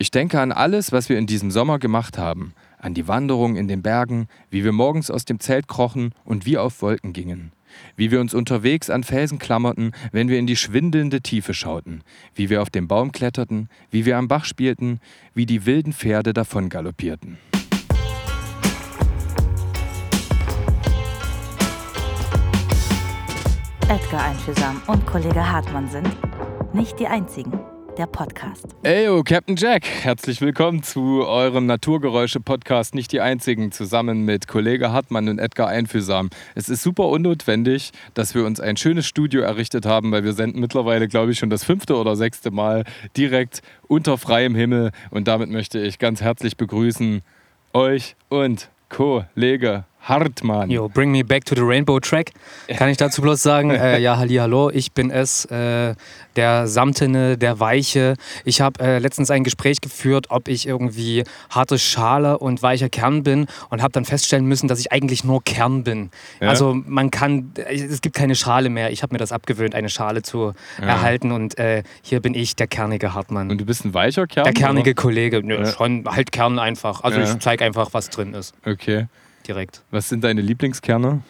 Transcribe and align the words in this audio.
Ich 0.00 0.12
denke 0.12 0.40
an 0.40 0.52
alles, 0.52 0.92
was 0.92 1.08
wir 1.08 1.18
in 1.18 1.26
diesem 1.26 1.50
Sommer 1.50 1.80
gemacht 1.80 2.18
haben. 2.18 2.54
An 2.78 2.94
die 2.94 3.08
Wanderung 3.08 3.56
in 3.56 3.66
den 3.66 3.82
Bergen, 3.82 4.28
wie 4.48 4.62
wir 4.62 4.70
morgens 4.70 5.10
aus 5.10 5.24
dem 5.24 5.40
Zelt 5.40 5.66
krochen 5.66 6.14
und 6.24 6.46
wie 6.46 6.56
auf 6.56 6.82
Wolken 6.82 7.12
gingen. 7.12 7.50
Wie 7.96 8.12
wir 8.12 8.20
uns 8.20 8.32
unterwegs 8.32 8.90
an 8.90 9.02
Felsen 9.02 9.40
klammerten, 9.40 9.90
wenn 10.12 10.28
wir 10.28 10.38
in 10.38 10.46
die 10.46 10.54
schwindelnde 10.54 11.20
Tiefe 11.20 11.52
schauten. 11.52 12.04
Wie 12.32 12.48
wir 12.48 12.62
auf 12.62 12.70
dem 12.70 12.86
Baum 12.86 13.10
kletterten, 13.10 13.68
wie 13.90 14.06
wir 14.06 14.18
am 14.18 14.28
Bach 14.28 14.44
spielten, 14.44 15.00
wie 15.34 15.46
die 15.46 15.66
wilden 15.66 15.92
Pferde 15.92 16.32
davon 16.32 16.68
galoppierten. 16.68 17.36
Edgar 23.88 24.26
Einfühlsam 24.26 24.80
und 24.86 25.04
Kollege 25.06 25.50
Hartmann 25.50 25.88
sind 25.88 26.16
nicht 26.72 27.00
die 27.00 27.08
einzigen. 27.08 27.58
Der 27.98 28.06
Podcast. 28.06 28.64
Eyo, 28.84 29.24
Captain 29.24 29.56
Jack, 29.56 29.84
herzlich 29.84 30.40
willkommen 30.40 30.84
zu 30.84 31.26
eurem 31.26 31.66
Naturgeräusche-Podcast, 31.66 32.94
nicht 32.94 33.10
die 33.10 33.20
einzigen, 33.20 33.72
zusammen 33.72 34.24
mit 34.24 34.46
Kollege 34.46 34.92
Hartmann 34.92 35.28
und 35.28 35.40
Edgar 35.40 35.66
Einfühlsam. 35.66 36.30
Es 36.54 36.68
ist 36.68 36.84
super 36.84 37.08
unnotwendig, 37.08 37.90
dass 38.14 38.36
wir 38.36 38.44
uns 38.44 38.60
ein 38.60 38.76
schönes 38.76 39.04
Studio 39.04 39.40
errichtet 39.40 39.84
haben, 39.84 40.12
weil 40.12 40.22
wir 40.22 40.32
senden 40.32 40.60
mittlerweile, 40.60 41.08
glaube 41.08 41.32
ich, 41.32 41.40
schon 41.40 41.50
das 41.50 41.64
fünfte 41.64 41.96
oder 41.96 42.14
sechste 42.14 42.52
Mal 42.52 42.84
direkt 43.16 43.62
unter 43.88 44.16
freiem 44.16 44.54
Himmel. 44.54 44.92
Und 45.10 45.26
damit 45.26 45.50
möchte 45.50 45.80
ich 45.80 45.98
ganz 45.98 46.20
herzlich 46.20 46.56
begrüßen 46.56 47.22
euch 47.72 48.14
und 48.28 48.70
Kollege 48.90 49.86
Hartmann. 50.00 50.70
Yo, 50.70 50.88
bring 50.88 51.10
me 51.10 51.22
back 51.22 51.44
to 51.44 51.54
the 51.54 51.60
Rainbow 51.60 52.00
Track. 52.00 52.32
Kann 52.68 52.88
ich 52.88 52.96
dazu 52.96 53.20
bloß 53.20 53.42
sagen, 53.42 53.70
äh, 53.72 53.98
ja, 53.98 54.16
halli, 54.16 54.36
hallo, 54.36 54.70
ich 54.70 54.92
bin 54.92 55.10
es, 55.10 55.44
äh, 55.46 55.94
der 56.36 56.66
Samtene, 56.66 57.36
der 57.36 57.60
Weiche. 57.60 58.14
Ich 58.44 58.60
habe 58.60 58.82
äh, 58.82 58.98
letztens 58.98 59.30
ein 59.30 59.44
Gespräch 59.44 59.80
geführt, 59.80 60.26
ob 60.30 60.48
ich 60.48 60.66
irgendwie 60.66 61.24
harte 61.50 61.78
Schale 61.78 62.38
und 62.38 62.62
weicher 62.62 62.88
Kern 62.88 63.22
bin 63.22 63.46
und 63.70 63.82
habe 63.82 63.92
dann 63.92 64.04
feststellen 64.04 64.46
müssen, 64.46 64.68
dass 64.68 64.80
ich 64.80 64.92
eigentlich 64.92 65.24
nur 65.24 65.42
Kern 65.42 65.84
bin. 65.84 66.10
Ja. 66.40 66.48
Also 66.48 66.74
man 66.74 67.10
kann, 67.10 67.52
es 67.68 68.00
gibt 68.00 68.16
keine 68.16 68.34
Schale 68.34 68.70
mehr. 68.70 68.90
Ich 68.90 69.02
habe 69.02 69.14
mir 69.14 69.18
das 69.18 69.32
abgewöhnt, 69.32 69.74
eine 69.74 69.88
Schale 69.88 70.22
zu 70.22 70.52
ja. 70.80 70.86
erhalten 70.86 71.32
und 71.32 71.58
äh, 71.58 71.82
hier 72.02 72.20
bin 72.20 72.34
ich, 72.34 72.56
der 72.56 72.66
kernige 72.66 73.14
Hartmann. 73.14 73.50
Und 73.50 73.60
du 73.60 73.66
bist 73.66 73.84
ein 73.84 73.92
weicher 73.94 74.26
Kern? 74.26 74.44
Der 74.44 74.54
kernige 74.54 74.90
oder? 74.90 75.02
Kollege, 75.02 75.42
Nö, 75.42 75.58
ja. 75.58 75.66
schon 75.66 76.04
halt 76.06 76.32
Kern 76.32 76.58
einfach. 76.58 77.02
Also 77.02 77.20
ich 77.20 77.38
zeige 77.40 77.64
einfach, 77.64 77.88
was 77.92 78.10
drin 78.10 78.34
ist. 78.34 78.54
Okay 78.64 79.06
direkt. 79.48 79.82
Was 79.90 80.08
sind 80.08 80.22
deine 80.22 80.40
Lieblingskerne? 80.40 81.22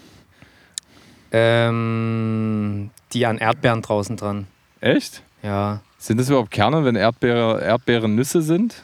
Ähm, 1.30 2.91
die 3.12 3.27
an 3.27 3.38
Erdbeeren 3.38 3.83
draußen 3.83 4.16
dran. 4.16 4.47
Echt? 4.80 5.22
Ja. 5.42 5.80
Sind 5.98 6.19
das 6.19 6.28
überhaupt 6.28 6.50
Kerne, 6.50 6.84
wenn 6.84 6.96
Erdbeere, 6.96 7.61
Erdbeeren 7.62 8.14
Nüsse 8.14 8.42
sind? 8.42 8.83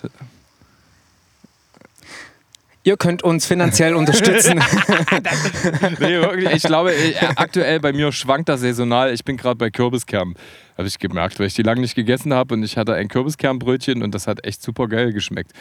Ihr 2.87 2.99
könnt 2.99 3.23
uns 3.23 3.47
finanziell 3.47 3.95
unterstützen. 3.95 4.59
nee, 6.01 6.21
wirklich, 6.21 6.51
ich 6.51 6.63
glaube, 6.65 6.93
äh, 6.93 7.15
aktuell 7.37 7.81
bei 7.81 7.95
mir 7.95 8.13
schwankt 8.13 8.51
das 8.51 8.61
saisonal. 8.61 9.15
Ich 9.15 9.25
bin 9.25 9.39
gerade 9.39 9.57
bei 9.57 9.71
Kürbiskernen. 9.71 10.35
Habe 10.77 10.87
ich 10.87 10.99
gemerkt, 10.99 11.39
weil 11.39 11.47
ich 11.47 11.55
die 11.55 11.63
lange 11.63 11.81
nicht 11.81 11.95
gegessen 11.95 12.35
habe 12.35 12.53
und 12.53 12.63
ich 12.63 12.77
hatte 12.77 12.93
ein 12.93 13.09
Kürbiskernbrötchen 13.09 14.03
und 14.03 14.15
das 14.15 14.27
hat 14.27 14.45
echt 14.45 14.63
super 14.63 14.87
geil 14.89 15.15
geschmeckt. 15.15 15.53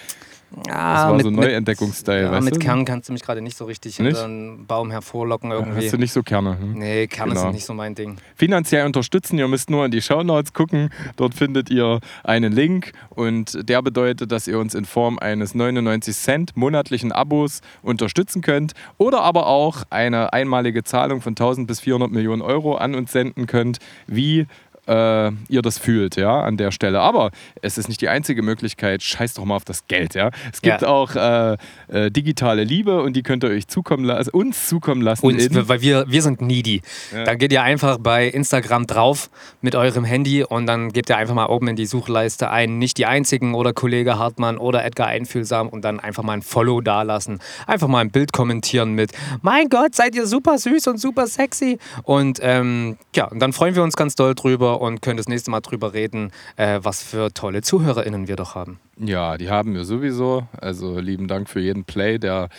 Ja, 0.67 0.93
das 0.93 1.03
war 1.03 1.13
mit, 1.15 1.23
so 1.23 1.31
Neuentdeckungsstyle, 1.31 2.23
ja, 2.23 2.31
weißt 2.31 2.45
mit 2.45 2.55
du? 2.55 2.59
Kern 2.59 2.85
kannst 2.85 3.09
du 3.09 3.13
mich 3.13 3.23
gerade 3.23 3.41
nicht 3.41 3.57
so 3.57 3.65
richtig 3.65 3.99
nicht? 3.99 4.07
hinter 4.07 4.25
einen 4.25 4.65
Baum 4.65 4.91
hervorlocken 4.91 5.51
irgendwie. 5.51 5.85
Hast 5.85 5.93
du 5.93 5.97
nicht 5.97 6.11
so 6.11 6.21
Kerne? 6.21 6.59
Hm? 6.59 6.73
Nee, 6.73 7.07
Kerne 7.07 7.31
genau. 7.31 7.41
sind 7.43 7.53
nicht 7.53 7.65
so 7.65 7.73
mein 7.73 7.95
Ding. 7.95 8.17
Finanziell 8.35 8.85
unterstützen, 8.85 9.37
ihr 9.39 9.47
müsst 9.47 9.69
nur 9.69 9.85
in 9.85 9.91
die 9.91 10.01
Shownotes 10.01 10.53
gucken. 10.53 10.89
Dort 11.15 11.33
findet 11.33 11.69
ihr 11.69 11.99
einen 12.23 12.53
Link 12.53 12.93
und 13.09 13.67
der 13.67 13.81
bedeutet, 13.81 14.31
dass 14.31 14.47
ihr 14.47 14.59
uns 14.59 14.75
in 14.75 14.85
Form 14.85 15.17
eines 15.19 15.55
99 15.55 16.15
Cent 16.15 16.55
monatlichen 16.55 17.11
Abos 17.11 17.61
unterstützen 17.81 18.41
könnt 18.41 18.73
oder 18.97 19.21
aber 19.21 19.47
auch 19.47 19.83
eine 19.89 20.33
einmalige 20.33 20.83
Zahlung 20.83 21.21
von 21.21 21.31
1000 21.31 21.67
bis 21.67 21.79
400 21.79 22.11
Millionen 22.11 22.41
Euro 22.41 22.75
an 22.75 22.95
uns 22.95 23.11
senden 23.11 23.47
könnt, 23.47 23.79
wie 24.07 24.47
äh, 24.87 25.31
ihr 25.49 25.61
das 25.61 25.77
fühlt, 25.77 26.15
ja, 26.15 26.41
an 26.41 26.57
der 26.57 26.71
Stelle. 26.71 26.99
Aber 26.99 27.31
es 27.61 27.77
ist 27.77 27.87
nicht 27.87 28.01
die 28.01 28.09
einzige 28.09 28.41
Möglichkeit. 28.41 29.03
Scheiß 29.03 29.35
doch 29.35 29.45
mal 29.45 29.55
auf 29.55 29.65
das 29.65 29.87
Geld, 29.87 30.15
ja. 30.15 30.31
Es 30.51 30.61
gibt 30.61 30.81
ja. 30.81 30.87
auch 30.87 31.15
äh, 31.15 31.57
äh, 31.87 32.11
digitale 32.11 32.63
Liebe 32.63 33.01
und 33.01 33.13
die 33.13 33.23
könnt 33.23 33.43
ihr 33.43 33.49
euch 33.49 33.67
zukommen 33.67 34.03
lassen, 34.03 34.29
uns 34.31 34.67
zukommen 34.67 35.01
lassen. 35.01 35.25
Uns, 35.25 35.47
weil 35.51 35.81
wir, 35.81 36.05
wir 36.07 36.21
sind 36.21 36.41
needy. 36.41 36.81
Ja. 37.13 37.23
Dann 37.23 37.37
geht 37.37 37.51
ihr 37.53 37.63
einfach 37.63 37.97
bei 37.97 38.27
Instagram 38.27 38.87
drauf 38.87 39.29
mit 39.61 39.75
eurem 39.75 40.03
Handy 40.03 40.43
und 40.43 40.65
dann 40.65 40.91
gebt 40.91 41.09
ihr 41.09 41.17
einfach 41.17 41.35
mal 41.35 41.47
oben 41.47 41.69
in 41.69 41.75
die 41.75 41.85
Suchleiste 41.85 42.49
ein, 42.49 42.77
nicht 42.77 42.97
die 42.97 43.05
einzigen 43.05 43.55
oder 43.55 43.73
Kollege 43.73 44.17
Hartmann 44.17 44.57
oder 44.57 44.83
Edgar 44.83 45.07
Einfühlsam 45.07 45.69
und 45.69 45.83
dann 45.83 45.99
einfach 45.99 46.23
mal 46.23 46.33
ein 46.33 46.41
Follow 46.41 46.81
dalassen. 46.81 47.39
Einfach 47.67 47.87
mal 47.87 47.99
ein 47.99 48.11
Bild 48.11 48.33
kommentieren 48.33 48.93
mit, 48.93 49.11
mein 49.41 49.69
Gott, 49.69 49.95
seid 49.95 50.15
ihr 50.15 50.27
super 50.27 50.57
süß 50.57 50.87
und 50.87 50.99
super 50.99 51.27
sexy. 51.27 51.77
Und 52.03 52.39
ähm, 52.41 52.97
ja, 53.15 53.25
und 53.25 53.39
dann 53.39 53.53
freuen 53.53 53.75
wir 53.75 53.83
uns 53.83 53.95
ganz 53.95 54.15
doll 54.15 54.35
drüber 54.35 54.72
und 54.81 55.01
können 55.01 55.17
das 55.17 55.27
nächste 55.27 55.51
Mal 55.51 55.61
drüber 55.61 55.93
reden, 55.93 56.31
äh, 56.55 56.79
was 56.81 57.03
für 57.03 57.33
tolle 57.33 57.61
ZuhörerInnen 57.61 58.27
wir 58.27 58.35
doch 58.35 58.55
haben. 58.55 58.79
Ja, 58.97 59.37
die 59.37 59.49
haben 59.49 59.73
wir 59.73 59.85
sowieso. 59.85 60.47
Also 60.59 60.99
lieben 60.99 61.27
Dank 61.27 61.49
für 61.49 61.59
jeden 61.59 61.83
Play, 61.83 62.19
der 62.19 62.49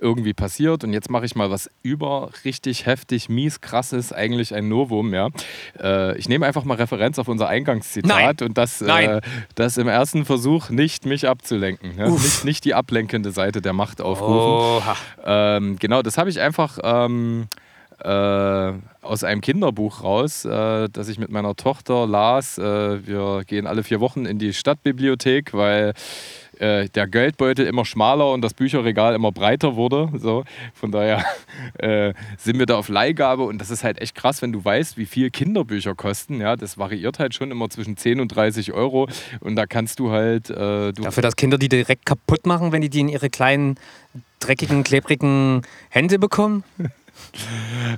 irgendwie 0.00 0.34
passiert. 0.34 0.84
Und 0.84 0.92
jetzt 0.92 1.10
mache 1.10 1.24
ich 1.24 1.34
mal 1.34 1.50
was 1.50 1.70
über 1.82 2.30
richtig 2.44 2.86
heftig, 2.86 3.28
mies, 3.28 3.60
krasses, 3.60 4.12
eigentlich 4.12 4.54
ein 4.54 4.68
Novum. 4.68 5.12
Ja. 5.14 5.28
Äh, 5.78 6.16
ich 6.18 6.28
nehme 6.28 6.46
einfach 6.46 6.64
mal 6.64 6.74
Referenz 6.74 7.18
auf 7.18 7.28
unser 7.28 7.48
Eingangszitat 7.48 8.40
Nein. 8.40 8.48
und 8.48 8.58
das, 8.58 8.80
äh, 8.80 9.20
das 9.54 9.76
im 9.76 9.88
ersten 9.88 10.24
Versuch 10.24 10.70
nicht 10.70 11.06
mich 11.06 11.28
abzulenken. 11.28 11.98
Ja. 11.98 12.08
Nicht, 12.08 12.44
nicht 12.44 12.64
die 12.64 12.74
ablenkende 12.74 13.30
Seite 13.30 13.60
der 13.60 13.72
Macht 13.72 14.00
aufrufen. 14.00 14.96
Ähm, 15.24 15.76
genau, 15.78 16.02
das 16.02 16.18
habe 16.18 16.30
ich 16.30 16.40
einfach. 16.40 16.78
Ähm, 16.82 17.48
äh, 18.00 18.72
aus 19.02 19.24
einem 19.24 19.40
Kinderbuch 19.40 20.02
raus, 20.02 20.44
äh, 20.44 20.88
das 20.88 21.08
ich 21.08 21.18
mit 21.18 21.30
meiner 21.30 21.56
Tochter 21.56 22.06
las. 22.06 22.58
Äh, 22.58 23.06
wir 23.06 23.42
gehen 23.46 23.66
alle 23.66 23.82
vier 23.82 24.00
Wochen 24.00 24.26
in 24.26 24.38
die 24.38 24.52
Stadtbibliothek, 24.52 25.54
weil 25.54 25.94
äh, 26.58 26.88
der 26.88 27.06
Geldbeutel 27.06 27.66
immer 27.66 27.84
schmaler 27.84 28.32
und 28.32 28.42
das 28.42 28.54
Bücherregal 28.54 29.14
immer 29.14 29.32
breiter 29.32 29.76
wurde. 29.76 30.10
So. 30.16 30.44
Von 30.74 30.92
daher 30.92 31.24
äh, 31.78 32.12
sind 32.36 32.58
wir 32.58 32.66
da 32.66 32.76
auf 32.76 32.88
Leihgabe 32.88 33.44
und 33.44 33.58
das 33.58 33.70
ist 33.70 33.84
halt 33.84 34.00
echt 34.00 34.14
krass, 34.14 34.42
wenn 34.42 34.52
du 34.52 34.64
weißt, 34.64 34.96
wie 34.96 35.06
viel 35.06 35.30
Kinderbücher 35.30 35.94
kosten. 35.94 36.40
Ja, 36.40 36.56
das 36.56 36.78
variiert 36.78 37.18
halt 37.18 37.34
schon 37.34 37.50
immer 37.50 37.70
zwischen 37.70 37.96
10 37.96 38.20
und 38.20 38.28
30 38.28 38.72
Euro 38.72 39.08
und 39.40 39.56
da 39.56 39.66
kannst 39.66 39.98
du 39.98 40.10
halt. 40.10 40.50
Äh, 40.50 40.92
du 40.92 41.02
Dafür, 41.02 41.22
dass 41.22 41.36
Kinder 41.36 41.58
die 41.58 41.68
direkt 41.68 42.06
kaputt 42.06 42.46
machen, 42.46 42.72
wenn 42.72 42.82
die 42.82 42.90
die 42.90 43.00
in 43.00 43.08
ihre 43.08 43.30
kleinen, 43.30 43.76
dreckigen, 44.40 44.84
klebrigen 44.84 45.62
Hände 45.90 46.18
bekommen? 46.18 46.64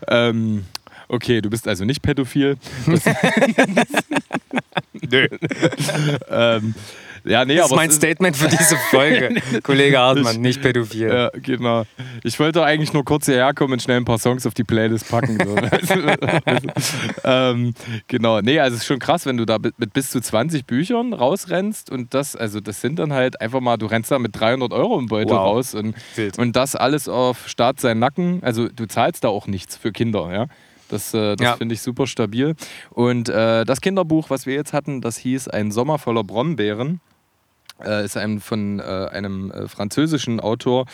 ähm, 0.08 0.64
okay, 1.08 1.40
du 1.40 1.50
bist 1.50 1.66
also 1.68 1.84
nicht 1.84 2.02
pädophil. 2.02 2.56
Nö. 5.10 5.28
ähm, 6.28 6.74
ja, 7.24 7.44
nee, 7.44 7.56
das 7.56 7.66
ist 7.70 7.76
mein 7.76 7.90
Statement 7.90 8.36
für 8.36 8.48
diese 8.48 8.76
Folge. 8.90 9.34
Kollege 9.62 9.98
Hartmann, 9.98 10.36
ich, 10.36 10.40
nicht 10.40 10.62
pädophil. 10.62 11.08
Ja, 11.08 11.30
genau. 11.34 11.84
Ich 12.22 12.38
wollte 12.38 12.64
eigentlich 12.64 12.92
nur 12.92 13.04
kurz 13.04 13.26
hierher 13.26 13.54
kommen 13.54 13.74
und 13.74 13.82
schnell 13.82 13.98
ein 13.98 14.04
paar 14.04 14.18
Songs 14.18 14.46
auf 14.46 14.54
die 14.54 14.64
Playlist 14.64 15.08
packen. 15.08 15.38
So. 15.44 15.56
ähm, 17.24 17.74
genau. 18.08 18.40
Nee, 18.40 18.60
also 18.60 18.74
es 18.74 18.82
ist 18.82 18.86
schon 18.86 18.98
krass, 18.98 19.26
wenn 19.26 19.36
du 19.36 19.44
da 19.44 19.58
mit 19.58 19.92
bis 19.92 20.10
zu 20.10 20.20
20 20.20 20.66
Büchern 20.66 21.12
rausrennst 21.12 21.90
und 21.90 22.14
das, 22.14 22.36
also 22.36 22.60
das 22.60 22.80
sind 22.80 22.98
dann 22.98 23.12
halt 23.12 23.40
einfach 23.40 23.60
mal, 23.60 23.76
du 23.76 23.86
rennst 23.86 24.10
da 24.10 24.18
mit 24.18 24.38
300 24.38 24.72
Euro 24.72 24.98
im 24.98 25.06
Beutel 25.06 25.32
wow. 25.32 25.46
raus 25.46 25.74
und, 25.74 25.94
und 26.36 26.56
das 26.56 26.76
alles 26.76 27.08
auf 27.08 27.48
Staat 27.48 27.80
sein 27.80 27.98
Nacken. 27.98 28.40
Also 28.42 28.68
du 28.68 28.86
zahlst 28.86 29.24
da 29.24 29.28
auch 29.28 29.46
nichts 29.46 29.76
für 29.76 29.92
Kinder, 29.92 30.32
ja. 30.32 30.46
Das, 30.90 31.14
äh, 31.14 31.36
das 31.36 31.44
ja. 31.44 31.56
finde 31.56 31.74
ich 31.74 31.82
super 31.82 32.06
stabil. 32.06 32.54
Und 32.90 33.28
äh, 33.28 33.64
das 33.64 33.80
Kinderbuch, 33.80 34.28
was 34.30 34.46
wir 34.46 34.54
jetzt 34.54 34.72
hatten, 34.72 35.00
das 35.00 35.16
hieß 35.16 35.48
Ein 35.48 35.70
Sommer 35.70 35.98
voller 35.98 36.24
Brombeeren 36.24 37.00
äh, 37.84 38.04
ist 38.04 38.16
ein, 38.16 38.40
von 38.40 38.80
äh, 38.80 38.82
einem 38.82 39.50
äh, 39.50 39.68
französischen 39.68 40.40
Autor, 40.40 40.86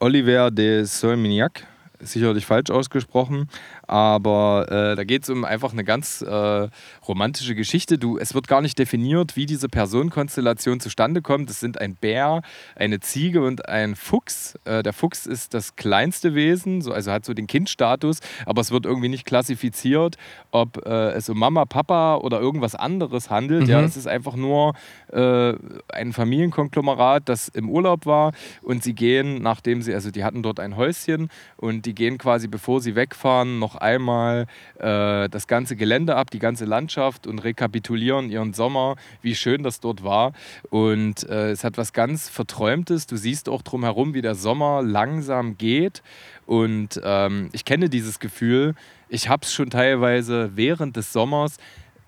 Oliver 0.00 0.50
de 0.50 0.84
Solmignac 0.84 1.66
sicherlich 2.00 2.46
falsch 2.46 2.70
ausgesprochen, 2.70 3.48
aber 3.86 4.66
äh, 4.70 4.96
da 4.96 5.04
geht 5.04 5.22
es 5.22 5.30
um 5.30 5.44
einfach 5.44 5.72
eine 5.72 5.84
ganz 5.84 6.20
äh, 6.22 6.68
romantische 7.08 7.54
Geschichte. 7.54 7.98
Du, 7.98 8.18
es 8.18 8.34
wird 8.34 8.46
gar 8.46 8.60
nicht 8.60 8.78
definiert, 8.78 9.36
wie 9.36 9.46
diese 9.46 9.68
Personenkonstellation 9.68 10.80
zustande 10.80 11.22
kommt. 11.22 11.48
Es 11.48 11.60
sind 11.60 11.80
ein 11.80 11.94
Bär, 11.96 12.42
eine 12.76 13.00
Ziege 13.00 13.42
und 13.42 13.68
ein 13.68 13.96
Fuchs. 13.96 14.58
Äh, 14.64 14.82
der 14.82 14.92
Fuchs 14.92 15.24
ist 15.26 15.54
das 15.54 15.76
kleinste 15.76 16.34
Wesen, 16.34 16.82
so, 16.82 16.92
also 16.92 17.10
hat 17.10 17.24
so 17.24 17.32
den 17.32 17.46
Kindstatus, 17.46 18.20
aber 18.44 18.60
es 18.60 18.70
wird 18.70 18.84
irgendwie 18.84 19.08
nicht 19.08 19.24
klassifiziert, 19.24 20.16
ob 20.50 20.84
äh, 20.86 21.12
es 21.12 21.28
um 21.30 21.38
Mama, 21.38 21.64
Papa 21.64 22.16
oder 22.16 22.38
irgendwas 22.38 22.74
anderes 22.74 23.30
handelt. 23.30 23.62
Mhm. 23.62 23.70
Ja, 23.70 23.80
es 23.80 23.96
ist 23.96 24.06
einfach 24.06 24.36
nur 24.36 24.74
äh, 25.10 25.54
ein 25.88 26.12
Familienkonglomerat, 26.12 27.28
das 27.30 27.48
im 27.48 27.70
Urlaub 27.70 28.04
war 28.04 28.32
und 28.60 28.82
sie 28.82 28.94
gehen, 28.94 29.40
nachdem 29.42 29.80
sie, 29.80 29.94
also 29.94 30.10
die 30.10 30.22
hatten 30.22 30.42
dort 30.42 30.60
ein 30.60 30.76
Häuschen 30.76 31.30
und 31.56 31.86
die 31.86 31.94
die 31.94 32.04
gehen 32.04 32.18
quasi, 32.18 32.48
bevor 32.48 32.80
sie 32.80 32.96
wegfahren, 32.96 33.58
noch 33.58 33.73
einmal 33.76 34.46
äh, 34.78 35.28
das 35.28 35.46
ganze 35.46 35.76
Gelände 35.76 36.16
ab, 36.16 36.30
die 36.30 36.38
ganze 36.38 36.64
Landschaft 36.64 37.26
und 37.26 37.38
rekapitulieren 37.40 38.30
ihren 38.30 38.52
Sommer, 38.52 38.96
wie 39.22 39.34
schön 39.34 39.62
das 39.62 39.80
dort 39.80 40.04
war. 40.04 40.32
Und 40.70 41.28
äh, 41.28 41.50
es 41.50 41.64
hat 41.64 41.78
was 41.78 41.92
ganz 41.92 42.28
Verträumtes. 42.28 43.06
Du 43.06 43.16
siehst 43.16 43.48
auch 43.48 43.62
drumherum, 43.62 44.14
wie 44.14 44.22
der 44.22 44.34
Sommer 44.34 44.82
langsam 44.82 45.56
geht. 45.58 46.02
Und 46.46 47.00
ähm, 47.02 47.50
ich 47.52 47.64
kenne 47.64 47.88
dieses 47.88 48.20
Gefühl. 48.20 48.74
Ich 49.08 49.28
habe 49.28 49.44
es 49.44 49.52
schon 49.52 49.70
teilweise 49.70 50.52
während 50.54 50.96
des 50.96 51.12
Sommers. 51.12 51.56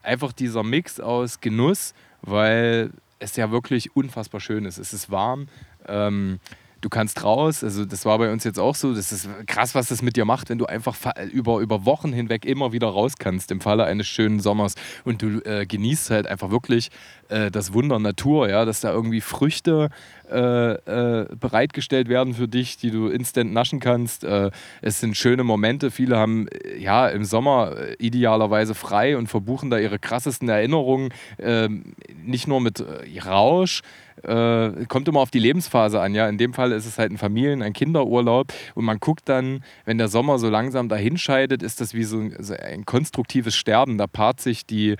Einfach 0.03 0.33
dieser 0.33 0.63
Mix 0.63 1.01
aus 1.01 1.41
Genuss, 1.41 1.95
weil 2.23 2.91
es 3.19 3.37
ja 3.37 3.51
wirklich 3.51 3.97
unfassbar 3.97 4.41
schön 4.41 4.65
ist. 4.65 4.79
Es 4.79 4.93
ist 4.93 5.11
warm. 5.11 5.49
Ähm, 5.89 6.39
du 6.87 6.91
kannst 6.91 7.25
raus. 7.25 7.65
Also 7.65 7.85
das 7.85 8.05
war 8.05 8.17
bei 8.19 8.31
uns 8.33 8.45
jetzt 8.45 8.61
auch 8.61 8.77
so. 8.77 8.95
Das 8.95 9.11
ist 9.11 9.29
krass, 9.47 9.75
was 9.75 9.89
das 9.89 10.03
mit 10.03 10.17
dir 10.17 10.25
macht, 10.25 10.51
wenn 10.51 10.59
du 10.59 10.67
einfach 10.67 10.97
über, 11.33 11.59
über 11.59 11.85
Wochen 11.85 12.13
hinweg 12.13 12.45
immer 12.45 12.73
wieder 12.73 12.87
raus 12.87 13.15
kannst 13.19 13.51
im 13.51 13.61
Falle 13.61 13.85
eines 13.85 14.07
schönen 14.07 14.39
Sommers. 14.39 14.77
Und 15.05 15.21
du 15.21 15.41
äh, 15.41 15.67
genießt 15.67 16.11
halt 16.11 16.29
einfach 16.29 16.51
wirklich 16.51 16.91
äh, 17.29 17.51
das 17.51 17.73
Wunder 17.73 17.99
Natur, 17.99 18.49
ja, 18.49 18.65
dass 18.65 18.81
da 18.81 18.93
irgendwie 18.93 19.21
Früchte 19.21 19.91
äh, 20.31 20.75
äh 20.75 21.27
bereitgestellt 21.35 22.09
werden 22.09 22.35
für 22.35 22.47
dich, 22.47 22.77
die 22.77 22.93
du 22.93 23.09
instant 23.09 23.53
naschen 23.53 23.81
kannst. 23.81 24.23
Äh, 24.23 24.53
es 24.81 25.01
sind 25.01 25.17
schöne 25.17 25.43
Momente. 25.43 25.91
Viele 25.91 26.17
haben 26.17 26.47
äh, 26.49 26.79
ja 26.79 27.09
im 27.09 27.25
Sommer 27.25 27.75
idealerweise 27.99 28.77
frei 28.77 29.17
und 29.17 29.27
verbuchen 29.27 29.71
da 29.71 29.79
ihre 29.79 29.99
krassesten 29.99 30.49
Erinnerungen. 30.49 31.13
Ähm, 31.41 31.95
nicht 32.25 32.47
nur 32.47 32.61
mit 32.61 32.85
Rausch, 33.25 33.83
äh, 34.23 34.87
kommt 34.87 35.09
immer 35.09 35.21
auf 35.21 35.31
die 35.31 35.39
Lebensphase 35.39 36.01
an. 36.01 36.15
Ja? 36.15 36.29
In 36.29 36.39
dem 36.39 36.55
Fall 36.55 36.73
ist 36.73 36.87
es 36.87 36.99
halt 36.99 37.13
ein 37.13 37.19
Familien-, 37.19 37.63
ein 37.63 37.73
Kinderurlaub 37.73 38.53
und 38.75 38.85
man 38.85 38.99
guckt 38.99 39.29
dann, 39.29 39.63
wenn 39.85 39.99
der 39.99 40.09
Sommer 40.09 40.39
so 40.39 40.49
langsam 40.49 40.89
dahinscheidet, 40.89 41.63
ist 41.63 41.81
das 41.81 41.95
wie 41.95 42.05
so 42.05 42.19
ein, 42.19 42.37
so 42.39 42.55
ein 42.55 42.85
konstruktives 42.85 43.55
Sterben. 43.55 43.99
Da 43.99 44.07
paart 44.07 44.41
sich 44.41 44.67
die 44.67 44.97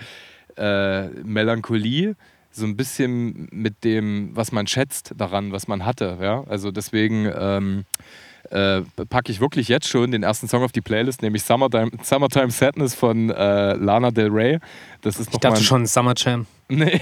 äh, 0.57 1.09
Melancholie 1.23 2.17
so 2.51 2.65
ein 2.65 2.77
bisschen 2.77 3.49
mit 3.53 3.85
dem, 3.85 4.31
was 4.35 4.51
man 4.51 4.67
schätzt 4.67 5.13
daran, 5.17 5.53
was 5.53 5.69
man 5.69 5.85
hatte. 5.85 6.19
Ja? 6.21 6.45
Also 6.45 6.71
deswegen 6.71 7.31
ähm, 7.39 7.85
äh, 8.51 8.83
packe 9.09 9.33
ich 9.33 9.41
wirklich 9.41 9.69
jetzt 9.69 9.89
schon 9.89 10.11
den 10.11 10.23
ersten 10.23 10.49
Song 10.49 10.63
auf 10.63 10.73
die 10.73 10.81
Playlist, 10.81 11.23
nämlich 11.23 11.43
Summertime, 11.43 11.91
Summertime 12.03 12.51
Sadness 12.51 12.95
von 12.95 13.31
äh, 13.31 13.75
Lana 13.75 14.11
Del 14.11 14.31
Rey. 14.31 14.59
Das 15.03 15.19
ist 15.19 15.33
ich 15.33 15.39
dachte 15.39 15.63
schon 15.63 15.87
Summer 15.87 16.15
Jam. 16.17 16.47
Nee, 16.69 17.01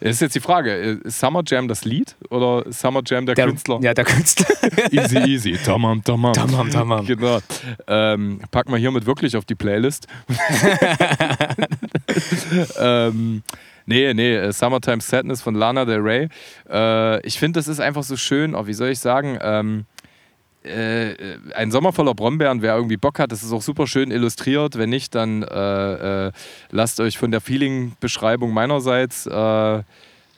das 0.00 0.12
ist 0.12 0.20
jetzt 0.20 0.34
die 0.36 0.40
Frage. 0.40 0.72
Ist 0.72 1.18
Summer 1.18 1.42
Jam 1.44 1.66
das 1.66 1.84
Lied 1.84 2.14
oder 2.30 2.64
Summer 2.70 3.02
Jam 3.04 3.26
der, 3.26 3.34
der 3.34 3.46
Künstler? 3.46 3.80
Ja, 3.82 3.92
der 3.92 4.04
Künstler. 4.04 4.46
easy, 4.92 5.18
easy. 5.18 5.58
Tamam, 5.64 6.04
tamam. 6.04 6.32
Tamam, 6.32 6.70
tamam. 6.70 7.06
Genau. 7.06 7.40
Ähm, 7.88 8.40
packen 8.52 8.70
wir 8.70 8.78
hiermit 8.78 9.04
wirklich 9.04 9.36
auf 9.36 9.44
die 9.44 9.56
Playlist. 9.56 10.06
ähm, 12.78 13.42
Nee, 13.86 14.12
nee, 14.14 14.34
äh, 14.34 14.52
Summertime 14.52 15.00
Sadness 15.00 15.40
von 15.40 15.54
Lana 15.54 15.84
Del 15.84 16.00
Rey. 16.00 16.28
Äh, 16.68 17.24
ich 17.24 17.38
finde, 17.38 17.60
das 17.60 17.68
ist 17.68 17.80
einfach 17.80 18.02
so 18.02 18.16
schön, 18.16 18.54
oh, 18.54 18.66
wie 18.66 18.74
soll 18.74 18.88
ich 18.88 18.98
sagen, 18.98 19.38
ähm, 19.40 19.86
äh, 20.66 21.38
ein 21.54 21.70
Sommer 21.70 21.92
voller 21.92 22.14
Brombeeren, 22.14 22.62
wer 22.62 22.76
irgendwie 22.76 22.96
Bock 22.96 23.18
hat, 23.18 23.32
das 23.32 23.42
ist 23.42 23.52
auch 23.52 23.62
super 23.62 23.86
schön 23.86 24.10
illustriert. 24.10 24.78
Wenn 24.78 24.90
nicht, 24.90 25.14
dann 25.14 25.42
äh, 25.42 26.26
äh, 26.26 26.32
lasst 26.70 27.00
euch 27.00 27.18
von 27.18 27.30
der 27.30 27.40
Feeling-Beschreibung 27.40 28.52
meinerseits 28.52 29.26
äh, 29.26 29.82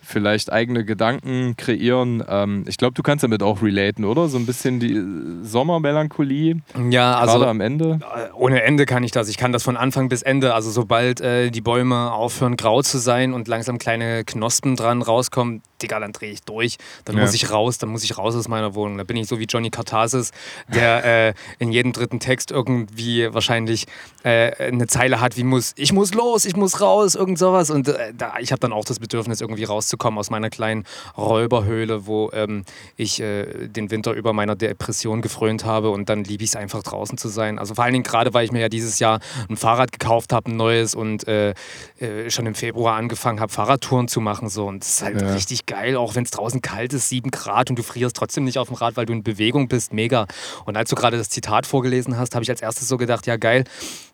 vielleicht 0.08 0.50
eigene 0.50 0.84
Gedanken 0.84 1.54
kreieren. 1.56 2.24
Ähm, 2.26 2.64
ich 2.66 2.78
glaube, 2.78 2.94
du 2.94 3.02
kannst 3.02 3.22
damit 3.22 3.42
auch 3.42 3.62
relaten, 3.62 4.04
oder? 4.04 4.28
So 4.28 4.38
ein 4.38 4.46
bisschen 4.46 4.80
die 4.80 5.00
Sommermelancholie. 5.42 6.60
Ja, 6.90 7.18
also 7.18 7.44
am 7.44 7.60
Ende. 7.60 8.00
Äh, 8.02 8.32
ohne 8.34 8.62
Ende 8.62 8.86
kann 8.86 9.04
ich 9.04 9.10
das. 9.10 9.28
Ich 9.28 9.36
kann 9.36 9.52
das 9.52 9.62
von 9.62 9.76
Anfang 9.76 10.08
bis 10.08 10.22
Ende. 10.22 10.54
Also 10.54 10.70
sobald 10.70 11.20
äh, 11.20 11.50
die 11.50 11.60
Bäume 11.60 12.12
aufhören 12.12 12.56
grau 12.56 12.82
zu 12.82 12.98
sein 12.98 13.34
und 13.34 13.48
langsam 13.48 13.78
kleine 13.78 14.24
Knospen 14.24 14.76
dran 14.76 15.02
rauskommen, 15.02 15.62
Digga, 15.78 16.00
dann 16.00 16.12
drehe 16.12 16.32
ich 16.32 16.42
durch. 16.42 16.76
Dann 17.04 17.16
ja. 17.16 17.22
muss 17.22 17.34
ich 17.34 17.50
raus, 17.50 17.78
dann 17.78 17.90
muss 17.90 18.04
ich 18.04 18.16
raus 18.18 18.34
aus 18.34 18.48
meiner 18.48 18.74
Wohnung. 18.74 18.98
Da 18.98 19.04
bin 19.04 19.16
ich 19.16 19.26
so 19.26 19.38
wie 19.38 19.44
Johnny 19.44 19.70
Kartasis, 19.70 20.32
der 20.68 21.04
äh, 21.28 21.34
in 21.58 21.72
jedem 21.72 21.92
dritten 21.92 22.20
Text 22.20 22.50
irgendwie 22.50 23.32
wahrscheinlich 23.32 23.86
äh, 24.24 24.52
eine 24.66 24.86
Zeile 24.86 25.20
hat, 25.20 25.36
wie 25.36 25.44
muss, 25.44 25.72
ich 25.76 25.92
muss 25.92 26.14
los, 26.14 26.44
ich 26.44 26.56
muss 26.56 26.80
raus, 26.80 27.14
irgend 27.14 27.38
sowas. 27.38 27.70
Und 27.70 27.88
äh, 27.88 28.12
da, 28.14 28.34
ich 28.40 28.52
habe 28.52 28.60
dann 28.60 28.72
auch 28.72 28.84
das 28.84 28.98
Bedürfnis, 28.98 29.40
irgendwie 29.40 29.64
rauszukommen 29.64 30.18
aus 30.18 30.30
meiner 30.30 30.50
kleinen 30.50 30.84
Räuberhöhle, 31.16 32.06
wo 32.06 32.30
ähm, 32.32 32.64
ich 32.96 33.20
äh, 33.20 33.68
den 33.68 33.90
Winter 33.90 34.12
über 34.12 34.32
meiner 34.32 34.56
Depression 34.56 35.22
gefrönt 35.22 35.64
habe 35.64 35.90
und 35.90 36.08
dann 36.08 36.24
liebe 36.24 36.44
ich 36.44 36.50
es 36.50 36.56
einfach 36.56 36.82
draußen 36.82 37.18
zu 37.18 37.28
sein. 37.28 37.58
Also 37.58 37.74
vor 37.74 37.84
allen 37.84 37.92
Dingen 37.92 38.04
gerade, 38.04 38.34
weil 38.34 38.44
ich 38.44 38.52
mir 38.52 38.60
ja 38.60 38.68
dieses 38.68 38.98
Jahr 38.98 39.20
ein 39.48 39.56
Fahrrad 39.56 39.92
gekauft 39.92 40.32
habe, 40.32 40.50
ein 40.50 40.56
neues 40.56 40.94
und 40.94 41.26
äh, 41.28 41.54
äh, 41.98 42.30
schon 42.30 42.46
im 42.46 42.54
Februar 42.54 42.96
angefangen 42.96 43.40
habe, 43.40 43.52
Fahrradtouren 43.52 44.08
zu 44.08 44.20
machen. 44.20 44.48
So. 44.48 44.66
Und 44.66 44.82
das 44.82 44.88
ist 44.90 45.02
halt 45.02 45.20
ja. 45.20 45.32
richtig 45.32 45.66
geil, 45.68 45.96
auch 45.96 46.16
wenn 46.16 46.24
es 46.24 46.32
draußen 46.32 46.60
kalt 46.60 46.92
ist, 46.92 47.08
sieben 47.08 47.30
Grad 47.30 47.70
und 47.70 47.78
du 47.78 47.84
frierst 47.84 48.16
trotzdem 48.16 48.42
nicht 48.42 48.58
auf 48.58 48.68
dem 48.68 48.74
Rad, 48.74 48.96
weil 48.96 49.06
du 49.06 49.12
in 49.12 49.22
Bewegung 49.22 49.68
bist. 49.68 49.92
Mega. 49.92 50.26
Und 50.64 50.76
als 50.76 50.90
du 50.90 50.96
gerade 50.96 51.16
das 51.16 51.28
Zitat 51.28 51.66
vorgelesen 51.66 52.18
hast, 52.18 52.34
habe 52.34 52.42
ich 52.42 52.50
als 52.50 52.60
erstes 52.60 52.88
so 52.88 52.96
gedacht, 52.96 53.26
ja 53.26 53.36
geil, 53.36 53.64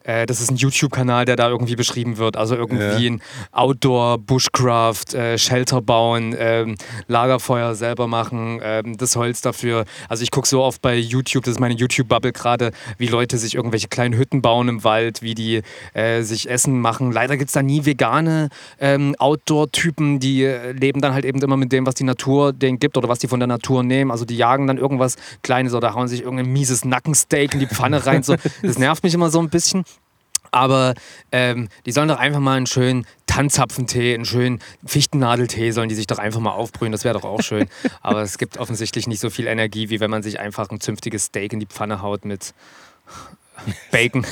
äh, 0.05 0.27
das 0.27 0.41
ist 0.41 0.51
ein 0.51 0.57
YouTube-Kanal, 0.57 1.25
der 1.25 1.37
da 1.37 1.49
irgendwie 1.49 1.77
beschrieben 1.77 2.19
wird. 2.19 2.37
Also 2.37 2.55
irgendwie 2.55 3.07
ja. 3.07 3.11
ein 3.11 3.23
Outdoor, 3.53 4.19
Bushcraft, 4.19 5.15
äh, 5.15 5.39
Shelter 5.39 5.81
bauen, 5.81 6.35
ähm, 6.39 6.77
Lagerfeuer 7.09 7.75
selber 7.75 8.07
machen, 8.07 8.61
ähm, 8.63 8.97
das 8.97 9.17
Holz 9.17 9.41
dafür. 9.41 9.85
Also 10.09 10.23
ich 10.23 10.31
gucke 10.31 10.47
so 10.47 10.63
oft 10.63 10.83
bei 10.83 10.97
YouTube, 10.97 11.45
das 11.45 11.53
ist 11.53 11.61
meine 11.61 11.75
YouTube-Bubble 11.75 12.33
gerade, 12.33 12.71
wie 12.99 13.07
Leute 13.07 13.39
sich 13.39 13.55
irgendwelche 13.55 13.89
kleinen 13.89 14.15
Hütten 14.17 14.43
bauen 14.43 14.69
im 14.69 14.85
Wald, 14.85 15.23
wie 15.23 15.35
die 15.35 15.63
äh, 15.95 16.23
sich 16.23 16.49
Essen 16.49 16.81
machen. 16.81 17.11
Leider 17.11 17.37
gibt 17.37 17.49
es 17.49 17.55
da 17.55 17.63
nie 17.63 17.85
vegane 17.87 18.49
ähm, 18.79 19.15
Outdoor-Typen, 19.19 20.21
die 20.21 20.45
äh, 20.45 20.73
leben 20.73 21.01
dann 21.01 21.15
halt 21.15 21.25
eben 21.25 21.41
immer 21.41 21.57
mit 21.57 21.73
dem, 21.73 21.87
was 21.87 21.95
die 21.95 22.05
Natur 22.05 22.53
denen 22.53 22.79
gibt 22.79 22.97
oder 22.97 23.09
was 23.09 23.19
die 23.19 23.29
von 23.29 23.41
der 23.41 23.47
Natur 23.47 23.83
nehmen. 23.83 24.11
Also 24.11 24.25
die 24.25 24.37
jagen 24.37 24.67
dann 24.67 24.79
irgendwas 24.79 25.17
Kleines 25.43 25.75
oder 25.75 25.95
hauen 25.95 26.09
sich 26.09 26.23
irgendein 26.23 26.53
mieses 26.53 26.85
Nackensteak 26.85 27.55
in 27.55 27.61
die 27.61 27.67
Pfanne 27.67 28.05
rein. 28.05 28.23
So. 28.23 28.37
Das 28.63 28.79
nervt 28.79 29.03
mich 29.03 29.15
immer 29.15 29.31
so 29.31 29.39
ein 29.41 29.49
bisschen. 29.49 29.85
Aber 30.55 30.95
ähm, 31.33 31.69
die 31.85 31.91
sollen 31.91 32.07
doch 32.07 32.21
einfach 32.21 32.39
mal 32.39 32.57
einen 32.57 32.67
schönen 32.67 33.07
Tanzapfentee, 33.27 34.15
einen 34.15 34.25
schönen 34.25 34.61
Fichtennadeltee, 34.87 35.73
sollen 35.73 35.89
die 35.89 35.97
sich 35.97 36.07
doch 36.07 36.19
einfach 36.19 36.39
mal 36.39 36.53
aufbrühen. 36.53 36.93
Das 36.93 37.03
wäre 37.03 37.15
doch 37.15 37.25
auch 37.25 37.43
schön. 37.43 37.67
Aber 38.03 38.23
es 38.23 38.39
gibt 38.39 38.59
offensichtlich 38.59 39.09
nicht 39.09 39.21
so 39.21 39.31
viel 39.31 39.49
Energie, 39.49 39.91
wie 39.91 39.99
wenn 39.99 40.11
man 40.11 40.23
sich 40.23 40.39
einfach 40.39 40.71
ein 40.71 40.81
zünftiges 40.81 41.25
Steak 41.25 41.53
in 41.53 41.59
die 41.59 41.67
Pfanne 41.67 42.03
haut 42.03 42.25
mit 42.25 42.55
Bacon. 43.91 44.25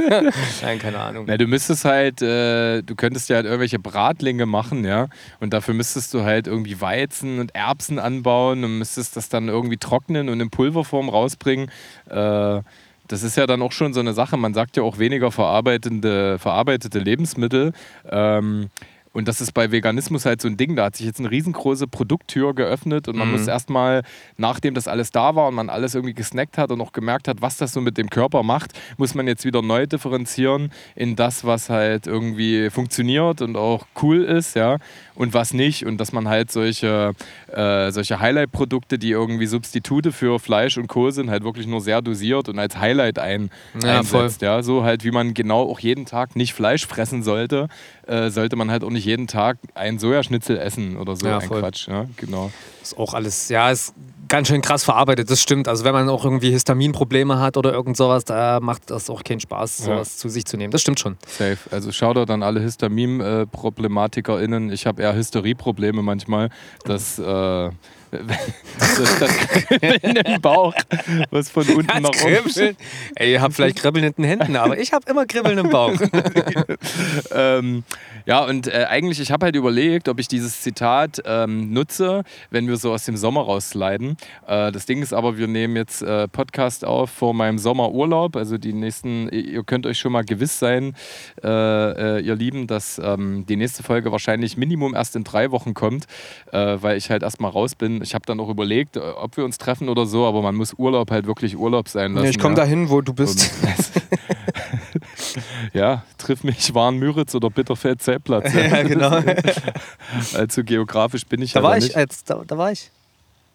Nein, 0.62 0.80
keine 0.80 0.98
Ahnung. 0.98 1.26
Na, 1.28 1.36
du 1.36 1.46
müsstest 1.46 1.84
halt, 1.84 2.20
äh, 2.20 2.82
du 2.82 2.96
könntest 2.96 3.28
ja 3.28 3.36
halt 3.36 3.46
irgendwelche 3.46 3.78
Bratlinge 3.78 4.46
machen, 4.46 4.84
ja. 4.84 5.06
Und 5.38 5.52
dafür 5.52 5.74
müsstest 5.74 6.12
du 6.14 6.22
halt 6.24 6.48
irgendwie 6.48 6.80
Weizen 6.80 7.38
und 7.38 7.54
Erbsen 7.54 8.00
anbauen 8.00 8.64
und 8.64 8.78
müsstest 8.78 9.16
das 9.16 9.28
dann 9.28 9.46
irgendwie 9.46 9.76
trocknen 9.76 10.28
und 10.28 10.40
in 10.40 10.50
Pulverform 10.50 11.08
rausbringen. 11.08 11.70
Äh, 12.08 12.62
das 13.10 13.24
ist 13.24 13.36
ja 13.36 13.46
dann 13.46 13.60
auch 13.62 13.72
schon 13.72 13.92
so 13.92 14.00
eine 14.00 14.12
Sache. 14.12 14.36
Man 14.36 14.54
sagt 14.54 14.76
ja 14.76 14.84
auch 14.84 14.98
weniger 14.98 15.32
verarbeitende, 15.32 16.38
verarbeitete 16.38 17.00
Lebensmittel. 17.00 17.72
Ähm, 18.08 18.68
und 19.12 19.26
das 19.26 19.40
ist 19.40 19.52
bei 19.52 19.72
Veganismus 19.72 20.24
halt 20.24 20.40
so 20.40 20.46
ein 20.46 20.56
Ding. 20.56 20.76
Da 20.76 20.84
hat 20.84 20.96
sich 20.96 21.06
jetzt 21.06 21.18
eine 21.18 21.30
riesengroße 21.30 21.88
Produkttür 21.88 22.54
geöffnet 22.54 23.08
und 23.08 23.16
man 23.16 23.28
mhm. 23.28 23.34
muss 23.34 23.46
erstmal, 23.46 24.02
nachdem 24.36 24.74
das 24.74 24.86
alles 24.86 25.10
da 25.10 25.34
war 25.34 25.48
und 25.48 25.54
man 25.54 25.68
alles 25.68 25.96
irgendwie 25.96 26.14
gesnackt 26.14 26.58
hat 26.58 26.70
und 26.70 26.80
auch 26.80 26.92
gemerkt 26.92 27.26
hat, 27.26 27.42
was 27.42 27.56
das 27.56 27.72
so 27.72 27.80
mit 27.80 27.98
dem 27.98 28.08
Körper 28.08 28.44
macht, 28.44 28.72
muss 28.98 29.14
man 29.14 29.26
jetzt 29.26 29.44
wieder 29.44 29.62
neu 29.62 29.86
differenzieren 29.86 30.70
in 30.94 31.16
das, 31.16 31.44
was 31.44 31.70
halt 31.70 32.06
irgendwie 32.06 32.70
funktioniert 32.70 33.42
und 33.42 33.56
auch 33.56 33.86
cool 34.00 34.22
ist, 34.22 34.54
ja, 34.54 34.78
und 35.16 35.34
was 35.34 35.54
nicht. 35.54 35.86
Und 35.86 35.98
dass 35.98 36.12
man 36.12 36.28
halt 36.28 36.52
solche, 36.52 37.12
äh, 37.52 37.90
solche 37.90 38.20
Highlight-Produkte, 38.20 38.98
die 38.98 39.10
irgendwie 39.10 39.46
Substitute 39.46 40.12
für 40.12 40.38
Fleisch 40.38 40.78
und 40.78 40.86
Kohl 40.86 41.10
sind, 41.10 41.30
halt 41.30 41.42
wirklich 41.42 41.66
nur 41.66 41.80
sehr 41.80 42.00
dosiert 42.00 42.48
und 42.48 42.60
als 42.60 42.78
Highlight 42.78 43.18
ein, 43.18 43.50
ja, 43.82 43.98
einsetzt. 43.98 44.38
Voll. 44.38 44.48
Ja, 44.48 44.62
so 44.62 44.84
halt, 44.84 45.02
wie 45.04 45.10
man 45.10 45.34
genau 45.34 45.62
auch 45.62 45.80
jeden 45.80 46.06
Tag 46.06 46.36
nicht 46.36 46.54
Fleisch 46.54 46.86
fressen 46.86 47.24
sollte, 47.24 47.68
äh, 48.06 48.30
sollte 48.30 48.56
man 48.56 48.70
halt 48.70 48.84
auch 48.84 48.90
nicht 48.90 48.99
jeden 49.04 49.26
Tag 49.26 49.58
ein 49.74 49.98
Sojaschnitzel 49.98 50.58
essen 50.58 50.96
oder 50.96 51.16
so. 51.16 51.26
Ja, 51.26 51.38
ein 51.38 51.48
voll. 51.48 51.60
Quatsch, 51.60 51.88
ja, 51.88 52.06
genau. 52.16 52.50
Ist 52.82 52.98
auch 52.98 53.14
alles, 53.14 53.48
ja, 53.48 53.70
ist 53.70 53.94
ganz 54.30 54.48
schön 54.48 54.62
krass 54.62 54.84
verarbeitet, 54.84 55.30
das 55.30 55.42
stimmt. 55.42 55.68
Also 55.68 55.84
wenn 55.84 55.92
man 55.92 56.08
auch 56.08 56.24
irgendwie 56.24 56.50
Histaminprobleme 56.50 57.38
hat 57.38 57.58
oder 57.58 57.72
irgend 57.72 57.96
sowas, 57.96 58.24
da 58.24 58.60
macht 58.60 58.90
das 58.90 59.10
auch 59.10 59.24
keinen 59.24 59.40
Spaß, 59.40 59.78
sowas 59.78 60.14
ja. 60.14 60.18
zu 60.18 60.28
sich 60.30 60.46
zu 60.46 60.56
nehmen. 60.56 60.70
Das 60.70 60.80
stimmt 60.80 61.00
schon. 61.00 61.18
Safe. 61.26 61.58
Also 61.70 61.92
Shoutout 61.92 62.32
an 62.32 62.42
alle 62.42 62.60
Histamin-ProblematikerInnen. 62.60 64.72
Ich 64.72 64.86
habe 64.86 65.02
eher 65.02 65.14
Hysterieprobleme 65.14 66.00
manchmal. 66.02 66.48
Das 66.84 67.18
äh, 67.18 67.70
das, 68.10 69.18
das 69.18 69.36
Kribbeln 69.38 70.16
im 70.16 70.40
Bauch, 70.40 70.74
was 71.30 71.50
von 71.50 71.66
unten 71.68 71.86
das 71.86 72.00
nach 72.00 72.24
oben. 72.24 72.76
Ey, 73.14 73.32
ihr 73.32 73.40
habt 73.40 73.54
vielleicht 73.54 73.78
Kribbeln 73.78 74.04
in 74.04 74.12
den 74.12 74.24
Händen, 74.24 74.56
aber 74.56 74.78
ich 74.78 74.92
habe 74.92 75.08
immer 75.10 75.26
Kribbeln 75.26 75.58
im 75.58 75.70
Bauch. 75.70 75.94
ähm, 77.34 77.84
ja, 78.26 78.44
und 78.44 78.66
äh, 78.66 78.86
eigentlich, 78.88 79.20
ich 79.20 79.30
habe 79.30 79.46
halt 79.46 79.56
überlegt, 79.56 80.08
ob 80.08 80.18
ich 80.18 80.28
dieses 80.28 80.60
Zitat 80.60 81.22
ähm, 81.24 81.72
nutze, 81.72 82.24
wenn 82.50 82.68
wir 82.68 82.76
so 82.76 82.92
aus 82.92 83.04
dem 83.04 83.16
Sommer 83.16 83.42
rausleiten. 83.42 84.16
Äh, 84.46 84.72
das 84.72 84.86
Ding 84.86 85.02
ist 85.02 85.12
aber, 85.12 85.38
wir 85.38 85.46
nehmen 85.46 85.76
jetzt 85.76 86.02
äh, 86.02 86.28
Podcast 86.28 86.84
auf 86.84 87.10
vor 87.10 87.34
meinem 87.34 87.58
Sommerurlaub. 87.58 88.36
Also 88.36 88.58
die 88.58 88.72
nächsten, 88.72 89.28
ihr 89.28 89.62
könnt 89.64 89.86
euch 89.86 89.98
schon 89.98 90.12
mal 90.12 90.24
gewiss 90.24 90.58
sein, 90.58 90.94
äh, 91.42 91.48
äh 91.48 92.20
ihr 92.20 92.34
Lieben, 92.34 92.66
dass 92.66 93.00
ähm, 93.02 93.46
die 93.46 93.56
nächste 93.56 93.82
Folge 93.82 94.12
wahrscheinlich 94.12 94.56
Minimum 94.56 94.94
erst 94.94 95.16
in 95.16 95.24
drei 95.24 95.50
Wochen 95.50 95.74
kommt, 95.74 96.06
äh, 96.52 96.76
weil 96.80 96.96
ich 96.96 97.10
halt 97.10 97.22
erstmal 97.22 97.50
raus 97.50 97.74
bin. 97.74 97.99
Ich 98.02 98.14
habe 98.14 98.24
dann 98.26 98.40
auch 98.40 98.48
überlegt, 98.48 98.96
äh, 98.96 99.00
ob 99.00 99.36
wir 99.36 99.44
uns 99.44 99.58
treffen 99.58 99.88
oder 99.88 100.06
so, 100.06 100.26
aber 100.26 100.42
man 100.42 100.54
muss 100.54 100.74
Urlaub 100.74 101.10
halt 101.10 101.26
wirklich 101.26 101.56
Urlaub 101.56 101.88
sein 101.88 102.12
lassen. 102.12 102.24
Nee, 102.24 102.30
ich 102.30 102.38
komme 102.38 102.54
ja. 102.54 102.62
dahin, 102.62 102.90
wo 102.90 103.00
du 103.00 103.12
bist. 103.12 103.50
ja, 105.72 106.04
triff 106.18 106.44
mich 106.44 106.74
Warn-Müritz 106.74 107.34
oder 107.34 107.50
Bitterfeld-Zeltplatz. 107.50 108.52
ja, 108.54 108.82
genau. 108.82 109.10
also 110.34 110.64
geografisch 110.64 111.26
bin 111.26 111.42
ich 111.42 111.52
da 111.52 111.62
halt 111.62 111.68
war 111.68 111.78
ich. 111.78 111.96
Als, 111.96 112.24
da, 112.24 112.42
da 112.46 112.58
war 112.58 112.72
ich. 112.72 112.90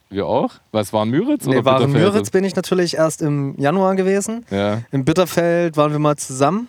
Wir 0.09 0.27
auch? 0.27 0.51
Was 0.71 0.93
waren 0.93 1.09
Müritz? 1.09 1.45
Nee, 1.45 1.65
waren 1.65 1.91
Müritz 1.91 2.29
bin 2.29 2.43
ich 2.43 2.55
natürlich 2.55 2.95
erst 2.95 3.21
im 3.21 3.55
Januar 3.57 3.95
gewesen. 3.95 4.45
Ja. 4.51 4.81
Im 4.91 5.03
Bitterfeld 5.03 5.77
waren 5.77 5.91
wir 5.91 5.99
mal 5.99 6.15
zusammen. 6.15 6.67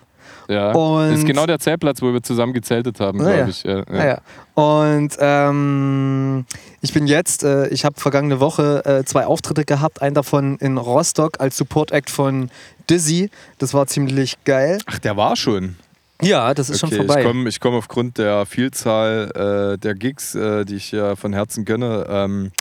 Ja. 0.48 0.72
Und 0.72 1.10
das 1.10 1.18
ist 1.20 1.26
genau 1.26 1.46
der 1.46 1.58
Zeltplatz, 1.58 2.02
wo 2.02 2.12
wir 2.12 2.22
zusammen 2.22 2.52
gezeltet 2.52 3.00
haben, 3.00 3.18
glaube 3.18 3.36
ja. 3.36 3.48
ich. 3.48 3.62
Ja, 3.64 3.82
ja. 3.92 4.06
ja, 4.06 4.18
Und 4.54 5.16
ähm, 5.18 6.46
ich 6.80 6.92
bin 6.92 7.06
jetzt, 7.06 7.42
äh, 7.42 7.68
ich 7.68 7.84
habe 7.84 7.98
vergangene 7.98 8.40
Woche 8.40 8.84
äh, 8.84 9.04
zwei 9.04 9.26
Auftritte 9.26 9.64
gehabt, 9.64 10.02
einen 10.02 10.14
davon 10.14 10.56
in 10.58 10.78
Rostock 10.78 11.40
als 11.40 11.56
Support 11.56 11.90
Act 11.92 12.10
von 12.10 12.50
Dizzy. 12.88 13.30
Das 13.58 13.74
war 13.74 13.86
ziemlich 13.86 14.36
geil. 14.44 14.78
Ach, 14.86 14.98
der 14.98 15.16
war 15.16 15.36
schon. 15.36 15.76
Ja, 16.22 16.54
das 16.54 16.70
ist 16.70 16.82
okay, 16.82 16.96
schon 16.96 17.06
vorbei. 17.06 17.20
Ich 17.20 17.26
komme 17.26 17.50
komm 17.60 17.74
aufgrund 17.74 18.18
der 18.18 18.46
Vielzahl 18.46 19.74
äh, 19.74 19.78
der 19.78 19.94
Gigs, 19.94 20.34
äh, 20.34 20.64
die 20.64 20.76
ich 20.76 20.92
ja 20.92 21.16
von 21.16 21.32
Herzen 21.32 21.64
gönne, 21.64 22.06
ähm, 22.08 22.52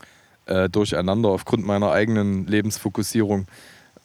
äh, 0.45 0.69
durcheinander 0.69 1.29
aufgrund 1.29 1.65
meiner 1.65 1.91
eigenen 1.91 2.47
Lebensfokussierung. 2.47 3.47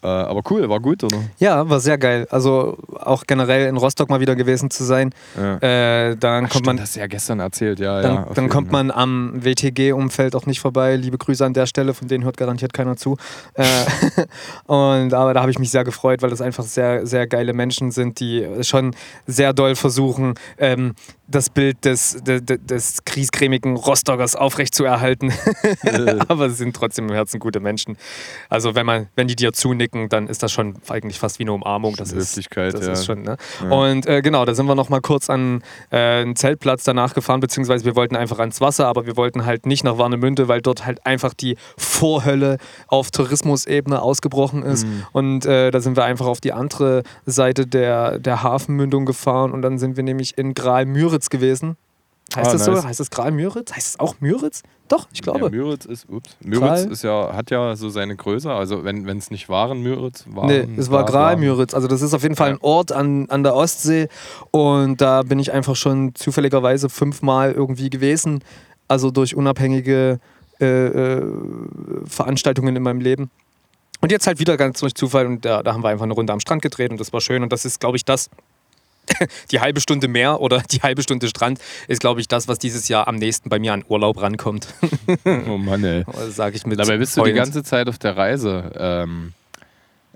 Äh, 0.03 0.07
aber 0.07 0.41
cool, 0.49 0.67
war 0.69 0.79
gut, 0.79 1.03
oder? 1.03 1.17
Ja, 1.37 1.69
war 1.69 1.79
sehr 1.79 1.97
geil. 1.97 2.27
Also 2.31 2.77
auch 2.99 3.25
generell 3.27 3.67
in 3.67 3.77
Rostock 3.77 4.09
mal 4.09 4.19
wieder 4.19 4.35
gewesen 4.35 4.71
zu 4.71 4.83
sein. 4.83 5.11
Ja. 5.37 5.57
Äh, 5.57 6.17
dann 6.17 6.45
Ach, 6.45 6.49
kommt 6.49 6.51
stimmt, 6.51 6.65
man. 6.65 6.77
Das 6.77 6.95
ja 6.95 7.07
gestern 7.07 7.39
erzählt, 7.39 7.79
ja. 7.79 8.01
Dann, 8.01 8.15
ja, 8.15 8.27
dann 8.33 8.49
kommt 8.49 8.71
man 8.71 8.89
am 8.89 9.33
WTG-Umfeld 9.43 10.35
auch 10.35 10.45
nicht 10.45 10.59
vorbei. 10.59 10.95
Liebe 10.95 11.17
Grüße 11.17 11.45
an 11.45 11.53
der 11.53 11.67
Stelle, 11.67 11.93
von 11.93 12.07
denen 12.07 12.23
hört 12.23 12.37
garantiert 12.37 12.73
keiner 12.73 12.97
zu. 12.97 13.17
Äh, 13.53 13.63
und 14.65 15.13
aber 15.13 15.33
da 15.33 15.41
habe 15.41 15.51
ich 15.51 15.59
mich 15.59 15.69
sehr 15.69 15.83
gefreut, 15.83 16.21
weil 16.21 16.31
das 16.31 16.41
einfach 16.41 16.63
sehr, 16.63 17.05
sehr 17.05 17.27
geile 17.27 17.53
Menschen 17.53 17.91
sind, 17.91 18.19
die 18.19 18.47
schon 18.61 18.95
sehr 19.27 19.53
doll 19.53 19.75
versuchen, 19.75 20.33
ähm, 20.57 20.93
das 21.31 21.49
Bild 21.49 21.83
des, 21.85 22.21
des, 22.23 22.41
des 22.45 23.05
kriescremigen 23.05 23.75
Rostockers 23.75 24.35
aufrechtzuerhalten. 24.35 25.33
aber 26.27 26.49
sie 26.49 26.55
sind 26.55 26.75
trotzdem 26.75 27.07
im 27.07 27.13
Herzen 27.13 27.39
gute 27.39 27.59
Menschen. 27.59 27.97
Also 28.49 28.75
wenn 28.75 28.85
man, 28.85 29.07
wenn 29.15 29.27
die 29.27 29.35
dir 29.35 29.53
zunicken, 29.53 30.09
dann 30.09 30.27
ist 30.27 30.43
das 30.43 30.51
schon 30.51 30.75
eigentlich 30.89 31.19
fast 31.19 31.39
wie 31.39 31.43
eine 31.43 31.53
Umarmung. 31.53 31.95
Das 31.95 32.11
ist, 32.11 32.37
das 32.37 32.85
ja. 32.85 32.91
ist 32.91 33.05
schon, 33.05 33.23
ne? 33.23 33.37
ja. 33.61 33.69
Und 33.69 34.05
äh, 34.05 34.21
genau, 34.21 34.45
da 34.45 34.53
sind 34.53 34.65
wir 34.65 34.75
noch 34.75 34.89
mal 34.89 35.01
kurz 35.01 35.29
an 35.29 35.63
äh, 35.89 36.21
einen 36.21 36.35
Zeltplatz 36.35 36.83
danach 36.83 37.13
gefahren, 37.13 37.39
beziehungsweise 37.39 37.85
wir 37.85 37.95
wollten 37.95 38.15
einfach 38.15 38.39
ans 38.39 38.61
Wasser, 38.61 38.87
aber 38.87 39.05
wir 39.05 39.17
wollten 39.17 39.45
halt 39.45 39.65
nicht 39.65 39.83
nach 39.83 39.97
Warnemünde, 39.97 40.47
weil 40.47 40.61
dort 40.61 40.85
halt 40.85 41.05
einfach 41.05 41.33
die 41.33 41.55
Vorhölle 41.77 42.57
auf 42.87 43.11
Tourismusebene 43.11 44.01
ausgebrochen 44.01 44.63
ist. 44.63 44.85
Mhm. 44.85 45.05
Und 45.11 45.45
äh, 45.45 45.71
da 45.71 45.79
sind 45.79 45.95
wir 45.95 46.03
einfach 46.03 46.25
auf 46.25 46.41
die 46.41 46.53
andere 46.53 47.03
Seite 47.25 47.65
der, 47.67 48.19
der 48.19 48.43
Hafenmündung 48.43 49.05
gefahren 49.05 49.51
und 49.51 49.61
dann 49.61 49.79
sind 49.79 49.97
wir 49.97 50.03
nämlich 50.03 50.37
in 50.37 50.53
Graal-Müritz 50.53 51.20
Müritz 51.21 51.29
gewesen. 51.29 51.77
Heißt 52.33 52.49
ah, 52.49 52.53
das 52.53 52.67
nice. 52.67 52.81
so? 52.81 52.87
Heißt 52.87 52.99
das 53.01 53.09
Gral 53.09 53.31
Müritz? 53.31 53.73
Heißt 53.73 53.87
es 53.87 53.99
auch 53.99 54.15
Müritz? 54.21 54.63
Doch, 54.87 55.07
ich 55.11 55.21
glaube. 55.21 55.45
Ja, 55.45 55.49
Müritz 55.49 55.85
ist, 55.85 56.07
ups. 56.09 56.37
Müritz 56.41 56.85
ist 56.85 57.03
ja, 57.03 57.33
hat 57.33 57.51
ja 57.51 57.75
so 57.75 57.89
seine 57.89 58.15
Größe. 58.15 58.49
Also 58.49 58.85
wenn 58.85 59.05
es 59.17 59.31
nicht 59.31 59.49
waren 59.49 59.81
Müritz, 59.81 60.23
war 60.27 60.47
Nee, 60.47 60.65
es 60.77 60.89
war 60.89 61.05
Gral 61.05 61.35
Müritz. 61.35 61.73
Also 61.73 61.87
das 61.87 62.01
ist 62.01 62.13
auf 62.13 62.23
jeden 62.23 62.37
Fall 62.37 62.51
ein 62.51 62.57
Ort 62.61 62.93
an, 62.93 63.29
an 63.29 63.43
der 63.43 63.53
Ostsee. 63.53 64.07
Und 64.51 65.01
da 65.01 65.23
bin 65.23 65.39
ich 65.39 65.51
einfach 65.51 65.75
schon 65.75 66.15
zufälligerweise 66.15 66.89
fünfmal 66.89 67.51
irgendwie 67.51 67.89
gewesen. 67.89 68.43
Also 68.87 69.11
durch 69.11 69.35
unabhängige 69.35 70.19
äh, 70.61 70.65
äh, 70.65 71.25
Veranstaltungen 72.05 72.75
in 72.77 72.83
meinem 72.83 73.01
Leben. 73.01 73.29
Und 73.99 74.11
jetzt 74.11 74.25
halt 74.25 74.39
wieder 74.39 74.55
ganz 74.55 74.79
durch 74.79 74.95
Zufall 74.95 75.27
und 75.27 75.45
da, 75.45 75.61
da 75.63 75.73
haben 75.73 75.83
wir 75.83 75.89
einfach 75.89 76.05
eine 76.05 76.13
Runde 76.13 76.33
am 76.33 76.39
Strand 76.39 76.61
gedreht 76.61 76.91
und 76.91 76.99
das 76.99 77.11
war 77.11 77.19
schön. 77.19 77.43
Und 77.43 77.51
das 77.51 77.65
ist, 77.65 77.79
glaube 77.79 77.97
ich, 77.97 78.05
das, 78.05 78.29
die 79.51 79.59
halbe 79.59 79.81
Stunde 79.81 80.07
mehr 80.07 80.41
oder 80.41 80.61
die 80.69 80.81
halbe 80.81 81.01
Stunde 81.01 81.27
Strand 81.27 81.59
ist, 81.87 82.01
glaube 82.01 82.21
ich, 82.21 82.27
das, 82.27 82.47
was 82.47 82.59
dieses 82.59 82.87
Jahr 82.87 83.07
am 83.07 83.15
nächsten 83.15 83.49
bei 83.49 83.59
mir 83.59 83.73
an 83.73 83.83
Urlaub 83.87 84.21
rankommt. 84.21 84.67
oh 85.25 85.57
Mann, 85.57 85.83
ey. 85.83 86.03
Sag 86.29 86.55
ich 86.55 86.65
mit 86.65 86.79
Dabei 86.79 86.97
bist 86.97 87.17
du 87.17 87.23
die 87.23 87.33
ganze 87.33 87.63
Zeit 87.63 87.87
auf 87.87 87.97
der 87.97 88.17
Reise. 88.17 88.71
Ähm, 88.75 89.33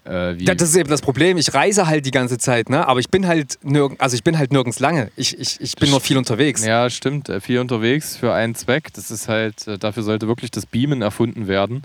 äh, 0.07 0.33
ja, 0.35 0.53
das 0.53 0.69
ist 0.69 0.75
eben 0.75 0.89
das 0.89 1.01
Problem. 1.01 1.37
Ich 1.37 1.53
reise 1.53 1.87
halt 1.87 2.05
die 2.05 2.11
ganze 2.11 2.37
Zeit, 2.37 2.69
ne? 2.69 2.87
aber 2.87 2.99
ich 2.99 3.09
bin 3.09 3.27
halt, 3.27 3.57
nirg 3.63 3.95
also 3.97 4.15
ich 4.15 4.23
bin 4.23 4.37
halt 4.37 4.53
nirgends 4.53 4.79
lange. 4.79 5.11
Ich, 5.15 5.37
ich, 5.39 5.59
ich 5.59 5.75
bin 5.75 5.89
nur 5.89 5.99
viel 5.99 6.17
unterwegs. 6.17 6.63
Ja, 6.63 6.89
stimmt. 6.89 7.29
Äh, 7.29 7.41
viel 7.41 7.59
unterwegs 7.59 8.15
für 8.15 8.33
einen 8.33 8.53
Zweck. 8.53 8.93
Das 8.93 9.09
ist 9.09 9.27
halt, 9.27 9.67
äh, 9.67 9.79
dafür 9.79 10.03
sollte 10.03 10.27
wirklich 10.27 10.51
das 10.51 10.65
Beamen 10.65 11.01
erfunden 11.01 11.47
werden. 11.47 11.83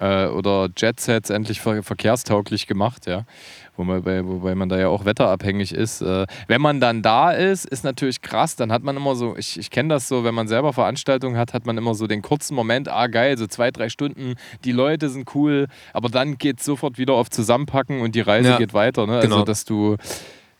Äh, 0.00 0.26
oder 0.26 0.68
Jetsets 0.76 1.30
endlich 1.30 1.60
ver 1.60 1.82
verkehrstauglich 1.82 2.66
gemacht, 2.66 3.06
ja 3.06 3.24
wobei, 3.76 4.24
wobei 4.24 4.54
man 4.54 4.68
da 4.68 4.78
ja 4.78 4.88
auch 4.88 5.04
wetterabhängig 5.04 5.72
ist. 5.72 6.00
Äh, 6.00 6.26
wenn 6.46 6.60
man 6.60 6.80
dann 6.80 7.02
da 7.02 7.32
ist, 7.32 7.66
ist 7.66 7.84
natürlich 7.84 8.22
krass, 8.22 8.56
dann 8.56 8.72
hat 8.72 8.82
man 8.82 8.96
immer 8.96 9.14
so, 9.14 9.36
ich, 9.36 9.58
ich 9.58 9.70
kenne 9.70 9.90
das 9.90 10.08
so, 10.08 10.24
wenn 10.24 10.34
man 10.34 10.48
selber 10.48 10.72
Veranstaltungen 10.72 11.36
hat, 11.36 11.54
hat 11.54 11.66
man 11.66 11.78
immer 11.78 11.94
so 11.94 12.06
den 12.06 12.22
kurzen 12.22 12.54
Moment, 12.54 12.88
ah 12.88 13.06
geil, 13.06 13.36
so 13.38 13.46
zwei, 13.46 13.70
drei 13.70 13.88
Stunden, 13.88 14.34
die 14.64 14.72
Leute 14.72 15.08
sind 15.08 15.34
cool, 15.34 15.66
aber 15.92 16.08
dann 16.08 16.38
geht 16.38 16.60
es 16.60 16.64
sofort 16.64 16.98
wieder 16.98 17.14
auf 17.14 17.30
Zusammenpacken 17.30 18.00
und 18.00 18.14
die 18.14 18.20
Reise 18.20 18.50
ja, 18.50 18.58
geht 18.58 18.74
weiter. 18.74 19.06
Ne? 19.06 19.16
Also, 19.16 19.28
genau. 19.28 19.36
Also, 19.36 19.44
dass 19.44 19.64
du 19.64 19.96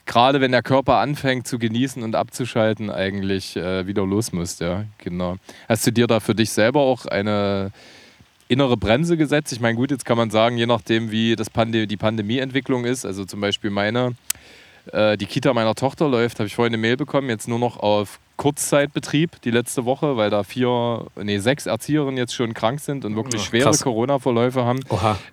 gerade 0.04 0.40
wenn 0.40 0.52
der 0.52 0.62
Körper 0.62 0.98
anfängt 0.98 1.48
zu 1.48 1.58
genießen 1.58 2.02
und 2.02 2.14
abzuschalten, 2.14 2.90
eigentlich 2.90 3.56
äh, 3.56 3.88
wieder 3.88 4.06
los 4.06 4.32
musst, 4.32 4.60
ja, 4.60 4.84
genau. 4.98 5.36
Hast 5.68 5.84
du 5.86 5.90
dir 5.90 6.06
da 6.06 6.20
für 6.20 6.34
dich 6.34 6.50
selber 6.50 6.80
auch 6.80 7.06
eine 7.06 7.72
innere 8.48 8.76
Bremse 8.76 9.16
gesetzt. 9.16 9.52
Ich 9.52 9.60
meine, 9.60 9.76
gut, 9.76 9.90
jetzt 9.90 10.04
kann 10.04 10.16
man 10.16 10.30
sagen, 10.30 10.56
je 10.56 10.66
nachdem, 10.66 11.10
wie 11.10 11.36
das 11.36 11.50
Pande 11.50 11.86
die 11.86 11.96
Pandemieentwicklung 11.96 12.84
ist, 12.84 13.04
also 13.04 13.24
zum 13.24 13.40
Beispiel 13.40 13.70
meine, 13.70 14.14
äh, 14.92 15.16
die 15.16 15.26
Kita 15.26 15.52
meiner 15.52 15.74
Tochter 15.74 16.08
läuft, 16.08 16.38
habe 16.38 16.46
ich 16.46 16.54
vorhin 16.54 16.74
eine 16.74 16.80
Mail 16.80 16.96
bekommen, 16.96 17.28
jetzt 17.28 17.48
nur 17.48 17.58
noch 17.58 17.78
auf 17.78 18.20
Kurzzeitbetrieb 18.36 19.40
die 19.42 19.50
letzte 19.50 19.86
Woche, 19.86 20.16
weil 20.16 20.28
da 20.28 20.42
vier, 20.42 21.06
nee, 21.16 21.38
sechs 21.38 21.66
Erzieherinnen 21.66 22.18
jetzt 22.18 22.34
schon 22.34 22.52
krank 22.52 22.80
sind 22.80 23.04
und 23.04 23.16
wirklich 23.16 23.42
schwere 23.42 23.70
Corona-Verläufe 23.76 24.64
haben. 24.64 24.80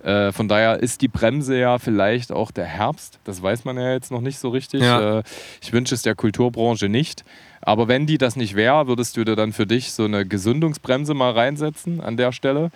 Äh, 0.04 0.32
von 0.32 0.48
daher 0.48 0.80
ist 0.80 1.02
die 1.02 1.10
Bremse 1.10 1.60
ja 1.60 1.80
vielleicht 1.80 2.32
auch 2.32 2.52
der 2.52 2.66
Herbst. 2.66 3.20
Das 3.26 3.44
weiß 3.44 3.66
man 3.66 3.78
ja 3.78 3.92
jetzt 3.92 4.10
noch 4.10 4.22
nicht 4.22 4.40
so 4.40 4.50
richtig. 4.50 4.82
Ja. 4.82 5.20
Äh, 5.20 5.24
ich 5.62 5.74
wünsche 5.74 5.94
es 5.94 6.02
der 6.02 6.16
Kulturbranche 6.16 6.88
nicht. 6.88 7.26
Aber 7.62 7.88
wenn 7.88 8.06
die 8.06 8.18
das 8.18 8.36
nicht 8.36 8.56
wäre, 8.56 8.88
würdest 8.88 9.16
du 9.18 9.24
dir 9.24 9.36
dann 9.36 9.54
für 9.54 9.66
dich 9.66 9.94
so 9.94 10.06
eine 10.06 10.26
Gesundungsbremse 10.26 11.14
mal 11.14 11.32
reinsetzen 11.32 12.02
an 12.02 12.18
der 12.18 12.32
Stelle? 12.32 12.72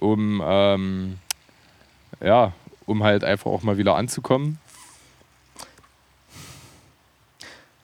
Um, 0.00 0.42
ähm, 0.44 1.18
ja, 2.20 2.52
um 2.86 3.02
halt 3.02 3.24
einfach 3.24 3.50
auch 3.50 3.62
mal 3.62 3.78
wieder 3.78 3.96
anzukommen? 3.96 4.58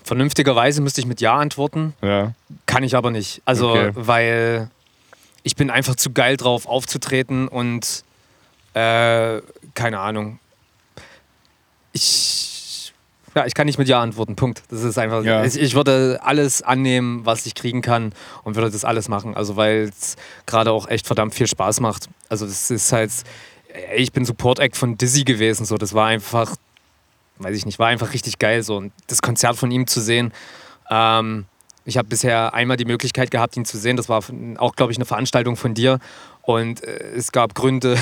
Vernünftigerweise 0.02 0.82
müsste 0.82 1.00
ich 1.00 1.06
mit 1.06 1.20
Ja 1.20 1.36
antworten. 1.36 1.94
Ja. 2.02 2.32
Kann 2.66 2.82
ich 2.82 2.94
aber 2.94 3.10
nicht. 3.10 3.40
Also, 3.46 3.70
okay. 3.70 3.90
weil 3.94 4.70
ich 5.42 5.56
bin 5.56 5.70
einfach 5.70 5.96
zu 5.96 6.12
geil 6.12 6.36
drauf 6.36 6.66
aufzutreten 6.66 7.48
und 7.48 8.04
äh, 8.74 9.40
keine 9.74 10.00
Ahnung. 10.00 10.38
Ich 11.92 12.53
ja, 13.34 13.46
ich 13.46 13.54
kann 13.54 13.66
nicht 13.66 13.78
mit 13.78 13.88
Ja 13.88 14.00
antworten. 14.00 14.36
Punkt. 14.36 14.62
Das 14.68 14.82
ist 14.82 14.98
einfach. 14.98 15.24
Ja. 15.24 15.44
Ich, 15.44 15.58
ich, 15.58 15.74
würde 15.74 16.20
alles 16.22 16.62
annehmen, 16.62 17.26
was 17.26 17.46
ich 17.46 17.54
kriegen 17.54 17.82
kann 17.82 18.12
und 18.44 18.54
würde 18.54 18.70
das 18.70 18.84
alles 18.84 19.08
machen. 19.08 19.34
Also, 19.34 19.56
weil 19.56 19.90
es 19.90 20.16
gerade 20.46 20.70
auch 20.70 20.88
echt 20.88 21.06
verdammt 21.06 21.34
viel 21.34 21.46
Spaß 21.46 21.80
macht. 21.80 22.08
Also, 22.28 22.46
das 22.46 22.70
ist 22.70 22.92
halt. 22.92 23.10
Ich 23.96 24.12
bin 24.12 24.24
Support-Act 24.24 24.76
von 24.76 24.96
Dizzy 24.96 25.24
gewesen. 25.24 25.64
So, 25.64 25.76
das 25.76 25.94
war 25.94 26.06
einfach. 26.06 26.54
Weiß 27.38 27.56
ich 27.56 27.66
nicht, 27.66 27.80
war 27.80 27.88
einfach 27.88 28.12
richtig 28.12 28.38
geil. 28.38 28.62
So, 28.62 28.76
und 28.76 28.92
das 29.08 29.20
Konzert 29.20 29.56
von 29.56 29.70
ihm 29.70 29.86
zu 29.86 30.00
sehen. 30.00 30.32
Ähm, 30.88 31.46
ich 31.84 31.98
habe 31.98 32.08
bisher 32.08 32.54
einmal 32.54 32.76
die 32.76 32.84
Möglichkeit 32.84 33.30
gehabt, 33.30 33.56
ihn 33.56 33.64
zu 33.64 33.76
sehen. 33.76 33.96
Das 33.96 34.08
war 34.08 34.22
auch, 34.58 34.76
glaube 34.76 34.92
ich, 34.92 34.98
eine 34.98 35.04
Veranstaltung 35.04 35.56
von 35.56 35.74
dir. 35.74 35.98
Und 36.46 36.84
äh, 36.84 37.12
es 37.16 37.32
gab 37.32 37.54
Gründe, 37.54 37.96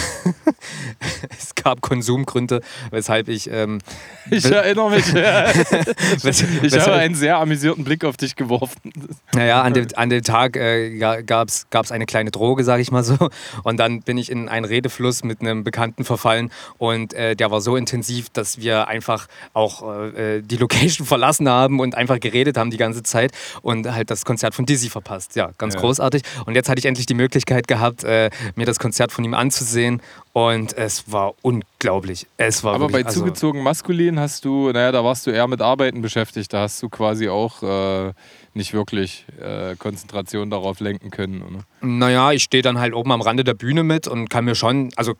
es 1.38 1.54
gab 1.54 1.80
Konsumgründe, 1.80 2.60
weshalb 2.90 3.28
ich. 3.28 3.48
Ähm, 3.48 3.78
ich 4.30 4.44
erinnere 4.44 4.90
mich. 4.90 5.06
ich 6.62 6.78
habe 6.78 6.94
einen 6.94 7.14
sehr 7.14 7.38
amüsierten 7.38 7.84
Blick 7.84 8.04
auf 8.04 8.16
dich 8.16 8.34
geworfen. 8.34 8.92
Naja, 9.34 9.62
an 9.62 9.74
dem, 9.74 9.86
an 9.94 10.10
dem 10.10 10.22
Tag 10.22 10.56
äh, 10.56 10.98
gab 10.98 11.48
es 11.48 11.92
eine 11.92 12.06
kleine 12.06 12.32
Droge, 12.32 12.64
sage 12.64 12.82
ich 12.82 12.90
mal 12.90 13.04
so. 13.04 13.16
Und 13.62 13.78
dann 13.78 14.02
bin 14.02 14.18
ich 14.18 14.30
in 14.30 14.48
einen 14.48 14.64
Redefluss 14.64 15.22
mit 15.22 15.40
einem 15.40 15.62
Bekannten 15.62 16.04
verfallen. 16.04 16.50
Und 16.78 17.14
äh, 17.14 17.36
der 17.36 17.52
war 17.52 17.60
so 17.60 17.76
intensiv, 17.76 18.28
dass 18.30 18.58
wir 18.58 18.88
einfach 18.88 19.28
auch 19.52 20.12
äh, 20.14 20.42
die 20.42 20.56
Location 20.56 21.06
verlassen 21.06 21.48
haben 21.48 21.78
und 21.78 21.94
einfach 21.94 22.18
geredet 22.18 22.56
haben 22.56 22.70
die 22.72 22.76
ganze 22.76 23.04
Zeit 23.04 23.30
und 23.62 23.92
halt 23.92 24.10
das 24.10 24.24
Konzert 24.24 24.54
von 24.54 24.66
Dizzy 24.66 24.90
verpasst. 24.90 25.36
Ja, 25.36 25.50
ganz 25.58 25.74
ja. 25.74 25.80
großartig. 25.80 26.22
Und 26.44 26.56
jetzt 26.56 26.68
hatte 26.68 26.80
ich 26.80 26.86
endlich 26.86 27.06
die 27.06 27.14
Möglichkeit 27.14 27.68
gehabt, 27.68 28.02
äh, 28.02 28.30
mir 28.54 28.66
das 28.66 28.78
Konzert 28.78 29.12
von 29.12 29.24
ihm 29.24 29.34
anzusehen. 29.34 30.02
Und 30.32 30.76
es 30.76 31.12
war 31.12 31.34
unglaublich. 31.42 32.26
Es 32.36 32.64
war 32.64 32.74
Aber 32.74 32.84
wirklich, 32.84 33.02
bei 33.04 33.08
also 33.08 33.20
zugezogen 33.20 33.62
maskulin 33.62 34.18
hast 34.18 34.44
du, 34.44 34.70
naja, 34.72 34.92
da 34.92 35.04
warst 35.04 35.26
du 35.26 35.30
eher 35.30 35.46
mit 35.46 35.60
Arbeiten 35.60 36.00
beschäftigt. 36.00 36.52
Da 36.52 36.62
hast 36.62 36.82
du 36.82 36.88
quasi 36.88 37.28
auch 37.28 37.62
äh, 37.62 38.12
nicht 38.54 38.72
wirklich 38.72 39.26
äh, 39.40 39.76
Konzentration 39.76 40.50
darauf 40.50 40.80
lenken 40.80 41.10
können. 41.10 41.42
Oder? 41.42 41.64
Naja, 41.80 42.32
ich 42.32 42.42
stehe 42.42 42.62
dann 42.62 42.78
halt 42.78 42.94
oben 42.94 43.12
am 43.12 43.20
Rande 43.20 43.44
der 43.44 43.54
Bühne 43.54 43.82
mit 43.82 44.08
und 44.08 44.28
kann 44.30 44.44
mir 44.44 44.54
schon, 44.54 44.90
also 44.96 45.14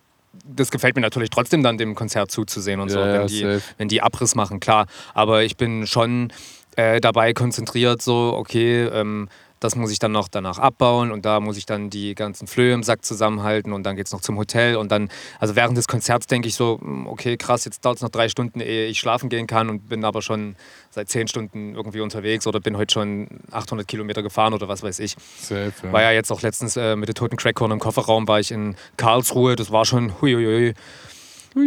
das 0.45 0.71
gefällt 0.71 0.95
mir 0.95 1.01
natürlich 1.01 1.29
trotzdem 1.29 1.63
dann 1.63 1.77
dem 1.77 1.95
Konzert 1.95 2.31
zuzusehen 2.31 2.79
und 2.79 2.89
so, 2.89 2.99
Ja, 2.99 3.05
wenn, 3.05 3.27
ja, 3.27 3.27
die, 3.27 3.61
wenn 3.77 3.87
die 3.87 4.01
Abriss 4.01 4.35
machen, 4.35 4.59
klar. 4.59 4.87
Aber 5.13 5.43
ich 5.43 5.57
bin 5.57 5.85
schon 5.87 6.31
äh, 6.75 6.99
dabei 6.99 7.33
konzentriert, 7.33 8.01
so, 8.01 8.33
okay, 8.35 8.85
ähm, 8.85 9.29
das 9.63 9.75
muss 9.75 9.91
ich 9.91 9.99
dann 9.99 10.11
noch 10.11 10.27
danach 10.27 10.59
abbauen 10.59 11.11
und 11.11 11.25
da 11.25 11.39
muss 11.39 11.57
ich 11.57 11.65
dann 11.65 11.89
die 11.89 12.15
ganzen 12.15 12.47
Flöhe 12.47 12.73
im 12.73 12.83
Sack 12.83 13.05
zusammenhalten 13.05 13.71
und 13.71 13.83
dann 13.83 13.95
geht 13.95 14.07
es 14.07 14.11
noch 14.11 14.21
zum 14.21 14.37
Hotel 14.37 14.75
und 14.75 14.91
dann, 14.91 15.09
also 15.39 15.55
während 15.55 15.77
des 15.77 15.87
Konzerts 15.87 16.27
denke 16.27 16.49
ich 16.49 16.55
so, 16.55 16.79
hm, 16.81 17.07
okay, 17.07 17.37
krass, 17.37 17.63
jetzt 17.65 17.85
dauert 17.85 17.97
es 17.97 18.01
noch 18.01 18.09
drei 18.09 18.27
Stunden, 18.27 18.59
ehe 18.59 18.87
ich 18.87 18.99
schlafen 18.99 19.29
gehen 19.29 19.47
kann 19.47 19.69
und 19.69 19.87
bin 19.87 20.03
aber 20.03 20.21
schon 20.21 20.55
seit 20.89 21.09
zehn 21.09 21.27
Stunden 21.27 21.75
irgendwie 21.75 22.01
unterwegs 22.01 22.45
oder 22.45 22.59
bin 22.59 22.75
heute 22.75 22.93
schon 22.93 23.27
800 23.51 23.87
Kilometer 23.87 24.21
gefahren 24.21 24.53
oder 24.53 24.67
was 24.67 24.83
weiß 24.83 24.99
ich. 24.99 25.15
Safe, 25.39 25.71
ja. 25.81 25.91
War 25.93 26.01
ja 26.01 26.11
jetzt 26.11 26.31
auch 26.31 26.41
letztens 26.41 26.75
äh, 26.75 26.95
mit 26.95 27.07
der 27.07 27.15
toten 27.15 27.37
Crackhorn 27.37 27.71
im 27.71 27.79
Kofferraum, 27.79 28.27
war 28.27 28.39
ich 28.39 28.51
in 28.51 28.75
Karlsruhe, 28.97 29.55
das 29.55 29.71
war 29.71 29.85
schon 29.85 30.21
huiuiui. 30.21 30.73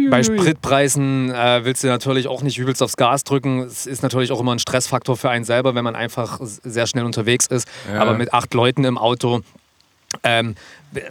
Bei 0.09 0.23
Spritpreisen 0.23 1.31
äh, 1.31 1.63
willst 1.63 1.83
du 1.83 1.87
natürlich 1.87 2.27
auch 2.27 2.41
nicht 2.41 2.57
übelst 2.57 2.83
aufs 2.83 2.97
Gas 2.97 3.23
drücken. 3.23 3.61
Es 3.61 3.85
ist 3.85 4.03
natürlich 4.03 4.31
auch 4.31 4.39
immer 4.39 4.53
ein 4.53 4.59
Stressfaktor 4.59 5.15
für 5.15 5.29
einen 5.29 5.45
selber, 5.45 5.75
wenn 5.75 5.83
man 5.83 5.95
einfach 5.95 6.39
sehr 6.41 6.87
schnell 6.87 7.05
unterwegs 7.05 7.47
ist. 7.47 7.67
Ja. 7.91 8.01
Aber 8.01 8.17
mit 8.17 8.33
acht 8.33 8.53
Leuten 8.53 8.83
im 8.83 8.97
Auto 8.97 9.41
ähm, 10.23 10.55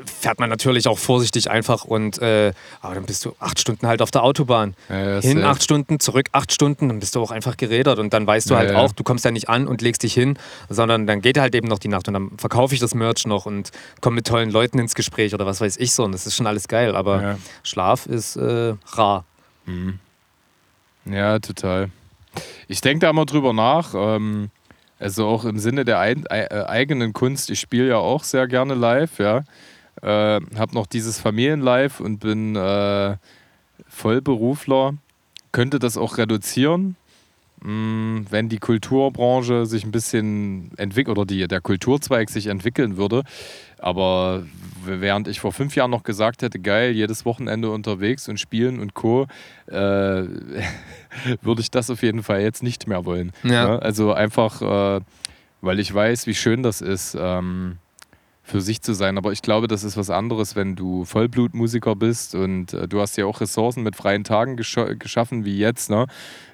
fährt 0.06 0.40
man 0.40 0.48
natürlich 0.48 0.88
auch 0.88 0.98
vorsichtig 0.98 1.50
einfach 1.50 1.84
und 1.84 2.18
äh, 2.22 2.52
aber 2.80 2.94
dann 2.94 3.04
bist 3.04 3.24
du 3.24 3.36
acht 3.38 3.60
Stunden 3.60 3.86
halt 3.86 4.00
auf 4.00 4.10
der 4.10 4.22
Autobahn. 4.22 4.74
Ja, 4.88 5.20
Hin 5.20 5.44
acht 5.44 5.62
Stunden, 5.62 6.00
zurück 6.00 6.28
acht 6.32 6.50
Stunden, 6.52 6.88
dann 6.88 6.98
bist 6.98 7.14
du 7.14 7.20
auch 7.20 7.30
einfach 7.30 7.56
gerädert 7.58 7.98
und 7.98 8.12
dann 8.14 8.26
weißt 8.26 8.48
du 8.48 8.54
Ja, 8.54 8.60
halt 8.60 8.74
auch, 8.74 8.92
du 8.92 9.04
kommst 9.04 9.24
ja 9.24 9.30
nicht 9.30 9.48
an 9.50 9.68
und 9.68 9.82
legst 9.82 10.02
dich 10.02 10.14
hin, 10.14 10.38
sondern 10.70 11.06
dann 11.06 11.20
geht 11.20 11.38
halt 11.38 11.54
eben 11.54 11.68
noch 11.68 11.78
die 11.78 11.88
Nacht 11.88 12.08
und 12.08 12.14
dann 12.14 12.30
verkaufe 12.38 12.74
ich 12.74 12.80
das 12.80 12.94
Merch 12.94 13.26
noch 13.26 13.44
und 13.46 13.70
komme 14.00 14.16
mit 14.16 14.26
tollen 14.26 14.50
Leuten 14.50 14.78
ins 14.78 14.94
Gespräch 14.94 15.34
oder 15.34 15.44
was 15.44 15.60
weiß 15.60 15.76
ich 15.76 15.92
so 15.92 16.04
und 16.04 16.12
das 16.12 16.26
ist 16.26 16.34
schon 16.34 16.46
alles 16.46 16.66
geil, 16.68 16.96
aber. 16.96 17.36
Schlaf 17.62 18.06
ist 18.06 18.36
äh, 18.36 18.74
rar. 18.92 19.24
Ja, 21.04 21.38
total. 21.38 21.90
Ich 22.68 22.80
denke 22.80 23.00
da 23.06 23.10
immer 23.10 23.26
drüber 23.26 23.52
nach. 23.52 23.94
Ähm, 23.94 24.50
also 24.98 25.26
auch 25.26 25.44
im 25.44 25.58
Sinne 25.58 25.84
der 25.84 25.98
ein, 25.98 26.24
äh, 26.26 26.64
eigenen 26.66 27.12
Kunst. 27.12 27.50
Ich 27.50 27.60
spiele 27.60 27.88
ja 27.88 27.96
auch 27.96 28.24
sehr 28.24 28.46
gerne 28.46 28.74
live, 28.74 29.18
ja. 29.18 29.44
Äh, 30.02 30.40
hab 30.56 30.72
noch 30.72 30.86
dieses 30.86 31.18
Familienlive 31.18 32.02
und 32.02 32.18
bin 32.18 32.56
äh, 32.56 33.16
Vollberufler. 33.88 34.94
Könnte 35.52 35.78
das 35.78 35.96
auch 35.96 36.18
reduzieren, 36.18 36.96
wenn 37.62 38.48
die 38.48 38.58
Kulturbranche 38.58 39.66
sich 39.66 39.84
ein 39.84 39.90
bisschen 39.90 40.70
entwickelt 40.76 41.16
oder 41.16 41.26
die, 41.26 41.48
der 41.48 41.60
Kulturzweig 41.60 42.30
sich 42.30 42.46
entwickeln 42.48 42.96
würde. 42.96 43.22
Aber 43.78 44.44
während 44.84 45.28
ich 45.28 45.40
vor 45.40 45.52
fünf 45.52 45.74
Jahren 45.74 45.90
noch 45.90 46.02
gesagt 46.02 46.42
hätte, 46.42 46.58
geil, 46.58 46.92
jedes 46.92 47.24
Wochenende 47.24 47.70
unterwegs 47.70 48.28
und 48.28 48.38
spielen 48.38 48.78
und 48.80 48.94
Co., 48.94 49.26
äh, 49.66 49.74
würde 51.42 51.60
ich 51.60 51.70
das 51.70 51.90
auf 51.90 52.02
jeden 52.02 52.22
Fall 52.22 52.42
jetzt 52.42 52.62
nicht 52.62 52.86
mehr 52.86 53.04
wollen. 53.04 53.32
Ja. 53.42 53.68
Ne? 53.68 53.82
Also 53.82 54.12
einfach, 54.12 54.62
äh, 54.62 55.00
weil 55.60 55.80
ich 55.80 55.92
weiß, 55.92 56.26
wie 56.26 56.34
schön 56.34 56.62
das 56.62 56.80
ist, 56.80 57.16
ähm, 57.18 57.78
für 58.46 58.60
sich 58.60 58.80
zu 58.80 58.94
sein. 58.94 59.18
Aber 59.18 59.32
ich 59.32 59.42
glaube, 59.42 59.66
das 59.66 59.82
ist 59.82 59.96
was 59.96 60.08
anderes, 60.08 60.54
wenn 60.54 60.76
du 60.76 61.04
Vollblutmusiker 61.04 61.96
bist 61.96 62.36
und 62.36 62.72
äh, 62.72 62.86
du 62.86 63.00
hast 63.00 63.16
ja 63.16 63.26
auch 63.26 63.40
Ressourcen 63.40 63.82
mit 63.82 63.96
freien 63.96 64.22
Tagen 64.22 64.56
gescha 64.56 64.92
geschaffen, 64.94 65.44
wie 65.44 65.58
jetzt. 65.58 65.90
Ne? 65.90 66.06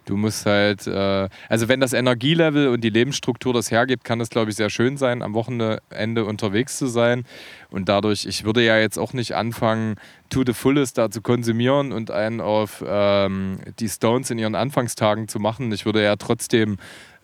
Du 0.07 0.17
musst 0.17 0.47
halt, 0.47 0.87
äh, 0.87 1.29
also 1.51 1.69
wenn 1.69 1.81
das 1.81 1.93
Energielevel 1.93 2.69
und 2.69 2.83
die 2.83 2.89
Lebensstruktur 2.89 3.53
das 3.53 3.71
hergibt, 3.71 4.05
kann 4.05 4.23
es, 4.23 4.31
glaube 4.31 4.51
ich, 4.51 4.57
sehr 4.57 4.71
schön 4.71 4.97
sein, 4.97 5.21
am 5.21 5.35
Wochenende 5.35 6.25
unterwegs 6.25 6.79
zu 6.79 6.87
sein. 6.87 7.25
Und 7.69 7.91
dadurch, 7.91 8.25
ich 8.25 8.45
würde 8.45 8.65
ja 8.65 8.79
jetzt 8.79 8.99
auch 8.99 9.13
nicht 9.13 9.35
anfangen, 9.35 9.97
to 10.31 10.45
the 10.47 10.55
fullest 10.55 10.97
da 10.97 11.11
zu 11.11 11.21
konsumieren 11.21 11.93
und 11.93 12.11
einen 12.11 12.41
auf 12.41 12.83
ähm, 12.87 13.59
die 13.79 13.89
Stones 13.91 14.31
in 14.31 14.39
ihren 14.39 14.55
Anfangstagen 14.55 15.29
zu 15.29 15.39
machen. 15.39 15.71
Ich 15.73 15.85
würde 15.85 16.03
ja 16.03 16.17
trotzdem, 16.17 16.79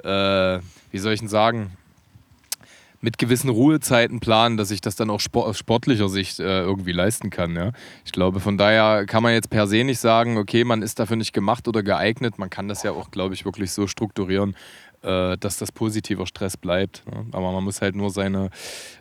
äh, 0.04 0.58
wie 0.90 0.98
soll 0.98 1.14
ich 1.14 1.20
denn 1.20 1.28
sagen, 1.30 1.70
mit 3.00 3.18
gewissen 3.18 3.48
Ruhezeiten 3.48 4.20
planen, 4.20 4.56
dass 4.56 4.70
ich 4.70 4.80
das 4.80 4.96
dann 4.96 5.10
auch 5.10 5.20
aus 5.34 5.58
sportlicher 5.58 6.08
Sicht 6.08 6.40
äh, 6.40 6.62
irgendwie 6.62 6.92
leisten 6.92 7.30
kann. 7.30 7.54
Ja? 7.54 7.72
Ich 8.04 8.12
glaube, 8.12 8.40
von 8.40 8.58
daher 8.58 9.06
kann 9.06 9.22
man 9.22 9.32
jetzt 9.32 9.50
per 9.50 9.66
se 9.66 9.84
nicht 9.84 10.00
sagen, 10.00 10.36
okay, 10.36 10.64
man 10.64 10.82
ist 10.82 10.98
dafür 10.98 11.16
nicht 11.16 11.32
gemacht 11.32 11.68
oder 11.68 11.82
geeignet. 11.82 12.38
Man 12.38 12.50
kann 12.50 12.68
das 12.68 12.82
ja 12.82 12.90
auch, 12.92 13.10
glaube 13.10 13.34
ich, 13.34 13.44
wirklich 13.44 13.72
so 13.72 13.86
strukturieren, 13.86 14.56
äh, 15.02 15.36
dass 15.38 15.58
das 15.58 15.70
positiver 15.70 16.26
Stress 16.26 16.56
bleibt. 16.56 17.04
Ne? 17.06 17.26
Aber 17.32 17.52
man 17.52 17.62
muss 17.62 17.80
halt 17.80 17.94
nur 17.94 18.10
seine, 18.10 18.50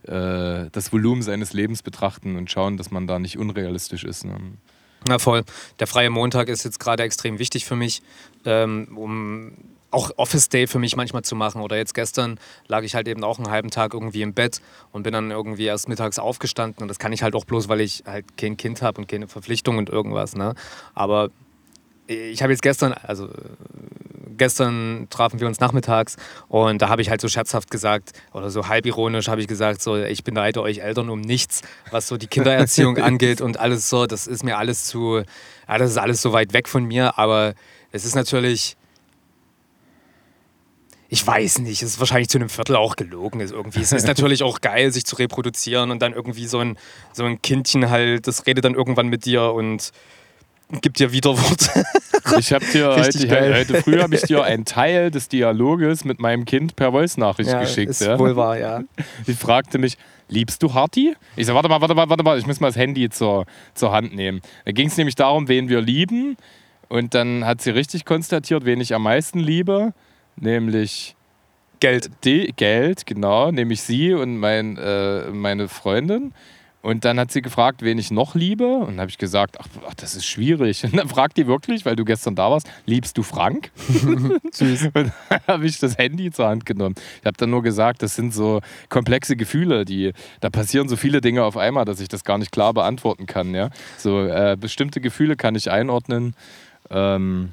äh, 0.03 0.69
das 0.71 0.93
Volumen 0.93 1.23
seines 1.23 1.53
Lebens 1.53 1.81
betrachten 1.81 2.35
und 2.35 2.51
schauen, 2.51 2.77
dass 2.77 2.91
man 2.91 3.07
da 3.07 3.17
nicht 3.17 3.37
unrealistisch 3.37 4.03
ist. 4.03 4.25
Ne? 4.25 4.37
Na 5.07 5.17
voll. 5.17 5.43
Der 5.79 5.87
freie 5.87 6.09
Montag 6.11 6.49
ist 6.49 6.63
jetzt 6.63 6.79
gerade 6.79 7.03
extrem 7.03 7.39
wichtig 7.39 7.65
für 7.65 7.75
mich, 7.75 8.03
ähm, 8.45 8.95
um 8.95 9.53
auch 9.91 10.11
Office 10.17 10.49
Day 10.49 10.67
für 10.67 10.79
mich 10.79 10.95
manchmal 10.95 11.23
zu 11.23 11.35
machen. 11.35 11.61
Oder 11.61 11.77
jetzt 11.77 11.93
gestern 11.93 12.39
lag 12.67 12.83
ich 12.83 12.95
halt 12.95 13.07
eben 13.07 13.23
auch 13.23 13.37
einen 13.37 13.49
halben 13.49 13.69
Tag 13.69 13.93
irgendwie 13.93 14.21
im 14.21 14.33
Bett 14.33 14.61
und 14.91 15.03
bin 15.03 15.13
dann 15.13 15.31
irgendwie 15.31 15.65
erst 15.65 15.89
mittags 15.89 16.19
aufgestanden. 16.19 16.81
Und 16.81 16.87
das 16.87 16.99
kann 16.99 17.13
ich 17.13 17.23
halt 17.23 17.35
auch 17.35 17.45
bloß, 17.45 17.69
weil 17.69 17.81
ich 17.81 18.03
halt 18.05 18.37
kein 18.37 18.57
Kind 18.57 18.81
habe 18.81 19.01
und 19.01 19.07
keine 19.07 19.27
Verpflichtung 19.27 19.77
und 19.77 19.89
irgendwas. 19.89 20.35
Ne? 20.35 20.55
Aber 20.93 21.29
ich 22.07 22.41
habe 22.41 22.53
jetzt 22.53 22.61
gestern, 22.61 22.93
also 22.93 23.29
gestern 24.37 25.07
trafen 25.09 25.39
wir 25.39 25.47
uns 25.47 25.59
nachmittags 25.59 26.15
und 26.47 26.81
da 26.81 26.89
habe 26.89 27.01
ich 27.01 27.09
halt 27.09 27.19
so 27.19 27.27
scherzhaft 27.27 27.71
gesagt 27.71 28.13
oder 28.33 28.49
so 28.49 28.67
halbironisch 28.67 29.27
habe 29.27 29.41
ich 29.41 29.47
gesagt, 29.47 29.81
so 29.81 29.97
ich 29.97 30.23
beneide 30.23 30.61
euch 30.61 30.79
Eltern 30.79 31.09
um 31.09 31.19
nichts, 31.19 31.63
was 31.91 32.07
so 32.07 32.17
die 32.17 32.27
Kindererziehung 32.27 32.97
angeht 33.01 33.41
und 33.41 33.59
alles 33.59 33.89
so, 33.89 34.05
das 34.05 34.27
ist 34.27 34.43
mir 34.43 34.57
alles 34.57 34.85
zu, 34.85 35.23
ja, 35.67 35.77
das 35.77 35.91
ist 35.91 35.97
alles 35.97 36.21
so 36.21 36.33
weit 36.33 36.53
weg 36.53 36.69
von 36.69 36.85
mir, 36.85 37.17
aber 37.17 37.55
es 37.91 38.05
ist 38.05 38.15
natürlich, 38.15 38.76
ich 41.09 41.25
weiß 41.25 41.59
nicht, 41.59 41.81
es 41.81 41.91
ist 41.91 41.99
wahrscheinlich 41.99 42.29
zu 42.29 42.37
einem 42.37 42.49
Viertel 42.49 42.75
auch 42.75 42.95
gelogen 42.95 43.39
ist 43.39 43.51
irgendwie. 43.51 43.81
Es 43.81 43.91
ist 43.91 44.07
natürlich 44.07 44.43
auch 44.43 44.61
geil, 44.61 44.91
sich 44.91 45.05
zu 45.05 45.15
reproduzieren 45.15 45.91
und 45.91 46.01
dann 46.01 46.13
irgendwie 46.13 46.47
so 46.47 46.59
ein, 46.59 46.77
so 47.13 47.23
ein 47.23 47.41
Kindchen 47.41 47.89
halt, 47.89 48.27
das 48.27 48.45
redet 48.45 48.65
dann 48.65 48.73
irgendwann 48.73 49.07
mit 49.07 49.25
dir 49.25 49.53
und 49.53 49.91
gibt 50.81 50.99
dir 50.99 51.11
Widerwort. 51.11 51.69
Ich 52.37 52.51
habe 52.51 52.65
dir 52.65 52.93
heute, 52.93 53.25
geil. 53.25 53.55
heute 53.55 53.81
früh 53.81 54.01
habe 54.01 54.13
ich 54.13 54.23
dir 54.23 54.43
einen 54.43 54.65
Teil 54.65 55.11
des 55.11 55.29
Dialoges 55.29 56.03
mit 56.03 56.19
meinem 56.19 56.43
Kind 56.43 56.75
per 56.75 56.91
Voice-Nachricht 56.91 57.57
geschickt. 57.57 57.91
ist 57.91 58.01
ja? 58.01 58.19
wohl 58.19 58.35
wahr, 58.35 58.59
ja. 58.59 58.81
Die 59.25 59.33
fragte 59.33 59.77
mich, 59.77 59.97
liebst 60.27 60.61
du 60.61 60.73
Harti? 60.73 61.15
Ich 61.37 61.45
sag, 61.45 61.55
warte 61.55 61.69
mal, 61.69 61.79
warte 61.79 61.95
mal, 61.95 62.09
warte 62.09 62.23
mal, 62.23 62.37
ich 62.37 62.45
muss 62.45 62.59
mal 62.59 62.67
das 62.67 62.75
Handy 62.75 63.09
zur, 63.09 63.45
zur 63.75 63.93
Hand 63.93 64.13
nehmen. 64.13 64.41
Da 64.65 64.73
ging 64.73 64.89
es 64.89 64.97
nämlich 64.97 65.15
darum, 65.15 65.47
wen 65.47 65.69
wir 65.69 65.79
lieben. 65.79 66.35
Und 66.89 67.13
dann 67.13 67.45
hat 67.45 67.61
sie 67.61 67.69
richtig 67.69 68.03
konstatiert, 68.03 68.65
wen 68.65 68.81
ich 68.81 68.93
am 68.93 69.03
meisten 69.03 69.39
liebe. 69.39 69.93
Nämlich 70.39 71.15
Geld. 71.79 72.09
die, 72.23 72.53
Geld, 72.55 73.05
genau, 73.05 73.51
nämlich 73.51 73.81
sie 73.81 74.13
und 74.13 74.37
mein, 74.37 74.77
äh, 74.77 75.29
meine 75.31 75.67
Freundin. 75.67 76.33
Und 76.87 77.03
dann 77.03 77.19
hat 77.19 77.31
sie 77.31 77.41
gefragt, 77.41 77.81
wen 77.81 77.97
ich 77.97 78.11
noch 78.11 78.33
liebe. 78.33 78.65
Und 78.65 78.91
dann 78.91 79.01
habe 79.01 79.09
ich 79.09 79.17
gesagt, 79.17 79.57
ach, 79.59 79.67
ach, 79.89 79.93
das 79.95 80.15
ist 80.15 80.25
schwierig. 80.25 80.85
Und 80.85 80.95
dann 80.95 81.09
fragt 81.09 81.35
die 81.35 81.45
wirklich, 81.45 81.85
weil 81.85 81.97
du 81.97 82.05
gestern 82.05 82.35
da 82.35 82.49
warst, 82.49 82.69
liebst 82.85 83.17
du 83.17 83.23
Frank? 83.23 83.71
Süß. 84.51 84.91
Und 84.93 85.11
dann 85.29 85.39
habe 85.47 85.65
ich 85.65 85.79
das 85.79 85.97
Handy 85.97 86.31
zur 86.31 86.47
Hand 86.47 86.65
genommen. 86.65 86.95
Ich 87.19 87.25
habe 87.25 87.35
dann 87.35 87.49
nur 87.49 87.61
gesagt, 87.61 88.03
das 88.03 88.15
sind 88.15 88.33
so 88.33 88.61
komplexe 88.87 89.35
Gefühle, 89.35 89.83
die 89.83 90.13
da 90.39 90.49
passieren 90.49 90.87
so 90.87 90.95
viele 90.95 91.19
Dinge 91.19 91.43
auf 91.43 91.57
einmal, 91.57 91.83
dass 91.83 91.99
ich 91.99 92.07
das 92.07 92.23
gar 92.23 92.37
nicht 92.37 92.53
klar 92.53 92.73
beantworten 92.73 93.25
kann. 93.25 93.53
Ja? 93.53 93.69
So 93.97 94.23
äh, 94.23 94.55
bestimmte 94.57 95.01
Gefühle 95.01 95.35
kann 95.35 95.55
ich 95.55 95.69
einordnen. 95.69 96.35
Ähm, 96.89 97.51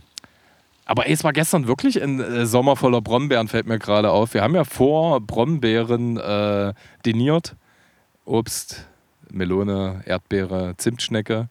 aber 0.86 1.06
ey, 1.06 1.12
es 1.12 1.24
war 1.24 1.32
gestern 1.32 1.66
wirklich 1.66 2.02
ein 2.02 2.20
äh, 2.20 2.46
Sommer 2.46 2.76
voller 2.76 3.00
Brombeeren, 3.00 3.48
fällt 3.48 3.66
mir 3.66 3.78
gerade 3.78 4.10
auf. 4.10 4.34
Wir 4.34 4.42
haben 4.42 4.54
ja 4.54 4.64
vor 4.64 5.20
Brombeeren 5.20 6.16
äh, 6.18 6.74
diniert. 7.06 7.56
Obst, 8.26 8.86
Melone, 9.30 10.02
Erdbeere, 10.06 10.74
Zimtschnecke. 10.76 11.48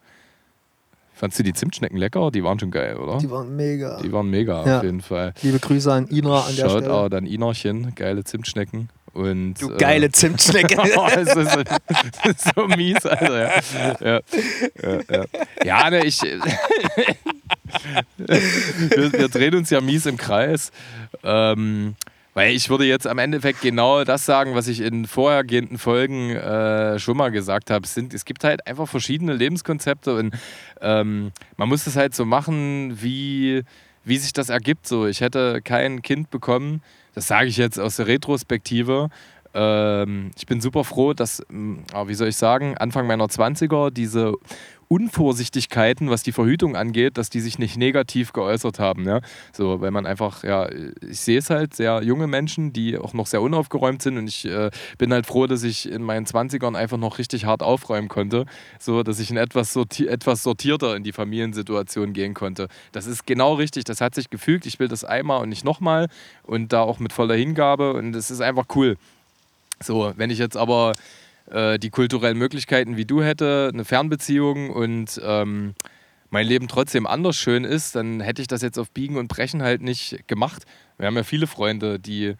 Fandst 1.16 1.38
du 1.38 1.44
die 1.44 1.52
Zimtschnecken 1.52 1.96
lecker? 1.96 2.32
Die 2.32 2.42
waren 2.42 2.58
schon 2.58 2.72
geil, 2.72 2.96
oder? 2.96 3.18
Die 3.18 3.30
waren 3.30 3.54
mega. 3.54 4.00
Die 4.02 4.12
waren 4.12 4.28
mega 4.28 4.66
Ja. 4.66 4.78
auf 4.78 4.84
jeden 4.84 5.00
Fall. 5.00 5.32
Liebe 5.42 5.60
Grüße 5.60 5.92
an 5.92 6.08
Ina 6.08 6.40
an 6.40 6.56
der 6.56 6.68
Stelle. 6.68 6.84
Shoutout 6.86 7.16
an 7.16 7.26
Inerchen, 7.26 7.94
geile 7.94 8.24
Zimtschnecken. 8.24 8.88
Und, 9.12 9.62
Du 9.62 9.68
geile 9.76 10.10
Zimtschnecke. 10.10 10.76
Oh, 10.96 11.06
das, 11.14 11.36
ist, 11.36 11.56
das 11.56 12.26
ist 12.26 12.50
so 12.56 12.66
mies, 12.66 13.06
Alter. 13.06 13.40
Ja, 13.40 13.62
ja, 14.00 14.20
ja, 14.82 15.00
ja. 15.08 15.24
ja 15.64 15.90
ne, 15.90 16.04
ich. 16.04 16.20
wir, 18.16 19.12
wir 19.12 19.28
drehen 19.28 19.54
uns 19.54 19.70
ja 19.70 19.80
mies 19.80 20.06
im 20.06 20.16
Kreis. 20.16 20.72
Ähm, 21.22 21.96
Weil 22.34 22.52
ich 22.52 22.68
würde 22.68 22.84
jetzt 22.84 23.06
am 23.06 23.18
Endeffekt 23.18 23.60
genau 23.60 24.02
das 24.02 24.26
sagen, 24.26 24.56
was 24.56 24.66
ich 24.66 24.80
in 24.80 25.06
vorhergehenden 25.06 25.78
Folgen 25.78 26.30
äh, 26.30 26.98
schon 26.98 27.16
mal 27.16 27.30
gesagt 27.30 27.70
habe. 27.70 27.84
Es, 27.84 27.96
es 27.96 28.24
gibt 28.24 28.42
halt 28.42 28.66
einfach 28.66 28.88
verschiedene 28.88 29.34
Lebenskonzepte 29.34 30.16
und 30.16 30.34
ähm, 30.80 31.30
man 31.56 31.68
muss 31.68 31.86
es 31.86 31.94
halt 31.94 32.14
so 32.14 32.24
machen, 32.24 33.00
wie, 33.00 33.62
wie 34.04 34.18
sich 34.18 34.32
das 34.32 34.48
ergibt. 34.48 34.88
So, 34.88 35.06
ich 35.06 35.20
hätte 35.20 35.62
kein 35.62 36.02
Kind 36.02 36.30
bekommen, 36.30 36.82
das 37.14 37.28
sage 37.28 37.46
ich 37.46 37.56
jetzt 37.56 37.78
aus 37.78 37.96
der 37.96 38.08
Retrospektive. 38.08 39.10
Ähm, 39.54 40.32
ich 40.36 40.46
bin 40.46 40.60
super 40.60 40.82
froh, 40.82 41.14
dass, 41.14 41.40
hm, 41.48 41.84
wie 42.06 42.14
soll 42.14 42.28
ich 42.28 42.36
sagen, 42.36 42.76
Anfang 42.76 43.06
meiner 43.06 43.26
20er 43.26 43.92
diese 43.92 44.34
Unvorsichtigkeiten, 44.88 46.10
was 46.10 46.22
die 46.22 46.32
Verhütung 46.32 46.76
angeht, 46.76 47.18
dass 47.18 47.30
die 47.30 47.40
sich 47.40 47.58
nicht 47.58 47.76
negativ 47.76 48.32
geäußert 48.32 48.78
haben. 48.78 49.06
Ja? 49.06 49.20
So, 49.52 49.80
weil 49.80 49.90
man 49.90 50.06
einfach, 50.06 50.44
ja, 50.44 50.68
ich 51.00 51.20
sehe 51.20 51.38
es 51.38 51.50
halt, 51.50 51.74
sehr 51.74 52.02
junge 52.02 52.26
Menschen, 52.26 52.72
die 52.72 52.98
auch 52.98 53.12
noch 53.12 53.26
sehr 53.26 53.42
unaufgeräumt 53.42 54.02
sind 54.02 54.18
und 54.18 54.28
ich 54.28 54.44
äh, 54.44 54.70
bin 54.98 55.12
halt 55.12 55.26
froh, 55.26 55.46
dass 55.46 55.62
ich 55.62 55.90
in 55.90 56.02
meinen 56.02 56.26
20ern 56.26 56.76
einfach 56.76 56.98
noch 56.98 57.18
richtig 57.18 57.44
hart 57.44 57.62
aufräumen 57.62 58.08
konnte, 58.08 58.46
so 58.78 59.02
dass 59.02 59.20
ich 59.20 59.30
in 59.30 59.36
etwas, 59.36 59.72
sorti 59.72 60.06
etwas 60.06 60.42
sortierter 60.42 60.96
in 60.96 61.02
die 61.02 61.12
Familiensituation 61.12 62.12
gehen 62.12 62.34
konnte. 62.34 62.68
Das 62.92 63.06
ist 63.06 63.26
genau 63.26 63.54
richtig, 63.54 63.84
das 63.84 64.00
hat 64.00 64.14
sich 64.14 64.30
gefügt. 64.30 64.66
Ich 64.66 64.78
will 64.78 64.88
das 64.88 65.04
einmal 65.04 65.42
und 65.42 65.48
nicht 65.48 65.64
nochmal 65.64 66.08
und 66.42 66.72
da 66.72 66.82
auch 66.82 66.98
mit 66.98 67.12
voller 67.12 67.34
Hingabe 67.34 67.94
und 67.94 68.14
es 68.14 68.30
ist 68.30 68.40
einfach 68.40 68.66
cool. 68.74 68.96
So, 69.82 70.12
wenn 70.16 70.30
ich 70.30 70.38
jetzt 70.38 70.56
aber 70.56 70.92
äh, 71.50 71.78
die 71.78 71.90
kulturellen 71.90 72.38
Möglichkeiten 72.38 72.96
wie 72.96 73.04
du 73.04 73.22
hätte, 73.22 73.70
eine 73.72 73.84
Fernbeziehung 73.84 74.70
und 74.70 75.20
ähm, 75.24 75.74
mein 76.30 76.46
Leben 76.46 76.66
trotzdem 76.68 77.06
anders 77.06 77.36
schön 77.36 77.64
ist, 77.64 77.94
dann 77.94 78.20
hätte 78.20 78.42
ich 78.42 78.48
das 78.48 78.62
jetzt 78.62 78.78
auf 78.78 78.90
Biegen 78.90 79.16
und 79.16 79.28
Brechen 79.28 79.62
halt 79.62 79.82
nicht 79.82 80.26
gemacht. 80.26 80.64
Wir 80.98 81.06
haben 81.06 81.16
ja 81.16 81.22
viele 81.22 81.46
Freunde, 81.46 82.00
die 82.00 82.34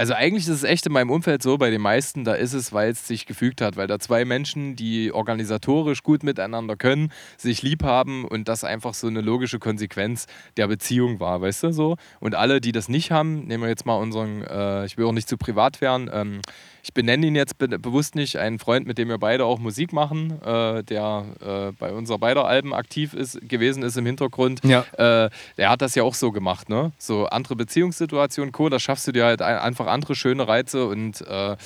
also 0.00 0.14
eigentlich 0.14 0.44
ist 0.44 0.54
es 0.54 0.64
echt 0.64 0.86
in 0.86 0.94
meinem 0.94 1.10
Umfeld 1.10 1.42
so, 1.42 1.58
bei 1.58 1.68
den 1.68 1.82
meisten, 1.82 2.24
da 2.24 2.32
ist 2.32 2.54
es, 2.54 2.72
weil 2.72 2.92
es 2.92 3.06
sich 3.06 3.26
gefügt 3.26 3.60
hat, 3.60 3.76
weil 3.76 3.86
da 3.86 3.98
zwei 3.98 4.24
Menschen, 4.24 4.74
die 4.74 5.12
organisatorisch 5.12 6.02
gut 6.02 6.22
miteinander 6.22 6.74
können, 6.74 7.12
sich 7.36 7.60
lieb 7.60 7.82
haben 7.82 8.24
und 8.24 8.48
das 8.48 8.64
einfach 8.64 8.94
so 8.94 9.08
eine 9.08 9.20
logische 9.20 9.58
Konsequenz 9.58 10.26
der 10.56 10.68
Beziehung 10.68 11.20
war, 11.20 11.42
weißt 11.42 11.64
du 11.64 11.72
so? 11.72 11.96
Und 12.18 12.34
alle, 12.34 12.62
die 12.62 12.72
das 12.72 12.88
nicht 12.88 13.10
haben, 13.10 13.46
nehmen 13.46 13.64
wir 13.64 13.68
jetzt 13.68 13.84
mal 13.84 13.96
unseren, 13.96 14.40
äh, 14.40 14.86
ich 14.86 14.96
will 14.96 15.04
auch 15.04 15.12
nicht 15.12 15.28
zu 15.28 15.36
privat 15.36 15.82
werden, 15.82 16.08
ähm, 16.10 16.40
ich 16.82 16.94
benenne 16.94 17.26
ihn 17.26 17.34
jetzt 17.34 17.58
be 17.58 17.68
bewusst 17.68 18.14
nicht, 18.14 18.36
einen 18.36 18.58
Freund, 18.58 18.86
mit 18.86 18.98
dem 18.98 19.08
wir 19.08 19.18
beide 19.18 19.44
auch 19.44 19.58
Musik 19.58 19.92
machen, 19.92 20.40
äh, 20.42 20.82
der 20.82 21.24
äh, 21.40 21.72
bei 21.78 21.92
unserer 21.92 22.18
beider 22.18 22.46
Alben 22.46 22.74
aktiv 22.74 23.14
ist, 23.14 23.40
gewesen 23.48 23.82
ist 23.82 23.96
im 23.96 24.06
Hintergrund. 24.06 24.60
Ja. 24.64 24.84
Äh, 24.96 25.30
der 25.56 25.70
hat 25.70 25.82
das 25.82 25.94
ja 25.94 26.02
auch 26.02 26.14
so 26.14 26.32
gemacht, 26.32 26.68
ne? 26.68 26.92
So 26.98 27.26
andere 27.26 27.56
Beziehungssituationen, 27.56 28.52
Co., 28.52 28.68
da 28.68 28.78
schaffst 28.78 29.06
du 29.06 29.12
dir 29.12 29.26
halt 29.26 29.42
einfach 29.42 29.86
andere 29.90 30.14
schöne 30.14 30.46
Reize 30.48 30.86
und 30.86 31.20
äh, 31.22 31.56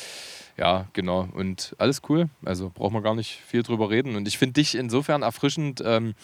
ja, 0.57 0.87
genau. 0.93 1.29
Und 1.33 1.75
alles 1.79 2.03
cool. 2.09 2.29
Also 2.45 2.71
braucht 2.73 2.93
man 2.93 3.03
gar 3.03 3.15
nicht 3.15 3.41
viel 3.47 3.63
drüber 3.63 3.91
reden. 3.91 4.15
Und 4.15 4.29
ich 4.29 4.39
finde 4.39 4.55
dich 4.55 4.77
insofern 4.77 5.23
erfrischend. 5.23 5.83
Ähm, 5.85 6.15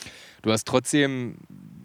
du 0.43 0.53
hast 0.53 0.69
trotzdem 0.69 1.37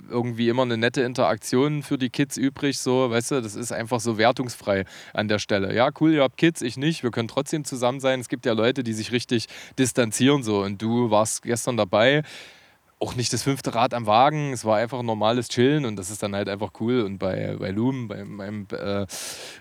irgendwie 0.10 0.49
immer 0.49 0.63
eine 0.63 0.78
nette 0.78 1.01
Interaktion 1.01 1.84
für 1.84 1.97
die 1.97 2.10
Kids 2.10 2.38
übrig, 2.38 2.80
so, 2.80 3.10
weißt 3.10 3.32
du, 3.32 3.41
das 3.41 3.56
ist 3.56 3.71
einfach 3.71 3.99
so 3.99 4.17
wertungsfrei 4.17 4.86
an 5.13 5.28
der 5.28 5.39
Stelle. 5.39 5.75
Ja, 5.75 5.89
cool, 5.99 6.13
ihr 6.13 6.21
habt 6.21 6.38
Kids, 6.38 6.62
ich 6.62 6.78
nicht, 6.78 7.04
wir 7.04 7.12
können 7.12 7.28
trotzdem 7.28 7.63
zusammen 7.63 7.99
sein. 7.99 8.19
Es 8.19 8.30
gibt 8.30 8.45
ja 8.45 8.54
Leute, 8.54 8.84
die 8.84 8.93
sich 8.93 9.12
richtig 9.12 9.47
distanzieren, 9.78 10.43
so, 10.43 10.62
und 10.62 10.82
du 10.82 11.10
warst 11.10 11.43
gestern 11.43 11.78
dabei 11.78 12.23
auch 13.00 13.16
nicht 13.16 13.34
das 13.34 13.44
fünfte 13.44 13.76
Rad 13.76 13.94
am 13.94 14.06
Wagen. 14.06 14.54
Es 14.54 14.64
war 14.64 14.78
einfach 14.78 15.00
ein 15.00 15.06
normales 15.06 15.50
Chillen 15.50 15.86
und 15.86 15.98
das 15.98 16.10
ist 16.10 16.24
dann 16.24 16.34
halt 16.34 16.48
einfach 16.48 16.72
cool. 16.80 17.02
Und 17.02 17.18
bei, 17.18 17.56
bei 17.60 17.72
Loom, 17.72 18.08
bei 18.08 18.24
meinem 18.24 18.68
äh, 18.72 19.06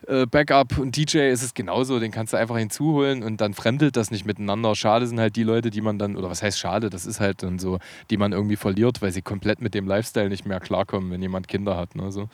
äh, 0.07 0.27
Backup 0.27 0.79
und 0.79 0.97
DJ 0.97 1.31
ist 1.31 1.43
es 1.43 1.53
genauso. 1.55 1.99
Den 1.99 2.13
kannst 2.13 2.33
du 2.33 2.37
einfach 2.37 2.57
hinzuholen 2.57 3.23
und 3.23 3.41
dann 3.41 3.55
fremdelt 3.55 3.97
das 3.97 4.11
nicht 4.11 4.25
miteinander. 4.25 4.75
Schade 4.77 5.07
sind 5.07 5.19
halt 5.19 5.35
die 5.37 5.43
Leute, 5.43 5.71
die 5.71 5.81
man 5.81 5.99
dann, 5.99 6.17
oder 6.17 6.31
was 6.31 6.43
heißt 6.43 6.59
schade, 6.59 6.91
das 6.91 7.07
ist 7.07 7.21
halt 7.21 7.43
dann 7.43 7.59
so, 7.59 7.79
die 8.11 8.17
man 8.17 8.33
irgendwie 8.33 8.57
verliert, 8.57 9.03
weil 9.03 9.11
sie 9.11 9.23
komplett 9.23 9.61
mit 9.61 9.75
dem 9.75 9.87
Lifestyle 9.87 10.29
nicht 10.29 10.47
mehr 10.47 10.61
klarkommen, 10.61 11.11
wenn 11.11 11.21
jemand 11.21 11.49
Kinder 11.49 11.77
hat. 11.77 11.97
Ne, 11.97 12.13
so. 12.13 12.29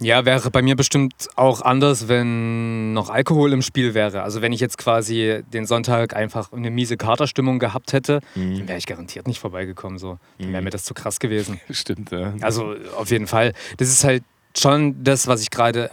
Ja, 0.00 0.24
wäre 0.24 0.50
bei 0.50 0.62
mir 0.62 0.76
bestimmt 0.76 1.28
auch 1.36 1.60
anders, 1.62 2.08
wenn 2.08 2.92
noch 2.92 3.10
Alkohol 3.10 3.52
im 3.52 3.62
Spiel 3.62 3.94
wäre. 3.94 4.22
Also 4.22 4.42
wenn 4.42 4.52
ich 4.52 4.60
jetzt 4.60 4.78
quasi 4.78 5.42
den 5.52 5.66
Sonntag 5.66 6.14
einfach 6.14 6.52
eine 6.52 6.70
miese 6.70 6.96
Katerstimmung 6.96 7.58
gehabt 7.58 7.92
hätte, 7.92 8.20
mhm. 8.34 8.58
dann 8.58 8.68
wäre 8.68 8.78
ich 8.78 8.86
garantiert 8.86 9.26
nicht 9.26 9.40
vorbeigekommen. 9.40 9.98
So. 9.98 10.18
Dann 10.38 10.48
wäre 10.50 10.60
mhm. 10.60 10.64
mir 10.64 10.70
das 10.70 10.84
zu 10.84 10.94
krass 10.94 11.18
gewesen. 11.18 11.60
Stimmt, 11.70 12.10
ja. 12.10 12.34
Also 12.40 12.74
auf 12.96 13.10
jeden 13.10 13.26
Fall. 13.26 13.52
Das 13.78 13.88
ist 13.88 14.04
halt 14.04 14.22
schon 14.56 15.02
das, 15.02 15.26
was 15.26 15.42
ich 15.42 15.50
gerade. 15.50 15.90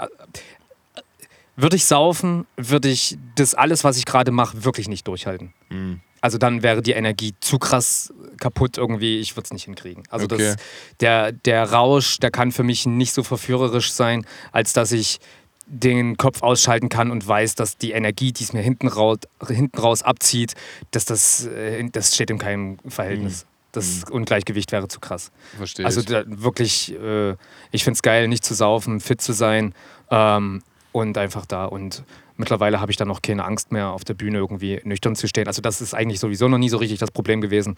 Würde 1.56 1.76
ich 1.76 1.86
saufen, 1.86 2.46
würde 2.58 2.90
ich 2.90 3.18
das 3.36 3.54
alles, 3.56 3.84
was 3.84 3.98
ich 3.98 4.06
gerade 4.06 4.32
mache, 4.32 4.66
wirklich 4.66 4.88
nicht 4.88 5.08
durchhalten. 5.08 5.54
Mhm. 5.70 6.02
Also 6.22 6.38
dann 6.38 6.64
wäre 6.64 6.82
die 6.82 6.94
Energie 6.94 7.36
zu 7.40 7.60
krass 7.60 8.12
kaputt 8.40 8.78
irgendwie, 8.78 9.20
ich 9.20 9.38
würde 9.38 9.46
es 9.46 9.54
nicht 9.54 9.66
hinkriegen. 9.66 10.04
Also 10.10 10.26
okay. 10.26 10.38
das, 10.38 10.56
der, 11.00 11.32
der 11.32 11.72
Rausch, 11.72 12.18
der 12.18 12.32
kann 12.32 12.52
für 12.52 12.64
mich 12.64 12.86
nicht 12.86 13.14
so 13.14 13.24
verführerisch 13.24 13.92
sein, 13.92 14.26
als 14.52 14.74
dass 14.74 14.92
ich 14.92 15.20
den 15.68 16.18
Kopf 16.18 16.42
ausschalten 16.42 16.90
kann 16.90 17.12
und 17.12 17.28
weiß, 17.28 17.56
dass 17.56 17.78
die 17.78 17.92
Energie, 17.92 18.32
die 18.32 18.44
es 18.44 18.54
mir 18.54 18.62
hinten 18.62 18.88
raus, 18.88 19.20
hinten 19.48 19.78
raus 19.78 20.04
abzieht, 20.04 20.54
dass 20.92 21.06
das, 21.06 21.46
äh, 21.46 21.88
das 21.92 22.16
steht 22.16 22.30
in 22.30 22.38
keinem 22.38 22.78
Verhältnis. 22.88 23.44
Mhm. 23.44 23.48
Das 23.72 24.06
mhm. 24.06 24.14
Ungleichgewicht 24.14 24.72
wäre 24.72 24.88
zu 24.88 25.00
krass. 25.00 25.32
Verstehe. 25.58 25.86
Also 25.86 26.02
da, 26.02 26.24
wirklich, 26.26 26.94
äh, 26.94 27.36
ich 27.72 27.84
finde 27.84 27.98
es 27.98 28.02
geil, 28.02 28.28
nicht 28.28 28.46
zu 28.46 28.54
saufen, 28.54 29.00
fit 29.00 29.22
zu 29.22 29.34
sein 29.34 29.74
ähm, 30.10 30.64
und 30.96 31.18
einfach 31.18 31.46
da 31.46 31.66
und 31.66 32.04
Mittlerweile 32.38 32.82
habe 32.82 32.92
ich 32.92 32.98
dann 32.98 33.08
noch 33.08 33.22
keine 33.22 33.46
Angst 33.46 33.72
mehr, 33.72 33.92
auf 33.92 34.04
der 34.04 34.14
Bühne 34.14 34.40
irgendwie 34.40 34.82
nüchtern 34.84 35.16
zu 35.16 35.28
stehen. 35.28 35.48
Also 35.48 35.62
das 35.62 35.80
ist 35.80 35.94
eigentlich 35.94 36.20
sowieso 36.20 36.48
noch 36.48 36.58
nie 36.58 36.70
so 36.70 36.78
richtig 36.78 37.00
das 37.00 37.12
Problem 37.12 37.40
gewesen. 37.40 37.78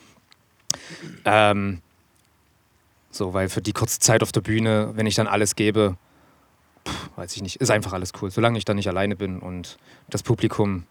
Ähm, 1.26 1.82
so, 3.12 3.34
weil 3.34 3.50
für 3.50 3.62
die 3.62 3.74
kurze 3.74 4.00
Zeit 4.00 4.24
auf 4.24 4.32
der 4.32 4.42
Bühne, 4.42 4.94
wenn 4.96 5.06
ich 5.06 5.16
dann 5.16 5.28
alles 5.28 5.56
gebe, 5.56 5.96
pff, 6.88 7.10
weiß 7.16 7.36
ich 7.36 7.44
nicht, 7.44 7.58
ist 7.58 7.70
einfach 7.70 7.94
alles 7.94 8.14
cool. 8.20 8.32
Solange 8.32 8.58
ich 8.58 8.66
dann 8.66 8.78
nicht 8.78 8.88
alleine 8.88 9.16
bin 9.16 9.40
und 9.40 9.78
das 10.10 10.24
Publikum 10.24 10.88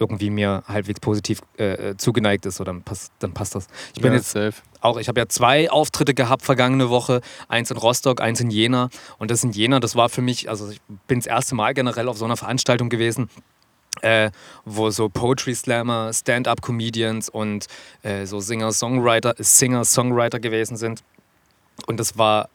irgendwie 0.00 0.30
mir 0.30 0.64
halbwegs 0.66 0.98
positiv 0.98 1.40
äh, 1.58 1.90
äh, 1.90 1.96
zugeneigt 1.96 2.46
ist, 2.46 2.56
so, 2.56 2.64
dann, 2.64 2.82
passt, 2.82 3.12
dann 3.20 3.32
passt 3.32 3.54
das. 3.54 3.66
Ich 3.94 4.00
bin 4.00 4.12
ja, 4.12 4.18
jetzt 4.18 4.30
safe. 4.30 4.54
auch, 4.80 4.96
ich 4.96 5.08
habe 5.08 5.20
ja 5.20 5.28
zwei 5.28 5.70
Auftritte 5.70 6.14
gehabt 6.14 6.42
vergangene 6.42 6.88
Woche, 6.88 7.20
eins 7.48 7.70
in 7.70 7.76
Rostock, 7.76 8.20
eins 8.20 8.40
in 8.40 8.50
Jena. 8.50 8.88
Und 9.18 9.30
das 9.30 9.44
in 9.44 9.52
Jena, 9.52 9.78
das 9.78 9.94
war 9.94 10.08
für 10.08 10.22
mich, 10.22 10.48
also 10.48 10.70
ich 10.70 10.80
bin 11.06 11.20
das 11.20 11.26
erste 11.26 11.54
Mal 11.54 11.74
generell 11.74 12.08
auf 12.08 12.16
so 12.16 12.24
einer 12.24 12.36
Veranstaltung 12.36 12.88
gewesen. 12.88 13.28
Äh, 14.02 14.30
wo 14.64 14.88
so 14.90 15.10
Poetry 15.10 15.54
Slammer, 15.54 16.12
Stand-up-Comedians 16.14 17.28
und 17.28 17.66
äh, 18.02 18.24
so 18.24 18.40
Singer-Songwriter 18.40 19.34
Singer, 19.36 19.84
Songwriter 19.84 20.40
gewesen 20.40 20.76
sind. 20.76 21.02
Und 21.86 22.00
das 22.00 22.16
war 22.16 22.48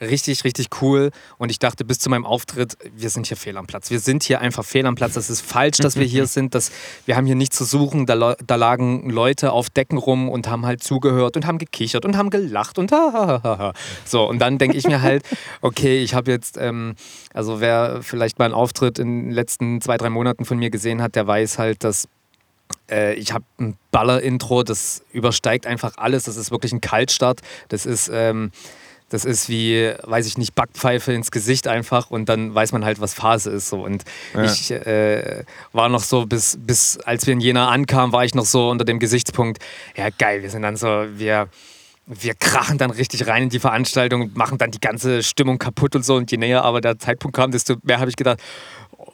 richtig, 0.00 0.44
richtig 0.44 0.68
cool. 0.80 1.10
Und 1.38 1.50
ich 1.50 1.58
dachte 1.58 1.84
bis 1.84 1.98
zu 1.98 2.10
meinem 2.10 2.26
Auftritt, 2.26 2.76
wir 2.94 3.10
sind 3.10 3.26
hier 3.26 3.36
fehl 3.36 3.56
am 3.56 3.66
Platz. 3.66 3.90
Wir 3.90 4.00
sind 4.00 4.22
hier 4.22 4.40
einfach 4.40 4.64
fehl 4.64 4.86
am 4.86 4.94
Platz. 4.94 5.14
Das 5.14 5.30
ist 5.30 5.40
falsch, 5.40 5.78
dass 5.78 5.96
wir 5.96 6.04
hier 6.04 6.26
sind. 6.26 6.54
Das, 6.54 6.70
wir 7.06 7.16
haben 7.16 7.26
hier 7.26 7.34
nichts 7.34 7.56
zu 7.56 7.64
suchen. 7.64 8.06
Da, 8.06 8.34
da 8.34 8.54
lagen 8.56 9.08
Leute 9.10 9.52
auf 9.52 9.70
Decken 9.70 9.98
rum 9.98 10.28
und 10.28 10.48
haben 10.48 10.66
halt 10.66 10.82
zugehört 10.82 11.36
und 11.36 11.46
haben 11.46 11.58
gekichert 11.58 12.04
und 12.04 12.16
haben 12.16 12.30
gelacht 12.30 12.78
und 12.78 12.92
ha, 12.92 13.72
So, 14.04 14.28
und 14.28 14.38
dann 14.38 14.58
denke 14.58 14.76
ich 14.76 14.86
mir 14.86 15.02
halt, 15.02 15.24
okay, 15.62 16.02
ich 16.02 16.14
habe 16.14 16.30
jetzt, 16.30 16.56
ähm, 16.58 16.94
also 17.32 17.60
wer 17.60 18.02
vielleicht 18.02 18.38
meinen 18.38 18.54
Auftritt 18.54 18.98
in 18.98 19.26
den 19.26 19.30
letzten 19.30 19.80
zwei, 19.80 19.96
drei 19.96 20.10
Monaten 20.10 20.44
von 20.44 20.58
mir 20.58 20.70
gesehen 20.70 21.02
hat, 21.02 21.14
der 21.14 21.26
weiß 21.26 21.58
halt, 21.58 21.84
dass 21.84 22.08
äh, 22.90 23.14
ich 23.14 23.32
habe 23.32 23.44
ein 23.58 23.76
Baller-Intro, 23.90 24.62
das 24.62 25.02
übersteigt 25.12 25.66
einfach 25.66 25.96
alles. 25.96 26.24
Das 26.24 26.36
ist 26.36 26.50
wirklich 26.50 26.72
ein 26.72 26.80
Kaltstart. 26.80 27.40
Das 27.68 27.86
ist. 27.86 28.10
Ähm, 28.12 28.50
das 29.08 29.24
ist 29.24 29.48
wie, 29.48 29.92
weiß 30.02 30.26
ich 30.26 30.36
nicht, 30.36 30.54
Backpfeife 30.54 31.12
ins 31.12 31.30
Gesicht 31.30 31.68
einfach 31.68 32.10
und 32.10 32.28
dann 32.28 32.54
weiß 32.54 32.72
man 32.72 32.84
halt, 32.84 33.00
was 33.00 33.14
Phase 33.14 33.50
ist. 33.50 33.68
So. 33.68 33.84
Und 33.84 34.04
ja. 34.34 34.44
ich 34.44 34.70
äh, 34.72 35.44
war 35.72 35.88
noch 35.88 36.02
so, 36.02 36.26
bis, 36.26 36.58
bis 36.60 36.98
als 36.98 37.26
wir 37.26 37.32
in 37.32 37.40
Jena 37.40 37.68
ankamen, 37.68 38.12
war 38.12 38.24
ich 38.24 38.34
noch 38.34 38.46
so 38.46 38.68
unter 38.68 38.84
dem 38.84 38.98
Gesichtspunkt, 38.98 39.58
ja 39.96 40.08
geil, 40.10 40.42
wir 40.42 40.50
sind 40.50 40.62
dann 40.62 40.76
so, 40.76 41.06
wir, 41.14 41.48
wir 42.06 42.34
krachen 42.34 42.78
dann 42.78 42.90
richtig 42.90 43.26
rein 43.28 43.44
in 43.44 43.48
die 43.48 43.60
Veranstaltung 43.60 44.22
und 44.22 44.36
machen 44.36 44.58
dann 44.58 44.72
die 44.72 44.80
ganze 44.80 45.22
Stimmung 45.22 45.58
kaputt 45.58 45.94
und 45.94 46.04
so. 46.04 46.16
Und 46.16 46.30
je 46.30 46.38
näher 46.38 46.64
aber 46.64 46.80
der 46.80 46.98
Zeitpunkt 46.98 47.36
kam, 47.36 47.52
desto 47.52 47.76
mehr 47.82 48.00
habe 48.00 48.10
ich 48.10 48.16
gedacht, 48.16 48.40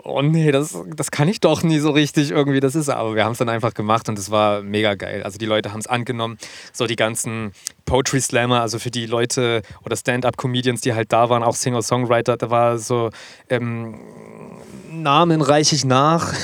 oh 0.04 0.22
nee, 0.22 0.52
das, 0.52 0.76
das 0.94 1.10
kann 1.10 1.28
ich 1.28 1.40
doch 1.40 1.62
nie 1.62 1.78
so 1.78 1.90
richtig 1.90 2.30
irgendwie. 2.30 2.60
Das 2.60 2.74
ist 2.74 2.88
aber 2.88 3.14
wir 3.14 3.24
haben 3.24 3.32
es 3.32 3.38
dann 3.38 3.48
einfach 3.48 3.74
gemacht 3.74 4.08
und 4.08 4.18
es 4.18 4.30
war 4.30 4.62
mega 4.62 4.94
geil. 4.94 5.22
Also 5.22 5.38
die 5.38 5.46
Leute 5.46 5.72
haben 5.72 5.80
es 5.80 5.86
angenommen. 5.86 6.38
So 6.72 6.86
die 6.86 6.96
ganzen 6.96 7.52
Poetry 7.84 8.20
Slammer, 8.20 8.60
also 8.60 8.78
für 8.78 8.90
die 8.90 9.06
Leute 9.06 9.62
oder 9.84 9.96
Stand-up-Comedians, 9.96 10.80
die 10.80 10.94
halt 10.94 11.12
da 11.12 11.28
waren, 11.28 11.42
auch 11.42 11.54
Singer-Songwriter, 11.54 12.36
da 12.36 12.50
war 12.50 12.78
so 12.78 13.10
ähm, 13.48 13.94
Namen 14.92 15.40
reiche 15.40 15.74
ich 15.74 15.84
nach. 15.84 16.34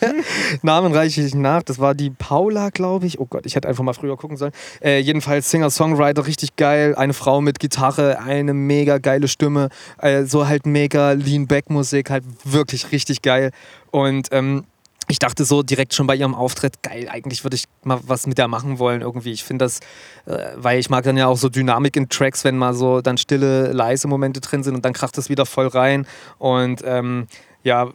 Namen 0.62 0.92
reiche 0.92 1.20
ich 1.20 1.34
nach. 1.34 1.62
Das 1.62 1.78
war 1.78 1.94
die 1.94 2.10
Paula, 2.10 2.70
glaube 2.70 3.06
ich. 3.06 3.18
Oh 3.18 3.26
Gott, 3.26 3.44
ich 3.44 3.56
hätte 3.56 3.68
einfach 3.68 3.82
mal 3.82 3.92
früher 3.92 4.16
gucken 4.16 4.36
sollen. 4.36 4.52
Äh, 4.80 5.00
jedenfalls 5.00 5.50
Singer-Songwriter, 5.50 6.26
richtig 6.26 6.56
geil. 6.56 6.94
Eine 6.94 7.12
Frau 7.12 7.40
mit 7.40 7.58
Gitarre, 7.58 8.20
eine 8.20 8.54
mega 8.54 8.98
geile 8.98 9.26
Stimme. 9.26 9.68
Äh, 9.98 10.24
so 10.24 10.46
halt 10.46 10.66
mega 10.66 11.12
Lean-Back-Musik, 11.12 12.10
halt 12.10 12.24
wirklich 12.44 12.92
richtig 12.92 13.22
geil. 13.22 13.50
Und 13.90 14.28
ähm, 14.30 14.64
ich 15.08 15.18
dachte 15.18 15.44
so 15.44 15.62
direkt 15.62 15.94
schon 15.94 16.06
bei 16.06 16.14
ihrem 16.14 16.34
Auftritt, 16.34 16.82
geil, 16.82 17.08
eigentlich 17.10 17.44
würde 17.44 17.56
ich 17.56 17.64
mal 17.82 17.98
was 18.06 18.26
mit 18.26 18.38
der 18.38 18.46
machen 18.46 18.78
wollen 18.78 19.00
irgendwie. 19.00 19.32
Ich 19.32 19.42
finde 19.42 19.64
das, 19.64 19.80
äh, 20.26 20.52
weil 20.56 20.78
ich 20.78 20.90
mag 20.90 21.04
dann 21.04 21.16
ja 21.16 21.26
auch 21.26 21.38
so 21.38 21.48
Dynamik 21.48 21.96
in 21.96 22.08
Tracks, 22.08 22.44
wenn 22.44 22.58
mal 22.58 22.74
so 22.74 23.00
dann 23.00 23.16
stille, 23.16 23.72
leise 23.72 24.06
Momente 24.06 24.40
drin 24.40 24.62
sind 24.62 24.74
und 24.74 24.84
dann 24.84 24.92
kracht 24.92 25.16
es 25.18 25.30
wieder 25.30 25.46
voll 25.46 25.66
rein. 25.66 26.06
Und 26.38 26.82
ähm, 26.84 27.26
ja, 27.62 27.88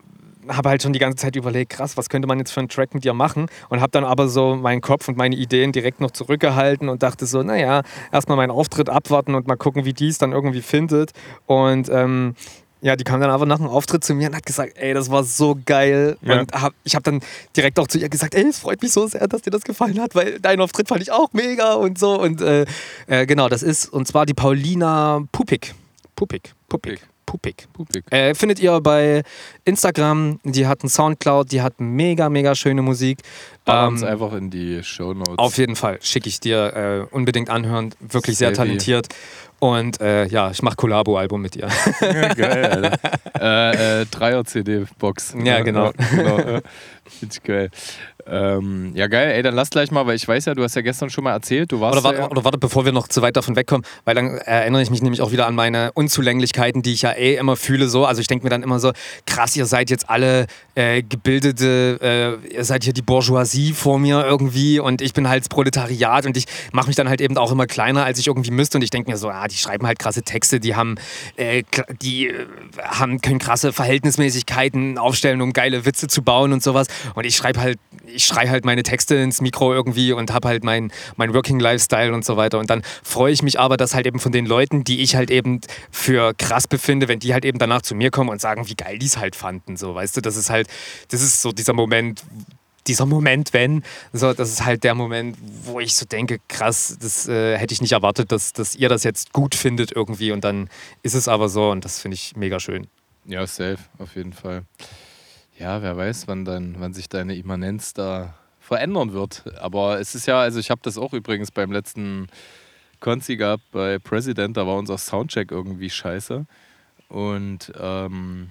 habe 0.48 0.70
halt 0.70 0.82
schon 0.82 0.94
die 0.94 1.00
ganze 1.00 1.18
Zeit 1.18 1.36
überlegt, 1.36 1.72
krass, 1.72 1.98
was 1.98 2.10
könnte 2.10 2.28
man 2.28 2.40
jetzt 2.40 2.52
für 2.52 2.60
einen 2.60 2.70
Track 2.70 2.94
mit 2.94 3.04
dir 3.04 3.14
machen? 3.14 3.48
Und 3.70 3.82
habe 3.82 3.92
dann 3.92 4.04
aber 4.04 4.28
so 4.28 4.56
meinen 4.56 4.82
Kopf 4.82 5.08
und 5.08 5.18
meine 5.18 5.36
Ideen 5.36 5.72
direkt 5.72 6.02
noch 6.02 6.12
zurückgehalten 6.12 6.90
und 6.90 7.04
dachte 7.04 7.26
so, 7.26 7.44
naja, 7.44 7.84
erstmal 8.12 8.38
meinen 8.38 8.52
Auftritt 8.52 8.90
abwarten 8.90 9.36
und 9.36 9.48
mal 9.48 9.56
gucken, 9.56 9.86
wie 9.86 9.94
die 9.94 10.10
es 10.10 10.18
dann 10.18 10.32
irgendwie 10.32 10.62
findet. 10.62 11.12
Und 11.46 11.90
ähm, 11.90 12.36
ja, 12.84 12.98
die 12.98 13.06
kam 13.06 13.22
dann 13.22 13.30
aber 13.30 13.46
nach 13.46 13.58
dem 13.58 13.68
Auftritt 13.68 14.04
zu 14.04 14.14
mir 14.14 14.28
und 14.28 14.36
hat 14.36 14.46
gesagt, 14.46 14.74
ey, 14.76 14.94
das 14.94 15.10
war 15.10 15.24
so 15.24 15.58
geil. 15.66 16.18
Ja. 16.22 16.42
Und 16.42 16.52
hab, 16.52 16.74
ich 16.84 16.96
habe 16.96 17.04
dann 17.04 17.22
direkt 17.56 17.80
auch 17.80 17.88
zu 17.88 17.98
ihr 17.98 18.10
gesagt, 18.10 18.36
ey, 18.36 18.44
es 18.46 18.60
freut 18.60 18.82
mich 18.82 18.92
so 18.92 19.08
sehr, 19.08 19.26
dass 19.30 19.42
dir 19.42 19.52
das 19.52 19.64
gefallen 19.64 20.02
hat, 20.02 20.16
weil 20.16 20.38
dein 20.42 20.60
Auftritt 20.60 20.90
fand 20.90 21.02
ich 21.02 21.10
auch 21.10 21.32
mega 21.32 21.76
und 21.76 21.98
so. 21.98 22.20
Und 22.20 22.42
äh, 22.42 22.66
äh, 23.08 23.26
genau, 23.26 23.48
das 23.48 23.64
ist, 23.64 23.88
und 23.88 24.06
zwar 24.06 24.26
die 24.26 24.34
Paulina 24.34 25.24
Pupik. 25.32 25.74
Pupik. 26.16 26.54
Pupik. 26.68 27.00
Pupik. 27.26 27.68
Pupik. 27.74 28.06
Äh, 28.12 28.34
findet 28.36 28.60
ihr 28.60 28.80
bei 28.82 29.24
Instagram. 29.66 30.40
Die 30.44 30.68
hat 30.68 30.82
einen 30.82 30.90
Soundcloud, 30.90 31.52
die 31.52 31.62
hat 31.62 31.80
mega, 31.80 32.30
mega 32.30 32.56
schöne 32.56 32.82
Musik. 32.82 33.20
Ähm, 33.66 33.90
uns 33.90 34.04
einfach 34.04 34.34
in 34.34 34.50
die 34.50 34.84
Show 34.84 35.14
Notes. 35.14 35.38
Auf 35.38 35.58
jeden 35.58 35.76
Fall. 35.76 36.00
Schicke 36.02 36.30
ich 36.30 36.40
dir 36.40 37.08
äh, 37.12 37.16
unbedingt 37.16 37.50
anhören. 37.50 37.94
Wirklich 38.00 38.38
sehr 38.38 38.54
talentiert. 38.54 39.08
Und 39.60 40.02
äh, 40.02 40.26
ja, 40.26 40.52
ich 40.52 40.62
mache 40.62 40.76
Collabo-Album 40.76 41.42
mit 41.42 41.56
ihr. 41.56 41.70
Ja, 42.02 42.34
geil, 42.34 42.66
Alter. 42.66 43.00
äh, 43.40 44.02
äh, 44.02 44.06
Dreier-CD-Box. 44.08 45.36
Ja, 45.42 45.62
genau. 45.62 45.94
genau. 46.12 46.36
Finde 47.06 47.34
ich 47.34 47.44
geil. 47.44 47.70
Ähm, 48.26 48.92
ja, 48.96 49.08
geil, 49.08 49.32
ey, 49.32 49.44
dann 49.44 49.54
lass 49.54 49.70
gleich 49.70 49.92
mal, 49.92 50.06
weil 50.08 50.16
ich 50.16 50.26
weiß 50.26 50.46
ja, 50.46 50.54
du 50.54 50.64
hast 50.64 50.76
ja 50.76 50.82
gestern 50.82 51.10
schon 51.10 51.26
mal 51.26 51.34
erzählt, 51.34 51.72
du 51.72 51.82
warst. 51.82 51.98
Oder 51.98 52.04
warte, 52.06 52.20
ja 52.20 52.30
oder 52.30 52.44
warte 52.46 52.58
bevor 52.58 52.86
wir 52.86 52.94
noch 52.94 53.10
zu 53.10 53.22
weit 53.22 53.36
davon 53.36 53.56
wegkommen, 53.58 53.86
weil 54.06 54.16
dann 54.16 54.38
erinnere 54.38 54.82
ich 54.82 54.90
mich 54.90 55.02
nämlich 55.02 55.22
auch 55.22 55.32
wieder 55.32 55.46
an 55.46 55.56
meine 55.56 55.92
Unzulänglichkeiten, 55.94 56.82
die 56.82 56.94
ich 56.94 57.02
ja 57.02 57.12
eh 57.12 57.36
immer 57.36 57.58
fühle. 57.58 57.90
So. 57.90 58.06
Also 58.06 58.22
ich 58.22 58.28
denke 58.28 58.46
mir 58.46 58.50
dann 58.50 58.64
immer 58.64 58.80
so, 58.80 58.94
krass, 59.26 59.56
ihr 59.58 59.66
seid 59.66 59.90
jetzt 59.90 60.10
alle 60.10 60.48
äh, 60.76 61.04
gebildete, 61.04 62.40
äh, 62.50 62.56
ihr 62.56 62.64
seid 62.64 62.86
hier 62.86 62.94
die 62.94 63.02
Bourgeoisie 63.02 63.74
vor 63.74 64.00
mir 64.00 64.24
irgendwie 64.24 64.80
und 64.80 65.02
ich 65.02 65.14
bin 65.14 65.28
halt 65.28 65.42
das 65.42 65.50
Proletariat 65.50 66.26
und 66.26 66.38
ich 66.38 66.46
mache 66.72 66.88
mich 66.88 66.96
dann 66.96 67.10
halt 67.10 67.20
eben 67.20 67.38
auch 67.38 67.52
immer 67.52 67.68
kleiner, 67.68 68.06
als 68.06 68.20
ich 68.20 68.28
irgendwie 68.28 68.52
müsste. 68.52 68.78
Und 68.78 68.84
ich 68.84 68.90
denke 68.90 69.12
mir 69.12 69.18
so, 69.18 69.30
ah, 69.30 69.48
die 69.50 69.58
schreiben 69.58 69.86
halt 69.86 70.00
krasse 70.00 70.24
Texte, 70.24 70.62
die 70.62 70.76
haben, 70.76 70.96
äh, 71.36 71.64
die 72.02 72.28
äh, 72.28 72.46
haben, 72.82 73.20
können 73.20 73.40
krasse 73.40 73.74
Verhältnismäßigkeiten 73.74 74.98
aufstellen, 74.98 75.42
um 75.42 75.52
geile 75.52 75.86
Witze 75.86 76.08
zu 76.08 76.22
bauen 76.22 76.54
und 76.54 76.64
sowas. 76.64 76.88
Und 77.16 77.26
ich 77.26 77.36
schreibe 77.36 77.60
halt 77.60 77.80
ich 78.14 78.26
schreie 78.26 78.50
halt 78.50 78.66
meine 78.66 78.84
Texte 78.84 79.16
ins 79.16 79.42
Mikro 79.42 79.74
irgendwie 79.74 80.14
und 80.14 80.32
habe 80.32 80.48
halt 80.48 80.64
mein, 80.64 80.92
mein 81.16 81.34
Working 81.34 81.60
Lifestyle 81.60 82.14
und 82.14 82.24
so 82.24 82.38
weiter. 82.38 82.60
Und 82.60 82.70
dann 82.70 82.84
freue 83.04 83.34
ich 83.34 83.42
mich 83.42 83.60
aber, 83.60 83.78
dass 83.78 83.94
halt 83.94 84.08
eben 84.08 84.20
von 84.20 84.32
den 84.32 84.46
Leuten, 84.46 84.84
die 84.84 85.02
ich 85.02 85.16
halt 85.16 85.32
eben 85.32 85.62
für 85.92 86.34
krass 86.34 86.68
befinde, 86.68 87.08
wenn 87.08 87.20
die 87.20 87.34
halt 87.34 87.46
eben 87.46 87.60
danach 87.60 87.82
zu 87.82 87.96
mir 87.96 88.12
kommen 88.12 88.30
und 88.30 88.42
sagen, 88.42 88.68
wie 88.68 88.76
geil 88.76 89.00
die 89.00 89.06
es 89.06 89.18
halt 89.18 89.36
fanden. 89.36 89.78
So, 89.78 89.96
weißt 89.96 90.18
du, 90.18 90.22
das 90.22 90.38
ist 90.38 90.50
halt, 90.50 90.68
das 91.10 91.22
ist 91.22 91.42
so 91.42 91.52
dieser 91.52 91.74
Moment, 91.74 92.24
dieser 92.88 93.06
Moment, 93.06 93.54
wenn, 93.54 93.84
so, 94.12 94.34
das 94.34 94.50
ist 94.50 94.66
halt 94.66 94.84
der 94.84 94.96
Moment, 94.96 95.38
wo 95.64 95.80
ich 95.80 95.96
so 95.96 96.06
denke, 96.06 96.40
krass, 96.48 96.98
das 97.02 97.28
äh, 97.28 97.58
hätte 97.58 97.74
ich 97.74 97.82
nicht 97.82 97.94
erwartet, 97.94 98.32
dass, 98.32 98.54
dass 98.54 98.76
ihr 98.76 98.90
das 98.90 99.04
jetzt 99.04 99.34
gut 99.34 99.56
findet 99.56 99.92
irgendwie 99.92 100.32
und 100.32 100.44
dann 100.44 100.70
ist 101.02 101.14
es 101.14 101.28
aber 101.28 101.50
so 101.50 101.72
und 101.72 101.86
das 101.86 102.00
finde 102.00 102.16
ich 102.16 102.36
mega 102.36 102.60
schön. 102.60 102.88
Ja, 103.26 103.48
safe, 103.48 103.80
auf 104.00 104.16
jeden 104.16 104.34
Fall. 104.34 104.64
Ja, 105.60 105.82
wer 105.82 105.96
weiß, 105.96 106.28
wann, 106.28 106.46
dann, 106.46 106.76
wann 106.80 106.94
sich 106.94 107.10
deine 107.10 107.36
Immanenz 107.36 107.94
da 107.94 108.34
verändern 108.60 109.14
wird. 109.14 109.44
Aber 109.60 110.00
es 110.00 110.16
ist 110.16 110.26
ja, 110.26 110.40
also 110.40 110.60
ich 110.60 110.72
habe 110.72 110.82
das 110.84 110.98
auch 110.98 111.14
übrigens 111.14 111.52
beim 111.52 111.72
letzten 111.72 112.28
Konzi 113.00 113.36
gehabt 113.36 113.64
bei 113.72 114.00
President, 114.00 114.58
da 114.58 114.66
war 114.66 114.78
unser 114.78 114.98
Soundcheck 114.98 115.52
irgendwie 115.52 115.90
scheiße. 115.90 116.46
Und 117.10 117.72
ähm, 117.80 118.50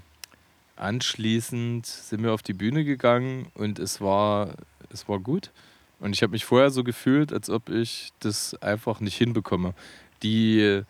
anschließend 0.76 1.86
sind 1.86 2.22
wir 2.22 2.32
auf 2.32 2.42
die 2.42 2.52
Bühne 2.52 2.84
gegangen 2.84 3.46
und 3.54 3.78
es 3.78 4.00
war, 4.00 4.54
es 4.92 5.08
war 5.08 5.18
gut. 5.18 5.50
Und 5.98 6.14
ich 6.14 6.22
habe 6.22 6.32
mich 6.32 6.44
vorher 6.44 6.70
so 6.70 6.84
gefühlt, 6.84 7.32
als 7.32 7.48
ob 7.48 7.68
ich 7.70 8.12
das 8.20 8.54
einfach 8.62 9.00
nicht 9.00 9.16
hinbekomme. 9.16 9.74
Die 10.22 10.82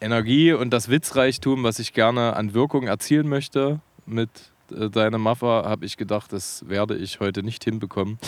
Energie 0.00 0.52
und 0.52 0.70
das 0.70 0.88
Witzreichtum, 0.88 1.62
was 1.62 1.78
ich 1.78 1.92
gerne 1.92 2.34
an 2.34 2.54
Wirkung 2.54 2.86
erzielen 2.86 3.28
möchte 3.28 3.80
mit 4.06 4.30
deine 4.70 5.18
Maffa, 5.18 5.64
habe 5.64 5.86
ich 5.86 5.96
gedacht, 5.96 6.32
das 6.32 6.68
werde 6.68 6.96
ich 6.96 7.20
heute 7.20 7.42
nicht 7.42 7.64
hinbekommen. 7.64 8.18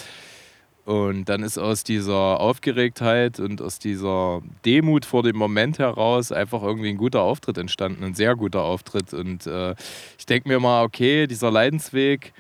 Und 0.85 1.27
dann 1.29 1.45
ist 1.45 1.59
aus 1.59 1.85
dieser 1.85 2.41
Aufgeregtheit 2.41 3.39
und 3.39 3.63
aus 3.63 3.79
dieser 3.79 4.43
Demut 4.65 5.05
vor 5.05 5.23
dem 5.23 5.37
Moment 5.37 5.79
heraus 5.79 6.33
einfach 6.33 6.63
irgendwie 6.63 6.89
ein 6.89 6.97
guter 6.97 7.23
Auftritt 7.23 7.57
entstanden, 7.57 8.03
ein 8.03 8.15
sehr 8.15 8.35
guter 8.35 8.63
Auftritt. 8.63 9.15
Und 9.15 9.47
äh, 9.47 9.77
ich 10.19 10.27
denke 10.27 10.49
mir 10.49 10.59
mal, 10.59 10.83
okay, 10.83 11.29
dieser 11.29 11.53
Leidensweg, 11.53 12.33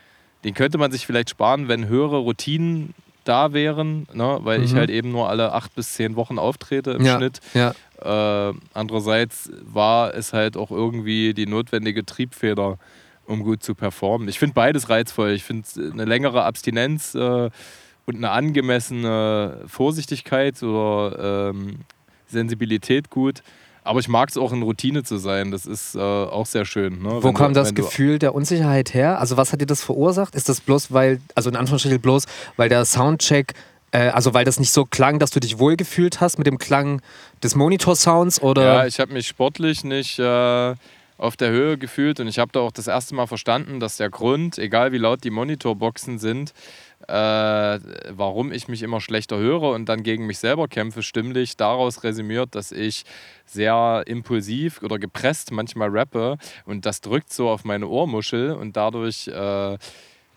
den 0.43 0.55
könnte 0.55 0.77
man 0.77 0.91
sich 0.91 1.07
vielleicht 1.07 1.31
sparen, 1.31 1.69
wenn 1.69 1.87
höhere 1.87 2.19
Routinen 2.19 2.95
da 3.23 3.53
wären, 3.53 4.09
ne? 4.12 4.41
weil 4.43 4.59
mhm. 4.59 4.65
ich 4.65 4.75
halt 4.75 4.91
eben 4.91 5.12
nur 5.12 5.29
alle 5.29 5.53
acht 5.53 5.77
bis 5.77 5.93
zehn 5.93 6.17
Wochen 6.17 6.41
auftrete 6.41 6.91
im 6.93 7.05
ja, 7.05 7.19
Schnitt. 7.19 7.41
Ja. 7.55 7.75
Äh, 8.03 8.55
andererseits 8.75 9.53
war 9.62 10.12
es 10.15 10.33
halt 10.33 10.57
auch 10.57 10.73
irgendwie 10.73 11.33
die 11.33 11.47
notwendige 11.47 12.05
Triebfeder 12.05 12.79
um 13.33 13.42
gut 13.42 13.62
zu 13.62 13.75
performen. 13.75 14.29
Ich 14.29 14.38
finde 14.38 14.55
beides 14.55 14.88
reizvoll. 14.88 15.31
Ich 15.31 15.45
finde 15.45 15.66
eine 15.92 16.05
längere 16.05 16.45
Abstinenz 16.45 17.14
äh, 17.14 17.51
und 18.07 18.16
eine 18.16 18.31
angemessene 18.31 19.62
Vorsichtigkeit 19.66 20.62
oder 20.62 21.51
ähm, 21.51 21.81
Sensibilität 22.27 23.11
gut. 23.11 23.42
Aber 23.85 23.99
ich 23.99 24.09
mag 24.09 24.29
es 24.29 24.37
auch 24.37 24.53
in 24.53 24.62
Routine 24.62 25.03
zu 25.03 25.16
sein. 25.16 25.51
Das 25.51 25.66
ist 25.66 25.97
äh, 25.97 25.99
auch 25.99 26.47
sehr 26.47 26.64
schön. 26.64 27.03
Ne? 27.03 27.11
Wo 27.11 27.25
wenn 27.25 27.35
kam 27.35 27.53
du, 27.53 27.61
das 27.61 27.75
Gefühl 27.75 28.18
der 28.18 28.35
Unsicherheit 28.35 28.95
her? 28.95 29.18
Also 29.18 29.37
was 29.37 29.53
hat 29.53 29.61
dir 29.61 29.66
das 29.66 29.83
verursacht? 29.83 30.37
Ist 30.37 30.49
das 30.49 30.61
bloß, 30.61 30.92
weil, 30.92 31.21
also 31.35 31.51
in 31.51 31.57
Anführungsstrichen 31.57 32.01
bloß, 32.01 32.27
weil 32.57 32.68
der 32.68 32.85
Soundcheck, 32.85 33.55
äh, 33.90 34.09
also 34.11 34.35
weil 34.35 34.45
das 34.45 34.61
nicht 34.61 34.73
so 34.73 34.85
klang, 34.85 35.18
dass 35.18 35.31
du 35.31 35.40
dich 35.40 35.59
wohlgefühlt 35.59 36.21
hast 36.21 36.38
mit 36.38 36.47
dem 36.47 36.59
Klang 36.59 37.03
des 37.42 37.57
Monitor-Sounds? 37.57 38.40
Ja, 38.42 38.87
ich 38.87 39.01
habe 39.01 39.12
mich 39.12 39.27
sportlich 39.27 39.83
nicht... 39.85 40.18
Äh, 40.18 40.75
auf 41.23 41.37
der 41.37 41.51
Höhe 41.51 41.79
gefühlt. 41.79 42.19
Und 42.19 42.27
ich 42.27 42.39
habe 42.39 42.51
da 42.53 42.61
auch 42.61 42.73
das 42.73 42.89
erste 42.89 43.15
Mal 43.15 43.27
verstanden, 43.27 43.79
dass 43.79 43.97
der 43.97 44.11
Grund, 44.11 44.59
egal 44.59 44.93
wie 44.93 44.99
laut 44.99 45.23
die 45.23 45.31
Monitorboxen 45.31 46.19
sind, 46.19 46.53
äh, 47.07 47.13
warum 47.13 48.53
ich 48.53 48.67
mich 48.69 48.83
immer 48.83 49.01
schlechter 49.01 49.39
höre 49.39 49.71
und 49.71 49.89
dann 49.89 50.03
gegen 50.03 50.27
mich 50.27 50.39
selber 50.39 50.67
kämpfe, 50.67 51.03
stimmlich 51.03 51.57
daraus 51.57 52.03
resümiert, 52.03 52.55
dass 52.55 52.73
ich 52.73 53.05
sehr 53.47 54.03
impulsiv 54.07 54.83
oder 54.83 54.99
gepresst 54.99 55.53
manchmal 55.53 55.91
rappe. 55.91 56.39
Und 56.65 56.87
das 56.87 57.01
drückt 57.01 57.33
so 57.33 57.49
auf 57.49 57.65
meine 57.65 57.87
Ohrmuschel 57.87 58.53
und 58.53 58.77
dadurch 58.77 59.29
äh, 59.29 59.79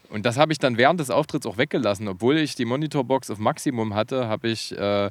und 0.09 0.23
das 0.23 0.37
habe 0.37 0.53
ich 0.53 0.59
dann 0.59 0.77
während 0.77 0.99
des 0.99 1.09
Auftritts 1.09 1.47
auch 1.47 1.57
weggelassen, 1.57 2.07
obwohl 2.07 2.37
ich 2.37 2.53
die 2.53 2.65
Monitorbox 2.65 3.31
auf 3.31 3.39
Maximum 3.39 3.95
hatte, 3.95 4.27
habe 4.27 4.49
ich 4.49 4.71
äh, 4.77 5.09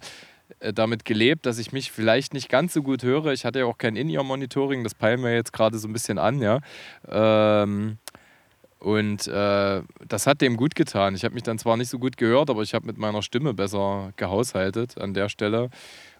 damit 0.73 1.05
gelebt, 1.05 1.47
dass 1.47 1.59
ich 1.59 1.73
mich 1.73 1.93
vielleicht 1.93 2.35
nicht 2.35 2.49
ganz 2.49 2.73
so 2.75 2.83
gut 2.83 3.03
höre. 3.03 3.33
Ich 3.33 3.45
hatte 3.45 3.61
ja 3.61 3.65
auch 3.67 3.79
kein 3.79 3.97
In-Ear-Monitoring, 3.97 4.83
das 4.85 4.95
peilen 4.95 5.23
wir 5.23 5.35
jetzt 5.35 5.53
gerade 5.53 5.79
so 5.79 5.89
ein 5.89 5.93
bisschen 5.93 6.19
an, 6.19 6.41
ja. 6.41 6.61
Ähm, 7.09 7.99
und 8.85 9.27
äh, 9.29 9.83
das 10.07 10.27
hat 10.27 10.43
dem 10.43 10.59
gut 10.59 10.75
getan. 10.75 11.15
Ich 11.15 11.25
habe 11.25 11.35
mich 11.35 11.43
dann 11.43 11.59
zwar 11.59 11.79
nicht 11.79 11.89
so 11.89 11.99
gut 11.99 12.19
gehört, 12.19 12.51
aber 12.51 12.63
ich 12.63 12.75
habe 12.75 12.87
mit 12.87 12.99
meiner 12.99 13.23
Stimme 13.23 13.55
besser 13.55 14.13
gehaushaltet 14.17 14.99
an 14.99 15.15
der 15.15 15.31
Stelle. 15.31 15.71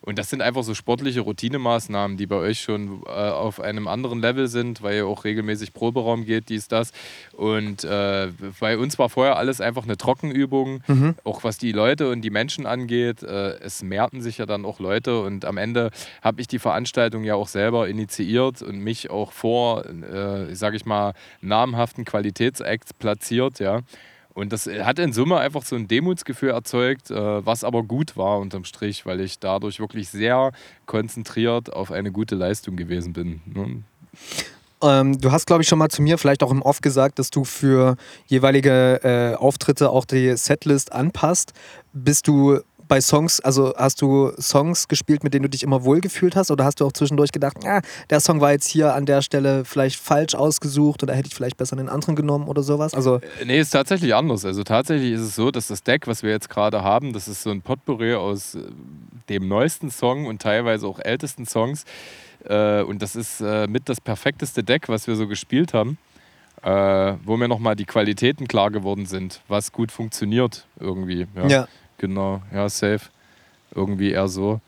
Und 0.05 0.19
das 0.19 0.29
sind 0.29 0.43
einfach 0.43 0.63
so 0.63 0.75
sportliche 0.75 1.23
Routinemaßnahmen, 1.23 2.19
die 2.19 2.27
bei 2.27 2.37
euch 2.37 2.61
schon 2.61 3.03
äh, 3.07 3.09
auf 3.09 3.59
einem 3.59 3.89
anderen 3.89 4.21
Level 4.21 4.49
sind, 4.49 4.83
weil 4.83 4.97
ihr 4.97 5.07
auch 5.07 5.25
regelmäßig 5.25 5.73
Proberaum 5.73 6.27
geht, 6.27 6.51
dies, 6.51 6.69
das. 6.69 6.93
Und 7.33 7.85
äh, 7.85 8.29
bei 8.61 8.77
uns 8.77 8.99
war 8.99 9.09
vorher 9.09 9.39
alles 9.39 9.63
einfach 9.63 9.85
eine 9.85 9.97
Trockenübung, 9.97 10.83
mhm. 10.87 11.15
auch 11.25 11.43
was 11.43 11.57
die 11.57 11.73
Leute 11.73 12.11
und 12.11 12.21
die 12.21 12.31
Menschen 12.31 12.67
angeht. 12.67 13.23
Äh, 13.23 13.59
es 13.61 13.83
mehrten 13.83 14.21
sich 14.21 14.37
ja 14.37 14.45
dann 14.45 14.67
auch 14.67 14.79
Leute 14.79 15.23
und 15.23 15.47
am 15.47 15.57
Ende 15.57 15.91
habe 16.21 16.43
ich 16.43 16.49
die 16.49 16.59
Veranstaltung 16.59 17.25
ja 17.25 17.35
auch 17.35 17.49
selber 17.49 17.89
initiiert 17.89 18.61
und 18.61 18.81
mich 18.81 19.11
auch 19.11 19.33
vor, 19.33 19.87
äh, 19.87 20.55
sage 20.55 20.77
ich 20.77 20.85
mal, 20.85 21.15
namhaften 21.41 22.05
Qualitätsacts 22.05 22.93
platziert, 22.93 23.59
ja. 23.59 23.81
Und 24.35 24.53
das 24.53 24.67
hat 24.67 24.99
in 24.99 25.13
Summe 25.13 25.39
einfach 25.39 25.65
so 25.65 25.77
ein 25.77 25.87
Demutsgefühl 25.87 26.51
erzeugt, 26.51 27.11
äh, 27.11 27.47
was 27.47 27.63
aber 27.63 27.85
gut 27.85 28.17
war 28.17 28.41
unterm 28.41 28.65
Strich, 28.65 29.07
weil 29.07 29.21
ich 29.21 29.39
dadurch 29.39 29.79
wirklich 29.79 30.09
sehr 30.09 30.51
konzentriert 30.87 31.73
auf 31.73 31.93
eine 31.93 32.11
gute 32.11 32.35
Leistung 32.35 32.77
gewesen 32.77 33.13
bin. 33.13 33.41
Ne? 33.47 33.83
Ähm, 34.83 35.19
du 35.21 35.31
hast, 35.31 35.47
glaube 35.47 35.63
ich, 35.63 35.69
schon 35.69 35.79
mal 35.79 35.89
zu 35.89 36.03
mir 36.03 36.19
vielleicht 36.19 36.43
auch 36.43 36.51
im 36.51 36.63
Off 36.63 36.81
gesagt, 36.81 37.19
dass 37.19 37.31
du 37.31 37.45
für 37.45 37.97
jeweilige 38.27 39.01
äh, 39.03 39.35
Auftritte 39.37 39.91
auch 39.91 40.05
die 40.05 40.37
Setlist 40.37 40.93
anpasst. 40.93 41.53
Bist 41.93 42.27
du 42.27 42.61
bei 42.95 43.01
Songs, 43.01 43.41
also 43.41 43.75
hast 43.77 44.01
du 44.03 44.31
Songs 44.41 44.87
gespielt, 44.87 45.25
mit 45.25 45.35
denen 45.35 45.43
du 45.43 45.49
dich 45.49 45.65
immer 45.65 45.83
wohlgefühlt 45.83 46.37
hast? 46.37 46.53
Oder 46.53 46.65
hast 46.65 46.79
du 46.79 46.87
auch 46.87 46.93
zwischendurch 46.93 47.33
gedacht, 47.33 47.57
ah, 47.67 47.81
der 48.09 48.21
Song 48.21 48.41
war 48.41 48.53
jetzt 48.53 48.69
hier 48.69 48.95
an 48.95 49.05
der 49.05 49.21
Stelle 49.21 49.65
vielleicht 49.65 49.99
falsch 49.99 50.37
ausgesucht 50.37 51.03
oder 51.03 51.13
hätte 51.13 51.27
ich 51.27 51.35
vielleicht 51.35 51.57
besser 51.57 51.77
einen 51.77 51.89
anderen 51.89 52.15
genommen 52.15 52.47
oder 52.47 52.63
sowas? 52.63 52.95
Also 52.95 53.17
äh, 53.17 53.47
nee, 53.47 53.59
ist 53.59 53.71
tatsächlich 53.71 54.15
anders. 54.15 54.45
Also 54.45 54.63
tatsächlich 54.63 55.11
ist 55.11 55.23
es 55.23 55.35
so, 55.35 55.51
dass 55.51 55.67
das 55.67 55.83
Deck, 55.83 56.07
was 56.07 56.23
wir 56.23 56.31
jetzt 56.31 56.49
gerade 56.49 56.85
haben, 56.85 57.13
das 57.13 57.27
ist 57.27 57.43
so 57.43 57.51
ein 57.51 57.63
Potpourri 57.63 58.15
aus 58.15 58.55
äh, 58.55 58.61
dem 59.29 59.49
neuesten 59.49 59.91
Song 59.91 60.27
und 60.27 60.41
teilweise 60.41 60.87
auch 60.87 61.01
ältesten 61.01 61.47
Songs. 61.47 61.83
Äh, 62.45 62.83
und 62.83 63.03
das 63.03 63.17
ist 63.17 63.41
mit 63.41 63.89
das 63.89 64.01
perfekteste 64.01 64.63
Deck, 64.63 64.89
was 64.89 65.09
wir 65.09 65.17
so 65.17 65.27
gespielt 65.27 65.75
haben. 65.75 65.99
wo 66.63 67.37
mir 67.37 67.49
nochmal 67.49 67.77
die 67.77 67.85
Qualitäten 67.85 68.47
klar 68.49 68.71
geworden 68.71 69.05
sind, 69.05 69.43
was 69.49 69.71
gut 69.71 69.93
funktioniert 69.93 70.67
irgendwie. 70.79 71.27
Ja. 71.37 71.47
ja. 71.47 71.69
Genau, 71.99 72.43
ja, 72.53 72.69
safe. 72.69 73.01
Irgendwie 73.75 74.13
eher 74.13 74.29
so. 74.29 74.61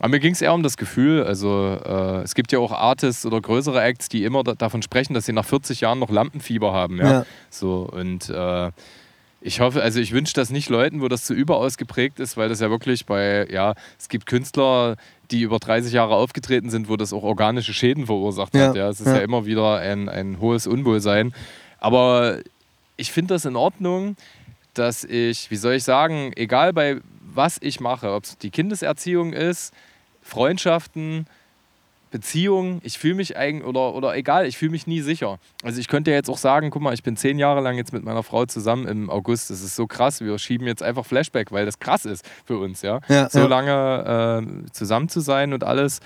Aber 0.00 0.08
mir 0.08 0.20
ging 0.20 0.32
es 0.32 0.42
eher 0.42 0.52
um 0.52 0.62
das 0.62 0.76
Gefühl. 0.76 1.22
Also, 1.22 1.78
äh, 1.84 2.22
es 2.22 2.34
gibt 2.34 2.50
ja 2.50 2.58
auch 2.58 2.72
Artists 2.72 3.24
oder 3.24 3.40
größere 3.40 3.80
Acts, 3.80 4.08
die 4.08 4.24
immer 4.24 4.42
da 4.42 4.54
davon 4.54 4.82
sprechen, 4.82 5.14
dass 5.14 5.26
sie 5.26 5.32
nach 5.32 5.44
40 5.44 5.80
Jahren 5.80 6.00
noch 6.00 6.10
Lampenfieber 6.10 6.72
haben. 6.72 6.98
Ja. 6.98 7.10
ja. 7.10 7.26
So, 7.50 7.88
und 7.92 8.28
äh, 8.28 8.70
ich 9.40 9.60
hoffe, 9.60 9.82
also 9.82 10.00
ich 10.00 10.12
wünsche 10.12 10.34
das 10.34 10.50
nicht 10.50 10.68
Leuten, 10.68 11.00
wo 11.00 11.08
das 11.08 11.24
zu 11.24 11.34
überaus 11.34 11.76
geprägt 11.76 12.20
ist, 12.20 12.36
weil 12.36 12.48
das 12.48 12.60
ja 12.60 12.70
wirklich 12.70 13.06
bei, 13.06 13.46
ja, 13.50 13.74
es 13.98 14.08
gibt 14.08 14.26
Künstler, 14.26 14.96
die 15.30 15.42
über 15.42 15.58
30 15.58 15.92
Jahre 15.92 16.14
aufgetreten 16.14 16.70
sind, 16.70 16.88
wo 16.88 16.96
das 16.96 17.12
auch 17.12 17.22
organische 17.22 17.74
Schäden 17.74 18.06
verursacht 18.06 18.54
ja. 18.54 18.68
hat. 18.68 18.76
Ja, 18.76 18.88
es 18.88 19.00
ist 19.00 19.06
ja, 19.06 19.16
ja 19.16 19.20
immer 19.20 19.46
wieder 19.46 19.78
ein, 19.78 20.08
ein 20.08 20.40
hohes 20.40 20.66
Unwohlsein. 20.66 21.34
Aber 21.78 22.38
ich 22.96 23.10
finde 23.10 23.34
das 23.34 23.44
in 23.44 23.56
Ordnung 23.56 24.16
dass 24.74 25.04
ich, 25.04 25.50
wie 25.50 25.56
soll 25.56 25.74
ich 25.74 25.84
sagen, 25.84 26.32
egal 26.36 26.72
bei 26.72 27.00
was 27.34 27.58
ich 27.60 27.80
mache, 27.80 28.12
ob 28.12 28.24
es 28.24 28.38
die 28.38 28.50
Kindeserziehung 28.50 29.32
ist, 29.32 29.72
Freundschaften, 30.20 31.26
Beziehungen, 32.10 32.80
ich 32.84 32.98
fühle 32.98 33.14
mich 33.14 33.38
eigentlich, 33.38 33.66
oder, 33.66 33.94
oder 33.94 34.14
egal, 34.14 34.46
ich 34.46 34.58
fühle 34.58 34.70
mich 34.70 34.86
nie 34.86 35.00
sicher. 35.00 35.38
Also 35.62 35.80
ich 35.80 35.88
könnte 35.88 36.10
ja 36.10 36.18
jetzt 36.18 36.28
auch 36.28 36.36
sagen, 36.36 36.70
guck 36.70 36.82
mal, 36.82 36.92
ich 36.92 37.02
bin 37.02 37.16
zehn 37.16 37.38
Jahre 37.38 37.62
lang 37.62 37.76
jetzt 37.76 37.92
mit 37.92 38.04
meiner 38.04 38.22
Frau 38.22 38.44
zusammen 38.44 38.86
im 38.86 39.08
August. 39.08 39.48
Das 39.48 39.62
ist 39.62 39.74
so 39.74 39.86
krass, 39.86 40.20
wir 40.20 40.38
schieben 40.38 40.66
jetzt 40.66 40.82
einfach 40.82 41.06
Flashback, 41.06 41.50
weil 41.52 41.64
das 41.64 41.78
krass 41.78 42.04
ist 42.04 42.28
für 42.44 42.58
uns, 42.58 42.82
ja. 42.82 43.00
ja 43.08 43.30
so 43.30 43.40
ja. 43.40 43.46
lange 43.46 44.66
äh, 44.66 44.70
zusammen 44.72 45.08
zu 45.08 45.20
sein 45.20 45.54
und 45.54 45.64
alles. 45.64 46.00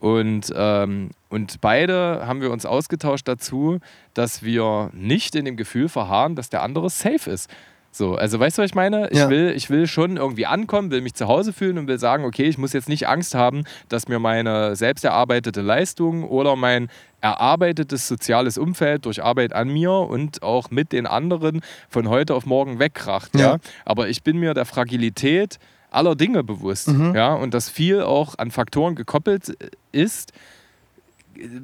Und, 0.00 0.52
ähm, 0.56 1.10
und 1.28 1.60
beide 1.60 2.26
haben 2.26 2.40
wir 2.40 2.50
uns 2.50 2.66
ausgetauscht 2.66 3.28
dazu, 3.28 3.78
dass 4.14 4.42
wir 4.42 4.90
nicht 4.94 5.36
in 5.36 5.44
dem 5.44 5.56
Gefühl 5.56 5.88
verharren, 5.88 6.34
dass 6.34 6.48
der 6.48 6.62
andere 6.62 6.88
safe 6.88 7.30
ist. 7.30 7.48
So, 7.94 8.14
also 8.14 8.40
weißt 8.40 8.56
du, 8.56 8.62
was 8.62 8.70
ich 8.70 8.74
meine? 8.74 9.10
Ich, 9.10 9.18
ja. 9.18 9.28
will, 9.28 9.52
ich 9.54 9.68
will 9.68 9.86
schon 9.86 10.16
irgendwie 10.16 10.46
ankommen, 10.46 10.90
will 10.90 11.02
mich 11.02 11.12
zu 11.12 11.28
Hause 11.28 11.52
fühlen 11.52 11.76
und 11.76 11.88
will 11.88 11.98
sagen, 11.98 12.24
okay, 12.24 12.44
ich 12.44 12.56
muss 12.56 12.72
jetzt 12.72 12.88
nicht 12.88 13.06
Angst 13.06 13.34
haben, 13.34 13.64
dass 13.90 14.08
mir 14.08 14.18
meine 14.18 14.74
selbst 14.76 15.04
erarbeitete 15.04 15.60
Leistung 15.60 16.24
oder 16.24 16.56
mein 16.56 16.88
erarbeitetes 17.20 18.08
soziales 18.08 18.56
Umfeld 18.56 19.04
durch 19.04 19.22
Arbeit 19.22 19.52
an 19.52 19.68
mir 19.68 19.92
und 19.92 20.42
auch 20.42 20.70
mit 20.70 20.92
den 20.92 21.06
anderen 21.06 21.60
von 21.90 22.08
heute 22.08 22.34
auf 22.34 22.46
morgen 22.46 22.78
wegkracht. 22.78 23.34
Ja. 23.36 23.40
ja? 23.40 23.58
Aber 23.84 24.08
ich 24.08 24.22
bin 24.22 24.38
mir 24.38 24.54
der 24.54 24.64
Fragilität 24.64 25.58
aller 25.90 26.16
Dinge 26.16 26.42
bewusst. 26.42 26.88
Mhm. 26.88 27.14
Ja? 27.14 27.34
Und 27.34 27.52
dass 27.52 27.68
viel 27.68 28.00
auch 28.00 28.38
an 28.38 28.50
Faktoren 28.50 28.94
gekoppelt 28.94 29.54
ist, 29.92 30.32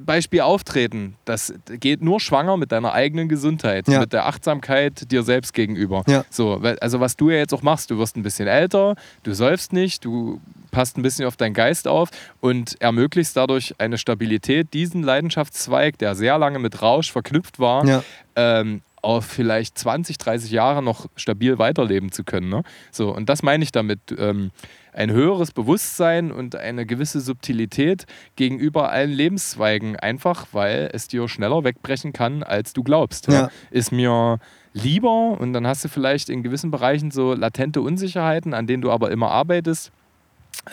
Beispiel 0.05 0.41
Auftreten, 0.41 1.17
das 1.25 1.53
geht 1.67 2.03
nur 2.03 2.21
schwanger 2.21 2.57
mit 2.57 2.73
deiner 2.73 2.93
eigenen 2.93 3.29
Gesundheit, 3.29 3.89
ja. 3.89 4.01
mit 4.01 4.13
der 4.13 4.27
Achtsamkeit 4.27 5.11
dir 5.11 5.23
selbst 5.23 5.53
gegenüber. 5.55 6.05
Ja. 6.07 6.25
So, 6.31 6.61
also 6.81 7.01
was 7.01 7.17
du 7.17 7.31
ja 7.31 7.37
jetzt 7.37 7.53
auch 7.55 7.63
machst, 7.63 7.91
du 7.91 7.99
wirst 7.99 8.17
ein 8.17 8.23
bisschen 8.23 8.49
älter, 8.49 8.95
du 9.23 9.35
säufst 9.35 9.73
nicht, 9.73 10.05
du 10.05 10.41
passt 10.71 10.97
ein 10.99 11.03
bisschen 11.03 11.27
auf 11.27 11.37
deinen 11.37 11.55
Geist 11.55 11.89
auf 11.89 12.11
und 12.41 12.81
ermöglichst 12.81 13.37
dadurch 13.37 13.75
eine 13.79 13.99
Stabilität, 13.99 14.73
diesen 14.75 15.03
Leidenschaftszweig, 15.03 15.99
der 15.99 16.15
sehr 16.15 16.39
lange 16.39 16.59
mit 16.59 16.83
Rausch 16.83 17.13
verknüpft 17.13 17.59
war, 17.59 17.87
ja. 17.87 18.03
ähm, 18.37 18.83
auf 19.09 19.25
vielleicht 19.25 19.79
20, 19.79 20.19
30 20.19 20.51
Jahre 20.51 20.83
noch 20.83 21.07
stabil 21.17 21.59
weiterleben 21.59 22.13
zu 22.13 22.25
können. 22.25 22.51
Ne? 22.51 22.63
So, 22.91 23.09
und 23.11 23.31
das 23.31 23.43
meine 23.43 23.65
ich 23.65 23.73
damit. 23.73 24.01
Ähm, 24.19 24.51
ein 24.93 25.11
höheres 25.11 25.53
Bewusstsein 25.53 26.31
und 26.31 26.57
eine 26.57 26.85
gewisse 26.85 27.21
Subtilität 27.21 28.05
gegenüber 28.37 28.91
allen 28.91 29.13
Lebenszweigen, 29.13 29.97
einfach 29.97 30.49
weil 30.53 30.91
es 30.93 31.09
dir 31.09 31.27
schneller 31.27 31.65
wegbrechen 31.65 32.13
kann, 32.13 32.43
als 32.43 32.75
du 32.75 32.83
glaubst. 32.83 33.29
Ja. 33.29 33.49
Ist 33.71 33.93
mir 33.93 34.41
lieber 34.75 35.41
und 35.41 35.55
dann 35.55 35.67
hast 35.67 35.85
du 35.85 35.89
vielleicht 35.89 36.29
in 36.29 36.43
gewissen 36.43 36.71
Bereichen 36.71 37.11
so 37.11 37.33
latente 37.33 37.81
Unsicherheiten, 37.81 38.53
an 38.53 38.67
denen 38.67 38.83
du 38.83 38.91
aber 38.91 39.11
immer 39.11 39.31
arbeitest. 39.31 39.91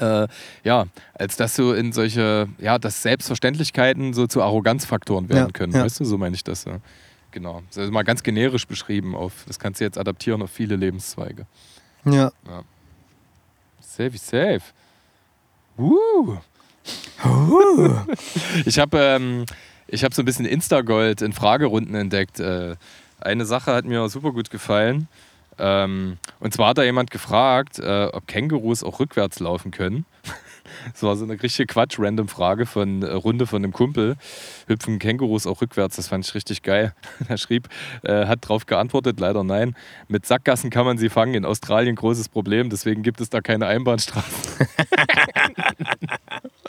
Äh, 0.01 0.27
ja, 0.65 0.87
als 1.13 1.37
dass 1.37 1.55
du 1.55 1.71
in 1.71 1.93
solche, 1.93 2.49
ja, 2.57 2.79
dass 2.79 3.01
Selbstverständlichkeiten 3.01 4.13
so 4.13 4.27
zu 4.27 4.41
Arroganzfaktoren 4.41 5.29
werden 5.29 5.45
ja, 5.45 5.51
können. 5.51 5.73
Ja. 5.73 5.85
Weißt 5.85 6.01
du, 6.01 6.05
so 6.05 6.17
meine 6.17 6.35
ich 6.35 6.43
das. 6.43 6.65
Ja. 6.65 6.79
Genau. 7.35 7.63
Das 7.67 7.83
ist 7.83 7.91
mal 7.91 8.03
ganz 8.03 8.23
generisch 8.23 8.65
beschrieben 8.65 9.13
auf, 9.13 9.43
das 9.45 9.59
kannst 9.59 9.81
du 9.81 9.83
jetzt 9.83 9.97
adaptieren 9.97 10.41
auf 10.41 10.49
viele 10.49 10.77
Lebenszweige. 10.77 11.45
Ja. 12.05 12.31
ja. 12.47 12.63
Safe, 13.81 14.17
safe. 14.17 14.61
Uh. 15.77 16.37
uh. 17.25 17.89
ich 18.65 18.79
habe 18.79 18.97
ähm, 18.97 19.45
hab 19.91 20.13
so 20.13 20.21
ein 20.21 20.25
bisschen 20.25 20.45
Instagold 20.45 21.21
in 21.21 21.33
Fragerunden 21.33 21.93
entdeckt. 21.93 22.39
Äh, 22.39 22.77
eine 23.19 23.45
Sache 23.45 23.73
hat 23.73 23.83
mir 23.83 24.07
super 24.07 24.31
gut 24.31 24.49
gefallen. 24.49 25.09
Ähm, 25.59 26.17
und 26.39 26.53
zwar 26.53 26.69
hat 26.69 26.77
da 26.77 26.83
jemand 26.83 27.11
gefragt, 27.11 27.79
äh, 27.79 28.05
ob 28.13 28.27
Kängurus 28.27 28.81
auch 28.81 29.01
rückwärts 29.01 29.41
laufen 29.41 29.71
können. 29.71 30.05
Das 30.91 31.03
war 31.03 31.15
so 31.15 31.23
eine 31.25 31.41
richtige 31.41 31.67
Quatsch-Random-Frage 31.67 32.65
von 32.65 33.03
äh, 33.03 33.11
Runde 33.11 33.47
von 33.47 33.63
einem 33.63 33.73
Kumpel. 33.73 34.15
Hüpfen 34.67 34.99
Kängurus 34.99 35.47
auch 35.47 35.61
rückwärts? 35.61 35.95
Das 35.95 36.07
fand 36.07 36.25
ich 36.25 36.35
richtig 36.35 36.63
geil. 36.63 36.93
er 37.27 37.37
schrieb, 37.37 37.69
äh, 38.03 38.25
hat 38.25 38.43
darauf 38.43 38.65
geantwortet, 38.65 39.19
leider 39.19 39.43
nein. 39.43 39.75
Mit 40.07 40.25
Sackgassen 40.25 40.69
kann 40.69 40.85
man 40.85 40.97
sie 40.97 41.09
fangen. 41.09 41.33
In 41.35 41.45
Australien 41.45 41.95
großes 41.95 42.29
Problem, 42.29 42.69
deswegen 42.69 43.03
gibt 43.03 43.21
es 43.21 43.29
da 43.29 43.41
keine 43.41 43.67
Einbahnstraßen. 43.67 44.67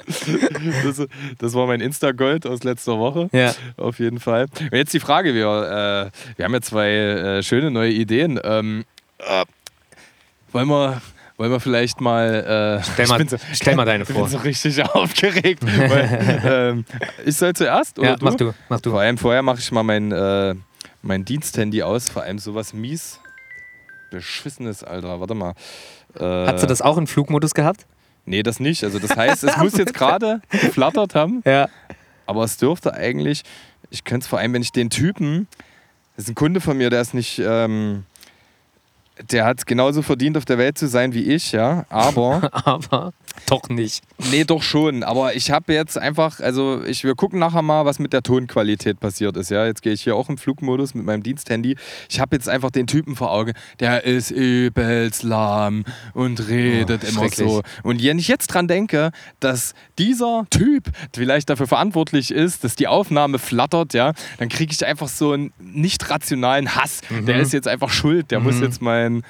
das, 0.85 1.07
das, 1.39 1.55
war 1.55 1.67
mein 1.67 1.81
Insta-Gold 1.81 2.47
aus 2.47 2.65
letzter 2.65 2.99
Woche. 2.99 3.29
Ja. 3.33 3.55
Auf 3.77 3.99
jeden 3.99 4.21
Fall. 4.21 4.47
Und 4.61 4.73
jetzt 4.73 4.95
die 4.95 5.01
Frage: 5.01 5.35
Wir, 5.35 5.47
äh, 5.47 6.11
wir 6.37 6.45
haben 6.45 6.55
ja 6.55 6.61
zwei 6.61 6.91
äh, 6.91 7.43
schöne 7.43 7.71
neue 7.71 7.93
Ideen. 7.93 8.39
Ähm, 8.43 8.85
äh, 9.19 9.45
wollen 10.53 10.69
wir 10.69 11.03
wollen 11.37 11.51
wir 11.51 11.61
vielleicht 11.61 12.01
mal. 12.01 12.81
Äh, 12.81 12.85
stell, 12.93 13.07
mal 13.09 13.29
so, 13.29 13.37
stell 13.53 13.75
mal 13.77 13.85
deine 13.85 14.05
vor. 14.05 14.17
Ich 14.27 14.31
bin 14.31 14.39
so 14.39 14.39
richtig 14.39 14.83
aufgeregt. 14.95 15.63
weil, 15.65 16.43
ähm, 16.45 16.85
ich 17.25 17.37
soll 17.37 17.55
zuerst? 17.55 17.99
Oder 17.99 18.11
ja, 18.11 18.17
du? 18.17 18.25
mach 18.25 18.35
du. 18.35 18.55
Mach 18.69 18.81
du. 18.81 18.91
Vor 18.91 19.01
allem 19.01 19.19
vorher 19.19 19.43
mache 19.43 19.59
ich 19.59 19.71
mal 19.73 19.83
mein, 19.83 20.13
äh, 20.13 20.55
mein 21.03 21.25
Diensthandy 21.25 21.83
aus. 21.83 22.09
Vor 22.09 22.23
allem 22.23 22.39
sowas 22.39 22.73
mies. 22.73 23.21
Beschissenes, 24.11 24.85
Alter. 24.85 25.21
Warte 25.21 25.35
mal. 25.35 25.55
Äh, 26.19 26.25
Hast 26.25 26.63
du 26.63 26.67
das 26.67 26.83
auch 26.83 26.97
in 26.99 27.07
Flugmodus 27.07 27.55
gehabt? 27.55 27.87
Nee, 28.25 28.43
das 28.43 28.59
nicht. 28.59 28.83
Also, 28.83 28.99
das 28.99 29.17
heißt, 29.17 29.45
es 29.45 29.57
muss 29.59 29.77
jetzt 29.77 29.95
gerade 29.95 30.41
geflattert 30.51 31.15
haben. 31.15 31.43
Ja. 31.45 31.69
Aber 32.27 32.43
es 32.45 32.57
dürfte 32.57 32.93
eigentlich. 32.95 33.43
Ich 33.91 34.03
könnte 34.05 34.25
es 34.25 34.29
vor 34.29 34.39
allem, 34.41 34.53
wenn 34.53 34.63
ich 34.63 34.73
den 34.73 34.91
Typen. 34.91 35.47
Das 36.17 36.25
ist 36.25 36.31
ein 36.31 36.35
Kunde 36.35 36.61
von 36.61 36.77
mir, 36.77 36.91
der 36.91 37.01
ist 37.03 37.15
nicht. 37.15 37.41
Ähm, 37.45 38.05
der 39.31 39.45
hat 39.45 39.67
genauso 39.67 40.03
verdient, 40.03 40.37
auf 40.37 40.45
der 40.45 40.59
Welt 40.59 40.77
zu 40.77 40.89
sein 40.89 41.15
wie 41.15 41.23
ich, 41.23 41.53
ja. 41.53 41.87
Aber. 41.89 42.51
aber 42.65 43.13
doch 43.47 43.69
nicht. 43.69 44.03
Nee, 44.31 44.45
doch 44.45 44.63
schon. 44.63 45.03
Aber 45.03 45.35
ich 45.35 45.51
habe 45.51 45.73
jetzt 45.73 45.99
einfach, 45.99 46.41
also 46.41 46.83
ich, 46.85 47.05
wir 47.05 47.15
gucken 47.15 47.39
nachher 47.39 47.63
mal, 47.63 47.85
was 47.85 47.99
mit 47.99 48.13
der 48.13 48.23
Tonqualität 48.23 48.99
passiert 49.01 49.37
ist, 49.37 49.51
ja. 49.51 49.67
Jetzt 49.67 49.83
gehe 49.83 49.93
ich 49.93 50.03
hier 50.03 50.17
auch 50.17 50.29
im 50.29 50.39
Flugmodus 50.39 50.95
mit 50.95 51.05
meinem 51.05 51.23
Diensthandy. 51.23 51.77
Ich 52.09 52.21
habe 52.21 52.37
jetzt 52.37 52.49
einfach 52.49 52.71
den 52.71 52.87
Typen 52.87 53.17
vor 53.17 53.31
Augen, 53.31 53.53
der 53.81 54.05
ist 54.05 54.31
übelst 54.31 55.23
lahm 55.23 55.85
und 56.13 56.49
redet 56.49 57.03
oh, 57.05 57.09
immer 57.09 57.29
so. 57.31 57.63
Und 57.83 58.03
wenn 58.03 58.19
ich 58.19 58.29
jetzt 58.29 58.49
dran 58.49 58.69
denke, 58.69 59.13
dass 59.41 59.75
dieser 59.99 60.47
Typ 60.51 60.91
vielleicht 61.15 61.49
dafür 61.51 61.67
verantwortlich 61.67 62.31
ist, 62.31 62.65
dass 62.65 62.77
die 62.77 62.89
Aufnahme 62.89 63.39
flattert, 63.39 63.95
ja, 63.95 64.13
dann 64.39 64.49
kriege 64.49 64.73
ich 64.73 64.85
einfach 64.85 65.09
so 65.09 65.33
einen 65.33 65.53
nicht 65.59 66.11
rationalen 66.11 66.75
Hass. 66.75 67.01
Mhm. 67.09 67.27
Der 67.27 67.41
ist 67.41 67.53
jetzt 67.53 67.69
einfach 67.69 67.91
schuld, 67.91 68.31
der 68.31 68.41
mhm. 68.41 68.47
muss 68.47 68.61
jetzt 68.61 68.83
mal 68.83 69.06
mein 69.09 69.23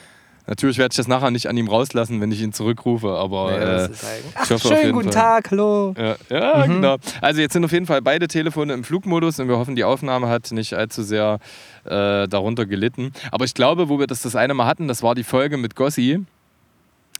Natürlich 0.48 0.78
werde 0.78 0.92
ich 0.92 0.96
das 0.96 1.08
nachher 1.08 1.32
nicht 1.32 1.48
an 1.48 1.56
ihm 1.56 1.66
rauslassen, 1.66 2.20
wenn 2.20 2.30
ich 2.30 2.40
ihn 2.40 2.52
zurückrufe, 2.52 3.08
aber 3.08 3.50
das 3.58 4.04
äh, 4.04 4.06
Ach, 4.36 4.48
hoffe 4.50 4.68
schönen 4.68 4.92
guten 4.92 5.10
Fall. 5.10 5.42
Tag, 5.42 5.50
hallo. 5.50 5.92
Ja, 5.98 6.14
ja 6.30 6.66
Mhm. 6.68 6.74
genau. 6.74 6.96
Also 7.20 7.40
jetzt 7.40 7.54
sind 7.54 7.64
auf 7.64 7.72
jeden 7.72 7.86
Fall 7.86 8.00
beide 8.00 8.28
Telefone 8.28 8.72
im 8.72 8.84
Flugmodus 8.84 9.40
und 9.40 9.48
wir 9.48 9.56
hoffen, 9.58 9.74
die 9.74 9.82
Aufnahme 9.82 10.28
hat 10.28 10.52
nicht 10.52 10.74
allzu 10.74 11.02
sehr 11.02 11.40
äh, 11.84 12.28
darunter 12.28 12.64
gelitten. 12.64 13.10
Aber 13.32 13.44
ich 13.44 13.54
glaube, 13.54 13.88
wo 13.88 13.98
wir 13.98 14.06
das 14.06 14.22
das 14.22 14.36
eine 14.36 14.54
Mal 14.54 14.66
hatten, 14.66 14.86
das 14.86 15.02
war 15.02 15.16
die 15.16 15.24
Folge 15.24 15.56
mit 15.56 15.74
Gossi. 15.74 16.24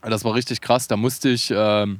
Das 0.03 0.23
war 0.23 0.33
richtig 0.33 0.61
krass. 0.61 0.87
Da 0.87 0.95
musste 0.95 1.27
ich, 1.27 1.51
ähm, 1.53 1.99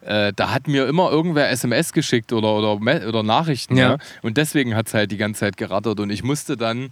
äh, 0.00 0.32
da 0.34 0.50
hat 0.52 0.66
mir 0.66 0.88
immer 0.88 1.12
irgendwer 1.12 1.48
SMS 1.50 1.92
geschickt 1.92 2.32
oder, 2.32 2.54
oder, 2.56 2.80
oder 3.06 3.22
Nachrichten. 3.22 3.76
Ja. 3.76 3.90
Ja. 3.90 3.96
Und 4.22 4.36
deswegen 4.36 4.74
hat 4.74 4.88
es 4.88 4.94
halt 4.94 5.12
die 5.12 5.16
ganze 5.16 5.40
Zeit 5.40 5.56
gerattert. 5.56 6.00
Und 6.00 6.10
ich 6.10 6.24
musste 6.24 6.56
dann 6.56 6.88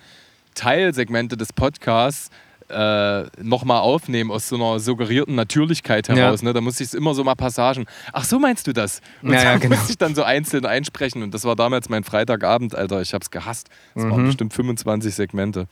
Teilsegmente 0.55 1.37
des 1.37 1.53
Podcasts 1.53 2.31
äh, 2.75 3.25
nochmal 3.43 3.81
aufnehmen 3.81 4.31
aus 4.31 4.49
so 4.49 4.57
einer 4.57 4.79
suggerierten 4.81 5.35
Natürlichkeit 5.35 6.09
heraus. 6.09 6.43
Ne? 6.43 6.53
Da 6.53 6.61
musste 6.61 6.83
ich 6.83 6.89
es 6.89 6.95
immer 6.95 7.15
so 7.15 7.25
mal 7.25 7.35
Passagen. 7.37 7.87
Ach, 8.13 8.25
so 8.25 8.39
meinst 8.39 8.67
du 8.67 8.73
das? 8.73 9.01
Und 9.23 9.33
Ja, 9.33 9.43
ja, 9.43 9.57
genau. 9.59 9.77
musste 9.77 9.93
ich 9.93 9.99
dann 9.99 10.15
so 10.15 10.23
einzeln 10.25 10.67
einsprechen. 10.67 11.23
Und 11.23 11.33
das 11.33 11.45
war 11.45 11.57
damals 11.57 11.89
mein 11.89 12.05
Freitagabend, 12.05 12.75
Alter. 12.75 13.01
Ich 13.01 13.15
hab's 13.15 13.31
gehasst. 13.31 13.69
Das 13.95 14.05
Mhm. 14.05 14.11
waren 14.11 14.27
bestimmt 14.27 14.53
25 14.53 15.15
Segmente. 15.15 15.67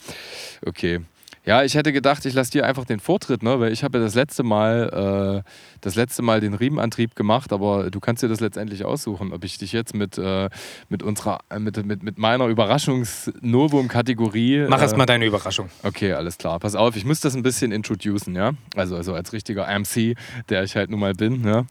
Okay. 0.65 1.01
Ja, 1.45 1.65
ich 1.65 1.75
hätte 1.75 1.93
gedacht, 1.93 2.25
ich 2.25 2.35
lasse 2.35 2.53
dir 2.53 2.65
einfach 2.65 2.85
den 2.85 3.01
Vortritt, 3.01 3.43
ne? 3.43 3.59
weil 3.59 3.73
ich 3.73 3.83
habe 3.83 3.99
ja 3.99 4.05
das 4.05 4.15
letzte 4.15 4.45
Mal 4.45 5.43
äh, 5.45 5.51
das 5.81 5.97
letzte 5.97 6.23
Mal 6.23 6.41
den 6.41 6.55
Riemenantrieb 6.55 7.17
gemacht, 7.17 7.53
aber 7.53 7.91
du 7.91 7.99
kannst 7.99 8.23
dir 8.23 8.29
das 8.29 8.39
letztendlich 8.39 8.85
aussuchen, 8.85 9.33
ob 9.33 9.43
ich 9.43 9.59
dich 9.59 9.73
jetzt 9.73 9.93
mit, 9.93 10.19
äh, 10.19 10.49
mit 10.89 11.03
unserer 11.03 11.41
äh, 11.51 11.59
mit, 11.59 11.85
mit, 11.85 12.05
mit 12.05 12.17
meiner 12.17 12.47
Überraschungs-Novum-Kategorie. 12.47 14.67
Mach 14.69 14.81
äh, 14.81 14.97
mal 14.97 15.07
deine 15.07 15.27
Überraschung. 15.27 15.69
Okay, 15.83 16.13
alles 16.13 16.39
klar. 16.39 16.61
Pass 16.61 16.77
auf, 16.77 16.95
ich 16.95 17.05
muss 17.05 17.19
das 17.19 17.35
ein 17.35 17.43
bisschen 17.43 17.73
introducen, 17.73 18.37
ja? 18.37 18.53
Also, 18.77 18.95
also 18.95 19.15
als 19.15 19.33
richtiger 19.33 19.67
MC, 19.67 20.15
der 20.49 20.63
ich 20.63 20.77
halt 20.77 20.91
nun 20.91 21.01
mal 21.01 21.15
bin, 21.15 21.45
ja? 21.45 21.65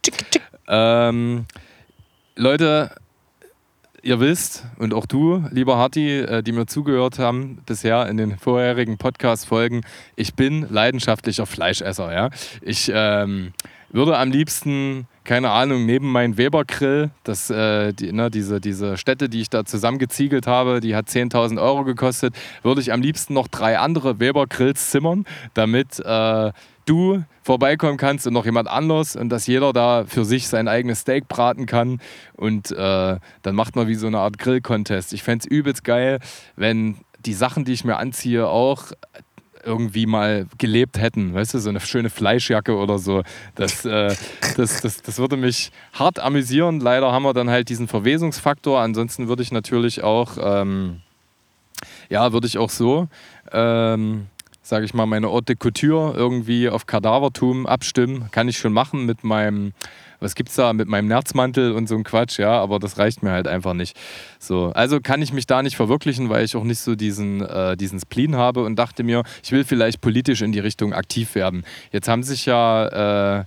Ähm, 0.67 1.45
Leute, 2.35 2.91
ihr 4.03 4.19
wisst, 4.19 4.65
und 4.77 4.93
auch 4.93 5.05
du, 5.05 5.43
lieber 5.51 5.77
Harti, 5.77 6.19
äh, 6.19 6.43
die 6.43 6.51
mir 6.51 6.65
zugehört 6.65 7.19
haben 7.19 7.61
bisher 7.65 8.07
in 8.07 8.17
den 8.17 8.37
vorherigen 8.37 8.97
Podcast-Folgen, 8.97 9.81
ich 10.15 10.33
bin 10.33 10.67
leidenschaftlicher 10.69 11.45
Fleischesser, 11.45 12.13
ja? 12.13 12.29
Ich 12.61 12.91
ähm, 12.93 13.53
würde 13.89 14.17
am 14.17 14.31
liebsten, 14.31 15.07
keine 15.23 15.51
Ahnung, 15.51 15.85
neben 15.85 16.11
meinem 16.11 16.37
Weber-Grill, 16.37 17.11
äh, 17.27 17.93
die, 17.93 18.11
ne, 18.11 18.31
diese, 18.31 18.59
diese 18.59 18.97
Stätte, 18.97 19.29
die 19.29 19.41
ich 19.41 19.49
da 19.49 19.65
zusammengeziegelt 19.65 20.47
habe, 20.47 20.79
die 20.79 20.95
hat 20.95 21.07
10.000 21.07 21.61
Euro 21.61 21.83
gekostet, 21.83 22.35
würde 22.63 22.81
ich 22.81 22.91
am 22.91 23.01
liebsten 23.01 23.33
noch 23.33 23.47
drei 23.47 23.77
andere 23.77 24.19
Weber-Grills 24.19 24.89
zimmern, 24.89 25.25
damit 25.53 25.99
äh, 25.99 26.51
du 26.85 27.23
vorbeikommen 27.43 27.97
kannst 27.97 28.25
und 28.27 28.33
noch 28.33 28.45
jemand 28.45 28.67
anders 28.67 29.15
und 29.15 29.29
dass 29.29 29.47
jeder 29.47 29.73
da 29.73 30.05
für 30.05 30.25
sich 30.25 30.47
sein 30.47 30.67
eigenes 30.67 31.01
Steak 31.01 31.27
braten 31.27 31.65
kann 31.65 31.99
und 32.35 32.71
äh, 32.71 33.17
dann 33.41 33.55
macht 33.55 33.75
man 33.75 33.87
wie 33.87 33.95
so 33.95 34.07
eine 34.07 34.19
Art 34.19 34.37
Grill-Contest. 34.37 35.13
Ich 35.13 35.23
fände 35.23 35.45
es 35.45 35.51
übelst 35.51 35.83
geil, 35.83 36.19
wenn 36.55 36.97
die 37.25 37.33
Sachen, 37.33 37.65
die 37.65 37.73
ich 37.73 37.83
mir 37.83 37.97
anziehe, 37.97 38.47
auch 38.47 38.91
irgendwie 39.63 40.05
mal 40.05 40.47
gelebt 40.57 40.99
hätten, 40.99 41.33
weißt 41.33 41.53
du, 41.53 41.59
so 41.59 41.69
eine 41.69 41.79
schöne 41.79 42.09
Fleischjacke 42.09 42.75
oder 42.75 42.99
so. 42.99 43.23
Das, 43.55 43.85
äh, 43.85 44.15
das, 44.57 44.81
das, 44.81 45.01
das 45.01 45.17
würde 45.17 45.37
mich 45.37 45.71
hart 45.93 46.19
amüsieren. 46.19 46.79
Leider 46.79 47.11
haben 47.11 47.23
wir 47.23 47.33
dann 47.33 47.49
halt 47.49 47.69
diesen 47.69 47.87
Verwesungsfaktor. 47.87 48.79
Ansonsten 48.79 49.27
würde 49.27 49.43
ich 49.43 49.51
natürlich 49.51 50.03
auch, 50.03 50.37
ähm, 50.41 51.01
ja, 52.09 52.33
würde 52.33 52.47
ich 52.47 52.57
auch 52.57 52.69
so, 52.69 53.07
ähm, 53.51 54.27
sage 54.71 54.85
ich 54.85 54.93
mal, 54.93 55.05
meine 55.05 55.29
Haute 55.29 55.57
Couture 55.57 56.13
irgendwie 56.15 56.69
auf 56.69 56.85
Kadavertum 56.85 57.67
abstimmen. 57.67 58.29
Kann 58.31 58.47
ich 58.47 58.57
schon 58.57 58.71
machen 58.71 59.05
mit 59.05 59.21
meinem, 59.25 59.73
was 60.21 60.33
gibt's 60.33 60.55
da, 60.55 60.71
mit 60.71 60.87
meinem 60.87 61.09
Nerzmantel 61.09 61.73
und 61.73 61.87
so 61.87 61.95
ein 61.95 62.05
Quatsch, 62.05 62.39
ja, 62.39 62.53
aber 62.53 62.79
das 62.79 62.97
reicht 62.97 63.21
mir 63.21 63.31
halt 63.31 63.49
einfach 63.49 63.73
nicht. 63.73 63.99
So, 64.39 64.71
also 64.73 65.01
kann 65.01 65.21
ich 65.21 65.33
mich 65.33 65.45
da 65.45 65.61
nicht 65.61 65.75
verwirklichen, 65.75 66.29
weil 66.29 66.45
ich 66.45 66.55
auch 66.55 66.63
nicht 66.63 66.79
so 66.79 66.95
diesen, 66.95 67.41
äh, 67.41 67.75
diesen 67.75 67.99
Spleen 67.99 68.37
habe 68.37 68.63
und 68.63 68.77
dachte 68.79 69.03
mir, 69.03 69.23
ich 69.43 69.51
will 69.51 69.65
vielleicht 69.65 69.99
politisch 69.99 70.41
in 70.41 70.53
die 70.53 70.59
Richtung 70.59 70.93
aktiv 70.93 71.35
werden. 71.35 71.65
Jetzt 71.91 72.07
haben 72.07 72.23
sich 72.23 72.45
ja 72.45 73.39
äh, 73.39 73.43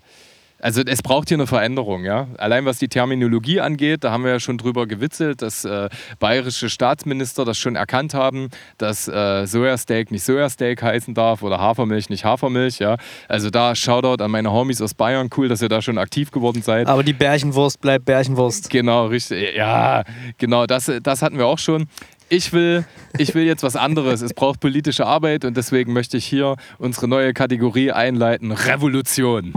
also 0.65 0.81
es 0.81 1.03
braucht 1.03 1.29
hier 1.29 1.37
eine 1.37 1.47
Veränderung, 1.47 2.05
ja. 2.05 2.27
Allein 2.39 2.65
was 2.65 2.79
die 2.79 2.89
Terminologie 2.89 3.61
angeht, 3.61 4.03
da 4.03 4.13
haben 4.13 4.25
wir 4.25 4.31
ja 4.31 4.41
schon 4.41 4.57
drüber 4.57 4.87
gewitzelt, 4.87 5.43
dass 5.43 5.67
äh, 5.67 5.91
bayerische 6.21 6.71
Staatsminister 6.71 7.45
das 7.45 7.59
schon 7.59 7.77
erkannt 7.77 8.15
haben, 8.15 8.49
dass 8.79 9.07
äh, 9.07 9.45
Sojasteak 9.45 10.11
nicht 10.11 10.25
Sojasteak 10.25 10.83
heißen 10.83 11.13
darf 11.13 11.43
oder 11.43 11.59
Hafermilch 11.59 12.09
nicht 12.09 12.25
Hafermilch, 12.25 12.79
ja. 12.79 12.97
Also 13.29 13.51
da 13.51 13.75
Shoutout 13.75 14.25
an 14.25 14.31
meine 14.31 14.53
Homies 14.53 14.81
aus 14.81 14.95
Bayern, 14.95 15.29
cool, 15.37 15.49
dass 15.49 15.61
ihr 15.61 15.69
da 15.69 15.83
schon 15.83 15.99
aktiv 15.99 16.31
geworden 16.31 16.63
seid. 16.63 16.87
Aber 16.87 17.03
die 17.03 17.13
Bärchenwurst 17.13 17.83
bleibt 17.83 18.07
Bärchenwurst. 18.07 18.71
Genau, 18.71 19.09
richtig. 19.09 19.55
Ja, 19.55 20.03
genau, 20.39 20.65
das, 20.65 20.91
das 21.03 21.21
hatten 21.21 21.37
wir 21.37 21.45
auch 21.45 21.59
schon. 21.59 21.89
Ich 22.31 22.55
will, 22.55 22.87
ich 23.19 23.35
will 23.35 23.45
jetzt 23.45 23.63
was 23.63 23.77
anderes. 23.77 24.23
Es 24.23 24.33
braucht 24.33 24.61
politische 24.61 25.05
Arbeit 25.05 25.45
und 25.45 25.59
deswegen 25.59 25.93
möchte 25.93 26.17
ich 26.17 26.25
hier 26.25 26.57
unsere 26.79 27.07
neue 27.07 27.35
Kategorie 27.35 27.93
einleiten: 27.93 28.51
Revolution. 28.51 29.53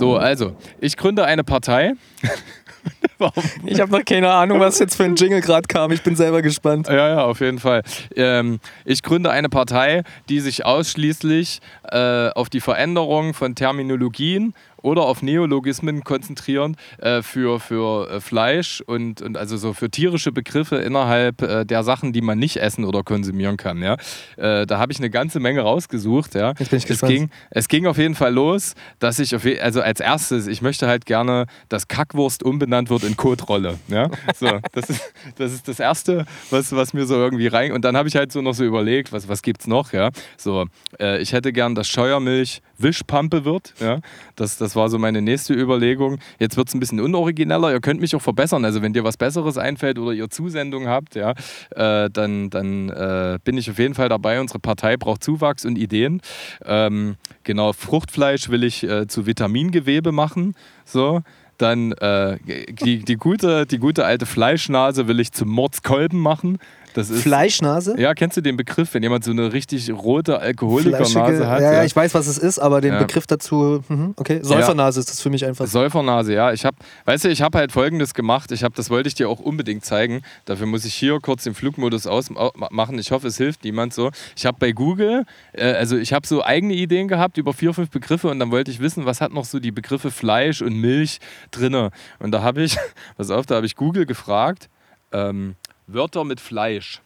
So, 0.00 0.16
also, 0.16 0.56
ich 0.80 0.96
gründe 0.96 1.26
eine 1.26 1.44
Partei. 1.44 1.92
Warum? 3.18 3.44
Ich 3.66 3.78
habe 3.80 3.92
noch 3.92 4.02
keine 4.02 4.30
Ahnung, 4.30 4.58
was 4.58 4.78
jetzt 4.78 4.96
für 4.96 5.04
ein 5.04 5.14
Jingle 5.14 5.42
gerade 5.42 5.68
kam. 5.68 5.92
Ich 5.92 6.02
bin 6.02 6.16
selber 6.16 6.40
gespannt. 6.40 6.88
Ja, 6.88 7.06
ja, 7.06 7.24
auf 7.24 7.40
jeden 7.40 7.58
Fall. 7.58 7.82
Ähm, 8.16 8.60
ich 8.86 9.02
gründe 9.02 9.30
eine 9.30 9.50
Partei, 9.50 10.04
die 10.30 10.40
sich 10.40 10.64
ausschließlich 10.64 11.60
äh, 11.90 12.30
auf 12.30 12.48
die 12.48 12.62
Veränderung 12.62 13.34
von 13.34 13.54
Terminologien 13.54 14.54
oder 14.82 15.02
auf 15.02 15.22
Neologismen 15.22 16.04
konzentrieren 16.04 16.76
äh, 16.98 17.22
für, 17.22 17.60
für 17.60 18.10
äh, 18.10 18.20
Fleisch 18.20 18.82
und, 18.86 19.22
und 19.22 19.36
also 19.36 19.56
so 19.56 19.72
für 19.72 19.90
tierische 19.90 20.32
Begriffe 20.32 20.76
innerhalb 20.76 21.42
äh, 21.42 21.64
der 21.64 21.82
Sachen, 21.82 22.12
die 22.12 22.20
man 22.20 22.38
nicht 22.38 22.56
essen 22.56 22.84
oder 22.84 23.02
konsumieren 23.02 23.56
kann. 23.56 23.82
Ja? 23.82 23.96
Äh, 24.36 24.66
da 24.66 24.78
habe 24.78 24.92
ich 24.92 24.98
eine 24.98 25.10
ganze 25.10 25.40
Menge 25.40 25.60
rausgesucht. 25.62 26.34
Ja? 26.34 26.54
Jetzt 26.58 26.70
bin 26.70 26.78
ich 26.78 26.88
es, 26.88 27.00
ging, 27.00 27.30
es 27.50 27.68
ging 27.68 27.86
auf 27.86 27.98
jeden 27.98 28.14
Fall 28.14 28.32
los, 28.32 28.74
dass 28.98 29.18
ich, 29.18 29.34
auf 29.34 29.46
also 29.60 29.80
als 29.80 30.00
erstes, 30.00 30.46
ich 30.46 30.62
möchte 30.62 30.86
halt 30.86 31.06
gerne, 31.06 31.46
dass 31.68 31.88
Kackwurst 31.88 32.42
umbenannt 32.42 32.90
wird 32.90 33.04
in 33.04 33.16
Kotrolle. 33.16 33.78
Ja? 33.88 34.10
So, 34.34 34.60
das, 34.72 34.90
ist, 34.90 35.12
das 35.36 35.52
ist 35.52 35.68
das 35.68 35.80
Erste, 35.80 36.26
was, 36.50 36.72
was 36.72 36.92
mir 36.92 37.06
so 37.06 37.14
irgendwie 37.14 37.46
rein... 37.46 37.72
Und 37.72 37.84
dann 37.84 37.96
habe 37.96 38.08
ich 38.08 38.16
halt 38.16 38.32
so 38.32 38.40
noch 38.42 38.54
so 38.54 38.64
überlegt, 38.64 39.12
was, 39.12 39.28
was 39.28 39.42
gibt 39.42 39.60
es 39.62 39.66
noch? 39.66 39.92
Ja? 39.92 40.10
So, 40.36 40.66
äh, 40.98 41.20
ich 41.20 41.32
hätte 41.32 41.52
gern, 41.52 41.74
dass 41.74 41.88
Scheuermilch 41.88 42.62
Wischpampe 42.78 43.44
wird. 43.44 43.74
Ja? 43.80 44.00
Das, 44.36 44.56
das 44.56 44.69
war 44.76 44.88
so 44.88 44.98
meine 44.98 45.22
nächste 45.22 45.54
Überlegung. 45.54 46.18
Jetzt 46.38 46.56
wird 46.56 46.68
es 46.68 46.74
ein 46.74 46.80
bisschen 46.80 47.00
unorigineller. 47.00 47.72
Ihr 47.72 47.80
könnt 47.80 48.00
mich 48.00 48.14
auch 48.16 48.22
verbessern. 48.22 48.64
Also 48.64 48.82
wenn 48.82 48.92
dir 48.92 49.04
was 49.04 49.16
Besseres 49.16 49.58
einfällt 49.58 49.98
oder 49.98 50.12
ihr 50.12 50.30
Zusendungen 50.30 50.88
habt, 50.88 51.14
ja, 51.14 51.34
äh, 51.70 52.10
dann, 52.10 52.50
dann 52.50 52.88
äh, 52.88 53.38
bin 53.44 53.56
ich 53.56 53.70
auf 53.70 53.78
jeden 53.78 53.94
Fall 53.94 54.08
dabei. 54.08 54.40
Unsere 54.40 54.58
Partei 54.58 54.96
braucht 54.96 55.22
Zuwachs 55.22 55.64
und 55.64 55.76
Ideen. 55.76 56.20
Ähm, 56.64 57.16
genau, 57.44 57.72
Fruchtfleisch 57.72 58.48
will 58.50 58.64
ich 58.64 58.82
äh, 58.82 59.06
zu 59.06 59.26
Vitamingewebe 59.26 60.12
machen. 60.12 60.54
So. 60.84 61.22
Dann 61.60 61.92
äh, 61.92 62.38
die, 62.70 63.04
die, 63.04 63.16
gute, 63.16 63.66
die 63.66 63.76
gute 63.76 64.06
alte 64.06 64.24
Fleischnase 64.24 65.08
will 65.08 65.20
ich 65.20 65.32
zum 65.32 65.50
Mordskolben 65.50 66.18
machen. 66.18 66.58
Das 66.94 67.10
ist, 67.10 67.22
Fleischnase? 67.22 67.94
ja, 67.98 68.14
kennst 68.14 68.36
du 68.36 68.40
den 68.40 68.56
Begriff, 68.56 68.94
wenn 68.94 69.02
jemand 69.02 69.24
so 69.24 69.30
eine 69.30 69.52
richtig 69.52 69.90
rote 69.92 70.38
Alkoholikernase 70.40 71.48
hat? 71.48 71.60
ja, 71.60 71.72
ja, 71.74 71.84
ich 71.84 71.94
weiß, 71.94 72.14
was 72.14 72.26
es 72.26 72.38
ist, 72.38 72.58
aber 72.58 72.80
den 72.80 72.94
Ja. 72.94 72.98
Begriff 73.00 73.26
dazu, 73.26 73.82
mhm, 73.88 74.14
okay. 74.16 74.40
Säufernase 74.42 75.00
ist 75.00 75.10
das 75.10 75.20
für 75.20 75.30
mich 75.30 75.44
einfach. 75.44 75.66
Säufernase, 75.66 76.32
ja. 76.34 76.52
Ich 76.52 76.64
habe, 76.64 76.76
weißt 77.04 77.24
du, 77.24 77.28
ich 77.28 77.42
habe 77.42 77.58
halt 77.58 77.72
Folgendes 77.72 78.14
gemacht. 78.14 78.50
Ich 78.52 78.64
habe, 78.64 78.74
das 78.74 78.90
wollte 78.90 79.08
ich 79.08 79.14
dir 79.14 79.28
auch 79.28 79.40
unbedingt 79.40 79.84
zeigen. 79.84 80.22
Dafür 80.44 80.66
muss 80.66 80.84
ich 80.84 80.94
hier 80.94 81.18
kurz 81.20 81.44
den 81.44 81.54
Flugmodus 81.54 82.06
ausmachen. 82.06 82.98
Ich 82.98 83.10
hoffe, 83.12 83.28
es 83.28 83.36
hilft 83.36 83.64
niemand 83.64 83.94
so. 83.94 84.10
Ich 84.36 84.46
habe 84.46 84.56
bei 84.58 84.72
Google, 84.72 85.24
äh, 85.52 85.72
also 85.72 85.96
ich 85.96 86.12
habe 86.12 86.26
so 86.26 86.42
eigene 86.44 86.74
Ideen 86.74 87.08
gehabt 87.08 87.38
über 87.38 87.52
vier, 87.52 87.72
fünf 87.74 87.90
Begriffe 87.90 88.28
und 88.28 88.38
dann 88.38 88.50
wollte 88.50 88.70
ich 88.70 88.80
wissen, 88.80 89.06
was 89.06 89.20
hat 89.20 89.32
noch 89.32 89.44
so 89.44 89.60
die 89.60 89.70
Begriffe 89.72 90.10
Fleisch 90.10 90.62
und 90.62 90.74
Milch 90.74 91.18
drinne. 91.50 91.90
Und 92.18 92.32
da 92.32 92.42
habe 92.42 92.62
ich, 92.62 92.76
pass 93.16 93.30
auf, 93.30 93.46
da 93.46 93.56
habe 93.56 93.66
ich 93.66 93.76
Google 93.76 94.06
gefragt, 94.06 94.68
ähm, 95.12 95.56
Wörter 95.92 96.24
mit 96.24 96.40
Fleisch. 96.40 97.00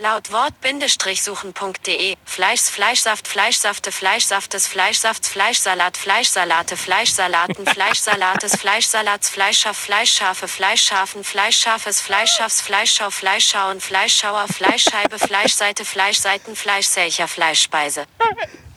Laut 0.00 0.30
Wort-suchen.de 0.30 2.14
Fleisch, 2.24 2.60
Fleischsaft, 2.60 3.26
Fleischsafte, 3.26 3.90
Fleischsaftes, 3.90 4.68
Fleischsafts, 4.68 5.28
Fleischsalat, 5.28 5.96
Fleischsalate, 5.96 6.76
Fleischsalaten, 6.76 7.66
Fleischsalates, 7.74 8.54
Fleischsalats, 8.54 9.28
Fleischschaf, 9.28 9.76
Fleischschafe, 9.76 10.46
Fleischschafen, 10.46 11.24
Fleischschafes, 11.24 12.00
Fleischschafs, 12.00 12.60
Fleischschau, 12.60 13.10
Fleischschauen, 13.10 13.80
Fleischschauer, 13.80 14.46
Fleischscheibe, 14.46 15.18
Fleischseite, 15.18 15.84
Fleischseiten, 15.84 16.54
Fleischsächer, 16.54 17.26
Fleischspeise. 17.26 18.04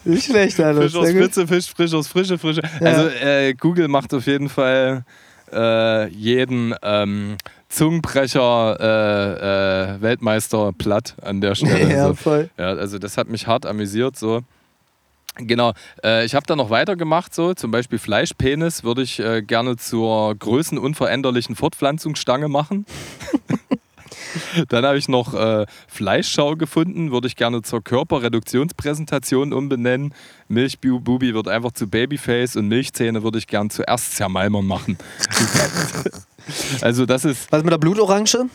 Nicht 0.03 0.25
schlecht, 0.25 0.59
Alter. 0.59 0.81
Fisch 0.81 0.95
aus. 0.95 1.09
Fritze, 1.11 1.47
Fisch, 1.47 1.67
frisch 1.67 1.93
aus 1.93 2.07
Frische, 2.07 2.39
Frische. 2.39 2.61
Also 2.79 3.09
äh, 3.09 3.53
Google 3.53 3.87
macht 3.87 4.11
auf 4.15 4.25
jeden 4.25 4.49
Fall 4.49 5.05
äh, 5.51 6.07
jeden 6.07 6.73
ähm, 6.81 7.37
Zungenbrecher 7.69 8.77
äh, 8.79 9.95
äh, 9.95 10.01
Weltmeister 10.01 10.71
platt 10.77 11.15
an 11.21 11.41
der 11.41 11.55
Stelle. 11.55 11.89
Ja, 11.89 12.07
so. 12.07 12.13
voll. 12.15 12.49
Ja, 12.57 12.69
also 12.69 12.99
das 12.99 13.17
hat 13.17 13.29
mich 13.29 13.47
hart 13.47 13.65
amüsiert 13.65 14.17
so. 14.17 14.41
Genau, 15.37 15.73
äh, 16.03 16.25
ich 16.25 16.35
habe 16.35 16.45
da 16.45 16.57
noch 16.57 16.69
weitergemacht, 16.69 17.33
so 17.33 17.53
zum 17.53 17.71
Beispiel 17.71 17.99
Fleischpenis 17.99 18.83
würde 18.83 19.01
ich 19.01 19.19
äh, 19.19 19.41
gerne 19.41 19.77
zur 19.77 20.35
größenunveränderlichen 20.35 21.55
Fortpflanzungsstange 21.55 22.49
machen. 22.49 22.85
Dann 24.69 24.85
habe 24.85 24.97
ich 24.97 25.07
noch 25.07 25.33
äh, 25.33 25.65
Fleischschau 25.87 26.55
gefunden, 26.55 27.11
würde 27.11 27.27
ich 27.27 27.35
gerne 27.35 27.61
zur 27.61 27.83
Körperreduktionspräsentation 27.83 29.53
umbenennen. 29.53 30.13
Milchbubi 30.47 31.33
wird 31.33 31.47
einfach 31.47 31.71
zu 31.71 31.87
Babyface 31.87 32.55
und 32.55 32.67
Milchzähne 32.67 33.23
würde 33.23 33.37
ich 33.37 33.47
gern 33.47 33.69
zuerst 33.69 34.15
zermalmern 34.15 34.65
machen. 34.65 34.97
also 36.81 37.05
das 37.05 37.25
ist, 37.25 37.51
Was 37.51 37.63
mit 37.63 37.71
der 37.71 37.77
Blutorange? 37.77 38.49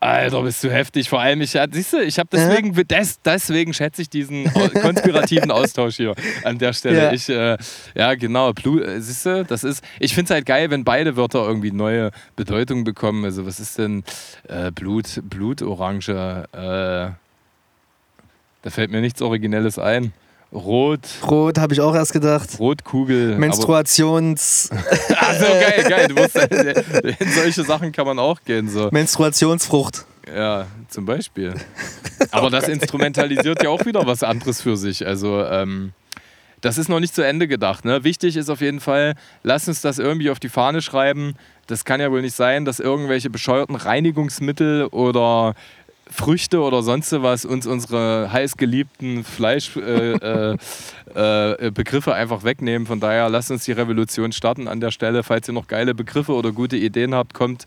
Alter, 0.00 0.42
bist 0.42 0.62
du 0.62 0.70
heftig. 0.70 1.08
Vor 1.08 1.20
allem, 1.20 1.40
ich, 1.40 1.54
ja, 1.54 1.66
siehst 1.68 1.92
du, 1.92 2.00
ich 2.00 2.20
habe 2.20 2.28
deswegen, 2.32 2.72
des, 2.72 3.20
deswegen 3.20 3.74
schätze 3.74 4.02
ich 4.02 4.08
diesen 4.08 4.44
konspirativen 4.80 5.50
Austausch 5.50 5.96
hier 5.96 6.14
an 6.44 6.58
der 6.58 6.72
Stelle. 6.72 6.98
Ja. 6.98 7.12
Ich, 7.12 7.28
äh, 7.28 7.56
ja, 7.96 8.14
genau, 8.14 8.50
äh, 8.50 9.00
siehst 9.00 9.26
du, 9.26 9.44
das 9.44 9.64
ist, 9.64 9.82
ich 9.98 10.14
finde 10.14 10.26
es 10.26 10.30
halt 10.34 10.46
geil, 10.46 10.70
wenn 10.70 10.84
beide 10.84 11.16
Wörter 11.16 11.44
irgendwie 11.44 11.72
neue 11.72 12.12
Bedeutung 12.36 12.84
bekommen. 12.84 13.24
Also, 13.24 13.44
was 13.44 13.58
ist 13.58 13.78
denn 13.78 14.04
äh, 14.46 14.70
Blut, 14.70 15.20
Blutorange? 15.24 16.44
Äh, 16.52 17.10
da 18.62 18.70
fällt 18.70 18.92
mir 18.92 19.00
nichts 19.00 19.20
Originelles 19.20 19.80
ein. 19.80 20.12
Rot, 20.52 21.00
Rot, 21.26 21.58
habe 21.58 21.74
ich 21.74 21.80
auch 21.80 21.94
erst 21.94 22.14
gedacht. 22.14 22.58
Rotkugel. 22.58 23.36
Menstruations 23.36 24.70
Ach 25.14 25.34
so, 25.34 25.44
geil, 25.44 25.84
geil. 25.88 26.08
Du 26.08 26.14
musst, 26.14 26.36
in 26.36 27.32
solche 27.32 27.64
Sachen 27.64 27.92
kann 27.92 28.06
man 28.06 28.18
auch 28.18 28.42
gehen. 28.42 28.68
So. 28.68 28.88
Menstruationsfrucht. 28.90 30.06
Ja, 30.34 30.66
zum 30.88 31.04
Beispiel. 31.04 31.54
Aber 32.30 32.48
das 32.48 32.66
instrumentalisiert 32.68 33.62
ja 33.62 33.68
auch 33.68 33.84
wieder 33.84 34.06
was 34.06 34.22
anderes 34.22 34.62
für 34.62 34.76
sich. 34.76 35.06
Also, 35.06 35.44
ähm, 35.44 35.92
das 36.60 36.78
ist 36.78 36.88
noch 36.88 37.00
nicht 37.00 37.14
zu 37.14 37.22
Ende 37.22 37.46
gedacht. 37.46 37.84
Ne? 37.84 38.02
Wichtig 38.04 38.36
ist 38.36 38.48
auf 38.48 38.60
jeden 38.60 38.80
Fall, 38.80 39.14
lass 39.42 39.68
uns 39.68 39.80
das 39.80 39.98
irgendwie 39.98 40.30
auf 40.30 40.40
die 40.40 40.48
Fahne 40.48 40.82
schreiben. 40.82 41.34
Das 41.66 41.84
kann 41.84 42.00
ja 42.00 42.10
wohl 42.10 42.22
nicht 42.22 42.34
sein, 42.34 42.64
dass 42.64 42.80
irgendwelche 42.80 43.30
bescheuerten 43.30 43.76
Reinigungsmittel 43.76 44.86
oder 44.86 45.54
Früchte 46.10 46.60
oder 46.60 46.82
sonst 46.82 47.12
was 47.12 47.44
uns 47.44 47.66
unsere 47.66 48.32
heißgeliebten 48.32 49.24
Fleischbegriffe 49.24 50.58
äh, 51.14 51.66
äh, 51.66 51.70
Begriffe 51.70 52.14
einfach 52.14 52.44
wegnehmen. 52.44 52.86
Von 52.86 53.00
daher 53.00 53.28
lasst 53.28 53.50
uns 53.50 53.64
die 53.64 53.72
Revolution 53.72 54.32
starten 54.32 54.68
an 54.68 54.80
der 54.80 54.90
Stelle. 54.90 55.22
Falls 55.22 55.48
ihr 55.48 55.54
noch 55.54 55.66
geile 55.66 55.94
Begriffe 55.94 56.32
oder 56.32 56.52
gute 56.52 56.76
Ideen 56.76 57.14
habt, 57.14 57.34
kommt 57.34 57.66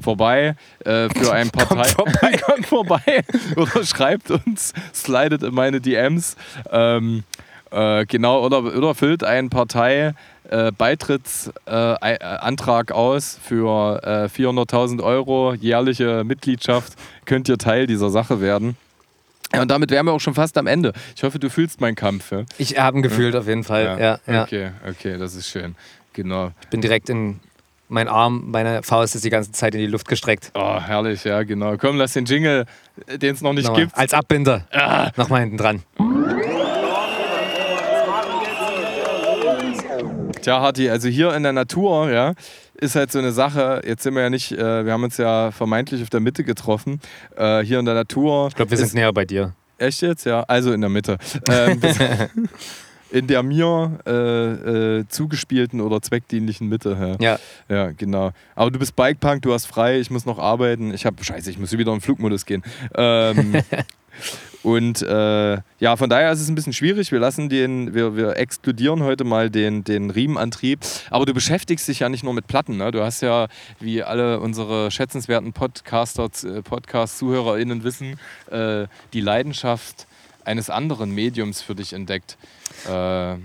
vorbei 0.00 0.56
äh, 0.84 1.08
für 1.10 1.32
ein 1.32 1.50
Partei. 1.52 1.84
vorbei. 1.84 2.40
kommt 2.46 2.66
vorbei 2.66 3.24
oder 3.56 3.84
schreibt 3.84 4.30
uns, 4.30 4.72
slidet 4.94 5.42
in 5.42 5.54
meine 5.54 5.80
DMs. 5.80 6.36
Ähm, 6.70 7.24
äh, 7.70 8.04
genau, 8.06 8.44
oder, 8.44 8.58
oder 8.62 8.94
füllt 8.94 9.24
einen 9.24 9.50
Partei. 9.50 10.14
Äh, 10.52 10.70
Beitrittsantrag 10.76 12.90
äh, 12.90 12.92
aus 12.92 13.38
für 13.42 14.02
äh, 14.04 14.26
400.000 14.26 15.02
Euro 15.02 15.54
jährliche 15.54 16.24
Mitgliedschaft. 16.24 16.92
Könnt 17.24 17.48
ihr 17.48 17.56
Teil 17.56 17.86
dieser 17.86 18.10
Sache 18.10 18.42
werden. 18.42 18.76
Ja, 19.54 19.62
und 19.62 19.70
damit 19.70 19.90
wären 19.90 20.04
wir 20.04 20.12
auch 20.12 20.20
schon 20.20 20.34
fast 20.34 20.58
am 20.58 20.66
Ende. 20.66 20.92
Ich 21.16 21.22
hoffe, 21.22 21.38
du 21.38 21.48
fühlst 21.48 21.80
meinen 21.80 21.94
Kampf. 21.94 22.32
Ja? 22.32 22.42
Ich 22.58 22.78
habe 22.78 22.98
ihn 22.98 23.02
gefühlt 23.02 23.34
auf 23.34 23.48
jeden 23.48 23.64
Fall. 23.64 23.96
Ja, 23.98 24.18
ja. 24.30 24.42
Okay, 24.42 24.72
okay, 24.86 25.16
das 25.16 25.34
ist 25.34 25.48
schön. 25.48 25.74
Genau. 26.12 26.50
Ich 26.60 26.68
bin 26.68 26.82
direkt 26.82 27.08
in 27.08 27.40
mein 27.88 28.08
Arm, 28.08 28.50
meine 28.50 28.82
Faust 28.82 29.14
ist 29.14 29.24
die 29.24 29.30
ganze 29.30 29.52
Zeit 29.52 29.74
in 29.74 29.80
die 29.80 29.86
Luft 29.86 30.06
gestreckt. 30.06 30.50
Oh, 30.54 30.78
herrlich, 30.80 31.24
ja, 31.24 31.44
genau. 31.44 31.78
Komm, 31.78 31.96
lass 31.96 32.12
den 32.12 32.26
Jingle, 32.26 32.66
den 33.08 33.34
es 33.34 33.40
noch 33.40 33.54
nicht 33.54 33.64
Nochmal. 33.64 33.84
gibt. 33.84 33.96
Als 33.96 34.12
Abbinder. 34.12 34.66
Nochmal 35.16 35.40
hinten 35.40 35.56
dran. 35.56 35.82
Tja, 40.42 40.60
Harti, 40.60 40.90
also 40.90 41.08
hier 41.08 41.34
in 41.34 41.44
der 41.44 41.52
Natur, 41.52 42.10
ja, 42.10 42.34
ist 42.74 42.96
halt 42.96 43.12
so 43.12 43.20
eine 43.20 43.30
Sache. 43.30 43.80
Jetzt 43.86 44.02
sind 44.02 44.14
wir 44.14 44.22
ja 44.22 44.30
nicht, 44.30 44.50
äh, 44.50 44.84
wir 44.84 44.92
haben 44.92 45.04
uns 45.04 45.16
ja 45.16 45.52
vermeintlich 45.52 46.02
auf 46.02 46.10
der 46.10 46.18
Mitte 46.18 46.42
getroffen. 46.42 47.00
Äh, 47.36 47.60
hier 47.60 47.78
in 47.78 47.84
der 47.84 47.94
Natur. 47.94 48.48
Ich 48.48 48.56
glaube, 48.56 48.72
wir 48.72 48.78
sind 48.78 48.94
näher 48.94 49.12
bei 49.12 49.24
dir. 49.24 49.54
Echt 49.78 50.02
jetzt? 50.02 50.26
Ja, 50.26 50.42
also 50.42 50.72
in 50.72 50.80
der 50.80 50.90
Mitte. 50.90 51.16
Ähm, 51.48 51.80
in 53.12 53.28
der 53.28 53.44
mir 53.44 54.00
äh, 54.04 54.10
äh, 54.98 55.04
zugespielten 55.06 55.80
oder 55.80 56.02
zweckdienlichen 56.02 56.68
Mitte. 56.68 57.16
Ja. 57.20 57.38
Ja. 57.38 57.38
ja, 57.68 57.92
genau. 57.92 58.32
Aber 58.56 58.72
du 58.72 58.80
bist 58.80 58.96
Bikepunk, 58.96 59.42
du 59.42 59.52
hast 59.52 59.66
frei, 59.66 60.00
ich 60.00 60.10
muss 60.10 60.26
noch 60.26 60.40
arbeiten. 60.40 60.92
Ich 60.92 61.06
habe, 61.06 61.22
scheiße, 61.22 61.50
ich 61.50 61.58
muss 61.58 61.70
wieder 61.70 61.92
in 61.92 61.98
den 61.98 62.00
Flugmodus 62.00 62.46
gehen. 62.46 62.64
Ähm, 62.96 63.54
und 64.62 65.02
äh, 65.02 65.58
ja, 65.80 65.96
von 65.96 66.08
daher 66.08 66.32
ist 66.32 66.40
es 66.40 66.48
ein 66.48 66.54
bisschen 66.54 66.72
schwierig. 66.72 67.10
Wir 67.10 67.18
lassen 67.18 67.48
den, 67.48 67.94
wir, 67.94 68.16
wir 68.16 68.36
exkludieren 68.36 69.02
heute 69.02 69.24
mal 69.24 69.50
den, 69.50 69.84
den 69.84 70.10
Riemenantrieb. 70.10 70.80
Aber 71.10 71.26
du 71.26 71.34
beschäftigst 71.34 71.88
dich 71.88 72.00
ja 72.00 72.08
nicht 72.08 72.22
nur 72.22 72.34
mit 72.34 72.46
Platten. 72.46 72.76
Ne? 72.76 72.90
Du 72.92 73.02
hast 73.02 73.22
ja, 73.22 73.48
wie 73.80 74.02
alle 74.02 74.40
unsere 74.40 74.90
schätzenswerten 74.90 75.52
Podcaster, 75.52 76.30
äh, 76.44 76.62
Podcast-ZuhörerInnen 76.62 77.82
wissen, 77.82 78.18
äh, 78.50 78.86
die 79.12 79.20
Leidenschaft 79.20 80.06
eines 80.44 80.70
anderen 80.70 81.10
Mediums 81.10 81.62
für 81.62 81.74
dich 81.74 81.92
entdeckt. 81.92 82.36
Äh, 82.88 83.36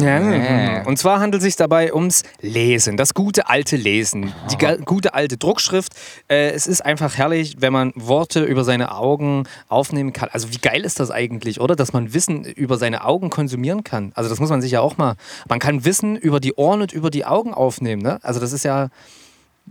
Ja, 0.00 0.82
und 0.86 0.96
zwar 0.98 1.18
handelt 1.20 1.40
es 1.42 1.44
sich 1.44 1.56
dabei 1.56 1.92
ums 1.92 2.22
Lesen, 2.40 2.96
das 2.96 3.14
gute 3.14 3.48
alte 3.48 3.76
Lesen, 3.76 4.32
die 4.52 4.56
ga- 4.58 4.76
gute 4.76 5.14
alte 5.14 5.36
Druckschrift. 5.36 5.92
Äh, 6.28 6.50
es 6.50 6.66
ist 6.68 6.84
einfach 6.84 7.16
herrlich, 7.16 7.56
wenn 7.58 7.72
man 7.72 7.92
Worte 7.96 8.44
über 8.44 8.62
seine 8.62 8.94
Augen 8.94 9.44
aufnehmen 9.68 10.12
kann. 10.12 10.28
Also 10.32 10.52
wie 10.52 10.58
geil 10.58 10.84
ist 10.84 11.00
das 11.00 11.10
eigentlich, 11.10 11.60
oder? 11.60 11.74
Dass 11.74 11.92
man 11.92 12.14
Wissen 12.14 12.44
über 12.44 12.78
seine 12.78 13.04
Augen 13.04 13.28
konsumieren 13.30 13.82
kann. 13.82 14.12
Also 14.14 14.30
das 14.30 14.38
muss 14.38 14.50
man 14.50 14.62
sich 14.62 14.70
ja 14.72 14.80
auch 14.80 14.96
mal. 14.96 15.14
Man 15.48 15.58
kann 15.58 15.84
Wissen 15.84 16.14
über 16.16 16.38
die 16.38 16.54
Ohren 16.54 16.80
und 16.82 16.92
über 16.92 17.10
die 17.10 17.24
Augen 17.24 17.54
aufnehmen. 17.54 18.02
Ne? 18.02 18.18
Also 18.22 18.38
das 18.40 18.52
ist 18.52 18.64
ja. 18.64 18.88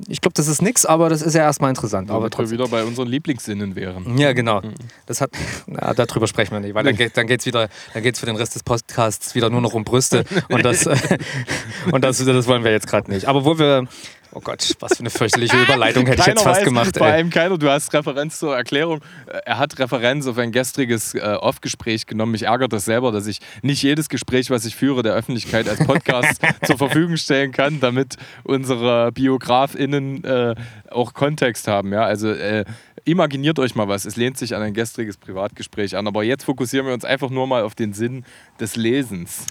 Ich 0.07 0.19
glaube, 0.19 0.33
das 0.33 0.47
ist 0.47 0.61
nix, 0.61 0.85
aber 0.85 1.09
das 1.09 1.21
ist 1.21 1.35
ja 1.35 1.43
erstmal 1.43 1.69
interessant. 1.69 2.09
Aber 2.09 2.23
Womit 2.23 2.37
wir 2.37 2.51
wieder 2.51 2.67
bei 2.67 2.83
unseren 2.83 3.07
Lieblingssinnen 3.07 3.75
wären. 3.75 4.17
Ja, 4.17 4.33
genau. 4.33 4.61
Das 5.05 5.21
hat, 5.21 5.31
na, 5.67 5.93
darüber 5.93 6.27
sprechen 6.27 6.51
wir 6.51 6.59
nicht, 6.59 6.75
weil 6.75 6.83
dann, 6.83 6.95
geht, 6.95 7.15
dann 7.15 7.27
geht 7.27 7.39
es 7.39 7.45
wieder, 7.45 7.69
dann 7.93 8.03
geht's 8.03 8.19
für 8.19 8.25
den 8.25 8.35
Rest 8.35 8.55
des 8.55 8.63
Podcasts 8.63 9.35
wieder 9.35 9.49
nur 9.49 9.61
noch 9.61 9.73
um 9.73 9.85
Brüste 9.85 10.25
und 10.49 10.65
das, 10.65 10.85
und 11.91 12.03
das, 12.03 12.17
das 12.17 12.47
wollen 12.47 12.63
wir 12.63 12.71
jetzt 12.71 12.87
gerade 12.87 13.09
nicht. 13.09 13.27
Aber 13.27 13.45
wo 13.45 13.57
wir, 13.57 13.87
oh 14.35 14.41
Gott, 14.41 14.75
was 14.79 14.97
für 14.97 14.99
eine 14.99 15.09
fürchterliche 15.09 15.57
Überleitung 15.59 16.05
hätte 16.05 16.21
ich 16.21 16.27
jetzt 16.27 16.43
fast 16.43 16.59
weiß, 16.59 16.65
gemacht. 16.65 16.97
Vor 16.97 17.07
allem 17.07 17.29
keiner, 17.29 17.57
du 17.57 17.69
hast 17.69 17.91
Referenz 17.93 18.37
zur 18.39 18.55
Erklärung. 18.55 19.01
Äh, 19.27 19.39
Er 19.45 19.57
hat 19.57 19.79
Referenz 19.79 20.27
auf 20.27 20.37
ein 20.37 20.51
gestriges 20.51 21.15
äh, 21.15 21.19
Off-Gespräch 21.19 22.05
genommen. 22.05 22.33
Mich 22.33 22.43
ärgert 22.43 22.73
das 22.73 22.85
selber, 22.85 23.11
dass 23.11 23.27
ich 23.27 23.39
nicht 23.61 23.81
jedes 23.81 24.09
Gespräch, 24.09 24.49
was 24.49 24.65
ich 24.65 24.75
führe, 24.75 25.01
der 25.01 25.13
Öffentlichkeit 25.13 25.67
als 25.69 25.85
Podcast 25.85 26.41
zur 26.65 26.77
Verfügung 26.77 27.17
stellen 27.17 27.51
kann, 27.51 27.79
damit 27.79 28.17
unsere 28.43 29.11
BiografInnen 29.13 30.23
äh, 30.23 30.55
auch 30.91 31.13
Kontext 31.13 31.67
haben. 31.67 31.93
Ja? 31.93 32.03
Also 32.03 32.29
äh, 32.29 32.65
imaginiert 33.05 33.57
euch 33.59 33.75
mal 33.75 33.87
was. 33.87 34.05
Es 34.05 34.15
lehnt 34.15 34.37
sich 34.37 34.55
an 34.55 34.61
ein 34.61 34.73
gestriges 34.73 35.17
Privatgespräch 35.17 35.95
an. 35.95 36.07
Aber 36.07 36.23
jetzt 36.23 36.43
fokussieren 36.43 36.85
wir 36.87 36.93
uns 36.93 37.05
einfach 37.05 37.29
nur 37.29 37.47
mal 37.47 37.63
auf 37.63 37.75
den 37.75 37.93
Sinn 37.93 38.25
des 38.59 38.75
Lesens. 38.75 39.45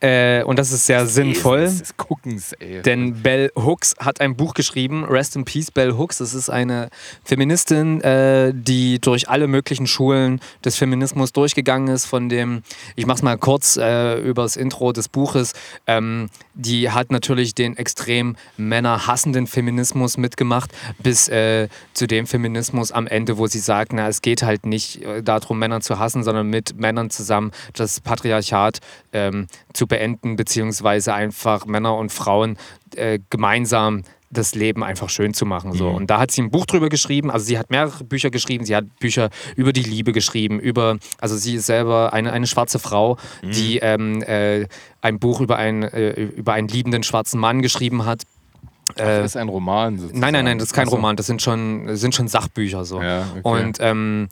Äh, 0.00 0.44
und 0.44 0.58
das 0.58 0.70
ist 0.70 0.86
sehr 0.86 1.06
sinnvoll. 1.06 1.60
Lesens, 1.60 1.78
des 1.80 1.96
Guckens, 1.96 2.52
ey. 2.52 2.82
Denn 2.82 3.22
Bell 3.22 3.50
Hooks 3.56 3.96
hat 3.98 4.20
ein 4.20 4.36
Buch 4.36 4.54
geschrieben, 4.54 5.04
Rest 5.04 5.34
in 5.34 5.44
Peace 5.44 5.72
Bell 5.72 5.96
Hooks. 5.96 6.18
Das 6.18 6.34
ist 6.34 6.50
eine 6.50 6.88
Feministin, 7.24 8.00
äh, 8.02 8.52
die 8.54 9.00
durch 9.00 9.28
alle 9.28 9.48
möglichen 9.48 9.88
Schulen 9.88 10.40
des 10.64 10.76
Feminismus 10.76 11.32
durchgegangen 11.32 11.88
ist. 11.88 12.06
Von 12.06 12.28
dem, 12.28 12.62
ich 12.94 13.06
mach's 13.06 13.22
mal 13.22 13.36
kurz 13.38 13.76
äh, 13.76 14.20
über 14.20 14.42
das 14.42 14.56
Intro 14.56 14.92
des 14.92 15.08
Buches. 15.08 15.52
Ähm, 15.88 16.30
die 16.54 16.90
hat 16.90 17.10
natürlich 17.10 17.54
den 17.54 17.76
extrem 17.76 18.36
männerhassenden 18.56 19.48
Feminismus 19.48 20.16
mitgemacht, 20.16 20.70
bis 21.00 21.28
äh, 21.28 21.68
zu 21.92 22.06
dem 22.06 22.26
Feminismus 22.26 22.92
am 22.92 23.08
Ende, 23.08 23.36
wo 23.36 23.48
sie 23.48 23.58
sagt, 23.58 23.92
na, 23.92 24.06
es 24.06 24.22
geht 24.22 24.42
halt 24.44 24.64
nicht 24.64 25.02
äh, 25.02 25.22
darum, 25.22 25.58
Männer 25.58 25.80
zu 25.80 25.98
hassen, 25.98 26.22
sondern 26.22 26.48
mit 26.48 26.78
Männern 26.78 27.10
zusammen 27.10 27.50
das 27.72 28.00
Patriarchat 28.00 28.78
ähm, 29.12 29.48
zu 29.72 29.87
beenden, 29.88 30.36
beziehungsweise 30.36 31.14
einfach 31.14 31.66
Männer 31.66 31.96
und 31.96 32.12
Frauen 32.12 32.56
äh, 32.94 33.18
gemeinsam 33.30 34.04
das 34.30 34.54
Leben 34.54 34.84
einfach 34.84 35.08
schön 35.08 35.32
zu 35.32 35.46
machen. 35.46 35.72
So. 35.72 35.88
Und 35.88 36.08
da 36.10 36.18
hat 36.18 36.30
sie 36.30 36.42
ein 36.42 36.50
Buch 36.50 36.66
drüber 36.66 36.88
geschrieben. 36.88 37.30
Also 37.30 37.46
sie 37.46 37.58
hat 37.58 37.70
mehrere 37.70 38.04
Bücher 38.04 38.30
geschrieben. 38.30 38.64
Sie 38.64 38.76
hat 38.76 38.84
Bücher 38.98 39.30
über 39.56 39.72
die 39.72 39.82
Liebe 39.82 40.12
geschrieben, 40.12 40.60
über, 40.60 40.98
also 41.18 41.36
sie 41.36 41.54
ist 41.54 41.66
selber 41.66 42.12
eine, 42.12 42.32
eine 42.32 42.46
schwarze 42.46 42.78
Frau, 42.78 43.16
die 43.42 43.78
ähm, 43.78 44.22
äh, 44.22 44.66
ein 45.00 45.18
Buch 45.18 45.40
über, 45.40 45.56
ein, 45.56 45.82
äh, 45.82 46.10
über 46.10 46.52
einen 46.52 46.68
liebenden 46.68 47.02
schwarzen 47.02 47.40
Mann 47.40 47.62
geschrieben 47.62 48.04
hat. 48.04 48.24
Äh, 48.96 49.22
das 49.22 49.32
ist 49.32 49.36
ein 49.36 49.48
Roman. 49.48 49.96
Sozusagen. 49.96 50.20
Nein, 50.20 50.32
nein, 50.34 50.44
nein, 50.44 50.58
das 50.58 50.68
ist 50.68 50.74
kein 50.74 50.88
Ach. 50.88 50.92
Roman, 50.92 51.16
das 51.16 51.26
sind 51.26 51.40
schon, 51.40 51.96
sind 51.96 52.14
schon 52.14 52.28
Sachbücher 52.28 52.84
so. 52.84 53.00
Ja, 53.00 53.26
okay. 53.42 53.62
Und 53.64 53.78
ähm, 53.80 54.28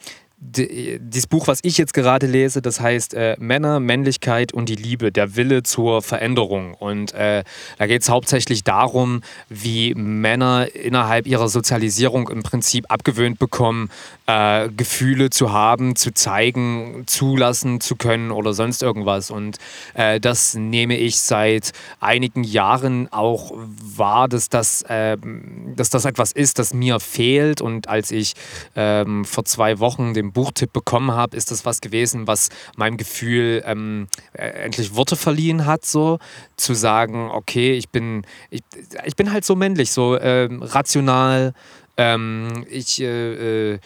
dieses 0.47 1.27
Buch, 1.27 1.49
was 1.49 1.61
ich 1.63 1.79
jetzt 1.79 1.93
gerade 1.93 2.27
lese, 2.27 2.63
das 2.63 2.81
heißt 2.81 3.15
äh, 3.15 3.37
Männer, 3.39 3.81
Männlichkeit 3.81 4.53
und 4.53 4.69
die 4.69 4.77
Liebe, 4.77 5.11
der 5.13 5.37
Wille 5.37 5.63
zur 5.63 6.03
Veränderung. 6.03 6.75
Und 6.75 7.13
äh, 7.15 7.43
da 7.79 7.87
geht 7.87 8.03
es 8.03 8.09
hauptsächlich 8.09 8.65
darum, 8.65 9.23
wie 9.49 9.95
Männer 9.95 10.69
innerhalb 10.75 11.27
ihrer 11.27 11.49
Sozialisierung 11.49 12.29
im 12.29 12.43
Prinzip 12.43 12.87
abgewöhnt 12.89 13.39
bekommen, 13.39 13.91
äh, 14.27 14.69
Gefühle 14.69 15.31
zu 15.31 15.53
haben, 15.53 15.97
zu 15.97 16.13
zeigen, 16.13 17.05
zulassen 17.07 17.81
zu 17.81 17.97
können 17.97 18.31
oder 18.31 18.53
sonst 18.53 18.83
irgendwas. 18.83 19.31
Und 19.31 19.59
äh, 19.95 20.21
das 20.21 20.55
nehme 20.55 20.97
ich 20.97 21.19
seit 21.19 21.73
einigen 22.01 22.45
Jahren 22.45 23.13
auch 23.13 23.53
wahr, 23.97 24.29
dass 24.29 24.49
das, 24.49 24.85
ähm, 24.89 25.75
dass 25.77 25.91
das 25.91 26.05
etwas 26.05 26.33
ist, 26.33 26.59
das 26.59 26.73
mir 26.75 27.01
fehlt. 27.01 27.61
Und 27.61 27.89
als 27.89 28.11
ich 28.11 28.35
ähm, 28.75 29.25
vor 29.25 29.45
zwei 29.45 29.79
Wochen 29.79 30.15
den 30.15 30.33
Buchtipp 30.37 30.71
bekommen 30.75 31.13
habe, 31.13 31.35
ist 31.35 31.51
das 31.51 31.65
was 31.65 31.81
gewesen, 31.81 32.27
was 32.27 32.51
meinem 32.77 32.99
Gefühl 32.99 33.63
ähm, 33.65 34.07
äh, 34.35 34.45
endlich 34.49 34.95
Worte 34.95 35.17
verliehen 35.17 35.65
hat, 35.65 35.87
so 35.87 36.19
zu 36.57 36.75
sagen, 36.75 37.31
okay, 37.31 37.73
ich 37.73 37.89
bin, 37.89 38.27
ich, 38.51 38.61
ich 39.07 39.17
bin 39.17 39.33
halt 39.33 39.47
so 39.47 39.57
männlich, 39.57 39.93
so 39.93 40.21
ähm, 40.21 40.63
rational, 40.63 41.55
ähm, 41.97 42.67
ich 42.69 43.01
äh, 43.01 43.73
äh, 43.73 43.79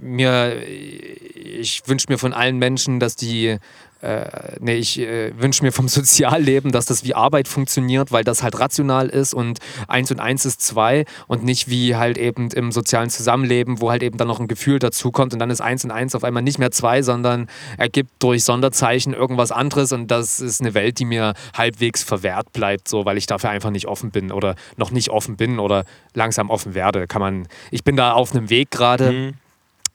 mir, 0.00 0.66
ich 0.66 1.82
wünsche 1.86 2.06
mir 2.08 2.16
von 2.16 2.32
allen 2.32 2.56
Menschen, 2.56 2.98
dass 2.98 3.14
die 3.14 3.58
äh, 4.02 4.56
nee, 4.58 4.74
ich 4.74 4.98
äh, 4.98 5.32
wünsche 5.40 5.62
mir 5.62 5.72
vom 5.72 5.88
Sozialleben, 5.92 6.72
dass 6.72 6.86
das 6.86 7.04
wie 7.04 7.14
Arbeit 7.14 7.48
funktioniert, 7.48 8.12
weil 8.12 8.24
das 8.24 8.42
halt 8.42 8.58
rational 8.58 9.08
ist 9.08 9.32
und 9.32 9.60
eins 9.88 10.10
und 10.10 10.20
eins 10.20 10.44
ist 10.44 10.60
zwei 10.60 11.04
und 11.28 11.44
nicht 11.44 11.68
wie 11.68 11.96
halt 11.96 12.18
eben 12.18 12.50
im 12.50 12.72
sozialen 12.72 13.10
Zusammenleben, 13.10 13.80
wo 13.80 13.90
halt 13.90 14.02
eben 14.02 14.18
dann 14.18 14.28
noch 14.28 14.40
ein 14.40 14.48
Gefühl 14.48 14.78
dazukommt 14.78 15.32
und 15.32 15.38
dann 15.38 15.50
ist 15.50 15.60
eins 15.60 15.84
und 15.84 15.92
eins 15.92 16.14
auf 16.14 16.24
einmal 16.24 16.42
nicht 16.42 16.58
mehr 16.58 16.72
zwei, 16.72 17.02
sondern 17.02 17.48
ergibt 17.78 18.10
durch 18.18 18.44
Sonderzeichen 18.44 19.14
irgendwas 19.14 19.52
anderes 19.52 19.92
und 19.92 20.10
das 20.10 20.40
ist 20.40 20.60
eine 20.60 20.74
Welt, 20.74 20.98
die 20.98 21.04
mir 21.04 21.34
halbwegs 21.54 22.02
verwehrt 22.02 22.52
bleibt, 22.52 22.88
so, 22.88 23.04
weil 23.04 23.16
ich 23.16 23.26
dafür 23.26 23.50
einfach 23.50 23.70
nicht 23.70 23.86
offen 23.86 24.10
bin 24.10 24.32
oder 24.32 24.56
noch 24.76 24.90
nicht 24.90 25.10
offen 25.10 25.36
bin 25.36 25.60
oder 25.60 25.84
langsam 26.14 26.50
offen 26.50 26.74
werde. 26.74 27.06
Kann 27.06 27.20
man, 27.20 27.48
ich 27.70 27.84
bin 27.84 27.96
da 27.96 28.12
auf 28.12 28.34
einem 28.34 28.50
Weg 28.50 28.70
gerade. 28.70 29.12
Mhm 29.12 29.41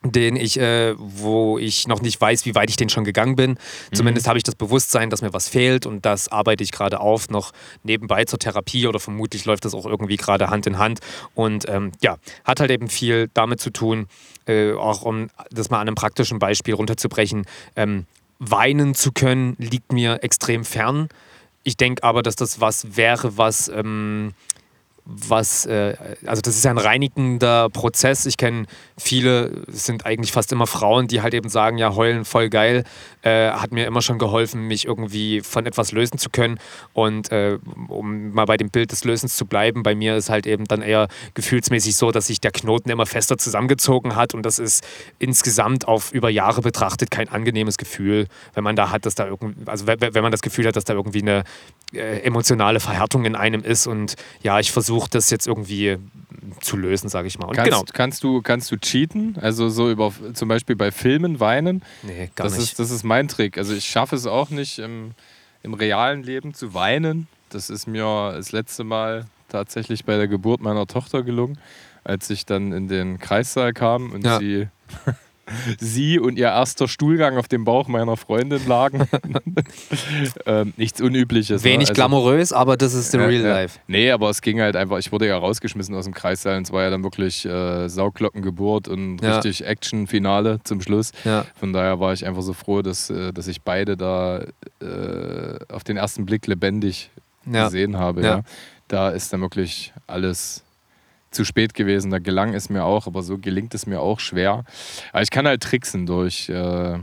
den 0.04 0.36
ich, 0.36 0.58
äh, 0.58 0.94
wo 0.96 1.58
ich 1.58 1.88
noch 1.88 2.00
nicht 2.00 2.20
weiß, 2.20 2.44
wie 2.44 2.54
weit 2.54 2.70
ich 2.70 2.76
den 2.76 2.88
schon 2.88 3.04
gegangen 3.04 3.36
bin. 3.36 3.52
Mhm. 3.52 3.56
Zumindest 3.94 4.28
habe 4.28 4.38
ich 4.38 4.44
das 4.44 4.54
Bewusstsein, 4.54 5.10
dass 5.10 5.22
mir 5.22 5.32
was 5.32 5.48
fehlt 5.48 5.86
und 5.86 6.04
das 6.04 6.28
arbeite 6.28 6.62
ich 6.62 6.70
gerade 6.70 7.00
auf, 7.00 7.30
noch 7.30 7.52
nebenbei 7.82 8.24
zur 8.24 8.38
Therapie 8.38 8.86
oder 8.86 9.00
vermutlich 9.00 9.44
läuft 9.44 9.64
das 9.64 9.74
auch 9.74 9.86
irgendwie 9.86 10.16
gerade 10.16 10.50
Hand 10.50 10.66
in 10.66 10.78
Hand. 10.78 11.00
Und 11.34 11.68
ähm, 11.68 11.92
ja, 12.00 12.16
hat 12.44 12.60
halt 12.60 12.70
eben 12.70 12.88
viel 12.88 13.28
damit 13.34 13.60
zu 13.60 13.70
tun, 13.70 14.06
äh, 14.46 14.72
auch 14.72 15.02
um 15.02 15.30
das 15.50 15.70
mal 15.70 15.80
an 15.80 15.88
einem 15.88 15.96
praktischen 15.96 16.38
Beispiel 16.38 16.74
runterzubrechen. 16.74 17.44
Ähm, 17.74 18.06
weinen 18.38 18.94
zu 18.94 19.10
können, 19.12 19.56
liegt 19.58 19.92
mir 19.92 20.22
extrem 20.22 20.64
fern. 20.64 21.08
Ich 21.64 21.76
denke 21.76 22.04
aber, 22.04 22.22
dass 22.22 22.36
das 22.36 22.60
was 22.60 22.96
wäre, 22.96 23.36
was 23.36 23.68
ähm, 23.68 24.32
was, 25.10 25.64
äh, 25.64 25.96
also 26.26 26.42
das 26.42 26.54
ist 26.54 26.64
ja 26.64 26.70
ein 26.70 26.78
reinigender 26.78 27.70
Prozess. 27.70 28.26
Ich 28.26 28.36
kenne 28.36 28.66
viele, 28.98 29.64
es 29.66 29.86
sind 29.86 30.04
eigentlich 30.04 30.32
fast 30.32 30.52
immer 30.52 30.66
Frauen, 30.66 31.08
die 31.08 31.22
halt 31.22 31.32
eben 31.32 31.48
sagen, 31.48 31.78
ja, 31.78 31.94
heulen 31.94 32.26
voll 32.26 32.50
geil, 32.50 32.84
äh, 33.22 33.50
hat 33.50 33.72
mir 33.72 33.86
immer 33.86 34.02
schon 34.02 34.18
geholfen, 34.18 34.66
mich 34.66 34.84
irgendwie 34.84 35.40
von 35.40 35.64
etwas 35.64 35.92
lösen 35.92 36.18
zu 36.18 36.28
können. 36.28 36.58
Und 36.92 37.32
äh, 37.32 37.58
um 37.88 38.32
mal 38.32 38.44
bei 38.44 38.58
dem 38.58 38.68
Bild 38.68 38.92
des 38.92 39.04
Lösens 39.04 39.34
zu 39.34 39.46
bleiben, 39.46 39.82
bei 39.82 39.94
mir 39.94 40.14
ist 40.14 40.28
halt 40.28 40.46
eben 40.46 40.66
dann 40.66 40.82
eher 40.82 41.08
gefühlsmäßig 41.32 41.96
so, 41.96 42.10
dass 42.10 42.26
sich 42.26 42.42
der 42.42 42.50
Knoten 42.50 42.90
immer 42.90 43.06
fester 43.06 43.38
zusammengezogen 43.38 44.14
hat 44.14 44.34
und 44.34 44.42
das 44.44 44.58
ist 44.58 44.86
insgesamt 45.18 45.88
auf 45.88 46.12
über 46.12 46.28
Jahre 46.28 46.60
betrachtet 46.60 47.10
kein 47.10 47.30
angenehmes 47.30 47.78
Gefühl, 47.78 48.26
wenn 48.52 48.64
man 48.64 48.76
da 48.76 48.90
hat, 48.90 49.06
dass 49.06 49.14
da 49.14 49.26
irgendwie, 49.26 49.54
also 49.64 49.86
wenn 49.86 50.22
man 50.22 50.32
das 50.32 50.42
Gefühl 50.42 50.66
hat, 50.66 50.76
dass 50.76 50.84
da 50.84 50.92
irgendwie 50.92 51.22
eine 51.22 51.44
äh, 51.94 52.20
emotionale 52.20 52.80
Verhärtung 52.80 53.24
in 53.24 53.34
einem 53.34 53.62
ist 53.62 53.86
und 53.86 54.16
ja, 54.42 54.60
ich 54.60 54.70
versuche 54.70 54.97
das 55.06 55.30
jetzt 55.30 55.46
irgendwie 55.46 55.98
zu 56.60 56.76
lösen, 56.76 57.08
sage 57.08 57.28
ich 57.28 57.38
mal. 57.38 57.46
Und 57.46 57.54
kannst, 57.54 57.70
genau. 57.70 57.84
kannst, 57.92 58.24
du, 58.24 58.42
kannst 58.42 58.70
du 58.70 58.76
cheaten? 58.76 59.36
Also 59.40 59.68
so 59.68 59.90
über 59.90 60.12
zum 60.34 60.48
Beispiel 60.48 60.76
bei 60.76 60.90
Filmen 60.90 61.40
weinen? 61.40 61.82
Nee, 62.02 62.30
gar 62.34 62.44
das 62.44 62.58
nicht. 62.58 62.70
Ist, 62.70 62.78
das 62.78 62.90
ist 62.90 63.04
mein 63.04 63.28
Trick. 63.28 63.58
Also 63.58 63.74
ich 63.74 63.84
schaffe 63.84 64.16
es 64.16 64.26
auch 64.26 64.50
nicht 64.50 64.78
im, 64.78 65.12
im 65.62 65.74
realen 65.74 66.22
Leben 66.22 66.54
zu 66.54 66.74
weinen. 66.74 67.28
Das 67.50 67.70
ist 67.70 67.86
mir 67.86 68.32
das 68.34 68.52
letzte 68.52 68.84
Mal 68.84 69.26
tatsächlich 69.48 70.04
bei 70.04 70.16
der 70.16 70.28
Geburt 70.28 70.60
meiner 70.60 70.86
Tochter 70.86 71.22
gelungen, 71.22 71.58
als 72.04 72.28
ich 72.30 72.46
dann 72.46 72.72
in 72.72 72.88
den 72.88 73.18
Kreissaal 73.18 73.72
kam 73.72 74.12
und 74.12 74.24
ja. 74.24 74.38
sie 74.38 74.68
sie 75.78 76.18
und 76.18 76.38
ihr 76.38 76.46
erster 76.46 76.88
Stuhlgang 76.88 77.36
auf 77.38 77.48
dem 77.48 77.64
Bauch 77.64 77.88
meiner 77.88 78.16
Freundin 78.16 78.66
lagen. 78.66 79.08
ähm, 80.46 80.72
nichts 80.76 81.00
Unübliches. 81.00 81.62
Ne? 81.62 81.70
Wenig 81.70 81.88
ne? 81.88 81.90
also, 81.90 81.94
glamourös, 81.94 82.52
aber 82.52 82.76
das 82.76 82.94
ist 82.94 83.12
the 83.12 83.18
real 83.18 83.42
life. 83.42 83.78
Nee, 83.86 84.10
aber 84.10 84.30
es 84.30 84.42
ging 84.42 84.60
halt 84.60 84.76
einfach, 84.76 84.98
ich 84.98 85.12
wurde 85.12 85.26
ja 85.26 85.38
rausgeschmissen 85.38 85.94
aus 85.94 86.04
dem 86.04 86.14
Kreissaal 86.14 86.56
und 86.58 86.64
es 86.64 86.72
war 86.72 86.82
ja 86.82 86.90
dann 86.90 87.02
wirklich 87.02 87.44
äh, 87.44 87.88
Sauglockengeburt 87.88 88.88
und 88.88 89.20
ja. 89.20 89.36
richtig 89.36 89.64
Action-Finale 89.64 90.60
zum 90.64 90.80
Schluss. 90.80 91.12
Ja. 91.24 91.44
Von 91.58 91.72
daher 91.72 92.00
war 92.00 92.12
ich 92.12 92.26
einfach 92.26 92.42
so 92.42 92.52
froh, 92.52 92.82
dass, 92.82 93.10
äh, 93.10 93.32
dass 93.32 93.48
ich 93.48 93.62
beide 93.62 93.96
da 93.96 94.42
äh, 94.80 95.58
auf 95.68 95.84
den 95.84 95.96
ersten 95.96 96.26
Blick 96.26 96.46
lebendig 96.46 97.10
gesehen 97.44 97.96
habe. 97.98 98.22
Ja. 98.22 98.42
Da 98.88 99.10
ist 99.10 99.32
dann 99.32 99.40
wirklich 99.40 99.92
alles 100.06 100.62
zu 101.30 101.44
spät 101.44 101.74
gewesen. 101.74 102.10
Da 102.10 102.18
gelang 102.18 102.54
es 102.54 102.70
mir 102.70 102.84
auch, 102.84 103.06
aber 103.06 103.22
so 103.22 103.38
gelingt 103.38 103.74
es 103.74 103.86
mir 103.86 104.00
auch 104.00 104.20
schwer. 104.20 104.64
Aber 105.12 105.22
ich 105.22 105.30
kann 105.30 105.46
halt 105.46 105.62
tricksen 105.62 106.06
durch, 106.06 106.48
äh, 106.48 106.98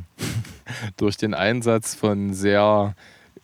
durch 0.98 1.18
den 1.18 1.34
Einsatz 1.34 1.96
von 1.96 2.34
sehr 2.34 2.96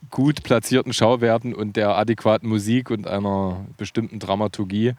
gut 0.09 0.43
platzierten 0.43 0.93
Schauwerten 0.93 1.53
und 1.53 1.75
der 1.75 1.95
adäquaten 1.95 2.49
Musik 2.49 2.89
und 2.89 3.07
einer 3.07 3.65
bestimmten 3.77 4.19
Dramaturgie. 4.19 4.93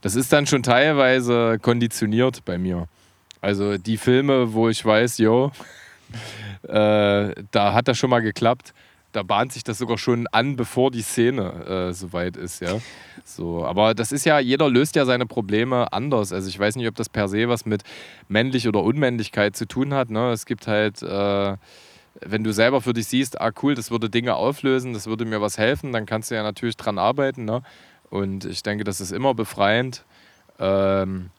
Das 0.00 0.14
ist 0.14 0.32
dann 0.32 0.46
schon 0.46 0.62
teilweise 0.62 1.58
konditioniert 1.60 2.44
bei 2.44 2.58
mir. 2.58 2.88
Also 3.40 3.78
die 3.78 3.96
Filme, 3.96 4.52
wo 4.52 4.68
ich 4.68 4.84
weiß, 4.84 5.18
yo, 5.18 5.52
äh, 6.62 7.34
da 7.50 7.72
hat 7.72 7.88
das 7.88 7.96
schon 7.96 8.10
mal 8.10 8.20
geklappt 8.20 8.74
da 9.12 9.22
bahnt 9.22 9.52
sich 9.52 9.64
das 9.64 9.78
sogar 9.78 9.98
schon 9.98 10.26
an, 10.28 10.56
bevor 10.56 10.90
die 10.90 11.02
Szene 11.02 11.88
äh, 11.88 11.92
soweit 11.92 12.36
ist, 12.36 12.60
ja. 12.60 12.78
So, 13.24 13.64
aber 13.64 13.94
das 13.94 14.12
ist 14.12 14.24
ja, 14.24 14.38
jeder 14.38 14.68
löst 14.68 14.96
ja 14.96 15.04
seine 15.04 15.26
Probleme 15.26 15.92
anders. 15.92 16.32
Also 16.32 16.48
ich 16.48 16.58
weiß 16.58 16.76
nicht, 16.76 16.88
ob 16.88 16.94
das 16.94 17.08
per 17.08 17.28
se 17.28 17.48
was 17.48 17.66
mit 17.66 17.82
männlich 18.28 18.68
oder 18.68 18.82
Unmännlichkeit 18.82 19.56
zu 19.56 19.66
tun 19.66 19.94
hat. 19.94 20.10
Ne? 20.10 20.30
Es 20.30 20.46
gibt 20.46 20.66
halt, 20.66 21.02
äh, 21.02 21.56
wenn 22.20 22.44
du 22.44 22.52
selber 22.52 22.80
für 22.80 22.92
dich 22.92 23.06
siehst, 23.06 23.40
ah 23.40 23.50
cool, 23.62 23.74
das 23.74 23.90
würde 23.90 24.10
Dinge 24.10 24.34
auflösen, 24.34 24.92
das 24.92 25.06
würde 25.06 25.24
mir 25.24 25.40
was 25.40 25.58
helfen, 25.58 25.92
dann 25.92 26.06
kannst 26.06 26.30
du 26.30 26.34
ja 26.34 26.42
natürlich 26.42 26.76
dran 26.76 26.98
arbeiten. 26.98 27.44
Ne? 27.44 27.62
Und 28.10 28.44
ich 28.44 28.62
denke, 28.62 28.84
das 28.84 29.00
ist 29.00 29.12
immer 29.12 29.34
befreiend. 29.34 30.04
Ähm, 30.58 31.30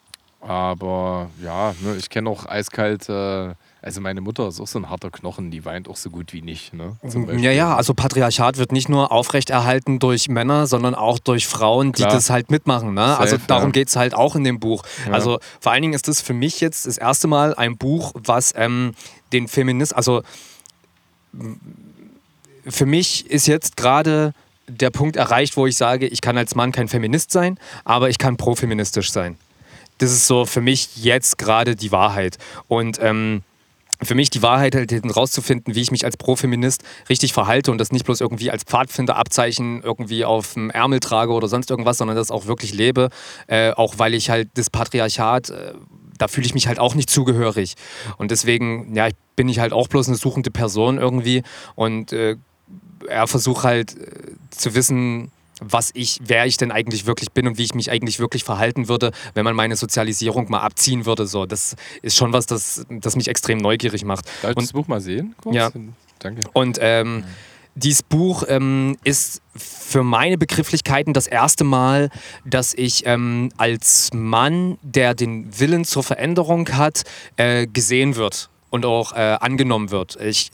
aber 0.41 1.29
ja, 1.43 1.73
ne, 1.81 1.95
ich 1.97 2.09
kenne 2.09 2.29
auch 2.29 2.45
eiskalt. 2.45 3.09
Äh, 3.09 3.55
also 3.81 4.01
meine 4.01 4.19
Mutter 4.19 4.47
ist 4.47 4.59
auch 4.59 4.67
so 4.67 4.77
ein 4.79 4.89
harter 4.89 5.09
Knochen, 5.09 5.51
die 5.51 5.63
weint 5.63 5.87
auch 5.87 5.95
so 5.95 6.09
gut 6.09 6.33
wie 6.33 6.41
nicht. 6.41 6.73
Ne? 6.73 6.97
Ja, 7.37 7.51
ja, 7.51 7.75
also 7.75 7.93
Patriarchat 7.93 8.57
wird 8.57 8.73
nicht 8.73 8.89
nur 8.89 9.11
aufrechterhalten 9.11 9.99
durch 9.99 10.27
Männer, 10.27 10.67
sondern 10.67 10.95
auch 10.95 11.17
durch 11.17 11.47
Frauen, 11.47 11.93
die 11.93 12.01
Klar. 12.01 12.13
das 12.13 12.29
halt 12.29 12.51
mitmachen. 12.51 12.93
Ne? 12.93 13.01
Safe, 13.01 13.19
also 13.21 13.37
darum 13.47 13.69
ja. 13.69 13.71
geht 13.71 13.87
es 13.87 13.95
halt 13.95 14.13
auch 14.13 14.35
in 14.35 14.43
dem 14.43 14.59
Buch. 14.59 14.83
Ja. 15.05 15.13
Also 15.13 15.39
vor 15.61 15.71
allen 15.71 15.81
Dingen 15.81 15.93
ist 15.93 16.09
das 16.09 16.19
für 16.19 16.33
mich 16.33 16.59
jetzt 16.59 16.87
das 16.87 16.97
erste 16.97 17.27
Mal 17.27 17.55
ein 17.55 17.77
Buch, 17.77 18.11
was 18.15 18.53
ähm, 18.57 18.93
den 19.31 19.47
Feminist, 19.47 19.95
also 19.95 20.23
für 22.67 22.85
mich 22.85 23.29
ist 23.29 23.47
jetzt 23.47 23.77
gerade 23.77 24.33
der 24.67 24.89
Punkt 24.89 25.15
erreicht, 25.15 25.57
wo 25.57 25.65
ich 25.67 25.77
sage, 25.77 26.07
ich 26.07 26.21
kann 26.21 26.37
als 26.37 26.53
Mann 26.53 26.71
kein 26.71 26.87
Feminist 26.87 27.31
sein, 27.31 27.57
aber 27.85 28.09
ich 28.09 28.17
kann 28.17 28.37
profeministisch 28.37 29.11
sein. 29.11 29.37
Das 29.99 30.11
ist 30.11 30.27
so 30.27 30.45
für 30.45 30.61
mich 30.61 30.97
jetzt 30.97 31.37
gerade 31.37 31.75
die 31.75 31.91
Wahrheit. 31.91 32.37
Und 32.67 32.99
ähm, 33.01 33.43
für 34.01 34.15
mich 34.15 34.29
die 34.29 34.41
Wahrheit 34.41 34.75
halt 34.75 34.93
rauszufinden, 35.15 35.75
wie 35.75 35.81
ich 35.81 35.91
mich 35.91 36.05
als 36.05 36.17
Profeminist 36.17 36.83
richtig 37.09 37.33
verhalte 37.33 37.71
und 37.71 37.77
das 37.77 37.91
nicht 37.91 38.05
bloß 38.05 38.21
irgendwie 38.21 38.51
als 38.51 38.63
Pfadfinderabzeichen 38.63 39.81
irgendwie 39.83 40.25
auf 40.25 40.53
dem 40.53 40.69
Ärmel 40.69 40.99
trage 40.99 41.33
oder 41.33 41.47
sonst 41.47 41.69
irgendwas, 41.69 41.97
sondern 41.97 42.15
das 42.15 42.31
auch 42.31 42.45
wirklich 42.45 42.73
lebe, 42.73 43.09
äh, 43.47 43.71
auch 43.71 43.95
weil 43.97 44.13
ich 44.13 44.29
halt 44.29 44.49
das 44.53 44.69
Patriarchat, 44.69 45.49
äh, 45.49 45.73
da 46.17 46.27
fühle 46.27 46.45
ich 46.45 46.53
mich 46.53 46.67
halt 46.67 46.79
auch 46.79 46.95
nicht 46.95 47.09
zugehörig. 47.09 47.75
Und 48.17 48.31
deswegen, 48.31 48.95
ja, 48.95 49.09
bin 49.35 49.49
ich 49.49 49.59
halt 49.59 49.73
auch 49.73 49.87
bloß 49.87 50.07
eine 50.07 50.17
suchende 50.17 50.51
Person 50.51 50.97
irgendwie 50.97 51.43
und 51.75 52.13
äh, 52.13 52.35
er 53.07 53.27
versucht 53.27 53.63
halt 53.63 53.97
äh, 53.97 54.35
zu 54.49 54.75
wissen, 54.75 55.31
was 55.59 55.91
ich, 55.93 56.19
wer 56.23 56.45
ich 56.45 56.57
denn 56.57 56.71
eigentlich 56.71 57.05
wirklich 57.05 57.31
bin 57.31 57.47
und 57.47 57.57
wie 57.57 57.63
ich 57.63 57.73
mich 57.73 57.91
eigentlich 57.91 58.19
wirklich 58.19 58.43
verhalten 58.43 58.87
würde, 58.87 59.11
wenn 59.33 59.43
man 59.43 59.55
meine 59.55 59.75
Sozialisierung 59.75 60.49
mal 60.49 60.61
abziehen 60.61 61.05
würde. 61.05 61.27
So, 61.27 61.45
das 61.45 61.75
ist 62.01 62.17
schon 62.17 62.33
was, 62.33 62.45
das, 62.45 62.85
das 62.89 63.15
mich 63.15 63.27
extrem 63.27 63.57
neugierig 63.57 64.03
macht. 64.03 64.25
Darf 64.41 64.51
ich 64.51 64.57
das 64.57 64.73
Buch 64.73 64.87
mal 64.87 65.01
sehen? 65.01 65.35
Kurz? 65.41 65.55
Ja. 65.55 65.71
Danke. 66.19 66.41
Und 66.53 66.79
ähm, 66.81 67.23
dieses 67.75 68.03
Buch 68.03 68.43
ähm, 68.47 68.97
ist 69.03 69.41
für 69.55 70.03
meine 70.03 70.37
Begrifflichkeiten 70.37 71.13
das 71.13 71.27
erste 71.27 71.63
Mal, 71.63 72.09
dass 72.45 72.73
ich 72.73 73.05
ähm, 73.05 73.51
als 73.57 74.09
Mann, 74.13 74.77
der 74.81 75.13
den 75.13 75.57
Willen 75.59 75.85
zur 75.85 76.03
Veränderung 76.03 76.69
hat, 76.73 77.03
äh, 77.37 77.67
gesehen 77.67 78.15
wird 78.15 78.49
und 78.69 78.85
auch 78.85 79.13
äh, 79.13 79.37
angenommen 79.39 79.91
wird. 79.91 80.17
Ich, 80.21 80.51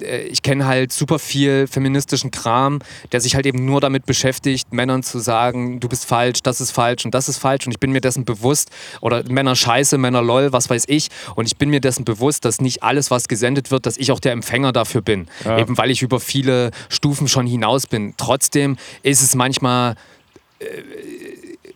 äh, 0.00 0.22
ich 0.24 0.42
kenne 0.42 0.66
halt 0.66 0.92
super 0.92 1.18
viel 1.18 1.66
feministischen 1.66 2.30
Kram, 2.30 2.80
der 3.12 3.20
sich 3.20 3.34
halt 3.34 3.46
eben 3.46 3.64
nur 3.64 3.80
damit 3.80 4.06
beschäftigt, 4.06 4.72
Männern 4.72 5.02
zu 5.02 5.18
sagen, 5.18 5.80
du 5.80 5.88
bist 5.88 6.04
falsch, 6.04 6.42
das 6.42 6.60
ist 6.60 6.72
falsch 6.72 7.04
und 7.04 7.14
das 7.14 7.28
ist 7.28 7.38
falsch 7.38 7.66
und 7.66 7.72
ich 7.72 7.80
bin 7.80 7.92
mir 7.92 8.00
dessen 8.00 8.24
bewusst, 8.24 8.70
oder 9.00 9.22
Männer 9.28 9.56
scheiße, 9.56 9.98
Männer 9.98 10.22
lol, 10.22 10.52
was 10.52 10.68
weiß 10.68 10.84
ich 10.88 11.08
und 11.34 11.46
ich 11.46 11.56
bin 11.56 11.70
mir 11.70 11.80
dessen 11.80 12.04
bewusst, 12.04 12.44
dass 12.44 12.60
nicht 12.60 12.82
alles, 12.82 13.10
was 13.10 13.28
gesendet 13.28 13.70
wird, 13.70 13.86
dass 13.86 13.96
ich 13.96 14.12
auch 14.12 14.20
der 14.20 14.32
Empfänger 14.32 14.72
dafür 14.72 15.02
bin, 15.02 15.28
ja. 15.44 15.58
eben 15.58 15.78
weil 15.78 15.90
ich 15.90 16.02
über 16.02 16.20
viele 16.20 16.70
Stufen 16.88 17.28
schon 17.28 17.46
hinaus 17.46 17.86
bin. 17.86 18.14
Trotzdem 18.16 18.76
ist 19.02 19.22
es 19.22 19.34
manchmal, 19.34 19.94
äh, 20.58 20.66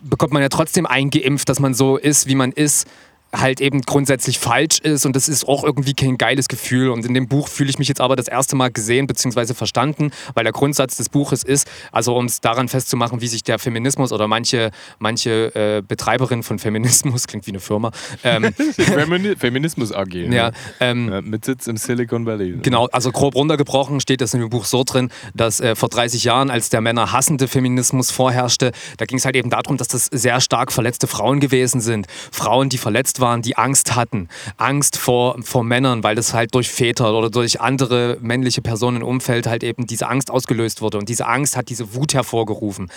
bekommt 0.00 0.32
man 0.32 0.42
ja 0.42 0.48
trotzdem 0.48 0.86
eingeimpft, 0.86 1.48
dass 1.48 1.60
man 1.60 1.74
so 1.74 1.96
ist, 1.96 2.26
wie 2.26 2.34
man 2.34 2.52
ist 2.52 2.86
halt 3.32 3.60
eben 3.60 3.82
grundsätzlich 3.82 4.38
falsch 4.38 4.78
ist 4.80 5.04
und 5.04 5.14
das 5.14 5.28
ist 5.28 5.46
auch 5.46 5.62
irgendwie 5.62 5.94
kein 5.94 6.16
geiles 6.16 6.48
Gefühl 6.48 6.90
und 6.90 7.04
in 7.04 7.12
dem 7.12 7.28
Buch 7.28 7.48
fühle 7.48 7.68
ich 7.68 7.78
mich 7.78 7.88
jetzt 7.88 8.00
aber 8.00 8.16
das 8.16 8.26
erste 8.26 8.56
Mal 8.56 8.70
gesehen 8.70 9.06
bzw. 9.06 9.54
verstanden, 9.54 10.10
weil 10.34 10.44
der 10.44 10.52
Grundsatz 10.52 10.96
des 10.96 11.08
Buches 11.10 11.42
ist, 11.42 11.68
also 11.92 12.16
um 12.16 12.24
es 12.24 12.40
daran 12.40 12.68
festzumachen, 12.68 13.20
wie 13.20 13.28
sich 13.28 13.42
der 13.42 13.58
Feminismus 13.58 14.12
oder 14.12 14.28
manche, 14.28 14.70
manche 14.98 15.54
äh, 15.54 15.82
Betreiberinnen 15.82 16.42
von 16.42 16.58
Feminismus, 16.58 17.26
klingt 17.26 17.46
wie 17.46 17.50
eine 17.50 17.60
Firma. 17.60 17.90
Ähm, 18.24 18.54
Feminismus 19.38 19.92
AG. 19.92 20.14
Ne? 20.14 20.34
Ja, 20.34 20.50
ähm, 20.80 21.10
ja, 21.10 21.20
mit 21.20 21.44
Sitz 21.44 21.66
im 21.66 21.76
Silicon 21.76 22.24
Valley. 22.24 22.58
Genau, 22.62 22.86
also 22.86 23.12
grob 23.12 23.34
runtergebrochen 23.34 24.00
steht 24.00 24.22
das 24.22 24.32
in 24.32 24.40
dem 24.40 24.48
Buch 24.48 24.64
so 24.64 24.84
drin, 24.84 25.10
dass 25.34 25.60
äh, 25.60 25.74
vor 25.74 25.90
30 25.90 26.24
Jahren, 26.24 26.50
als 26.50 26.70
der 26.70 26.80
Männer 26.80 27.12
hassende 27.12 27.46
Feminismus 27.46 28.10
vorherrschte, 28.10 28.72
da 28.96 29.04
ging 29.04 29.18
es 29.18 29.26
halt 29.26 29.36
eben 29.36 29.50
darum, 29.50 29.76
dass 29.76 29.88
das 29.88 30.06
sehr 30.06 30.40
stark 30.40 30.72
verletzte 30.72 31.06
Frauen 31.06 31.40
gewesen 31.40 31.80
sind. 31.80 32.06
Frauen, 32.32 32.70
die 32.70 32.78
verletzt 32.78 33.17
waren, 33.20 33.42
die 33.42 33.56
Angst 33.56 33.96
hatten. 33.96 34.28
Angst 34.56 34.96
vor, 34.96 35.36
vor 35.42 35.64
Männern, 35.64 36.02
weil 36.02 36.14
das 36.14 36.34
halt 36.34 36.54
durch 36.54 36.68
Väter 36.68 37.14
oder 37.14 37.30
durch 37.30 37.60
andere 37.60 38.18
männliche 38.20 38.62
Personen 38.62 38.98
im 38.98 39.06
Umfeld 39.06 39.46
halt 39.46 39.62
eben 39.64 39.86
diese 39.86 40.08
Angst 40.08 40.30
ausgelöst 40.30 40.82
wurde. 40.82 40.98
Und 40.98 41.08
diese 41.08 41.26
Angst 41.26 41.56
hat 41.56 41.68
diese 41.68 41.94
Wut 41.94 42.14
hervorgerufen. 42.14 42.90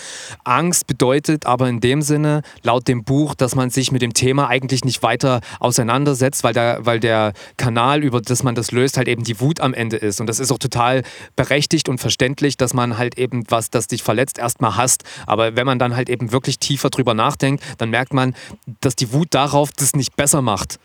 Angst 0.44 0.86
bedeutet 0.86 1.46
aber 1.46 1.68
in 1.68 1.80
dem 1.80 2.02
Sinne, 2.02 2.42
laut 2.62 2.88
dem 2.88 3.04
Buch, 3.04 3.34
dass 3.34 3.54
man 3.54 3.70
sich 3.70 3.92
mit 3.92 4.02
dem 4.02 4.14
Thema 4.14 4.48
eigentlich 4.48 4.84
nicht 4.84 5.02
weiter 5.02 5.40
auseinandersetzt, 5.60 6.44
weil 6.44 6.54
der, 6.54 6.84
weil 6.84 7.00
der 7.00 7.32
Kanal, 7.56 8.02
über 8.02 8.20
das 8.20 8.42
man 8.42 8.54
das 8.54 8.72
löst, 8.72 8.96
halt 8.96 9.08
eben 9.08 9.24
die 9.24 9.40
Wut 9.40 9.60
am 9.60 9.74
Ende 9.74 9.96
ist. 9.96 10.20
Und 10.20 10.26
das 10.26 10.38
ist 10.38 10.52
auch 10.52 10.58
total 10.58 11.02
berechtigt 11.36 11.88
und 11.88 11.98
verständlich, 11.98 12.56
dass 12.56 12.74
man 12.74 12.98
halt 12.98 13.18
eben 13.18 13.44
was, 13.48 13.70
das 13.70 13.86
dich 13.86 14.02
verletzt, 14.02 14.38
erstmal 14.38 14.76
hasst. 14.76 15.04
Aber 15.26 15.56
wenn 15.56 15.66
man 15.66 15.78
dann 15.78 15.96
halt 15.96 16.08
eben 16.08 16.32
wirklich 16.32 16.58
tiefer 16.58 16.90
drüber 16.90 17.14
nachdenkt, 17.14 17.62
dann 17.78 17.90
merkt 17.90 18.14
man, 18.14 18.34
dass 18.80 18.96
die 18.96 19.12
Wut 19.12 19.28
darauf 19.30 19.70
das 19.72 19.94
nicht 19.94 20.11
besser 20.16 20.42
macht. 20.42 20.78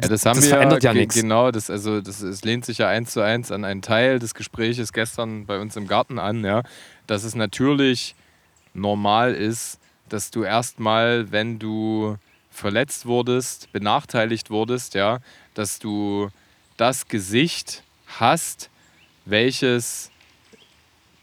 Ja, 0.00 0.08
das 0.08 0.24
haben 0.24 0.36
das 0.36 0.44
wir 0.44 0.50
verändert 0.50 0.84
ja, 0.84 0.92
ja 0.92 1.00
nichts. 1.00 1.16
Genau, 1.16 1.50
das, 1.50 1.70
also, 1.70 2.00
das, 2.00 2.22
es 2.22 2.44
lehnt 2.44 2.64
sich 2.64 2.78
ja 2.78 2.88
eins 2.88 3.12
zu 3.12 3.20
eins 3.20 3.50
an 3.50 3.64
einen 3.64 3.82
Teil 3.82 4.18
des 4.18 4.34
Gespräches 4.34 4.92
gestern 4.92 5.46
bei 5.46 5.58
uns 5.58 5.76
im 5.76 5.88
Garten 5.88 6.18
an, 6.18 6.44
ja, 6.44 6.62
dass 7.06 7.24
es 7.24 7.34
natürlich 7.34 8.14
normal 8.74 9.34
ist, 9.34 9.80
dass 10.08 10.30
du 10.30 10.44
erstmal, 10.44 11.32
wenn 11.32 11.58
du 11.58 12.16
verletzt 12.50 13.06
wurdest, 13.06 13.72
benachteiligt 13.72 14.50
wurdest, 14.50 14.94
ja, 14.94 15.18
dass 15.54 15.78
du 15.78 16.30
das 16.76 17.08
Gesicht 17.08 17.82
hast, 18.06 18.70
welches 19.24 20.10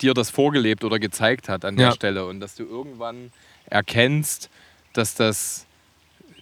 dir 0.02 0.14
das 0.14 0.30
vorgelebt 0.30 0.84
oder 0.84 1.00
gezeigt 1.00 1.50
hat 1.50 1.66
an 1.66 1.78
der 1.78 1.88
ja. 1.88 1.91
Stelle 1.93 2.26
und 2.26 2.39
dass 2.41 2.56
du 2.56 2.64
irgendwann 2.64 3.32
erkennst, 3.66 4.50
dass 4.93 5.16
das 5.16 5.66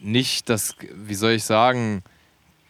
nicht 0.04 0.50
das, 0.50 0.76
wie 0.94 1.16
soll 1.16 1.32
ich 1.32 1.44
sagen, 1.44 2.04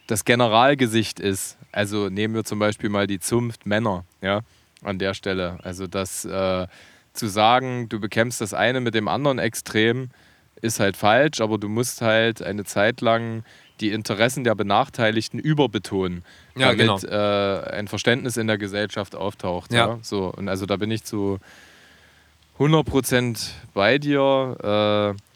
das 0.06 0.24
Generalgesicht 0.24 1.20
ist. 1.20 1.56
Also 1.72 2.08
nehmen 2.08 2.34
wir 2.34 2.44
zum 2.44 2.58
Beispiel 2.58 2.88
mal 2.88 3.06
die 3.06 3.20
Zunft 3.20 3.66
Männer, 3.66 4.04
ja, 4.20 4.40
an 4.82 4.98
der 4.98 5.14
Stelle. 5.14 5.58
Also 5.62 5.86
das 5.86 6.24
äh, 6.24 6.66
zu 7.12 7.26
sagen, 7.26 7.88
du 7.88 8.00
bekämpfst 8.00 8.40
das 8.40 8.54
eine 8.54 8.80
mit 8.80 8.94
dem 8.94 9.08
anderen 9.08 9.38
Extrem, 9.38 10.10
ist 10.60 10.80
halt 10.80 10.96
falsch, 10.96 11.40
aber 11.40 11.58
du 11.58 11.68
musst 11.68 12.00
halt 12.00 12.42
eine 12.42 12.64
Zeit 12.64 13.00
lang 13.00 13.44
die 13.80 13.90
Interessen 13.90 14.44
der 14.44 14.54
Benachteiligten 14.54 15.40
überbetonen, 15.40 16.24
ja, 16.56 16.68
damit 16.68 17.02
genau. 17.02 17.12
äh, 17.12 17.70
ein 17.70 17.88
Verständnis 17.88 18.36
in 18.36 18.46
der 18.46 18.56
Gesellschaft 18.56 19.16
auftaucht. 19.16 19.72
Ja. 19.72 19.88
ja. 19.88 19.98
So, 20.02 20.32
und 20.32 20.48
also 20.48 20.64
da 20.64 20.76
bin 20.76 20.90
ich 20.90 21.02
zu 21.02 21.38
100% 22.58 23.50
bei 23.72 23.98
dir. 23.98 25.16
Äh, 25.16 25.33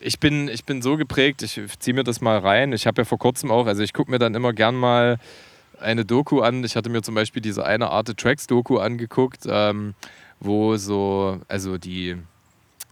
ich 0.00 0.18
bin, 0.18 0.48
ich 0.48 0.64
bin 0.64 0.82
so 0.82 0.96
geprägt, 0.96 1.42
ich 1.42 1.60
ziehe 1.78 1.94
mir 1.94 2.04
das 2.04 2.20
mal 2.20 2.38
rein. 2.38 2.72
Ich 2.72 2.86
habe 2.86 3.02
ja 3.02 3.04
vor 3.04 3.18
kurzem 3.18 3.50
auch, 3.50 3.66
also 3.66 3.82
ich 3.82 3.92
gucke 3.92 4.10
mir 4.10 4.18
dann 4.18 4.34
immer 4.34 4.52
gern 4.52 4.74
mal 4.74 5.18
eine 5.78 6.04
Doku 6.04 6.40
an. 6.40 6.64
Ich 6.64 6.74
hatte 6.74 6.88
mir 6.88 7.02
zum 7.02 7.14
Beispiel 7.14 7.42
diese 7.42 7.64
eine 7.64 7.90
Arte 7.90 8.16
Tracks 8.16 8.46
Doku 8.46 8.78
angeguckt, 8.78 9.44
ähm, 9.46 9.94
wo 10.40 10.76
so, 10.76 11.40
also 11.48 11.78
die 11.78 12.16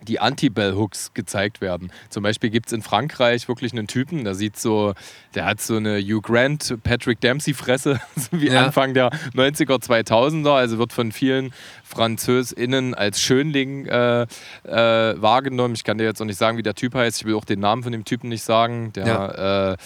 die 0.02 0.20
Anti-Bell-Hooks 0.20 1.12
gezeigt 1.14 1.60
werden. 1.60 1.90
Zum 2.08 2.22
Beispiel 2.22 2.50
gibt 2.50 2.66
es 2.68 2.72
in 2.72 2.82
Frankreich 2.82 3.48
wirklich 3.48 3.72
einen 3.72 3.86
Typen, 3.86 4.24
der 4.24 4.34
sieht 4.34 4.56
so, 4.56 4.94
der 5.34 5.44
hat 5.44 5.60
so 5.60 5.76
eine 5.76 5.98
Hugh 5.98 6.20
Grant, 6.20 6.76
Patrick 6.82 7.20
Dempsey-Fresse, 7.20 8.00
wie 8.30 8.48
ja. 8.48 8.64
Anfang 8.64 8.94
der 8.94 9.10
90er, 9.34 9.82
2000er, 9.82 10.54
also 10.54 10.78
wird 10.78 10.92
von 10.92 11.12
vielen 11.12 11.52
FranzösInnen 11.82 12.94
als 12.94 13.20
Schönling 13.20 13.86
äh, 13.86 14.22
äh, 14.22 14.26
wahrgenommen. 14.66 15.74
Ich 15.74 15.84
kann 15.84 15.98
dir 15.98 16.04
jetzt 16.04 16.20
auch 16.20 16.26
nicht 16.26 16.38
sagen, 16.38 16.58
wie 16.58 16.62
der 16.62 16.74
Typ 16.74 16.94
heißt, 16.94 17.20
ich 17.20 17.26
will 17.26 17.34
auch 17.34 17.44
den 17.44 17.60
Namen 17.60 17.82
von 17.82 17.92
dem 17.92 18.04
Typen 18.04 18.28
nicht 18.28 18.42
sagen. 18.42 18.92
Der, 18.92 19.06
ja. 19.06 19.72
äh, 19.72 19.76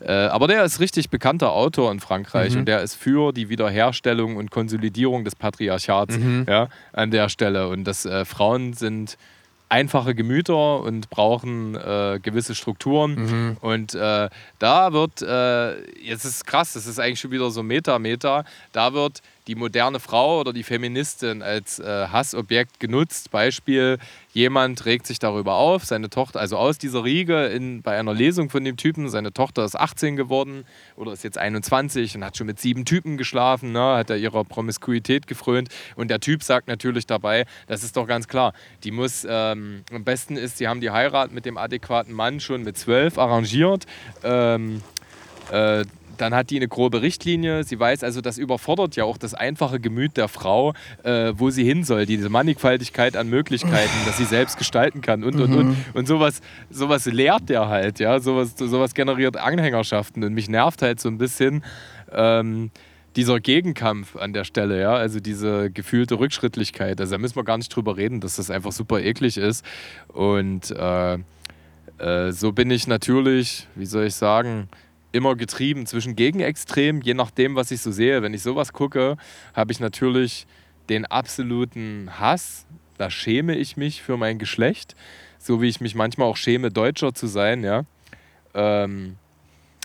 äh 0.00 0.28
aber 0.28 0.48
der 0.48 0.64
ist 0.64 0.80
richtig 0.80 1.08
bekannter 1.10 1.52
Autor 1.52 1.92
in 1.92 2.00
Frankreich 2.00 2.52
mhm. 2.52 2.60
und 2.60 2.66
der 2.66 2.82
ist 2.82 2.94
für 2.94 3.32
die 3.32 3.48
Wiederherstellung 3.48 4.36
und 4.36 4.50
Konsolidierung 4.50 5.24
des 5.24 5.36
Patriarchats 5.36 6.18
mhm. 6.18 6.46
ja, 6.48 6.68
an 6.92 7.10
der 7.10 7.28
Stelle. 7.28 7.68
Und 7.68 7.84
dass 7.84 8.04
äh, 8.04 8.24
Frauen 8.24 8.72
sind 8.72 9.16
einfache 9.72 10.14
Gemüter 10.14 10.80
und 10.80 11.08
brauchen 11.08 11.74
äh, 11.74 12.20
gewisse 12.22 12.54
Strukturen. 12.54 13.14
Mhm. 13.14 13.56
Und 13.62 13.94
äh, 13.94 14.28
da 14.58 14.92
wird, 14.92 15.22
äh, 15.22 15.80
jetzt 15.98 16.26
ist 16.26 16.46
krass, 16.46 16.74
das 16.74 16.86
ist 16.86 16.98
eigentlich 16.98 17.20
schon 17.20 17.30
wieder 17.30 17.50
so 17.50 17.62
Meta-Meta, 17.62 18.44
da 18.72 18.92
wird 18.92 19.22
die 19.46 19.54
moderne 19.54 19.98
Frau 19.98 20.40
oder 20.40 20.52
die 20.52 20.62
Feministin 20.62 21.42
als 21.42 21.78
äh, 21.78 22.06
Hassobjekt 22.08 22.78
genutzt. 22.78 23.30
Beispiel, 23.30 23.98
jemand 24.32 24.84
regt 24.86 25.06
sich 25.06 25.18
darüber 25.18 25.54
auf, 25.54 25.84
seine 25.84 26.10
Tochter, 26.10 26.40
also 26.40 26.56
aus 26.56 26.78
dieser 26.78 27.04
Riege 27.04 27.46
in, 27.46 27.82
bei 27.82 27.98
einer 27.98 28.14
Lesung 28.14 28.50
von 28.50 28.64
dem 28.64 28.76
Typen, 28.76 29.08
seine 29.08 29.32
Tochter 29.32 29.64
ist 29.64 29.78
18 29.78 30.16
geworden 30.16 30.64
oder 30.96 31.12
ist 31.12 31.24
jetzt 31.24 31.38
21 31.38 32.16
und 32.16 32.24
hat 32.24 32.36
schon 32.36 32.46
mit 32.46 32.60
sieben 32.60 32.84
Typen 32.84 33.16
geschlafen, 33.16 33.72
ne, 33.72 33.96
hat 33.96 34.10
er 34.10 34.16
ihrer 34.16 34.44
Promiskuität 34.44 35.26
gefrönt. 35.26 35.68
Und 35.96 36.08
der 36.08 36.20
Typ 36.20 36.42
sagt 36.42 36.68
natürlich 36.68 37.06
dabei, 37.06 37.46
das 37.66 37.82
ist 37.82 37.96
doch 37.96 38.06
ganz 38.06 38.28
klar, 38.28 38.52
die 38.84 38.92
muss, 38.92 39.26
ähm, 39.28 39.82
am 39.92 40.04
besten 40.04 40.36
ist, 40.36 40.58
sie 40.58 40.68
haben 40.68 40.80
die 40.80 40.90
Heirat 40.90 41.32
mit 41.32 41.46
dem 41.46 41.58
adäquaten 41.58 42.14
Mann 42.14 42.38
schon 42.38 42.62
mit 42.62 42.78
zwölf 42.78 43.18
arrangiert. 43.18 43.86
Ähm, 44.22 44.82
äh, 45.50 45.84
dann 46.22 46.34
hat 46.34 46.50
die 46.50 46.56
eine 46.56 46.68
grobe 46.68 47.02
Richtlinie. 47.02 47.64
Sie 47.64 47.78
weiß 47.78 48.04
also, 48.04 48.20
das 48.20 48.38
überfordert 48.38 48.96
ja 48.96 49.04
auch 49.04 49.18
das 49.18 49.34
einfache 49.34 49.80
Gemüt 49.80 50.16
der 50.16 50.28
Frau, 50.28 50.72
äh, 51.02 51.32
wo 51.36 51.50
sie 51.50 51.64
hin 51.64 51.84
soll. 51.84 52.06
Diese 52.06 52.28
Mannigfaltigkeit 52.28 53.16
an 53.16 53.28
Möglichkeiten, 53.28 53.92
dass 54.06 54.16
sie 54.16 54.24
selbst 54.24 54.56
gestalten 54.56 55.00
kann 55.00 55.24
und, 55.24 55.40
und, 55.40 55.50
mhm. 55.50 55.56
und. 55.58 55.76
Und 55.94 56.06
sowas, 56.06 56.40
sowas 56.70 57.06
lehrt 57.06 57.48
der 57.48 57.68
halt, 57.68 57.98
ja. 57.98 58.20
Sowas, 58.20 58.54
sowas 58.56 58.94
generiert 58.94 59.36
Anhängerschaften. 59.36 60.24
Und 60.24 60.32
mich 60.32 60.48
nervt 60.48 60.80
halt 60.82 61.00
so 61.00 61.08
ein 61.08 61.18
bisschen. 61.18 61.64
Ähm, 62.12 62.70
dieser 63.16 63.40
Gegenkampf 63.40 64.16
an 64.16 64.32
der 64.32 64.44
Stelle, 64.44 64.80
ja, 64.80 64.94
also 64.94 65.20
diese 65.20 65.70
gefühlte 65.70 66.18
Rückschrittlichkeit, 66.18 66.98
also 66.98 67.12
da 67.12 67.18
müssen 67.18 67.36
wir 67.36 67.44
gar 67.44 67.58
nicht 67.58 67.68
drüber 67.68 67.98
reden, 67.98 68.20
dass 68.20 68.36
das 68.36 68.50
einfach 68.50 68.72
super 68.72 69.00
eklig 69.00 69.36
ist. 69.36 69.66
Und 70.08 70.70
äh, 70.70 71.18
äh, 71.98 72.32
so 72.32 72.52
bin 72.52 72.70
ich 72.70 72.86
natürlich, 72.86 73.68
wie 73.74 73.84
soll 73.84 74.06
ich 74.06 74.14
sagen, 74.14 74.68
immer 75.12 75.36
getrieben 75.36 75.86
zwischen 75.86 76.16
Gegenextremen, 76.16 77.02
je 77.02 77.14
nachdem, 77.14 77.54
was 77.54 77.70
ich 77.70 77.80
so 77.80 77.92
sehe. 77.92 78.22
Wenn 78.22 78.34
ich 78.34 78.42
sowas 78.42 78.72
gucke, 78.72 79.16
habe 79.54 79.72
ich 79.72 79.80
natürlich 79.80 80.46
den 80.88 81.06
absoluten 81.06 82.10
Hass. 82.18 82.66
Da 82.98 83.10
schäme 83.10 83.56
ich 83.56 83.76
mich 83.76 84.02
für 84.02 84.16
mein 84.16 84.38
Geschlecht, 84.38 84.94
so 85.38 85.60
wie 85.62 85.68
ich 85.68 85.80
mich 85.80 85.94
manchmal 85.94 86.28
auch 86.28 86.36
schäme, 86.36 86.70
Deutscher 86.70 87.14
zu 87.14 87.26
sein, 87.26 87.62
ja. 87.62 87.84
Ähm, 88.54 89.16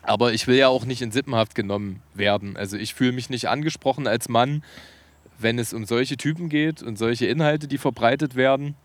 aber 0.04 0.34
ich 0.34 0.48
will 0.48 0.56
ja 0.56 0.70
auch 0.70 0.86
nicht 0.86 1.02
in 1.02 1.12
Sippenhaft 1.12 1.56
genommen 1.56 2.02
werden. 2.14 2.56
Also 2.56 2.78
ich 2.78 2.94
fühle 2.94 3.12
mich 3.12 3.30
nicht 3.30 3.50
angesprochen 3.50 4.08
als 4.08 4.30
Mann, 4.30 4.64
wenn 5.38 5.60
es 5.60 5.74
um 5.74 5.86
solche 5.86 6.18
Typen 6.18 6.50
geht 6.50 6.82
und 6.82 6.98
solche 6.98 7.28
Inhalte, 7.28 7.68
die 7.68 7.78
verbreitet 7.78 8.36
werden. 8.36 8.76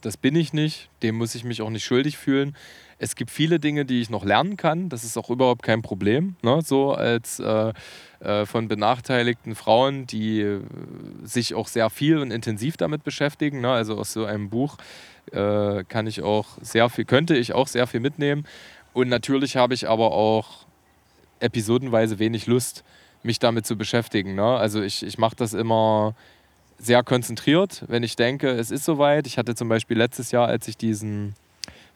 Das 0.00 0.16
bin 0.16 0.36
ich 0.36 0.52
nicht, 0.52 0.88
dem 1.02 1.16
muss 1.16 1.34
ich 1.34 1.44
mich 1.44 1.62
auch 1.62 1.70
nicht 1.70 1.84
schuldig 1.84 2.16
fühlen. 2.16 2.56
Es 2.98 3.14
gibt 3.14 3.30
viele 3.30 3.60
Dinge, 3.60 3.84
die 3.84 4.00
ich 4.00 4.10
noch 4.10 4.24
lernen 4.24 4.56
kann. 4.56 4.88
Das 4.88 5.04
ist 5.04 5.16
auch 5.18 5.28
überhaupt 5.28 5.62
kein 5.62 5.82
Problem. 5.82 6.36
Ne? 6.42 6.60
So 6.62 6.92
als 6.92 7.38
äh, 7.38 7.72
äh, 8.20 8.46
von 8.46 8.68
benachteiligten 8.68 9.54
Frauen, 9.54 10.06
die 10.06 10.40
äh, 10.40 10.60
sich 11.22 11.54
auch 11.54 11.68
sehr 11.68 11.90
viel 11.90 12.18
und 12.18 12.30
intensiv 12.30 12.76
damit 12.76 13.04
beschäftigen. 13.04 13.60
Ne? 13.60 13.70
Also 13.70 13.98
aus 13.98 14.12
so 14.12 14.24
einem 14.24 14.48
Buch 14.48 14.78
äh, 15.32 15.84
kann 15.84 16.06
ich 16.06 16.22
auch 16.22 16.46
sehr 16.62 16.88
viel, 16.88 17.04
könnte 17.04 17.36
ich 17.36 17.52
auch 17.52 17.68
sehr 17.68 17.86
viel 17.86 18.00
mitnehmen. 18.00 18.46
Und 18.94 19.08
natürlich 19.08 19.56
habe 19.56 19.74
ich 19.74 19.88
aber 19.88 20.12
auch 20.12 20.64
episodenweise 21.40 22.18
wenig 22.18 22.46
Lust, 22.46 22.82
mich 23.22 23.38
damit 23.38 23.66
zu 23.66 23.76
beschäftigen. 23.76 24.34
Ne? 24.34 24.56
Also 24.56 24.80
ich, 24.80 25.04
ich 25.04 25.18
mache 25.18 25.36
das 25.36 25.52
immer 25.52 26.14
sehr 26.78 27.02
konzentriert, 27.02 27.84
wenn 27.88 28.02
ich 28.02 28.16
denke, 28.16 28.48
es 28.50 28.70
ist 28.70 28.84
soweit. 28.84 29.26
Ich 29.26 29.36
hatte 29.36 29.54
zum 29.54 29.68
Beispiel 29.68 29.98
letztes 29.98 30.30
Jahr, 30.30 30.48
als 30.48 30.68
ich 30.68 30.76
diesen 30.78 31.34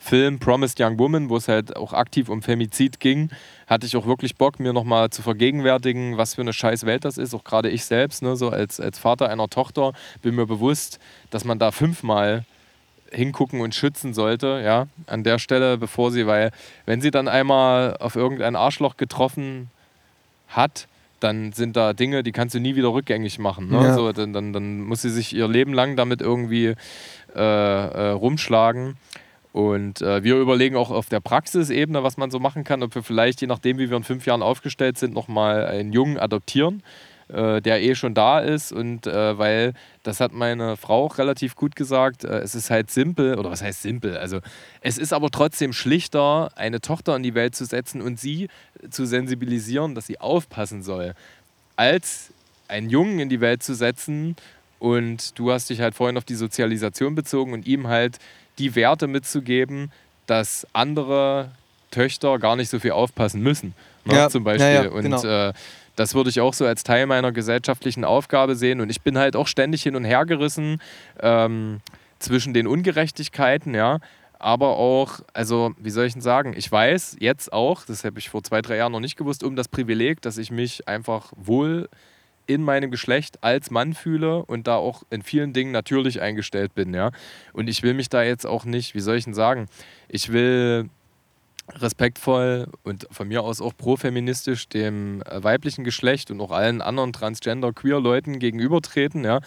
Film 0.02 0.38
Promised 0.38 0.80
Young 0.80 0.98
Woman, 0.98 1.28
wo 1.28 1.36
es 1.36 1.46
halt 1.46 1.76
auch 1.76 1.92
aktiv 1.92 2.30
um 2.30 2.40
Femizid 2.40 3.00
ging, 3.00 3.28
hatte 3.66 3.86
ich 3.86 3.96
auch 3.96 4.06
wirklich 4.06 4.34
Bock, 4.34 4.58
mir 4.58 4.72
nochmal 4.72 5.10
zu 5.10 5.20
vergegenwärtigen, 5.20 6.16
was 6.16 6.34
für 6.34 6.40
eine 6.40 6.54
scheiß 6.54 6.86
Welt 6.86 7.04
das 7.04 7.18
ist. 7.18 7.34
Auch 7.34 7.44
gerade 7.44 7.68
ich 7.68 7.84
selbst, 7.84 8.22
ne, 8.22 8.34
so 8.34 8.48
als, 8.48 8.80
als 8.80 8.98
Vater 8.98 9.28
einer 9.28 9.48
Tochter, 9.48 9.92
bin 10.22 10.34
mir 10.34 10.46
bewusst, 10.46 10.98
dass 11.28 11.44
man 11.44 11.58
da 11.58 11.70
fünfmal 11.70 12.46
hingucken 13.12 13.60
und 13.60 13.74
schützen 13.74 14.14
sollte, 14.14 14.62
ja, 14.64 14.86
an 15.06 15.22
der 15.22 15.38
Stelle, 15.38 15.76
bevor 15.76 16.10
sie, 16.10 16.26
weil 16.26 16.50
wenn 16.86 17.02
sie 17.02 17.10
dann 17.10 17.28
einmal 17.28 17.96
auf 17.98 18.16
irgendein 18.16 18.56
Arschloch 18.56 18.96
getroffen 18.96 19.70
hat, 20.48 20.88
dann 21.20 21.52
sind 21.52 21.76
da 21.76 21.92
Dinge, 21.92 22.22
die 22.22 22.32
kannst 22.32 22.54
du 22.54 22.60
nie 22.60 22.74
wieder 22.74 22.92
rückgängig 22.92 23.38
machen. 23.38 23.68
Ne? 23.68 23.82
Ja. 23.82 23.94
So, 23.94 24.12
dann, 24.12 24.32
dann, 24.32 24.54
dann 24.54 24.80
muss 24.80 25.02
sie 25.02 25.10
sich 25.10 25.34
ihr 25.34 25.46
Leben 25.48 25.74
lang 25.74 25.96
damit 25.96 26.22
irgendwie 26.22 26.74
äh, 27.34 27.38
äh, 27.38 28.10
rumschlagen. 28.10 28.96
Und 29.52 30.00
äh, 30.00 30.22
wir 30.22 30.36
überlegen 30.36 30.76
auch 30.76 30.90
auf 30.90 31.08
der 31.08 31.20
Praxisebene, 31.20 32.02
was 32.02 32.16
man 32.16 32.30
so 32.30 32.38
machen 32.38 32.62
kann, 32.62 32.82
ob 32.82 32.94
wir 32.94 33.02
vielleicht, 33.02 33.40
je 33.40 33.48
nachdem, 33.48 33.78
wie 33.78 33.90
wir 33.90 33.96
in 33.96 34.04
fünf 34.04 34.26
Jahren 34.26 34.42
aufgestellt 34.42 34.96
sind, 34.96 35.12
nochmal 35.12 35.66
einen 35.66 35.92
Jungen 35.92 36.18
adoptieren, 36.18 36.84
äh, 37.28 37.60
der 37.60 37.82
eh 37.82 37.96
schon 37.96 38.14
da 38.14 38.38
ist. 38.38 38.72
Und 38.72 39.08
äh, 39.08 39.38
weil, 39.38 39.74
das 40.04 40.20
hat 40.20 40.32
meine 40.32 40.76
Frau 40.76 41.06
auch 41.06 41.18
relativ 41.18 41.56
gut 41.56 41.74
gesagt, 41.74 42.22
äh, 42.22 42.38
es 42.38 42.54
ist 42.54 42.70
halt 42.70 42.92
simpel, 42.92 43.38
oder 43.38 43.50
was 43.50 43.60
heißt 43.60 43.82
simpel? 43.82 44.16
Also 44.16 44.40
es 44.82 44.98
ist 44.98 45.12
aber 45.12 45.30
trotzdem 45.30 45.72
schlichter, 45.72 46.52
eine 46.54 46.80
Tochter 46.80 47.16
in 47.16 47.24
die 47.24 47.34
Welt 47.34 47.56
zu 47.56 47.64
setzen 47.64 48.02
und 48.02 48.20
sie 48.20 48.48
zu 48.88 49.04
sensibilisieren, 49.04 49.96
dass 49.96 50.06
sie 50.06 50.20
aufpassen 50.20 50.84
soll, 50.84 51.14
als 51.74 52.32
einen 52.68 52.88
Jungen 52.88 53.18
in 53.18 53.28
die 53.28 53.40
Welt 53.40 53.64
zu 53.64 53.74
setzen 53.74 54.36
und 54.78 55.38
du 55.38 55.50
hast 55.50 55.70
dich 55.70 55.80
halt 55.80 55.94
vorhin 55.94 56.16
auf 56.16 56.24
die 56.24 56.34
Sozialisation 56.34 57.14
bezogen 57.14 57.52
und 57.52 57.66
ihm 57.66 57.88
halt 57.88 58.18
die 58.58 58.74
Werte 58.74 59.06
mitzugeben, 59.06 59.90
dass 60.26 60.66
andere 60.72 61.50
Töchter 61.90 62.38
gar 62.38 62.56
nicht 62.56 62.68
so 62.68 62.78
viel 62.78 62.92
aufpassen 62.92 63.42
müssen. 63.42 63.74
Ne, 64.04 64.14
ja, 64.14 64.30
zum 64.30 64.44
Beispiel. 64.44 64.66
Ja, 64.66 64.84
ja, 64.84 64.90
und 64.90 65.02
genau. 65.02 65.22
äh, 65.22 65.52
das 65.96 66.14
würde 66.14 66.30
ich 66.30 66.40
auch 66.40 66.54
so 66.54 66.64
als 66.64 66.82
Teil 66.82 67.06
meiner 67.06 67.32
gesellschaftlichen 67.32 68.04
Aufgabe 68.04 68.56
sehen. 68.56 68.80
Und 68.80 68.90
ich 68.90 69.02
bin 69.02 69.18
halt 69.18 69.36
auch 69.36 69.46
ständig 69.46 69.82
hin 69.82 69.96
und 69.96 70.04
her 70.04 70.24
gerissen 70.24 70.80
ähm, 71.20 71.80
zwischen 72.18 72.54
den 72.54 72.66
Ungerechtigkeiten, 72.66 73.74
ja. 73.74 73.98
Aber 74.38 74.78
auch, 74.78 75.20
also 75.34 75.74
wie 75.76 75.90
soll 75.90 76.06
ich 76.06 76.14
denn 76.14 76.22
sagen, 76.22 76.54
ich 76.56 76.72
weiß 76.72 77.18
jetzt 77.20 77.52
auch, 77.52 77.84
das 77.84 78.04
habe 78.04 78.18
ich 78.18 78.30
vor 78.30 78.42
zwei, 78.42 78.62
drei 78.62 78.76
Jahren 78.76 78.92
noch 78.92 79.00
nicht 79.00 79.16
gewusst, 79.16 79.44
um 79.44 79.54
das 79.54 79.68
Privileg, 79.68 80.22
dass 80.22 80.38
ich 80.38 80.50
mich 80.50 80.88
einfach 80.88 81.32
wohl 81.36 81.90
in 82.50 82.64
meinem 82.64 82.90
Geschlecht 82.90 83.44
als 83.44 83.70
Mann 83.70 83.94
fühle 83.94 84.44
und 84.44 84.66
da 84.66 84.74
auch 84.74 85.04
in 85.10 85.22
vielen 85.22 85.52
Dingen 85.52 85.70
natürlich 85.70 86.20
eingestellt 86.20 86.74
bin, 86.74 86.92
ja. 86.92 87.12
Und 87.52 87.68
ich 87.68 87.84
will 87.84 87.94
mich 87.94 88.08
da 88.08 88.24
jetzt 88.24 88.44
auch 88.44 88.64
nicht, 88.64 88.96
wie 88.96 89.00
soll 89.00 89.16
ich 89.16 89.24
denn 89.24 89.34
sagen, 89.34 89.68
ich 90.08 90.32
will 90.32 90.90
respektvoll 91.68 92.66
und 92.82 93.06
von 93.12 93.28
mir 93.28 93.44
aus 93.44 93.60
auch 93.60 93.76
profeministisch 93.76 94.68
dem 94.68 95.22
äh, 95.22 95.44
weiblichen 95.44 95.84
Geschlecht 95.84 96.32
und 96.32 96.40
auch 96.40 96.50
allen 96.50 96.82
anderen 96.82 97.12
Transgender, 97.12 97.72
queer 97.72 98.00
Leuten 98.00 98.40
gegenübertreten, 98.40 99.22
ja. 99.24 99.40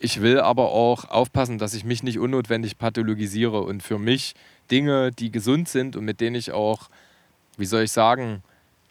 Ich 0.00 0.20
will 0.20 0.40
aber 0.40 0.72
auch 0.72 1.04
aufpassen, 1.04 1.58
dass 1.58 1.74
ich 1.74 1.84
mich 1.84 2.02
nicht 2.02 2.18
unnotwendig 2.18 2.76
pathologisiere 2.76 3.60
und 3.60 3.84
für 3.84 4.00
mich 4.00 4.34
Dinge, 4.68 5.12
die 5.12 5.30
gesund 5.30 5.68
sind 5.68 5.94
und 5.94 6.04
mit 6.04 6.20
denen 6.20 6.34
ich 6.34 6.50
auch, 6.50 6.90
wie 7.56 7.66
soll 7.66 7.84
ich 7.84 7.92
sagen, 7.92 8.42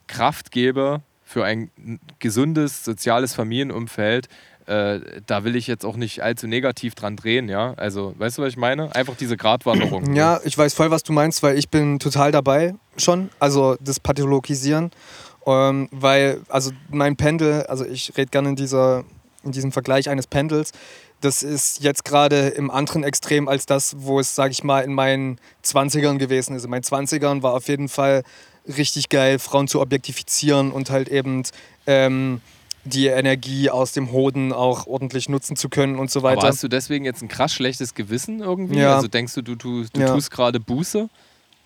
Kraft 0.08 0.52
gebe, 0.52 1.02
für 1.32 1.46
ein 1.46 1.72
gesundes 2.20 2.84
soziales 2.84 3.34
Familienumfeld, 3.34 4.28
äh, 4.68 5.00
da 5.26 5.44
will 5.44 5.56
ich 5.56 5.66
jetzt 5.66 5.86
auch 5.86 5.96
nicht 5.96 6.22
allzu 6.22 6.46
negativ 6.46 6.94
dran 6.94 7.16
drehen, 7.16 7.48
ja. 7.48 7.74
Also, 7.78 8.14
weißt 8.18 8.38
du, 8.38 8.42
was 8.42 8.50
ich 8.50 8.58
meine? 8.58 8.94
Einfach 8.94 9.16
diese 9.16 9.38
Gratwanderung. 9.38 10.14
Ja, 10.14 10.42
ich 10.44 10.58
weiß 10.58 10.74
voll, 10.74 10.92
was 10.92 11.04
du 11.04 11.14
meinst, 11.14 11.42
weil 11.42 11.58
ich 11.58 11.70
bin 11.70 12.00
total 12.00 12.32
dabei 12.32 12.76
schon, 12.98 13.30
also 13.40 13.78
das 13.80 14.00
Pathologisieren. 14.00 14.92
Ähm, 15.48 15.88
weil, 15.92 16.42
also 16.50 16.72
mein 16.90 17.16
Pendel, 17.16 17.64
also 17.64 17.86
ich 17.86 18.16
rede 18.18 18.30
gerne 18.30 18.50
in, 18.50 18.56
dieser, 18.56 19.04
in 19.44 19.52
diesem 19.52 19.72
Vergleich 19.72 20.10
eines 20.10 20.28
Pendels, 20.28 20.72
das 21.22 21.44
ist 21.44 21.82
jetzt 21.82 22.04
gerade 22.04 22.50
im 22.50 22.70
anderen 22.70 23.04
Extrem 23.04 23.48
als 23.48 23.66
das, 23.66 23.96
wo 24.00 24.20
es, 24.20 24.36
sage 24.36 24.52
ich 24.52 24.64
mal, 24.64 24.82
in 24.82 24.94
meinen 24.94 25.40
20ern 25.64 26.18
gewesen 26.18 26.56
ist. 26.56 26.66
In 26.66 26.72
meinen 26.72 26.84
20ern 26.84 27.42
war 27.42 27.54
auf 27.54 27.68
jeden 27.68 27.90
Fall 27.90 28.24
richtig 28.68 29.10
geil, 29.10 29.40
Frauen 29.40 29.68
zu 29.68 29.82
objektifizieren 29.82 30.72
und 30.72 30.90
halt 30.90 31.10
eben 31.10 31.44
ähm, 31.88 32.42
die 32.84 33.08
Energie 33.08 33.70
aus 33.70 33.92
dem 33.92 34.12
Hoden 34.12 34.54
auch 34.54 34.88
ordentlich 34.88 35.30
nutzen 35.30 35.56
zu 35.56 35.70
können 35.70 35.98
und 35.98 36.10
so 36.10 36.24
weiter. 36.24 36.40
Aber 36.40 36.48
hast 36.48 36.64
du 36.64 36.68
deswegen 36.68 37.06
jetzt 37.06 37.22
ein 37.22 37.28
krass 37.28 37.54
schlechtes 37.54 37.94
Gewissen 37.94 38.40
irgendwie? 38.40 38.80
Ja. 38.80 38.96
Also 38.96 39.08
denkst 39.08 39.34
du, 39.36 39.42
du, 39.42 39.56
du, 39.56 39.86
du 39.92 40.00
ja. 40.00 40.14
tust 40.14 40.32
gerade 40.32 40.60
Buße? 40.60 41.10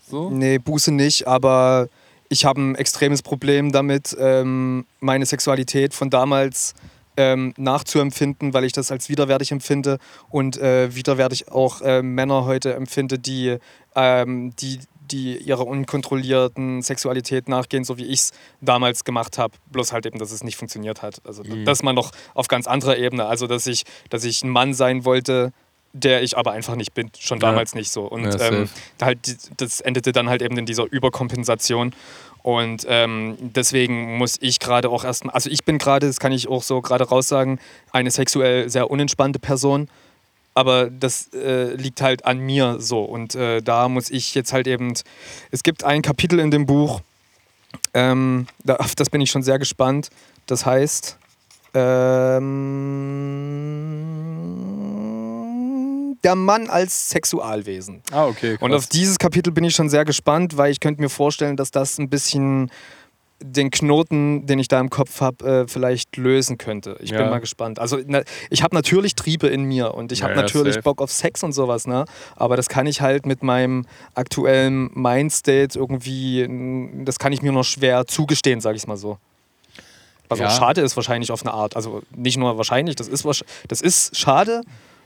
So? 0.10 0.30
Nee, 0.30 0.58
Buße 0.58 0.92
nicht, 0.92 1.28
aber 1.28 1.88
ich 2.30 2.46
habe 2.46 2.62
ein 2.62 2.76
extremes 2.76 3.22
Problem 3.22 3.72
damit, 3.72 4.16
ähm, 4.20 4.86
meine 5.00 5.26
Sexualität 5.26 5.94
von 5.94 6.10
damals 6.10 6.74
ähm, 7.18 7.54
nachzuempfinden, 7.58 8.54
weil 8.54 8.66
ich 8.66 8.74
das 8.74 8.92
als 8.92 9.10
widerwärtig 9.10 9.52
empfinde 9.52 10.00
und 10.30 10.58
äh, 10.58 10.94
widerwärtig 10.94 11.52
auch 11.52 11.82
äh, 11.82 12.02
Männer 12.02 12.46
heute 12.46 12.74
empfinde, 12.74 13.20
die, 13.20 13.58
ähm, 13.96 14.54
die 14.58 14.80
die 15.12 15.38
ihrer 15.38 15.66
unkontrollierten 15.66 16.82
Sexualität 16.82 17.50
nachgehen, 17.50 17.84
so 17.84 17.98
wie 17.98 18.06
ich 18.06 18.22
es 18.22 18.32
damals 18.62 19.04
gemacht 19.04 19.38
habe. 19.38 19.54
Bloß 19.72 19.92
halt 19.94 20.06
eben, 20.06 20.20
dass 20.20 20.32
es 20.32 20.44
nicht 20.44 20.58
funktioniert 20.58 21.02
hat. 21.02 21.22
Also 21.26 21.44
mhm. 21.44 21.66
das 21.66 21.84
mal 21.84 21.94
noch 21.94 22.12
auf 22.34 22.48
ganz 22.48 22.68
anderer 22.68 22.98
Ebene. 22.98 23.26
Also 23.26 23.48
dass 23.48 23.68
ich, 23.68 23.84
dass 24.10 24.24
ich 24.24 24.44
ein 24.44 24.50
Mann 24.50 24.74
sein 24.74 25.06
wollte, 25.06 25.52
der 25.94 26.24
ich 26.24 26.38
aber 26.38 26.52
einfach 26.52 26.76
nicht 26.76 26.94
bin, 26.94 27.10
schon 27.18 27.40
damals 27.40 27.72
ja. 27.72 27.80
nicht 27.80 27.90
so. 27.90 28.04
Und 28.04 28.26
ja, 28.26 28.52
ähm, 28.52 28.70
halt, 29.02 29.38
das 29.62 29.80
endete 29.80 30.12
dann 30.12 30.30
halt 30.30 30.42
eben 30.42 30.58
in 30.58 30.66
dieser 30.66 30.84
Überkompensation. 30.92 31.96
Und 32.44 32.86
ähm, 32.90 33.38
deswegen 33.40 34.18
muss 34.18 34.38
ich 34.40 34.60
gerade 34.60 34.90
auch 34.90 35.06
erstmal, 35.06 35.34
also 35.34 35.50
ich 35.50 35.64
bin 35.64 35.78
gerade, 35.78 36.06
das 36.06 36.20
kann 36.20 36.34
ich 36.34 36.50
auch 36.50 36.64
so 36.64 36.82
gerade 36.82 37.06
raussagen, 37.06 37.60
eine 37.92 38.12
sexuell 38.12 38.70
sehr 38.70 38.92
unentspannte 38.92 39.40
Person 39.40 39.88
aber 40.56 40.90
das 40.90 41.32
äh, 41.34 41.76
liegt 41.76 42.02
halt 42.02 42.26
an 42.26 42.40
mir 42.40 42.78
so. 42.80 43.04
Und 43.04 43.36
äh, 43.36 43.62
da 43.62 43.88
muss 43.88 44.10
ich 44.10 44.34
jetzt 44.34 44.54
halt 44.54 44.66
eben. 44.68 44.94
Es 45.52 45.62
gibt 45.62 45.84
ein 45.84 46.02
Kapitel 46.02 46.40
in 46.40 46.50
dem 46.50 46.66
Buch, 46.66 47.02
ähm, 47.94 48.48
da, 48.64 48.78
auf 48.78 48.96
das 48.96 49.10
bin 49.10 49.22
ich 49.22 49.30
schon 49.30 49.44
sehr 49.44 49.60
gespannt. 49.60 50.10
Das 50.48 50.66
heißt. 50.66 51.20
Ähm, 51.78 52.46
der 56.24 56.36
Mann 56.36 56.70
als 56.70 57.10
Sexualwesen. 57.10 58.02
Ah, 58.12 58.26
okay. 58.26 58.58
Krass. 58.58 58.62
Und 58.64 58.74
auf 58.74 58.88
dieses 58.88 59.20
Kapitel 59.20 59.52
bin 59.52 59.64
ich 59.64 59.76
schon 59.76 59.90
sehr 59.90 60.06
gespannt, 60.06 60.58
weil 60.58 60.72
ich 60.72 60.80
könnte 60.80 61.02
mir 61.02 61.10
vorstellen, 61.10 61.56
dass 61.56 61.70
das 61.70 62.00
ein 62.00 62.10
bisschen 62.10 62.72
den 63.42 63.70
Knoten, 63.70 64.46
den 64.46 64.60
ich 64.60 64.68
da 64.68 64.80
im 64.80 64.90
Kopf 64.90 65.20
habe, 65.22 65.46
äh, 65.46 65.68
vielleicht 65.68 66.16
lösen 66.18 66.58
könnte. 66.58 66.98
Ich 67.02 67.12
ja. 67.12 67.18
bin 67.18 67.30
mal 67.30 67.40
gespannt. 67.40 67.80
Also 67.80 68.00
na, 68.06 68.22
ich 68.50 68.64
habe 68.64 68.76
natürlich 68.76 69.16
Triebe 69.16 69.48
in 69.48 69.64
mir 69.64 69.94
und 69.94 70.12
ich 70.12 70.24
habe 70.24 70.36
ja, 70.36 70.42
natürlich 70.42 70.76
safe. 70.76 70.84
Bock 70.84 71.02
auf 71.02 71.12
Sex 71.12 71.44
und 71.44 71.52
sowas, 71.52 71.86
ne? 71.86 72.06
Aber 72.36 72.56
das 72.56 72.70
kann 72.70 72.88
ich 72.88 73.02
halt 73.02 73.26
mit 73.26 73.44
meinem 73.44 73.86
aktuellen 74.14 74.90
Mindstate 74.94 75.78
irgendwie, 75.78 76.48
das 77.04 77.20
kann 77.20 77.34
ich 77.34 77.42
mir 77.42 77.52
noch 77.52 77.64
schwer 77.64 78.08
zugestehen, 78.08 78.62
sage 78.62 78.78
ich 78.78 78.88
mal 78.88 78.98
so. 78.98 79.18
Was 80.30 80.40
ja. 80.40 80.48
auch 80.48 80.52
schade 80.52 80.82
ist 80.82 80.96
wahrscheinlich 80.96 81.32
auf 81.32 81.46
eine 81.46 81.54
Art. 81.54 81.76
Also 81.76 82.02
nicht 82.16 82.38
nur 82.38 82.58
wahrscheinlich, 82.58 82.96
das 82.96 83.08
ist, 83.08 83.26
das 83.68 83.82
ist 83.82 84.18
schade, 84.18 84.62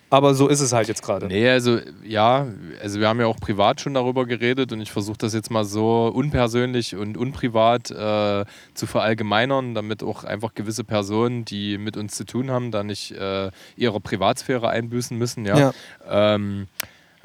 aber 0.10 0.34
so 0.34 0.48
ist 0.48 0.60
es 0.60 0.74
halt 0.74 0.88
jetzt 0.88 1.04
gerade. 1.04 1.28
Nee, 1.28 1.48
also 1.50 1.80
ja, 2.04 2.48
also 2.82 3.00
wir 3.00 3.08
haben 3.08 3.20
ja 3.20 3.28
auch 3.28 3.40
privat 3.40 3.80
schon 3.80 3.94
darüber 3.94 4.26
geredet 4.26 4.72
und 4.72 4.82
ich 4.82 4.92
versuche 4.92 5.18
das 5.20 5.34
jetzt 5.34 5.52
mal 5.52 5.66
so 5.66 6.08
unpersönlich 6.08 6.96
und 6.96 7.16
unprivat 7.16 7.92
äh, 7.92 8.46
zu 8.74 8.88
verallgemeinern, 8.88 9.76
damit 9.76 10.02
auch 10.02 10.24
einfach 10.24 10.54
gewisse 10.56 10.84
Personen, 10.84 11.46
die 11.46 11.78
mit 11.78 11.96
uns 11.96 12.16
zu 12.16 12.26
tun 12.26 12.50
haben, 12.50 12.72
da 12.72 12.84
nicht 12.84 13.12
äh, 13.12 13.52
ihre 13.76 14.00
Privatsphäre 14.00 14.70
einbüßen 14.70 15.16
müssen. 15.18 15.46
Ja. 15.46 15.60
ja. 15.60 15.74
Ähm, 16.10 16.68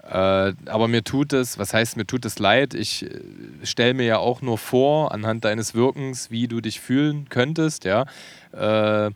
äh, 0.03 0.53
aber 0.67 0.89
mir 0.89 1.03
tut 1.03 1.33
es, 1.33 1.59
was 1.59 1.73
heißt, 1.73 1.97
mir 1.97 2.07
tut 2.07 2.27
es 2.27 2.39
leid. 2.39 2.75
Ich 2.75 3.05
äh, 3.05 3.21
stelle 3.63 3.95
mir 3.95 4.05
ja 4.05 4.19
auch 4.19 4.43
nur 4.43 4.59
vor, 4.59 5.13
anhand 5.13 5.47
deines 5.47 5.75
Wirkens, 5.75 6.31
wie 6.31 6.49
du 6.49 6.61
dich 6.61 6.81
fühlen 6.81 7.29
könntest, 7.31 7.85
ja. 7.85 8.05
Äh, 8.53 9.11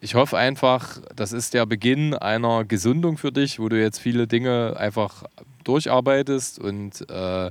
ich 0.00 0.14
hoffe 0.14 0.36
einfach, 0.36 1.00
das 1.14 1.32
ist 1.32 1.54
der 1.54 1.66
Beginn 1.66 2.14
einer 2.14 2.64
Gesundung 2.64 3.18
für 3.18 3.32
dich, 3.32 3.58
wo 3.58 3.68
du 3.68 3.80
jetzt 3.80 3.98
viele 3.98 4.26
Dinge 4.26 4.76
einfach 4.76 5.24
durcharbeitest 5.64 6.58
und 6.58 7.08
äh, 7.10 7.50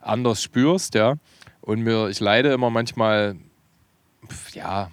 anders 0.00 0.42
spürst, 0.42 0.94
ja. 0.94 1.14
Und 1.60 1.82
mir, 1.82 2.08
ich 2.08 2.20
leide 2.20 2.52
immer 2.52 2.70
manchmal 2.70 3.36
ja, 4.52 4.90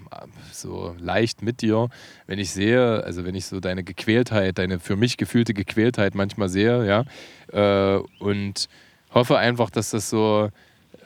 so 0.51 0.95
leicht 0.99 1.41
mit 1.41 1.62
dir, 1.62 1.89
wenn 2.28 2.39
ich 2.39 2.51
sehe, 2.51 3.03
also 3.03 3.26
wenn 3.26 3.36
ich 3.36 3.45
so 3.45 3.60
deine 3.60 3.84
Gequältheit, 3.84 4.58
deine 4.58 4.80
für 4.80 4.95
mich 4.95 5.18
gefühlte 5.18 5.53
Gequältheit 5.53 6.16
manchmal 6.16 6.49
sehe, 6.49 6.86
ja, 6.86 7.06
äh, 7.51 8.01
und 8.20 8.68
hoffe 9.14 9.38
einfach, 9.38 9.70
dass 9.70 9.91
das 9.91 10.10
so 10.10 10.49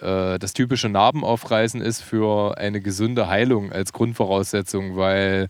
äh, 0.02 0.40
das 0.40 0.54
typische 0.54 0.90
Narbenaufreißen 0.90 1.82
ist 1.82 2.02
für 2.02 2.58
eine 2.58 2.82
gesunde 2.82 3.28
Heilung 3.28 3.72
als 3.72 3.94
Grundvoraussetzung, 3.94 4.96
weil 4.96 5.48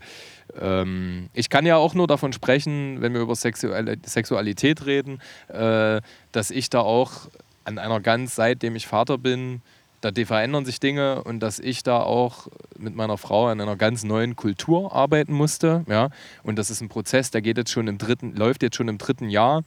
ähm, 0.58 1.28
ich 1.32 1.50
kann 1.50 1.66
ja 1.66 1.76
auch 1.76 1.94
nur 1.94 2.06
davon 2.06 2.32
sprechen, 2.32 3.00
wenn 3.00 3.14
wir 3.14 3.20
über 3.20 3.34
Sexualität 3.34 4.86
reden, 4.86 5.20
äh, 5.48 6.00
dass 6.32 6.50
ich 6.50 6.70
da 6.70 6.80
auch 6.80 7.28
an 7.64 7.78
einer 7.78 8.00
ganz, 8.00 8.34
seitdem 8.34 8.76
ich 8.76 8.86
Vater 8.86 9.18
bin, 9.18 9.62
da 10.00 10.10
verändern 10.24 10.64
sich 10.64 10.80
Dinge 10.80 11.22
und 11.24 11.40
dass 11.40 11.58
ich 11.58 11.82
da 11.82 12.00
auch 12.00 12.48
mit 12.78 12.94
meiner 12.94 13.18
Frau 13.18 13.48
an 13.48 13.60
einer 13.60 13.76
ganz 13.76 14.02
neuen 14.02 14.34
Kultur 14.34 14.94
arbeiten 14.94 15.32
musste. 15.32 15.84
Ja? 15.88 16.08
Und 16.42 16.58
das 16.58 16.70
ist 16.70 16.80
ein 16.80 16.88
Prozess, 16.88 17.30
der 17.30 17.42
geht 17.42 17.58
jetzt 17.58 17.70
schon 17.70 17.86
im 17.86 17.98
dritten, 17.98 18.34
läuft 18.34 18.62
jetzt 18.62 18.76
schon 18.76 18.88
im 18.88 18.98
dritten 18.98 19.28
Jahr, 19.28 19.62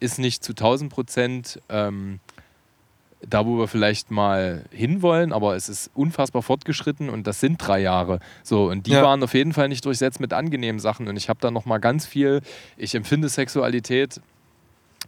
ist 0.00 0.18
nicht 0.18 0.42
zu 0.42 0.52
1000 0.52 0.92
Prozent 0.92 1.60
ähm, 1.68 2.20
da, 3.20 3.46
wo 3.46 3.58
wir 3.58 3.68
vielleicht 3.68 4.10
mal 4.10 4.64
hinwollen, 4.70 5.32
aber 5.32 5.56
es 5.56 5.68
ist 5.68 5.90
unfassbar 5.94 6.42
fortgeschritten 6.42 7.10
und 7.10 7.26
das 7.26 7.40
sind 7.40 7.58
drei 7.58 7.80
Jahre. 7.80 8.20
So, 8.42 8.70
und 8.70 8.86
die 8.86 8.92
ja. 8.92 9.02
waren 9.02 9.22
auf 9.22 9.34
jeden 9.34 9.52
Fall 9.52 9.68
nicht 9.68 9.84
durchsetzt 9.84 10.20
mit 10.20 10.32
angenehmen 10.32 10.78
Sachen. 10.78 11.08
Und 11.08 11.16
ich 11.16 11.28
habe 11.28 11.40
da 11.40 11.50
nochmal 11.50 11.80
ganz 11.80 12.06
viel, 12.06 12.42
ich 12.76 12.94
empfinde 12.94 13.28
Sexualität, 13.28 14.20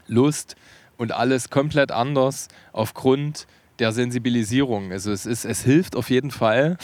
Lust 0.06 0.56
und 0.96 1.12
alles 1.12 1.50
komplett 1.50 1.92
anders 1.92 2.48
aufgrund 2.72 3.46
der 3.78 3.92
Sensibilisierung. 3.92 4.92
Also 4.92 5.12
es, 5.12 5.24
ist, 5.24 5.44
es 5.44 5.62
hilft 5.62 5.96
auf 5.96 6.10
jeden 6.10 6.30
Fall, 6.30 6.78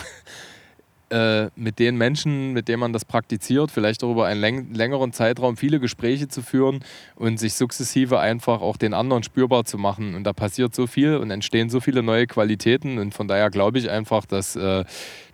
äh, 1.10 1.50
mit 1.54 1.78
den 1.78 1.96
Menschen, 1.96 2.52
mit 2.52 2.68
denen 2.68 2.80
man 2.80 2.92
das 2.92 3.04
praktiziert, 3.04 3.70
vielleicht 3.70 4.02
auch 4.02 4.10
über 4.10 4.26
einen 4.26 4.40
läng 4.40 4.74
längeren 4.74 5.12
Zeitraum 5.12 5.56
viele 5.56 5.78
Gespräche 5.78 6.28
zu 6.28 6.42
führen 6.42 6.80
und 7.14 7.38
sich 7.38 7.54
sukzessive 7.54 8.18
einfach 8.18 8.60
auch 8.60 8.76
den 8.76 8.92
anderen 8.92 9.22
spürbar 9.22 9.64
zu 9.64 9.78
machen. 9.78 10.14
Und 10.14 10.24
da 10.24 10.32
passiert 10.32 10.74
so 10.74 10.86
viel 10.86 11.16
und 11.16 11.30
entstehen 11.30 11.70
so 11.70 11.80
viele 11.80 12.02
neue 12.02 12.26
Qualitäten. 12.26 12.98
Und 12.98 13.14
von 13.14 13.28
daher 13.28 13.50
glaube 13.50 13.78
ich 13.78 13.88
einfach, 13.88 14.26
dass 14.26 14.56
äh, 14.56 14.84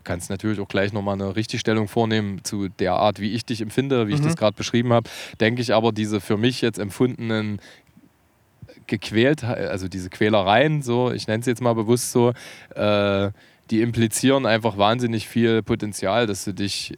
kannst 0.05 0.31
natürlich 0.31 0.61
auch 0.61 0.69
gleich 0.69 0.93
nochmal 0.93 1.15
eine 1.15 1.37
Richtigstellung 1.37 1.89
vornehmen 1.89 2.45
zu 2.45 2.69
der 2.69 2.95
Art, 2.95 3.21
wie 3.21 3.33
ich 3.33 3.45
dich 3.45 3.61
empfinde, 3.61 4.07
wie 4.07 4.13
mhm. 4.13 4.19
ich 4.19 4.25
das 4.25 4.37
gerade 4.37 4.57
beschrieben 4.57 4.93
habe. 4.93 5.09
Denke 5.41 5.63
ich 5.63 5.73
aber, 5.73 5.93
diese 5.93 6.21
für 6.21 6.37
mich 6.37 6.61
jetzt 6.61 6.79
empfundenen 6.79 7.61
gequält, 8.87 9.45
also 9.45 9.89
diese 9.89 10.11
Quälereien, 10.11 10.83
so, 10.83 11.13
ich 11.13 11.27
nenne 11.27 11.41
es 11.41 11.47
jetzt 11.47 11.63
mal 11.63 11.75
bewusst 11.75 12.13
so, 12.13 12.33
äh, 12.75 13.31
die 13.71 13.81
implizieren 13.81 14.47
einfach 14.47 14.77
wahnsinnig 14.77 15.29
viel 15.29 15.63
Potenzial, 15.63 16.27
dass 16.27 16.45
du 16.45 16.53
dich 16.53 16.95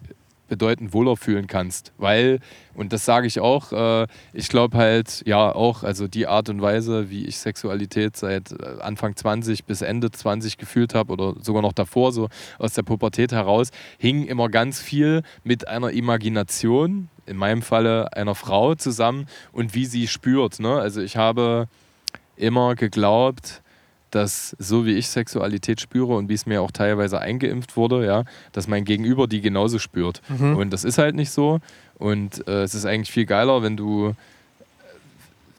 bedeutend 0.49 0.93
wohler 0.93 1.17
fühlen 1.17 1.47
kannst. 1.47 1.93
Weil, 1.99 2.39
und 2.75 2.93
das 2.93 3.05
sage 3.05 3.27
ich 3.27 3.41
auch, 3.41 3.73
äh, 3.73 4.07
ich 4.33 4.49
glaube 4.49 4.77
halt, 4.77 5.23
ja, 5.27 5.55
auch, 5.55 5.83
also 5.83 6.07
die 6.07 6.27
Art 6.27 6.49
und 6.49 6.61
Weise, 6.61 7.11
wie 7.11 7.25
ich 7.25 7.39
Sexualität 7.39 8.17
seit 8.17 8.53
äh, 8.53 8.81
Anfang 8.81 9.17
20 9.17 9.65
bis 9.65 9.83
Ende 9.83 10.11
20 10.11 10.59
gefühlt 10.59 10.95
habe 10.95 11.13
oder 11.13 11.35
sogar 11.41 11.63
noch 11.63 11.73
davor, 11.73 12.13
so 12.13 12.29
aus 12.59 12.75
der 12.75 12.83
Pubertät 12.83 13.33
heraus, 13.33 13.71
hing 13.99 14.25
immer 14.27 14.49
ganz 14.49 14.81
viel 14.81 15.23
mit 15.45 15.67
einer 15.67 15.91
Imagination, 15.91 17.09
in 17.27 17.37
meinem 17.37 17.63
Falle 17.63 18.13
einer 18.13 18.35
Frau 18.35 18.75
zusammen 18.75 19.27
und 19.53 19.75
wie 19.75 19.87
sie 19.87 20.07
spürt. 20.07 20.61
Ne? 20.61 20.75
Also 20.75 21.01
ich 21.01 21.17
habe 21.17 21.69
immer 22.37 22.75
geglaubt, 22.75 23.63
dass 24.15 24.55
so 24.59 24.87
wie 24.87 24.93
ich 24.93 25.09
Sexualität 25.09 25.81
spüre 25.81 26.15
und 26.15 26.29
wie 26.29 26.35
es 26.35 26.47
mir 26.47 26.63
auch 26.63 26.71
teilweise 26.71 27.21
eingeimpft 27.21 27.77
wurde, 27.77 28.07
ja, 28.07 28.25
dass 28.53 28.69
mein 28.69 28.85
Gegenüber 28.85 29.27
die 29.27 29.41
genauso 29.41 29.79
spürt. 29.79 30.23
Mhm. 30.29 30.57
Und 30.57 30.71
das 30.71 30.85
ist 30.85 30.99
halt 30.99 31.17
nicht 31.17 31.31
so. 31.31 31.61
Und 31.99 32.47
äh, 32.47 32.63
es 32.63 32.75
ist 32.75 32.87
eigentlich 32.87 33.11
viel 33.11 33.27
geiler, 33.27 33.63
wenn 33.63 33.77
du 33.77 34.11
äh, 34.11 34.15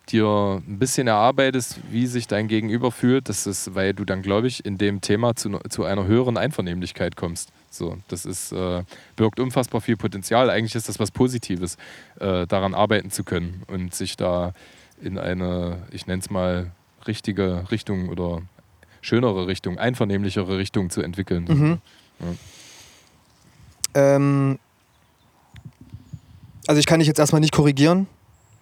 dir 0.09 0.61
ein 0.65 0.79
bisschen 0.79 1.07
erarbeitest, 1.07 1.79
wie 1.91 2.07
sich 2.07 2.27
dein 2.27 2.47
Gegenüber 2.47 2.91
fühlt, 2.91 3.27
das 3.27 3.45
ist, 3.45 3.75
weil 3.75 3.93
du 3.93 4.05
dann, 4.05 4.21
glaube 4.21 4.47
ich, 4.47 4.65
in 4.65 4.77
dem 4.77 5.01
Thema 5.01 5.35
zu, 5.35 5.59
zu 5.69 5.83
einer 5.83 6.05
höheren 6.05 6.37
Einvernehmlichkeit 6.37 7.17
kommst. 7.17 7.49
So, 7.69 7.97
das 8.07 8.25
ist, 8.25 8.53
äh, 8.53 8.83
birgt 9.17 9.39
unfassbar 9.39 9.81
viel 9.81 9.97
Potenzial. 9.97 10.49
Eigentlich 10.49 10.75
ist 10.75 10.87
das 10.87 10.99
was 10.99 11.11
Positives, 11.11 11.77
äh, 12.21 12.47
daran 12.47 12.73
arbeiten 12.73 13.11
zu 13.11 13.25
können 13.25 13.63
und 13.67 13.93
sich 13.93 14.15
da 14.15 14.53
in 15.01 15.17
eine, 15.17 15.79
ich 15.91 16.07
nenne 16.07 16.21
es 16.21 16.29
mal, 16.29 16.71
richtige 17.07 17.65
Richtung 17.71 18.09
oder 18.09 18.41
schönere 19.01 19.47
Richtung, 19.47 19.77
einvernehmlichere 19.77 20.57
Richtung 20.57 20.89
zu 20.89 21.01
entwickeln. 21.01 21.45
Mhm. 21.47 21.77
Ja. 22.19 24.15
Ähm, 24.15 24.59
also 26.67 26.79
ich 26.79 26.85
kann 26.85 26.99
dich 26.99 27.07
jetzt 27.07 27.19
erstmal 27.19 27.41
nicht 27.41 27.53
korrigieren, 27.53 28.07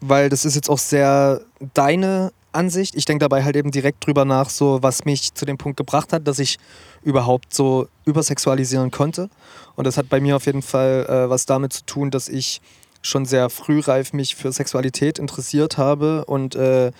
weil 0.02 0.30
das 0.30 0.46
ist 0.46 0.56
jetzt 0.56 0.70
auch 0.70 0.78
sehr 0.78 1.42
deine 1.74 2.34
Ansicht. 2.52 2.96
Ich 2.96 3.06
denke 3.06 3.24
dabei 3.24 3.44
halt 3.44 3.56
eben 3.56 3.72
direkt 3.72 4.06
drüber 4.06 4.26
nach, 4.26 4.50
so 4.50 4.84
was 4.84 5.06
mich 5.06 5.34
zu 5.34 5.46
dem 5.46 5.58
Punkt 5.58 5.78
gebracht 5.78 6.14
hat, 6.14 6.28
dass 6.28 6.40
ich 6.40 6.58
überhaupt 7.02 7.54
so 7.54 7.88
übersexualisieren 8.06 8.92
konnte. 8.92 9.30
Und 9.76 9.88
das 9.88 9.98
hat 9.98 10.10
bei 10.10 10.20
mir 10.20 10.36
auf 10.36 10.46
jeden 10.46 10.62
Fall 10.62 11.06
äh, 11.08 11.30
was 11.30 11.46
damit 11.46 11.74
zu 11.74 11.86
tun, 11.86 12.12
dass 12.12 12.30
ich 12.30 12.62
schon 13.02 13.26
sehr 13.26 13.50
frühreif 13.50 14.14
mich 14.14 14.36
für 14.36 14.52
Sexualität 14.52 15.20
interessiert 15.20 15.78
habe 15.78 16.26
und 16.26 16.56
äh, 16.56 16.92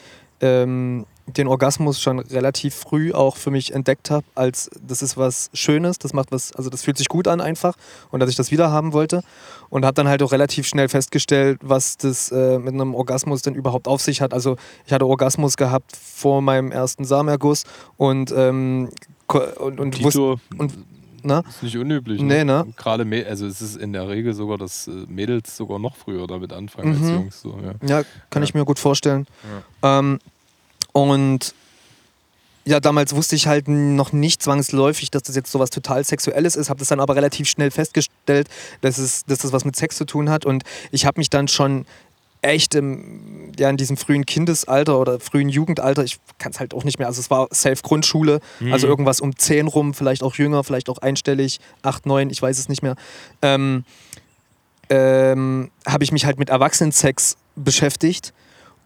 ähm, 0.42 1.06
den 1.28 1.48
Orgasmus 1.48 2.02
schon 2.02 2.20
relativ 2.20 2.76
früh 2.76 3.14
auch 3.14 3.38
für 3.38 3.52
mich 3.52 3.74
entdeckt 3.74 4.12
habe, 4.12 4.26
als 4.36 4.70
das 4.86 5.02
ist 5.02 5.16
was 5.18 5.50
Schönes, 5.54 5.98
das 5.98 6.14
macht 6.14 6.32
was, 6.32 6.52
also 6.54 6.70
das 6.70 6.84
fühlt 6.84 6.98
sich 6.98 7.08
gut 7.08 7.28
an 7.28 7.40
einfach 7.40 7.76
und 8.12 8.20
dass 8.20 8.30
ich 8.30 8.36
das 8.36 8.52
wieder 8.52 8.72
haben 8.72 8.94
wollte 8.94 9.24
und 9.70 9.86
habe 9.86 9.94
dann 9.94 10.08
halt 10.08 10.22
auch 10.22 10.32
relativ 10.32 10.68
schnell 10.68 10.90
festgestellt, 10.90 11.60
was 11.64 11.98
das 11.98 12.32
äh, 12.32 12.60
mit 12.60 12.74
einem 12.74 12.94
Orgasmus 12.94 13.42
denn 13.42 13.56
überhaupt 13.56 13.88
auf 13.88 14.02
sich 14.02 14.22
hat. 14.22 14.34
Also 14.34 14.58
ich 14.86 14.92
hatte 14.92 15.06
Orgasmus 15.06 15.56
gehabt 15.56 15.96
vor 15.96 16.42
meinem 16.42 16.72
ersten 16.72 17.06
Samenerguss 17.06 17.64
und 17.98 18.32
ähm, 18.36 18.90
und, 19.60 19.80
und, 19.80 20.04
wusste, 20.04 20.36
und 20.58 20.74
na? 21.24 21.42
Das 21.42 21.56
ist 21.56 21.64
nicht 21.64 21.78
unüblich. 21.78 22.22
Ne? 22.22 22.40
Nee, 22.40 22.44
ne? 22.44 22.66
Gerade, 22.76 23.06
also 23.28 23.48
es 23.48 23.62
ist 23.62 23.78
in 23.78 23.94
der 23.94 24.10
Regel 24.10 24.34
sogar, 24.34 24.58
dass 24.58 24.88
äh, 24.88 24.92
Mädels 25.08 25.56
sogar 25.56 25.80
noch 25.80 25.96
früher 25.96 26.28
damit 26.28 26.52
anfangen 26.52 26.98
mhm. 26.98 27.04
als 27.04 27.12
Jungs. 27.12 27.42
So, 27.42 27.58
ja. 27.64 27.88
ja 27.88 28.04
kann 28.30 28.44
ja. 28.44 28.44
ich 28.44 28.54
mir 28.54 28.66
gut 28.66 28.78
vorstellen. 28.78 29.26
Ja. 29.82 30.00
Ähm, 30.00 30.20
und 30.94 31.54
ja, 32.66 32.80
damals 32.80 33.14
wusste 33.14 33.36
ich 33.36 33.48
halt 33.48 33.68
noch 33.68 34.14
nicht 34.14 34.42
zwangsläufig, 34.42 35.12
dass 35.12 35.24
das 35.24 35.36
jetzt 35.36 35.52
so 35.52 35.60
was 35.60 35.70
total 35.70 36.04
Sexuelles 36.04 36.56
ist, 36.56 36.70
habe 36.70 36.80
das 36.80 36.88
dann 36.88 37.02
aber 37.02 37.16
relativ 37.16 37.50
schnell 37.50 37.72
festgestellt, 37.72 38.48
dass, 38.82 38.98
es, 38.98 39.26
dass 39.26 39.40
das 39.40 39.52
was 39.52 39.66
mit 39.66 39.76
Sex 39.76 39.98
zu 39.98 40.06
tun 40.06 40.30
hat. 40.30 40.46
Und 40.46 40.64
ich 40.92 41.06
habe 41.06 41.20
mich 41.20 41.30
dann 41.30 41.50
schon 41.50 41.86
echt 42.42 42.76
im, 42.76 43.52
ja, 43.58 43.70
in 43.70 43.78
diesem 43.78 43.98
frühen 43.98 44.26
Kindesalter 44.26 45.00
oder 45.00 45.20
frühen 45.20 45.50
Jugendalter, 45.50 46.04
ich 46.04 46.20
kann 46.38 46.52
es 46.52 46.60
halt 46.60 46.74
auch 46.74 46.84
nicht 46.84 47.00
mehr, 47.00 47.08
also 47.08 47.20
es 47.22 47.30
war 47.30 47.48
Safe-Grundschule, 47.52 48.40
mhm. 48.60 48.74
also 48.74 48.88
irgendwas 48.88 49.22
um 49.22 49.36
10 49.36 49.68
rum, 49.68 49.94
vielleicht 49.94 50.24
auch 50.24 50.36
jünger, 50.36 50.64
vielleicht 50.64 50.90
auch 50.90 50.98
einstellig, 50.98 51.60
8, 51.84 52.06
9, 52.06 52.30
ich 52.30 52.42
weiß 52.42 52.60
es 52.60 52.68
nicht 52.68 52.84
mehr, 52.84 52.96
ähm, 53.42 53.86
ähm, 54.90 55.72
habe 55.88 56.04
ich 56.04 56.12
mich 56.12 56.26
halt 56.26 56.38
mit 56.38 56.50
Erwachsenensex 56.50 57.38
beschäftigt 57.56 58.34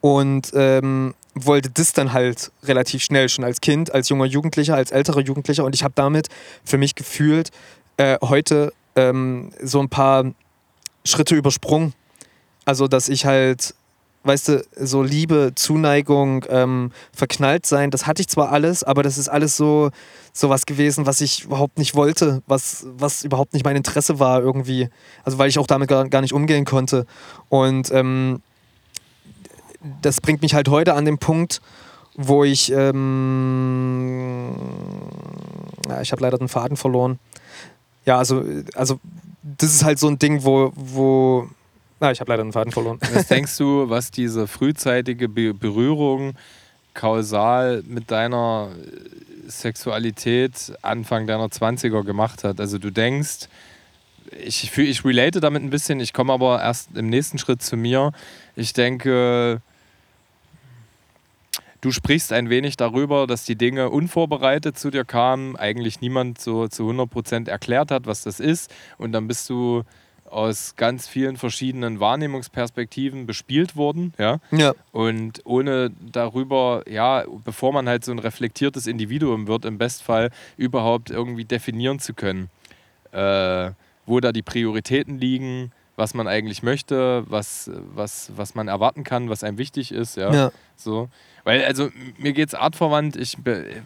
und 0.01 0.51
ähm, 0.53 1.15
wollte 1.45 1.69
das 1.69 1.93
dann 1.93 2.13
halt 2.13 2.51
relativ 2.63 3.03
schnell 3.03 3.29
schon 3.29 3.43
als 3.43 3.61
Kind, 3.61 3.93
als 3.93 4.09
junger 4.09 4.25
Jugendlicher, 4.25 4.75
als 4.75 4.91
älterer 4.91 5.21
Jugendlicher 5.21 5.63
und 5.63 5.75
ich 5.75 5.83
habe 5.83 5.93
damit 5.95 6.27
für 6.63 6.77
mich 6.77 6.95
gefühlt 6.95 7.51
äh, 7.97 8.17
heute 8.21 8.73
ähm, 8.95 9.51
so 9.61 9.79
ein 9.79 9.89
paar 9.89 10.25
Schritte 11.05 11.35
übersprungen. 11.35 11.93
Also, 12.65 12.87
dass 12.87 13.07
ich 13.07 13.25
halt, 13.25 13.75
weißt 14.23 14.47
du, 14.49 14.65
so 14.75 15.01
Liebe, 15.01 15.53
Zuneigung, 15.55 16.43
ähm, 16.49 16.91
verknallt 17.13 17.65
sein, 17.65 17.91
das 17.91 18.05
hatte 18.05 18.21
ich 18.21 18.27
zwar 18.27 18.51
alles, 18.51 18.83
aber 18.83 19.03
das 19.03 19.17
ist 19.17 19.29
alles 19.29 19.55
so, 19.55 19.89
so 20.33 20.49
was 20.49 20.65
gewesen, 20.65 21.05
was 21.05 21.21
ich 21.21 21.45
überhaupt 21.45 21.77
nicht 21.77 21.95
wollte, 21.95 22.43
was, 22.45 22.85
was 22.97 23.23
überhaupt 23.23 23.53
nicht 23.53 23.63
mein 23.63 23.77
Interesse 23.77 24.19
war 24.19 24.41
irgendwie. 24.41 24.89
Also, 25.23 25.37
weil 25.37 25.49
ich 25.49 25.59
auch 25.59 25.67
damit 25.67 25.87
gar, 25.87 26.09
gar 26.09 26.21
nicht 26.21 26.33
umgehen 26.33 26.65
konnte. 26.65 27.05
Und 27.47 27.89
ähm, 27.91 28.41
das 30.01 30.21
bringt 30.21 30.41
mich 30.41 30.53
halt 30.53 30.69
heute 30.69 30.93
an 30.93 31.05
den 31.05 31.17
Punkt, 31.17 31.61
wo 32.15 32.43
ich, 32.43 32.71
ähm, 32.71 34.55
ja, 35.87 36.01
ich 36.01 36.11
habe 36.11 36.21
leider 36.21 36.37
den 36.37 36.47
Faden 36.47 36.77
verloren. 36.77 37.19
Ja, 38.05 38.17
also, 38.17 38.43
also 38.75 38.99
das 39.43 39.73
ist 39.73 39.83
halt 39.83 39.99
so 39.99 40.07
ein 40.07 40.17
Ding, 40.17 40.43
wo, 40.43 40.71
wo 40.75 41.47
na, 41.99 42.11
ich 42.11 42.19
habe 42.19 42.31
leider 42.31 42.43
den 42.43 42.53
Faden 42.53 42.71
verloren. 42.71 42.99
Was 43.11 43.27
denkst 43.27 43.57
du, 43.57 43.89
was 43.89 44.11
diese 44.11 44.47
frühzeitige 44.47 45.27
Be 45.27 45.53
Berührung 45.53 46.33
kausal 46.93 47.83
mit 47.87 48.11
deiner 48.11 48.69
Sexualität 49.47 50.73
Anfang 50.83 51.25
deiner 51.25 51.47
20er 51.47 52.03
gemacht 52.03 52.43
hat? 52.43 52.59
Also 52.59 52.77
du 52.77 52.91
denkst, 52.91 53.47
ich, 54.45 54.77
ich 54.77 55.05
relate 55.05 55.39
damit 55.39 55.63
ein 55.63 55.69
bisschen, 55.69 55.99
ich 55.99 56.13
komme 56.13 56.33
aber 56.33 56.61
erst 56.61 56.95
im 56.95 57.09
nächsten 57.09 57.39
Schritt 57.39 57.63
zu 57.63 57.77
mir. 57.77 58.11
Ich 58.55 58.73
denke, 58.73 59.61
du 61.81 61.91
sprichst 61.91 62.33
ein 62.33 62.49
wenig 62.49 62.77
darüber, 62.77 63.27
dass 63.27 63.45
die 63.45 63.55
Dinge 63.55 63.89
unvorbereitet 63.89 64.77
zu 64.77 64.89
dir 64.89 65.05
kamen, 65.05 65.55
eigentlich 65.55 66.01
niemand 66.01 66.39
so 66.39 66.67
zu 66.67 66.89
100% 66.89 67.49
erklärt 67.49 67.91
hat, 67.91 68.05
was 68.05 68.23
das 68.23 68.39
ist 68.39 68.73
und 68.97 69.11
dann 69.11 69.27
bist 69.27 69.49
du 69.49 69.83
aus 70.29 70.75
ganz 70.75 71.07
vielen 71.07 71.37
verschiedenen 71.37 71.99
Wahrnehmungsperspektiven 71.99 73.25
bespielt 73.25 73.75
worden, 73.75 74.13
ja. 74.17 74.39
Ja. 74.51 74.73
Und 74.91 75.41
ohne 75.45 75.91
darüber, 76.11 76.83
ja, 76.89 77.23
bevor 77.43 77.73
man 77.73 77.87
halt 77.87 78.03
so 78.03 78.11
ein 78.11 78.19
reflektiertes 78.19 78.87
Individuum 78.87 79.47
wird, 79.47 79.65
im 79.65 79.77
Bestfall 79.77 80.31
überhaupt 80.57 81.09
irgendwie 81.09 81.45
definieren 81.45 81.99
zu 81.99 82.13
können, 82.13 82.49
äh, 83.11 83.71
wo 84.05 84.19
da 84.19 84.31
die 84.31 84.41
Prioritäten 84.41 85.17
liegen, 85.17 85.71
was 85.97 86.13
man 86.13 86.27
eigentlich 86.27 86.63
möchte, 86.63 87.23
was, 87.27 87.69
was, 87.93 88.31
was 88.37 88.55
man 88.55 88.69
erwarten 88.69 89.03
kann, 89.03 89.29
was 89.29 89.43
einem 89.43 89.57
wichtig 89.57 89.91
ist, 89.91 90.15
ja. 90.15 90.33
Ja. 90.33 90.51
So. 90.77 91.09
Weil, 91.43 91.65
also 91.65 91.89
mir 92.17 92.31
geht 92.33 92.47
es 92.49 92.53
artverwandt, 92.55 93.15
ich, 93.17 93.37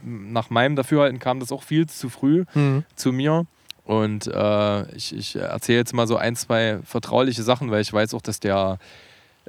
nach 0.04 0.50
meinem 0.52 0.76
Dafürhalten 0.76 1.18
kam 1.20 1.40
das 1.40 1.52
auch 1.52 1.64
viel 1.64 1.88
zu 1.88 2.10
früh 2.10 2.44
Mhm. 2.54 2.84
zu 2.96 3.12
mir. 3.12 3.46
Und 3.84 4.28
äh, 4.28 4.96
ich, 4.96 5.16
ich 5.16 5.36
erzähle 5.38 5.80
jetzt 5.80 5.94
mal 5.94 6.06
so 6.06 6.16
ein, 6.18 6.36
zwei 6.36 6.80
vertrauliche 6.84 7.42
Sachen, 7.44 7.72
weil 7.72 7.82
ich 7.82 7.92
weiß 7.92 8.14
auch, 8.14 8.22
dass 8.22 8.40
der 8.40 8.78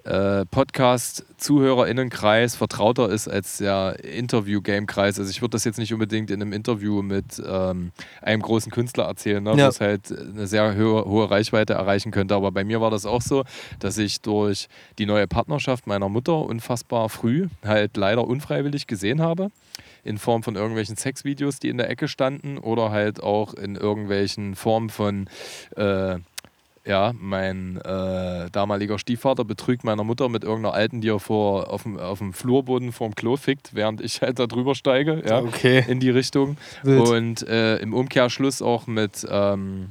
äh, 0.04 0.44
Podcast-ZuhörerInnenkreis 0.46 2.56
vertrauter 2.56 3.08
ist 3.08 3.28
als 3.28 3.58
der 3.58 4.02
Interview-Game-Kreis. 4.04 5.18
Also 5.18 5.30
ich 5.30 5.42
würde 5.42 5.52
das 5.52 5.64
jetzt 5.64 5.78
nicht 5.78 5.92
unbedingt 5.92 6.30
in 6.30 6.42
einem 6.42 6.52
Interview 6.52 7.02
mit 7.02 7.40
ähm, 7.46 7.92
einem 8.20 8.42
großen 8.42 8.72
Künstler 8.72 9.04
erzählen, 9.04 9.42
ne, 9.42 9.54
Ja. 9.56 9.66
wo 9.66 9.68
es 9.68 9.80
halt 9.80 10.10
eine 10.10 10.46
sehr 10.46 10.76
hohe, 10.76 11.04
hohe 11.04 11.30
Reichweite 11.30 11.74
erreichen 11.74 12.10
könnte. 12.10 12.34
Aber 12.34 12.50
bei 12.52 12.64
mir 12.64 12.80
war 12.80 12.90
das 12.90 13.06
auch 13.06 13.22
so, 13.22 13.44
dass 13.78 13.98
ich 13.98 14.20
durch 14.20 14.68
die 14.98 15.06
neue 15.06 15.26
Partnerschaft 15.28 15.86
meiner 15.86 16.08
Mutter 16.08 16.34
unfassbar 16.36 17.08
früh 17.08 17.48
halt 17.64 17.96
leider 17.96 18.26
unfreiwillig 18.26 18.86
gesehen 18.86 19.20
habe 19.22 19.48
in 20.04 20.18
Form 20.18 20.42
von 20.42 20.56
irgendwelchen 20.56 20.96
Sexvideos, 20.96 21.60
die 21.60 21.68
in 21.68 21.78
der 21.78 21.88
Ecke 21.88 22.08
standen 22.08 22.58
oder 22.58 22.90
halt 22.90 23.22
auch 23.22 23.54
in 23.54 23.76
irgendwelchen 23.76 24.56
Formen 24.56 24.90
von 24.90 25.28
äh, 25.76 26.16
ja, 26.84 27.12
mein 27.16 27.76
äh, 27.82 28.50
damaliger 28.50 28.98
Stiefvater 28.98 29.44
betrügt 29.44 29.84
meiner 29.84 30.02
Mutter 30.04 30.28
mit 30.28 30.42
irgendeiner 30.42 30.74
Alten, 30.74 31.00
die 31.00 31.08
er 31.10 31.20
vor, 31.20 31.70
auf, 31.70 31.84
dem, 31.84 31.96
auf 31.98 32.18
dem 32.18 32.32
Flurboden 32.32 32.90
vorm 32.92 33.14
Klo 33.14 33.36
fickt, 33.36 33.74
während 33.74 34.00
ich 34.00 34.20
halt 34.20 34.38
da 34.38 34.46
drüber 34.46 34.74
steige, 34.74 35.22
ja, 35.26 35.38
Okay. 35.40 35.84
in 35.86 36.00
die 36.00 36.10
Richtung. 36.10 36.56
Wild. 36.82 37.08
Und 37.08 37.48
äh, 37.48 37.76
im 37.76 37.94
Umkehrschluss 37.94 38.62
auch 38.62 38.86
mit 38.88 39.24
ähm, 39.30 39.90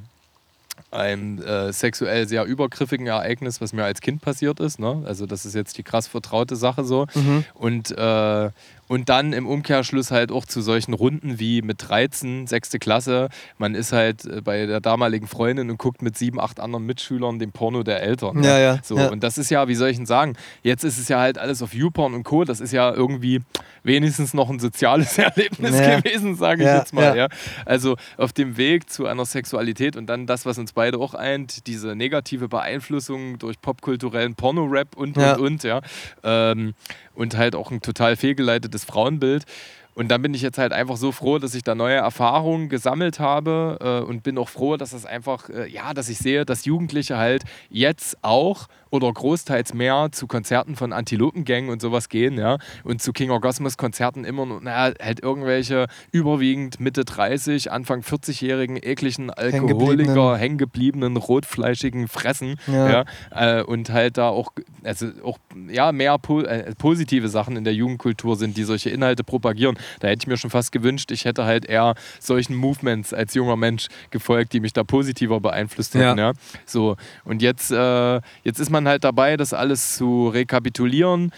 einem 0.91 1.41
äh, 1.41 1.71
sexuell 1.71 2.27
sehr 2.27 2.43
übergriffigen 2.43 3.07
Ereignis, 3.07 3.61
was 3.61 3.71
mir 3.71 3.85
als 3.85 4.01
Kind 4.01 4.21
passiert 4.21 4.59
ist. 4.59 4.77
Ne? 4.77 5.03
Also 5.05 5.25
das 5.25 5.45
ist 5.45 5.55
jetzt 5.55 5.77
die 5.77 5.83
krass 5.83 6.07
vertraute 6.07 6.57
Sache 6.57 6.83
so. 6.83 7.07
Mhm. 7.15 7.45
Und, 7.53 7.91
äh, 7.97 8.49
und 8.91 9.07
dann 9.07 9.31
im 9.31 9.47
Umkehrschluss 9.47 10.11
halt 10.11 10.33
auch 10.33 10.45
zu 10.45 10.61
solchen 10.61 10.93
Runden 10.93 11.39
wie 11.39 11.61
mit 11.61 11.87
13, 11.87 12.45
sechste 12.45 12.77
Klasse. 12.77 13.29
Man 13.57 13.73
ist 13.73 13.93
halt 13.93 14.25
äh, 14.25 14.41
bei 14.41 14.65
der 14.65 14.81
damaligen 14.81 15.27
Freundin 15.27 15.69
und 15.69 15.77
guckt 15.77 16.01
mit 16.01 16.17
sieben, 16.17 16.41
acht 16.41 16.59
anderen 16.59 16.85
Mitschülern 16.85 17.39
den 17.39 17.53
Porno 17.53 17.83
der 17.83 18.01
Eltern. 18.03 18.41
ne? 18.41 18.47
Ja, 18.47 18.59
ja, 18.59 18.79
So, 18.83 18.97
ja. 18.97 19.07
Und 19.07 19.23
das 19.23 19.37
ist 19.37 19.49
ja, 19.49 19.69
wie 19.69 19.75
soll 19.75 19.87
ich 19.91 19.95
denn 19.95 20.05
sagen, 20.05 20.35
jetzt 20.61 20.83
ist 20.83 20.97
es 20.97 21.07
ja 21.07 21.21
halt 21.21 21.37
alles 21.37 21.61
auf 21.61 21.73
YouPorn 21.73 22.13
und 22.13 22.23
Co. 22.23 22.43
Das 22.43 22.59
ist 22.59 22.73
ja 22.73 22.91
irgendwie 22.93 23.39
wenigstens 23.83 24.33
noch 24.33 24.49
ein 24.49 24.59
soziales 24.59 25.17
Erlebnis 25.17 25.79
Ja. 25.79 25.97
gewesen, 26.01 26.35
sage 26.35 26.63
ich 26.63 26.67
Ja, 26.67 26.79
jetzt 26.79 26.93
mal. 26.93 27.15
ja. 27.15 27.29
Also 27.65 27.95
auf 28.17 28.33
dem 28.33 28.57
Weg 28.57 28.89
zu 28.89 29.05
einer 29.07 29.23
Sexualität 29.25 29.95
und 29.95 30.07
dann 30.07 30.27
das, 30.27 30.45
was 30.45 30.57
uns 30.57 30.73
beide 30.73 30.97
auch 30.97 31.13
eint, 31.13 31.65
diese 31.65 31.95
negative 31.95 32.49
Beeinflussung 32.49 33.39
durch 33.39 33.61
popkulturellen 33.61 34.35
Porno-Rap 34.35 34.97
und, 34.97 35.17
und, 35.17 35.39
und, 35.39 35.63
ja. 35.63 35.79
Ähm, 36.25 36.73
und 37.15 37.37
halt 37.37 37.55
auch 37.55 37.71
ein 37.71 37.81
total 37.81 38.15
fehlgeleitetes 38.15 38.85
Frauenbild. 38.85 39.45
Und 39.93 40.07
dann 40.07 40.21
bin 40.21 40.33
ich 40.33 40.41
jetzt 40.41 40.57
halt 40.57 40.71
einfach 40.71 40.95
so 40.95 41.11
froh, 41.11 41.37
dass 41.37 41.53
ich 41.53 41.63
da 41.63 41.75
neue 41.75 41.95
Erfahrungen 41.95 42.69
gesammelt 42.69 43.19
habe 43.19 43.77
äh, 43.81 44.09
und 44.09 44.23
bin 44.23 44.37
auch 44.37 44.47
froh, 44.47 44.77
dass 44.77 44.93
es 44.93 45.05
einfach, 45.05 45.49
äh, 45.49 45.69
ja, 45.69 45.93
dass 45.93 46.07
ich 46.07 46.17
sehe, 46.17 46.45
dass 46.45 46.65
Jugendliche 46.65 47.17
halt 47.17 47.43
jetzt 47.69 48.17
auch 48.21 48.67
oder 48.91 49.11
großteils 49.11 49.73
mehr 49.73 50.09
zu 50.11 50.27
Konzerten 50.27 50.75
von 50.75 50.93
Antilopengang 50.93 51.69
und 51.69 51.81
sowas 51.81 52.09
gehen, 52.09 52.37
ja, 52.37 52.57
und 52.83 53.01
zu 53.01 53.13
King 53.13 53.31
Orgasmus 53.31 53.77
Konzerten 53.77 54.23
immer 54.25 54.45
nur, 54.45 54.61
naja, 54.61 54.93
halt 55.01 55.21
irgendwelche 55.23 55.87
überwiegend 56.11 56.79
Mitte 56.79 57.03
30, 57.05 57.71
Anfang 57.71 58.01
40-jährigen 58.01 58.77
ekligen 58.77 59.31
Alkoholiker, 59.31 60.37
hängengebliebenen, 60.37 61.17
rotfleischigen 61.17 62.07
Fressen, 62.07 62.55
Ja. 62.67 63.05
ja, 63.33 63.59
äh, 63.59 63.63
und 63.63 63.89
halt 63.89 64.17
da 64.17 64.29
auch, 64.29 64.51
also 64.83 65.07
auch 65.23 65.39
ja, 65.69 65.91
mehr 65.91 66.17
po 66.19 66.41
äh, 66.41 66.73
positive 66.77 67.29
Sachen 67.29 67.55
in 67.55 67.63
der 67.63 67.73
Jugendkultur 67.73 68.35
sind, 68.35 68.57
die 68.57 68.63
solche 68.63 68.89
Inhalte 68.89 69.23
propagieren. 69.23 69.77
Da 69.99 70.09
hätte 70.09 70.23
ich 70.23 70.27
mir 70.27 70.37
schon 70.37 70.49
fast 70.49 70.71
gewünscht, 70.71 71.11
ich 71.11 71.25
hätte 71.25 71.45
halt 71.45 71.65
eher 71.65 71.95
solchen 72.19 72.55
Movements 72.55 73.13
als 73.13 73.33
junger 73.33 73.55
Mensch 73.55 73.87
gefolgt, 74.09 74.53
die 74.53 74.59
mich 74.59 74.73
da 74.73 74.83
positiver 74.83 75.39
beeinflusst 75.39 75.95
hätten. 75.95 76.17
Ja. 76.17 76.31
Ja. 76.31 76.33
So, 76.65 76.97
und 77.23 77.41
jetzt, 77.41 77.71
äh, 77.71 78.15
jetzt 78.43 78.59
ist 78.59 78.69
man 78.69 78.80
halt 78.87 79.03
dabei, 79.03 79.37
das 79.37 79.53
alles 79.53 79.95
zu 79.95 80.29
rekapitulieren 80.29 81.31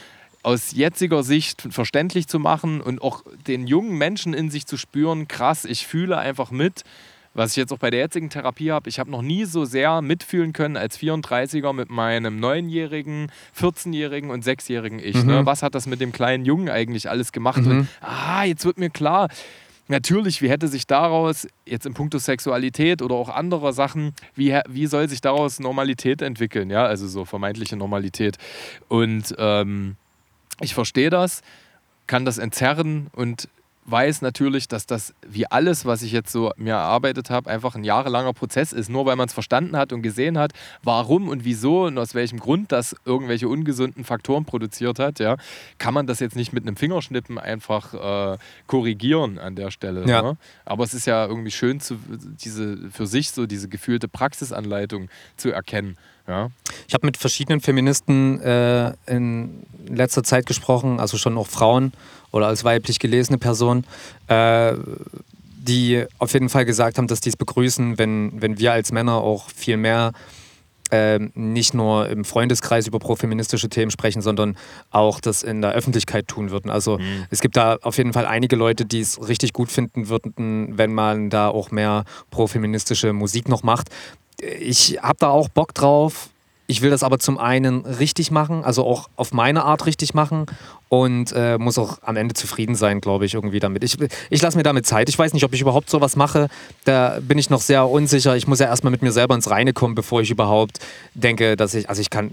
aus 0.44 0.74
jetziger 0.74 1.24
Sicht 1.24 1.68
verständlich 1.70 2.28
zu 2.28 2.38
machen 2.38 2.82
und 2.82 3.02
auch 3.02 3.24
den 3.48 3.66
jungen 3.66 3.98
Menschen 3.98 4.34
in 4.34 4.52
sich 4.52 4.68
zu 4.68 4.78
spüren, 4.78 5.28
krass, 5.28 5.64
ich 5.64 5.88
fühle 5.88 6.18
einfach 6.18 6.52
mit, 6.52 6.84
was 7.34 7.52
ich 7.52 7.58
jetzt 7.58 7.74
auch 7.74 7.80
bei 7.80 7.89
der 7.89 8.02
jetzigen 8.02 8.30
Therapie 8.30 8.72
habe, 8.72 8.89
ich 8.89 9.00
habe 9.00 9.10
noch 9.10 9.22
nie 9.22 9.46
so 9.46 9.66
sehr 9.66 10.02
mitfühlen 10.02 10.54
können 10.54 10.78
als 10.78 11.00
34er 11.00 11.74
mit 11.74 11.89
meinem 11.89 12.39
9-jährigen, 12.39 13.32
14-jährigen 13.60 14.30
und 14.30 14.46
6-jährigen 14.46 15.00
Ich. 15.00 15.24
Ne? 15.24 15.46
Was 15.46 15.64
hat 15.64 15.74
das 15.74 15.88
mit 15.88 16.02
dem 16.02 16.12
kleinen 16.12 16.46
Jungen 16.46 16.70
eigentlich 16.70 17.10
alles 17.10 17.32
gemacht? 17.32 17.66
Und 17.66 17.88
ah, 18.02 18.44
jetzt 18.44 18.66
wird 18.66 18.78
mir 18.78 18.89
klar, 18.89 19.30
Natürlich, 19.94 20.41
wie 20.41 20.50
hätte 20.50 20.68
sich 20.70 20.88
daraus, 20.88 21.48
jetzt 21.68 21.86
in 21.86 21.94
puncto 21.94 22.18
Sexualität 22.18 23.04
oder 23.04 23.14
auch 23.14 23.30
anderer 23.30 23.74
Sachen, 23.74 24.16
wie, 24.34 24.60
wie 24.68 24.88
soll 24.88 25.08
sich 25.08 25.22
daraus 25.22 25.60
Normalität 25.60 26.24
entwickeln? 26.24 26.72
Ja, 26.72 26.84
also 26.88 27.08
so 27.08 27.26
vermeintliche 27.26 27.76
Normalität. 27.76 28.38
Und 28.88 29.36
ähm, 29.38 29.96
ich 30.62 30.74
verstehe 30.74 31.12
das, 31.12 31.44
kann 32.08 32.26
das 32.26 32.39
entzerren 32.39 33.06
und 33.14 33.50
weiß 33.86 34.22
natürlich, 34.22 34.68
dass 34.68 34.86
das 34.86 35.14
wie 35.28 35.46
alles, 35.46 35.86
was 35.86 36.02
ich 36.02 36.12
jetzt 36.12 36.32
so 36.32 36.52
mir 36.56 36.74
erarbeitet 36.74 37.30
habe, 37.30 37.50
einfach 37.50 37.76
ein 37.76 37.84
jahrelanger 37.84 38.34
Prozess 38.34 38.74
ist. 38.74 38.90
Nur 38.90 39.06
weil 39.06 39.16
man 39.16 39.28
es 39.28 39.34
verstanden 39.34 39.76
hat 39.76 39.92
und 39.94 40.02
gesehen 40.02 40.38
hat, 40.38 40.54
warum 40.84 41.28
und 41.28 41.44
wieso 41.44 41.86
und 41.86 41.98
aus 41.98 42.16
welchem 42.16 42.40
Grund 42.40 42.72
das 42.72 42.96
irgendwelche 43.06 43.48
ungesunden 43.48 44.04
Faktoren 44.04 44.46
produziert 44.46 45.00
hat, 45.00 45.20
ja, 45.20 45.38
kann 45.78 45.94
man 45.94 46.08
das 46.08 46.20
jetzt 46.20 46.36
nicht 46.36 46.54
mit 46.54 46.66
einem 46.66 46.76
Fingerschnippen 46.76 47.38
einfach 47.38 47.94
äh, 48.34 48.38
korrigieren 48.68 49.38
an 49.38 49.56
der 49.56 49.72
Stelle. 49.72 50.06
Ja. 50.08 50.22
Ne? 50.22 50.38
Aber 50.66 50.84
es 50.84 50.94
ist 50.94 51.06
ja 51.06 51.26
irgendwie 51.26 51.52
schön, 51.52 51.80
zu, 51.80 51.98
diese 52.44 52.78
für 52.92 53.08
sich 53.08 53.32
so 53.32 53.46
diese 53.46 53.68
gefühlte 53.68 54.08
Praxisanleitung 54.08 55.10
zu 55.38 55.52
erkennen. 55.52 55.98
Ja. 56.28 56.52
Ich 56.88 56.94
habe 56.94 57.06
mit 57.06 57.18
verschiedenen 57.18 57.60
Feministen 57.60 58.40
äh, 58.42 58.94
in 59.08 59.64
letzter 59.86 60.24
Zeit 60.24 60.46
gesprochen, 60.46 61.00
also 61.02 61.18
schon 61.18 61.38
auch 61.38 61.48
Frauen 61.48 61.92
oder 62.34 62.48
als 62.48 62.66
weiblich 62.66 63.00
gelesene 63.00 63.38
Person, 63.38 63.86
äh, 64.28 64.74
die 65.58 66.04
auf 66.18 66.34
jeden 66.34 66.50
Fall 66.50 66.66
gesagt 66.66 66.98
haben, 66.98 67.08
dass 67.08 67.22
die 67.22 67.30
es 67.30 67.38
begrüßen, 67.38 67.98
wenn, 67.98 68.42
wenn 68.42 68.60
wir 68.60 68.74
als 68.74 68.92
Männer 68.92 69.22
auch 69.22 69.50
viel 69.50 69.78
mehr 69.78 70.12
ähm, 70.92 71.32
nicht 71.34 71.74
nur 71.74 72.10
im 72.10 72.26
Freundeskreis 72.26 72.86
über 72.88 73.00
profeministische 73.00 73.70
Themen 73.70 73.90
sprechen, 73.90 74.22
sondern 74.22 74.58
auch 74.92 75.22
das 75.22 75.42
in 75.42 75.62
der 75.62 75.72
Öffentlichkeit 75.72 76.28
tun 76.28 76.52
würden. 76.52 76.70
Also 76.70 77.00
es 77.30 77.40
gibt 77.40 77.56
da 77.56 77.78
auf 77.82 77.98
jeden 77.98 78.14
Fall 78.14 78.26
einige 78.26 78.56
Leute, 78.56 78.86
die 78.86 79.00
es 79.00 79.26
richtig 79.28 79.54
gut 79.54 79.72
finden 79.72 80.10
würden, 80.10 80.78
wenn 80.78 80.94
man 80.94 81.30
da 81.30 81.48
auch 81.48 81.72
mehr 81.72 82.04
profeministische 82.30 83.14
Musik 83.14 83.48
noch 83.48 83.64
macht. 83.64 83.90
Ich 84.60 85.00
habe 85.02 85.18
da 85.20 85.30
auch 85.30 85.48
Bock 85.48 85.74
drauf. 85.74 86.30
Ich 86.66 86.82
will 86.82 86.89
das 86.89 87.03
aber 87.03 87.20
zum 87.20 87.38
einen 87.38 87.86
richtig 87.86 88.32
machen, 88.32 88.64
also 88.64 88.86
auch 88.86 89.09
auf 89.18 89.34
meine 89.34 89.66
Art 89.66 89.86
richtig 89.86 90.14
machen 90.14 90.45
und 90.88 91.34
äh, 91.36 91.57
muss 91.57 91.78
auch 91.78 91.97
am 92.03 92.16
Ende 92.16 92.36
zufrieden 92.36 92.76
sein, 92.76 93.01
glaube 93.01 93.26
ich, 93.26 93.34
irgendwie 93.34 93.59
damit. 93.59 93.84
Ich, 93.84 93.97
ich 94.30 94.41
lasse 94.41 94.55
mir 94.55 94.64
damit 94.64 94.86
Zeit. 94.86 95.09
Ich 95.09 95.20
weiß 95.20 95.34
nicht, 95.34 95.43
ob 95.43 95.53
ich 95.53 95.59
überhaupt 95.59 95.89
sowas 95.89 96.16
mache. 96.16 96.47
Da 96.86 97.20
bin 97.22 97.38
ich 97.38 97.49
noch 97.49 97.61
sehr 97.61 97.89
unsicher. 97.89 98.38
Ich 98.38 98.47
muss 98.47 98.59
ja 98.59 98.68
erstmal 98.68 98.91
mit 98.91 99.01
mir 99.01 99.11
selber 99.11 99.36
ins 99.36 99.49
Reine 99.49 99.74
kommen, 99.74 99.93
bevor 99.93 100.22
ich 100.22 100.32
überhaupt 100.32 100.80
denke, 101.16 101.57
dass 101.57 101.74
ich, 101.74 101.89
also 101.89 102.01
ich 102.01 102.09
kann, 102.09 102.32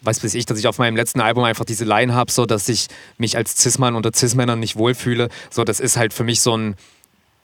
weiß 0.00 0.20
bis 0.20 0.34
ich, 0.34 0.46
dass 0.46 0.58
ich 0.58 0.66
auf 0.66 0.78
meinem 0.78 0.96
letzten 0.96 1.20
Album 1.20 1.44
einfach 1.44 1.66
diese 1.66 1.84
Line 1.84 2.14
habe, 2.14 2.32
so 2.32 2.46
dass 2.46 2.68
ich 2.70 2.86
mich 3.18 3.36
als 3.36 3.60
Cis-Mann 3.60 3.96
unter 3.96 4.12
Cis-Männern 4.14 4.60
nicht 4.60 4.76
wohlfühle. 4.76 5.28
So, 5.50 5.64
das 5.64 5.78
ist 5.78 5.98
halt 5.98 6.14
für 6.14 6.24
mich 6.24 6.40
so 6.40 6.56
ein, 6.56 6.76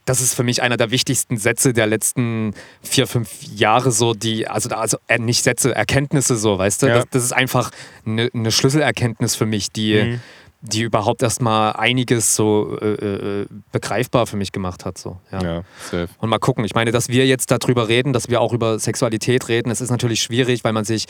das 0.08 0.20
ist 0.20 0.34
für 0.34 0.42
mich 0.42 0.62
einer 0.62 0.76
der 0.76 0.90
wichtigsten 0.90 1.36
Sätze 1.36 1.72
der 1.72 1.86
letzten 1.86 2.54
vier, 2.80 3.06
fünf 3.06 3.28
Jahre, 3.54 3.90
so 3.90 4.14
die, 4.14 4.48
also, 4.48 4.70
also 4.70 4.96
äh, 5.06 5.18
nicht 5.18 5.44
Sätze, 5.44 5.74
Erkenntnisse, 5.74 6.36
so, 6.36 6.58
weißt 6.58 6.82
du? 6.82 6.86
Ja. 6.86 6.94
Das, 6.94 7.04
das 7.10 7.24
ist 7.24 7.32
einfach 7.32 7.70
eine, 8.06 8.30
eine 8.32 8.50
Schlüsselerkenntnis 8.50 9.34
für 9.34 9.46
mich, 9.46 9.70
die, 9.70 9.88
Mhm. 9.98 10.20
die 10.62 10.82
überhaupt 10.82 11.22
erstmal 11.22 11.74
einiges 11.74 12.34
so 12.34 12.78
äh, 12.80 13.42
äh, 13.42 13.46
begreifbar 13.70 14.26
für 14.26 14.36
mich 14.36 14.50
gemacht 14.50 14.84
hat. 14.84 14.96
So. 14.98 15.18
Ja. 15.30 15.42
ja, 15.42 15.62
safe. 15.90 16.08
Und 16.18 16.30
mal 16.30 16.38
gucken. 16.38 16.64
Ich 16.64 16.74
meine, 16.74 16.90
dass 16.90 17.08
wir 17.08 17.26
jetzt 17.26 17.50
darüber 17.50 17.88
reden, 17.88 18.12
dass 18.12 18.28
wir 18.28 18.40
auch 18.40 18.52
über 18.52 18.78
Sexualität 18.78 19.48
reden, 19.48 19.70
es 19.70 19.80
ist 19.80 19.90
natürlich 19.90 20.22
schwierig, 20.22 20.64
weil 20.64 20.72
man 20.72 20.84
sich 20.84 21.04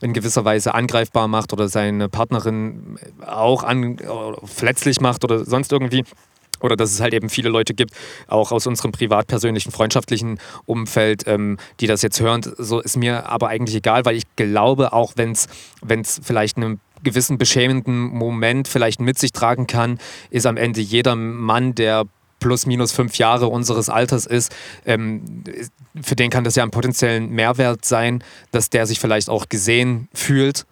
in 0.00 0.12
gewisser 0.12 0.44
Weise 0.44 0.74
angreifbar 0.74 1.28
macht 1.28 1.52
oder 1.52 1.68
seine 1.68 2.08
Partnerin 2.08 2.98
auch 3.26 3.62
an, 3.62 3.98
verletzlich 4.44 5.00
macht 5.00 5.24
oder 5.24 5.44
sonst 5.44 5.72
irgendwie 5.72 6.04
oder 6.64 6.76
dass 6.76 6.92
es 6.92 7.00
halt 7.00 7.12
eben 7.12 7.28
viele 7.28 7.50
Leute 7.50 7.74
gibt, 7.74 7.92
auch 8.26 8.50
aus 8.50 8.66
unserem 8.66 8.90
privat, 8.90 9.26
persönlichen, 9.26 9.70
freundschaftlichen 9.70 10.38
Umfeld, 10.64 11.24
ähm, 11.26 11.58
die 11.80 11.86
das 11.86 12.00
jetzt 12.00 12.20
hören. 12.20 12.40
So 12.56 12.80
ist 12.80 12.96
mir 12.96 13.28
aber 13.28 13.48
eigentlich 13.48 13.76
egal, 13.76 14.06
weil 14.06 14.16
ich 14.16 14.24
glaube, 14.36 14.94
auch 14.94 15.12
wenn 15.16 15.32
es 15.32 16.20
vielleicht 16.22 16.56
einen 16.56 16.80
gewissen 17.02 17.36
beschämenden 17.36 17.98
Moment 17.98 18.66
vielleicht 18.66 18.98
mit 18.98 19.18
sich 19.18 19.32
tragen 19.32 19.66
kann, 19.66 19.98
ist 20.30 20.46
am 20.46 20.56
Ende 20.56 20.80
jeder 20.80 21.16
Mann, 21.16 21.74
der 21.74 22.04
plus 22.40 22.64
minus 22.64 22.92
fünf 22.92 23.16
Jahre 23.16 23.48
unseres 23.48 23.90
Alters 23.90 24.24
ist, 24.24 24.54
ähm, 24.86 25.44
für 26.00 26.16
den 26.16 26.30
kann 26.30 26.44
das 26.44 26.56
ja 26.56 26.62
einen 26.62 26.70
potenziellen 26.70 27.30
Mehrwert 27.30 27.84
sein, 27.84 28.24
dass 28.52 28.70
der 28.70 28.86
sich 28.86 29.00
vielleicht 29.00 29.28
auch 29.28 29.50
gesehen 29.50 30.08
fühlt 30.14 30.64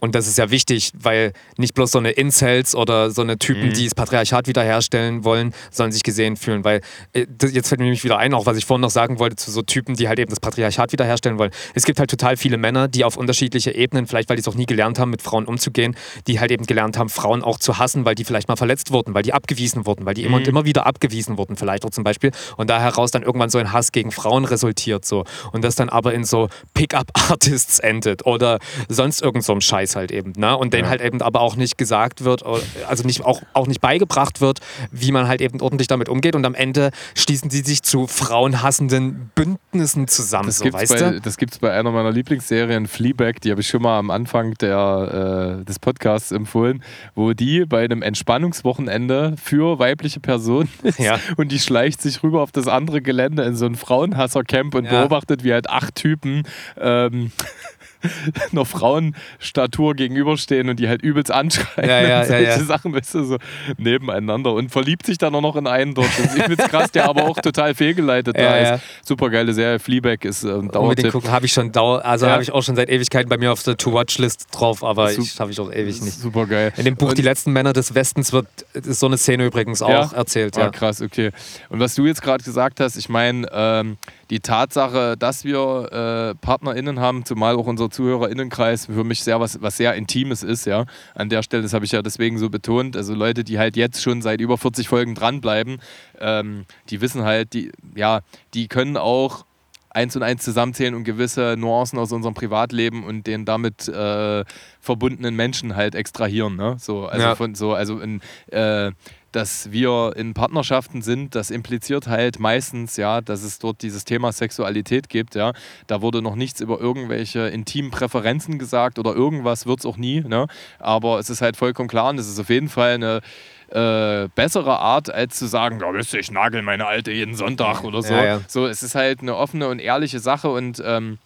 und 0.00 0.14
das 0.14 0.28
ist 0.28 0.38
ja 0.38 0.50
wichtig, 0.50 0.92
weil 0.94 1.32
nicht 1.56 1.74
bloß 1.74 1.90
so 1.90 1.98
eine 1.98 2.10
Incels 2.10 2.74
oder 2.74 3.10
so 3.10 3.22
eine 3.22 3.38
Typen, 3.38 3.68
mhm. 3.68 3.72
die 3.72 3.84
das 3.84 3.94
Patriarchat 3.94 4.46
wiederherstellen 4.46 5.24
wollen, 5.24 5.52
sollen 5.70 5.90
sich 5.90 6.04
gesehen 6.04 6.36
fühlen. 6.36 6.64
Weil 6.64 6.82
äh, 7.14 7.26
jetzt 7.50 7.68
fällt 7.68 7.80
mir 7.80 7.86
nämlich 7.86 8.04
wieder 8.04 8.18
ein, 8.18 8.32
auch 8.32 8.46
was 8.46 8.56
ich 8.56 8.64
vorhin 8.64 8.82
noch 8.82 8.90
sagen 8.90 9.18
wollte, 9.18 9.36
zu 9.36 9.50
so 9.50 9.62
Typen, 9.62 9.96
die 9.96 10.08
halt 10.08 10.20
eben 10.20 10.30
das 10.30 10.38
Patriarchat 10.38 10.92
wiederherstellen 10.92 11.38
wollen. 11.38 11.50
Es 11.74 11.84
gibt 11.84 11.98
halt 11.98 12.10
total 12.10 12.36
viele 12.36 12.58
Männer, 12.58 12.86
die 12.86 13.04
auf 13.04 13.16
unterschiedliche 13.16 13.74
Ebenen, 13.74 14.06
vielleicht 14.06 14.28
weil 14.28 14.36
die 14.36 14.42
es 14.42 14.48
auch 14.48 14.54
nie 14.54 14.66
gelernt 14.66 15.00
haben, 15.00 15.10
mit 15.10 15.20
Frauen 15.20 15.46
umzugehen, 15.46 15.96
die 16.28 16.38
halt 16.38 16.52
eben 16.52 16.66
gelernt 16.66 16.96
haben, 16.96 17.08
Frauen 17.08 17.42
auch 17.42 17.58
zu 17.58 17.78
hassen, 17.78 18.04
weil 18.04 18.14
die 18.14 18.24
vielleicht 18.24 18.48
mal 18.48 18.56
verletzt 18.56 18.92
wurden, 18.92 19.14
weil 19.14 19.22
die 19.22 19.32
abgewiesen 19.32 19.84
wurden, 19.84 20.06
weil 20.06 20.14
die 20.14 20.22
mhm. 20.22 20.28
immer 20.28 20.36
und 20.36 20.46
immer 20.46 20.64
wieder 20.64 20.86
abgewiesen 20.86 21.38
wurden, 21.38 21.56
vielleicht 21.56 21.84
auch 21.84 21.90
zum 21.90 22.04
Beispiel. 22.04 22.30
Und 22.56 22.70
da 22.70 22.80
heraus 22.80 23.10
dann 23.10 23.24
irgendwann 23.24 23.50
so 23.50 23.58
ein 23.58 23.72
Hass 23.72 23.90
gegen 23.90 24.12
Frauen 24.12 24.44
resultiert 24.44 25.04
so. 25.04 25.24
Und 25.52 25.64
das 25.64 25.74
dann 25.74 25.88
aber 25.88 26.14
in 26.14 26.22
so 26.22 26.48
Pickup-Artists 26.74 27.80
endet 27.80 28.26
oder 28.26 28.58
sonst 28.88 29.22
irgend 29.22 29.44
so 29.44 29.52
einem 29.52 29.60
Scheiß 29.60 29.87
Scheiß 29.88 29.96
halt 29.96 30.12
eben. 30.12 30.32
Ne? 30.36 30.56
Und 30.56 30.72
ja. 30.72 30.78
denen 30.78 30.88
halt 30.88 31.00
eben 31.00 31.22
aber 31.22 31.40
auch 31.40 31.56
nicht 31.56 31.78
gesagt 31.78 32.24
wird, 32.24 32.44
also 32.88 33.04
nicht, 33.04 33.24
auch, 33.24 33.42
auch 33.52 33.66
nicht 33.66 33.80
beigebracht 33.80 34.40
wird, 34.40 34.60
wie 34.90 35.12
man 35.12 35.28
halt 35.28 35.40
eben 35.40 35.60
ordentlich 35.60 35.88
damit 35.88 36.08
umgeht. 36.08 36.34
Und 36.34 36.44
am 36.44 36.54
Ende 36.54 36.90
schließen 37.14 37.50
sie 37.50 37.60
sich 37.60 37.82
zu 37.82 38.06
frauenhassenden 38.06 39.30
Bündnissen 39.34 40.08
zusammen. 40.08 40.46
Das 40.46 40.58
so, 40.58 40.64
gibt 40.64 41.52
es 41.52 41.58
bei, 41.58 41.72
einer 41.72 41.90
meiner 41.90 42.12
Lieblingsserien, 42.12 42.86
Fleabag, 42.86 43.40
die 43.42 43.50
habe 43.50 43.60
ich 43.60 43.68
schon 43.68 43.82
mal 43.82 43.98
am 43.98 44.10
Anfang 44.10 44.54
der, 44.54 45.58
äh, 45.60 45.64
des 45.64 45.78
Podcasts 45.78 46.32
empfohlen, 46.32 46.82
wo 47.14 47.32
die 47.32 47.64
bei 47.64 47.84
einem 47.84 48.02
Entspannungswochenende 48.02 49.34
für 49.42 49.78
weibliche 49.78 50.20
Personen 50.20 50.68
ist 50.82 50.98
ja. 50.98 51.18
und 51.36 51.52
die 51.52 51.58
schleicht 51.58 52.02
sich 52.02 52.22
rüber 52.22 52.42
auf 52.42 52.52
das 52.52 52.68
andere 52.68 53.00
Gelände 53.02 53.42
in 53.44 53.56
so 53.56 53.66
ein 53.66 53.74
Frauenhasser-Camp 53.74 54.74
und 54.74 54.84
ja. 54.84 54.90
beobachtet, 54.90 55.44
wie 55.44 55.52
halt 55.52 55.70
acht 55.70 55.94
Typen 55.94 56.42
ähm, 56.78 57.32
noch 58.52 58.66
Frauenstatur 58.66 59.94
gegenüberstehen 59.94 60.68
und 60.68 60.78
die 60.78 60.88
halt 60.88 61.02
übelst 61.02 61.30
anschreien. 61.30 61.88
Ja, 61.88 62.00
ja, 62.00 62.24
solche 62.24 62.44
ja, 62.44 62.58
Sachen, 62.60 62.94
weißt 62.94 63.14
du, 63.14 63.24
so 63.24 63.36
nebeneinander. 63.76 64.52
Und 64.52 64.70
verliebt 64.70 65.06
sich 65.06 65.18
dann 65.18 65.34
auch 65.34 65.40
noch 65.40 65.56
in 65.56 65.66
einen 65.66 65.94
dort. 65.94 66.08
Das 66.18 66.34
ich 66.34 66.42
find's 66.44 66.68
krass, 66.68 66.90
der 66.90 67.08
aber 67.08 67.24
auch 67.24 67.38
total 67.40 67.74
fehlgeleitet 67.74 68.36
da 68.36 68.74
ist. 68.74 68.82
Super 69.04 69.30
geile 69.30 69.52
Serie. 69.52 69.78
Fleabag 69.78 70.24
ist 70.24 70.44
äh, 70.44 70.50
ein 70.50 70.68
Dauertipp. 70.70 71.12
gucken, 71.12 71.30
habe 71.30 71.46
ich 71.46 71.52
schon 71.52 71.72
Dauer, 71.72 72.04
also 72.04 72.28
habe 72.28 72.42
ich 72.42 72.52
auch 72.52 72.62
schon 72.62 72.76
seit 72.76 72.88
Ewigkeiten 72.88 73.28
bei 73.28 73.38
mir 73.38 73.52
auf 73.52 73.62
der 73.62 73.76
To-Watch-List 73.76 74.48
drauf, 74.52 74.84
aber 74.84 75.08
habe 75.08 75.50
ich 75.50 75.60
auch 75.60 75.72
ewig 75.72 76.00
nicht. 76.02 76.18
Super 76.18 76.46
geil. 76.46 76.72
In 76.76 76.84
dem 76.84 76.96
Buch 76.96 77.10
und 77.10 77.18
Die 77.18 77.22
letzten 77.22 77.52
Männer 77.52 77.72
des 77.72 77.94
Westens 77.94 78.32
wird 78.32 78.46
ist 78.74 79.00
so 79.00 79.06
eine 79.06 79.18
Szene 79.18 79.44
übrigens 79.44 79.82
auch 79.82 80.12
erzählt. 80.12 80.56
Ja, 80.56 80.66
ah, 80.66 80.70
krass, 80.70 81.02
okay. 81.02 81.30
Und 81.68 81.80
was 81.80 81.94
du 81.94 82.06
jetzt 82.06 82.22
gerade 82.22 82.42
gesagt 82.42 82.80
hast, 82.80 82.96
ich 82.96 83.08
meine, 83.08 83.46
ähm, 83.52 83.96
die 84.30 84.40
Tatsache, 84.40 85.16
dass 85.16 85.44
wir 85.44 85.88
äh, 85.92 86.34
PartnerInnen 86.34 87.00
haben, 87.00 87.24
zumal 87.24 87.56
auch 87.56 87.66
unser 87.66 87.90
ZuhörerInnenkreis 87.90 88.86
für 88.86 89.04
mich 89.04 89.22
sehr 89.22 89.40
was, 89.40 89.60
was 89.62 89.76
sehr 89.76 89.94
Intimes 89.94 90.42
ist, 90.42 90.66
ja. 90.66 90.84
An 91.14 91.28
der 91.28 91.42
Stelle, 91.42 91.62
das 91.62 91.72
habe 91.72 91.84
ich 91.84 91.92
ja 91.92 92.02
deswegen 92.02 92.38
so 92.38 92.50
betont. 92.50 92.96
Also 92.96 93.14
Leute, 93.14 93.44
die 93.44 93.58
halt 93.58 93.76
jetzt 93.76 94.02
schon 94.02 94.22
seit 94.22 94.40
über 94.40 94.58
40 94.58 94.88
Folgen 94.88 95.14
dranbleiben, 95.14 95.78
ähm, 96.20 96.64
die 96.90 97.00
wissen 97.00 97.24
halt, 97.24 97.52
die, 97.54 97.72
ja, 97.94 98.20
die 98.54 98.68
können 98.68 98.96
auch 98.96 99.44
eins 99.90 100.14
und 100.14 100.22
eins 100.22 100.44
zusammenzählen 100.44 100.94
und 100.94 101.04
gewisse 101.04 101.56
Nuancen 101.58 101.98
aus 101.98 102.12
unserem 102.12 102.34
Privatleben 102.34 103.04
und 103.04 103.26
den 103.26 103.44
damit 103.44 103.88
äh, 103.88 104.44
verbundenen 104.80 105.34
Menschen 105.34 105.74
halt 105.74 105.94
extrahieren. 105.94 106.56
Ne? 106.56 106.76
So, 106.78 107.06
also 107.06 107.26
ja. 107.26 107.34
von 107.34 107.54
so, 107.54 107.72
also 107.72 107.98
in, 108.00 108.20
äh, 108.48 108.92
dass 109.38 109.70
wir 109.70 110.14
in 110.16 110.34
Partnerschaften 110.34 111.00
sind, 111.00 111.36
das 111.36 111.52
impliziert 111.52 112.08
halt 112.08 112.40
meistens, 112.40 112.96
ja, 112.96 113.20
dass 113.20 113.44
es 113.44 113.60
dort 113.60 113.82
dieses 113.82 114.04
Thema 114.04 114.32
Sexualität 114.32 115.08
gibt, 115.08 115.36
ja. 115.36 115.52
Da 115.86 116.02
wurde 116.02 116.22
noch 116.22 116.34
nichts 116.34 116.60
über 116.60 116.80
irgendwelche 116.80 117.46
intimen 117.46 117.92
Präferenzen 117.92 118.58
gesagt 118.58 118.98
oder 118.98 119.14
irgendwas 119.14 119.64
wird 119.64 119.78
es 119.78 119.86
auch 119.86 119.96
nie, 119.96 120.22
ne? 120.22 120.48
Aber 120.80 121.20
es 121.20 121.30
ist 121.30 121.40
halt 121.40 121.56
vollkommen 121.56 121.88
klar 121.88 122.10
und 122.10 122.18
es 122.18 122.28
ist 122.28 122.40
auf 122.40 122.50
jeden 122.50 122.68
Fall 122.68 122.94
eine 122.94 123.20
äh, 123.68 124.28
bessere 124.34 124.80
Art, 124.80 125.08
als 125.08 125.36
zu 125.36 125.46
sagen, 125.46 125.78
ja, 125.80 125.94
wisst 125.94 126.14
ihr, 126.14 126.18
ich 126.18 126.32
nagel 126.32 126.62
meine 126.62 126.86
Alte 126.86 127.12
jeden 127.12 127.36
Sonntag 127.36 127.84
oder 127.84 128.02
so. 128.02 128.14
Ja, 128.14 128.24
ja. 128.24 128.40
So, 128.48 128.66
es 128.66 128.82
ist 128.82 128.96
halt 128.96 129.20
eine 129.20 129.36
offene 129.36 129.68
und 129.68 129.78
ehrliche 129.78 130.18
Sache 130.18 130.50
und 130.50 130.82
ähm, 130.84 131.18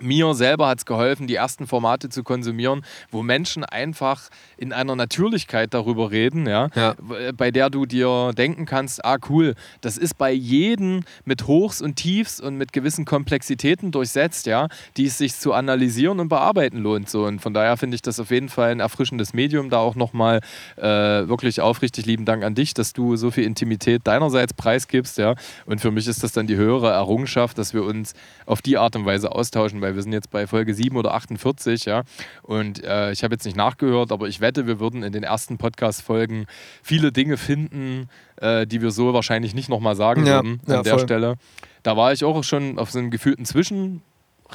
mir 0.00 0.34
selber 0.34 0.68
hat 0.68 0.78
es 0.78 0.86
geholfen, 0.86 1.26
die 1.26 1.36
ersten 1.36 1.66
Formate 1.66 2.08
zu 2.08 2.22
konsumieren, 2.22 2.84
wo 3.10 3.22
Menschen 3.22 3.64
einfach 3.64 4.28
in 4.56 4.72
einer 4.72 4.96
Natürlichkeit 4.96 5.74
darüber 5.74 6.10
reden, 6.10 6.46
ja, 6.46 6.68
ja, 6.74 6.94
bei 7.36 7.50
der 7.50 7.70
du 7.70 7.86
dir 7.86 8.32
denken 8.36 8.66
kannst, 8.66 9.04
ah 9.04 9.18
cool, 9.28 9.54
das 9.80 9.96
ist 9.96 10.18
bei 10.18 10.32
jedem 10.32 11.04
mit 11.24 11.46
Hochs 11.46 11.80
und 11.80 11.96
Tiefs 11.96 12.40
und 12.40 12.56
mit 12.56 12.72
gewissen 12.72 13.04
Komplexitäten 13.04 13.92
durchsetzt, 13.92 14.46
ja, 14.46 14.68
die 14.96 15.06
es 15.06 15.18
sich 15.18 15.34
zu 15.34 15.52
analysieren 15.52 16.20
und 16.20 16.28
bearbeiten 16.28 16.78
lohnt. 16.78 17.08
So. 17.08 17.24
Und 17.24 17.40
von 17.40 17.54
daher 17.54 17.76
finde 17.76 17.94
ich 17.94 18.02
das 18.02 18.20
auf 18.20 18.30
jeden 18.30 18.48
Fall 18.48 18.70
ein 18.70 18.80
erfrischendes 18.80 19.32
Medium. 19.34 19.70
Da 19.70 19.78
auch 19.78 19.94
nochmal 19.94 20.40
äh, 20.76 20.82
wirklich 20.82 21.60
aufrichtig 21.60 22.06
lieben 22.06 22.24
Dank 22.24 22.44
an 22.44 22.54
dich, 22.54 22.74
dass 22.74 22.92
du 22.92 23.16
so 23.16 23.30
viel 23.30 23.44
Intimität 23.44 24.02
deinerseits 24.04 24.54
preisgibst, 24.54 25.18
ja. 25.18 25.34
Und 25.66 25.80
für 25.80 25.90
mich 25.90 26.06
ist 26.08 26.22
das 26.22 26.32
dann 26.32 26.46
die 26.46 26.56
höhere 26.56 26.90
Errungenschaft, 26.90 27.58
dass 27.58 27.74
wir 27.74 27.84
uns 27.84 28.14
auf 28.46 28.62
die 28.62 28.78
Art 28.78 28.96
und 28.96 29.06
Weise 29.06 29.32
austauschen, 29.32 29.80
weil 29.80 29.93
wir 29.94 30.02
sind 30.02 30.12
jetzt 30.12 30.30
bei 30.30 30.46
Folge 30.46 30.74
7 30.74 30.96
oder 30.96 31.14
48, 31.14 31.84
ja. 31.84 32.02
Und 32.42 32.82
äh, 32.84 33.12
ich 33.12 33.24
habe 33.24 33.34
jetzt 33.34 33.44
nicht 33.44 33.56
nachgehört, 33.56 34.12
aber 34.12 34.28
ich 34.28 34.40
wette, 34.40 34.66
wir 34.66 34.80
würden 34.80 35.02
in 35.02 35.12
den 35.12 35.22
ersten 35.22 35.58
Podcast-Folgen 35.58 36.46
viele 36.82 37.12
Dinge 37.12 37.36
finden, 37.36 38.08
äh, 38.36 38.66
die 38.66 38.82
wir 38.82 38.90
so 38.90 39.14
wahrscheinlich 39.14 39.54
nicht 39.54 39.68
nochmal 39.68 39.96
sagen 39.96 40.26
ja, 40.26 40.36
würden 40.36 40.60
an 40.66 40.74
ja, 40.74 40.82
der 40.82 40.94
voll. 40.94 41.02
Stelle. 41.02 41.34
Da 41.82 41.96
war 41.96 42.12
ich 42.12 42.24
auch 42.24 42.42
schon 42.44 42.78
auf 42.78 42.90
so 42.90 42.98
einem 42.98 43.10
gefühlten 43.10 43.44
Zwischen- 43.44 44.02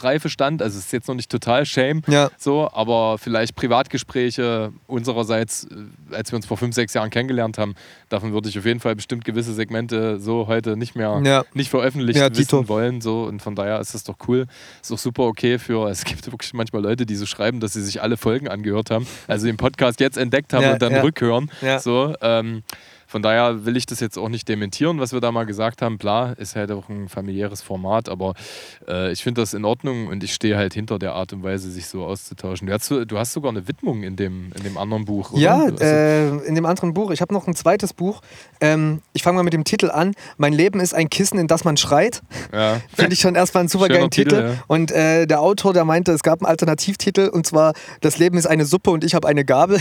Reifestand. 0.04 0.62
Also 0.62 0.78
es 0.78 0.86
ist 0.86 0.94
jetzt 0.94 1.08
noch 1.08 1.16
nicht 1.16 1.30
total 1.30 1.66
Shame, 1.66 2.02
ja. 2.08 2.30
so, 2.38 2.70
aber 2.72 3.18
vielleicht 3.18 3.56
Privatgespräche 3.56 4.72
unsererseits, 4.88 5.66
äh, 5.66 6.16
als 6.16 6.32
wir 6.32 6.38
uns 6.38 6.46
vor 6.46 6.58
fünf, 6.58 6.76
sechs 6.76 6.94
Jahren 6.94 7.10
kennengelernt 7.10 7.58
haben, 7.58 7.76
davon 8.10 8.34
würde 8.34 8.50
ich 8.50 8.58
auf 8.58 8.66
jeden 8.66 8.80
Fall 8.80 8.96
bestimmt 8.96 9.26
gewisse 9.26 9.54
Segmente 9.54 10.20
so 10.20 10.48
heute 10.48 10.78
nicht 10.78 10.96
mehr 10.96 11.22
ja. 11.24 11.44
nicht 11.54 11.70
veröffentlicht 11.70 12.20
ja, 12.20 12.36
wissen 12.36 12.68
wollen. 12.68 13.02
So. 13.02 13.24
Und 13.24 13.42
von 13.42 13.56
daher 13.56 13.80
ist 13.80 13.94
das 13.94 14.04
doch 14.04 14.16
cool. 14.28 14.46
Ist 14.82 14.92
auch 14.92 14.98
super 14.98 15.24
okay 15.24 15.60
für, 15.60 15.90
es 15.90 16.04
gibt 16.04 16.26
wirklich 16.32 16.54
manchmal 16.54 16.82
Leute, 16.82 17.06
die 17.06 17.16
so 17.16 17.26
schreiben, 17.26 17.60
dass 17.60 17.74
sie 17.74 17.82
sich 17.82 18.02
alle 18.02 18.18
Folgen 18.18 18.48
angehört 18.48 18.92
haben, 18.92 19.08
also 19.28 19.46
den 19.46 19.58
Podcast 19.58 20.00
jetzt 20.00 20.18
entdeckt 20.18 20.54
haben 20.54 20.72
und 20.74 20.82
dann 20.82 20.94
rückhören. 20.96 21.52
So, 21.80 22.14
ähm, 22.22 22.64
von 23.10 23.24
daher 23.24 23.66
will 23.66 23.76
ich 23.76 23.88
das 23.88 24.00
jetzt 24.02 24.20
auch 24.20 24.30
nicht 24.30 24.48
dementieren, 24.48 25.00
was 25.00 25.14
wir 25.14 25.20
da 25.20 25.32
mal 25.32 25.48
gesagt 25.48 25.82
haben. 25.82 25.98
Klar, 25.98 26.38
ist 26.38 26.56
halt 26.56 26.72
auch 26.72 26.90
ein 26.90 27.10
familiäres 27.10 27.64
Format, 27.64 28.08
aber 28.08 28.36
äh, 28.88 29.12
ich 29.12 29.24
finde 29.24 29.42
das 29.42 29.56
in 29.56 29.66
Ordnung 29.66 30.06
und 30.06 30.24
ich 30.24 30.32
stehe 30.32 30.56
halt 30.56 30.76
hinter 30.76 31.00
der 31.00 31.14
Art 31.14 31.34
und 31.34 31.42
Weise, 31.42 31.72
sich 31.72 31.88
so 31.88 32.06
auszutauschen. 32.06 32.68
Du 32.68 32.74
hast, 32.74 32.92
du 32.92 33.18
hast 33.18 33.34
sogar 33.34 33.50
eine 33.50 33.68
Widmung 33.68 34.04
in 34.04 34.16
dem, 34.16 34.52
in 34.56 34.62
dem 34.62 34.78
anderen 34.78 35.06
Buch, 35.06 35.32
oder? 35.32 35.42
Ja, 35.42 35.68
äh, 35.68 36.28
in 36.46 36.54
dem 36.54 36.68
anderen 36.68 36.94
Buch. 36.94 37.10
Ich 37.10 37.22
habe 37.22 37.34
noch 37.34 37.48
ein 37.48 37.56
zweites 37.56 37.94
Buch. 37.94 38.22
Ähm, 38.62 39.02
ich 39.14 39.24
fange 39.24 39.38
mal 39.38 39.44
mit 39.44 39.54
dem 39.54 39.64
Titel 39.64 39.90
an. 39.90 40.14
Mein 40.38 40.54
Leben 40.54 40.80
ist 40.80 40.94
ein 40.94 41.10
Kissen, 41.10 41.40
in 41.40 41.48
das 41.48 41.64
man 41.64 41.78
schreit. 41.78 42.22
Ja. 42.54 42.80
Finde 42.94 43.14
ich 43.14 43.20
schon 43.22 43.34
erstmal 43.34 43.62
einen 43.62 43.70
super 43.70 43.88
geilen 43.88 44.12
Titel. 44.12 44.30
Titel. 44.30 44.50
Ja. 44.50 44.64
Und 44.68 44.92
äh, 44.92 45.26
der 45.26 45.42
Autor, 45.42 45.74
der 45.74 45.84
meinte, 45.84 46.12
es 46.12 46.22
gab 46.22 46.42
einen 46.42 46.48
Alternativtitel 46.48 47.30
und 47.30 47.48
zwar 47.48 47.74
Das 48.02 48.20
Leben 48.20 48.38
ist 48.38 48.46
eine 48.46 48.66
Suppe 48.66 48.92
und 48.92 49.04
ich 49.04 49.16
habe 49.16 49.28
eine 49.28 49.44
Gabel. 49.46 49.80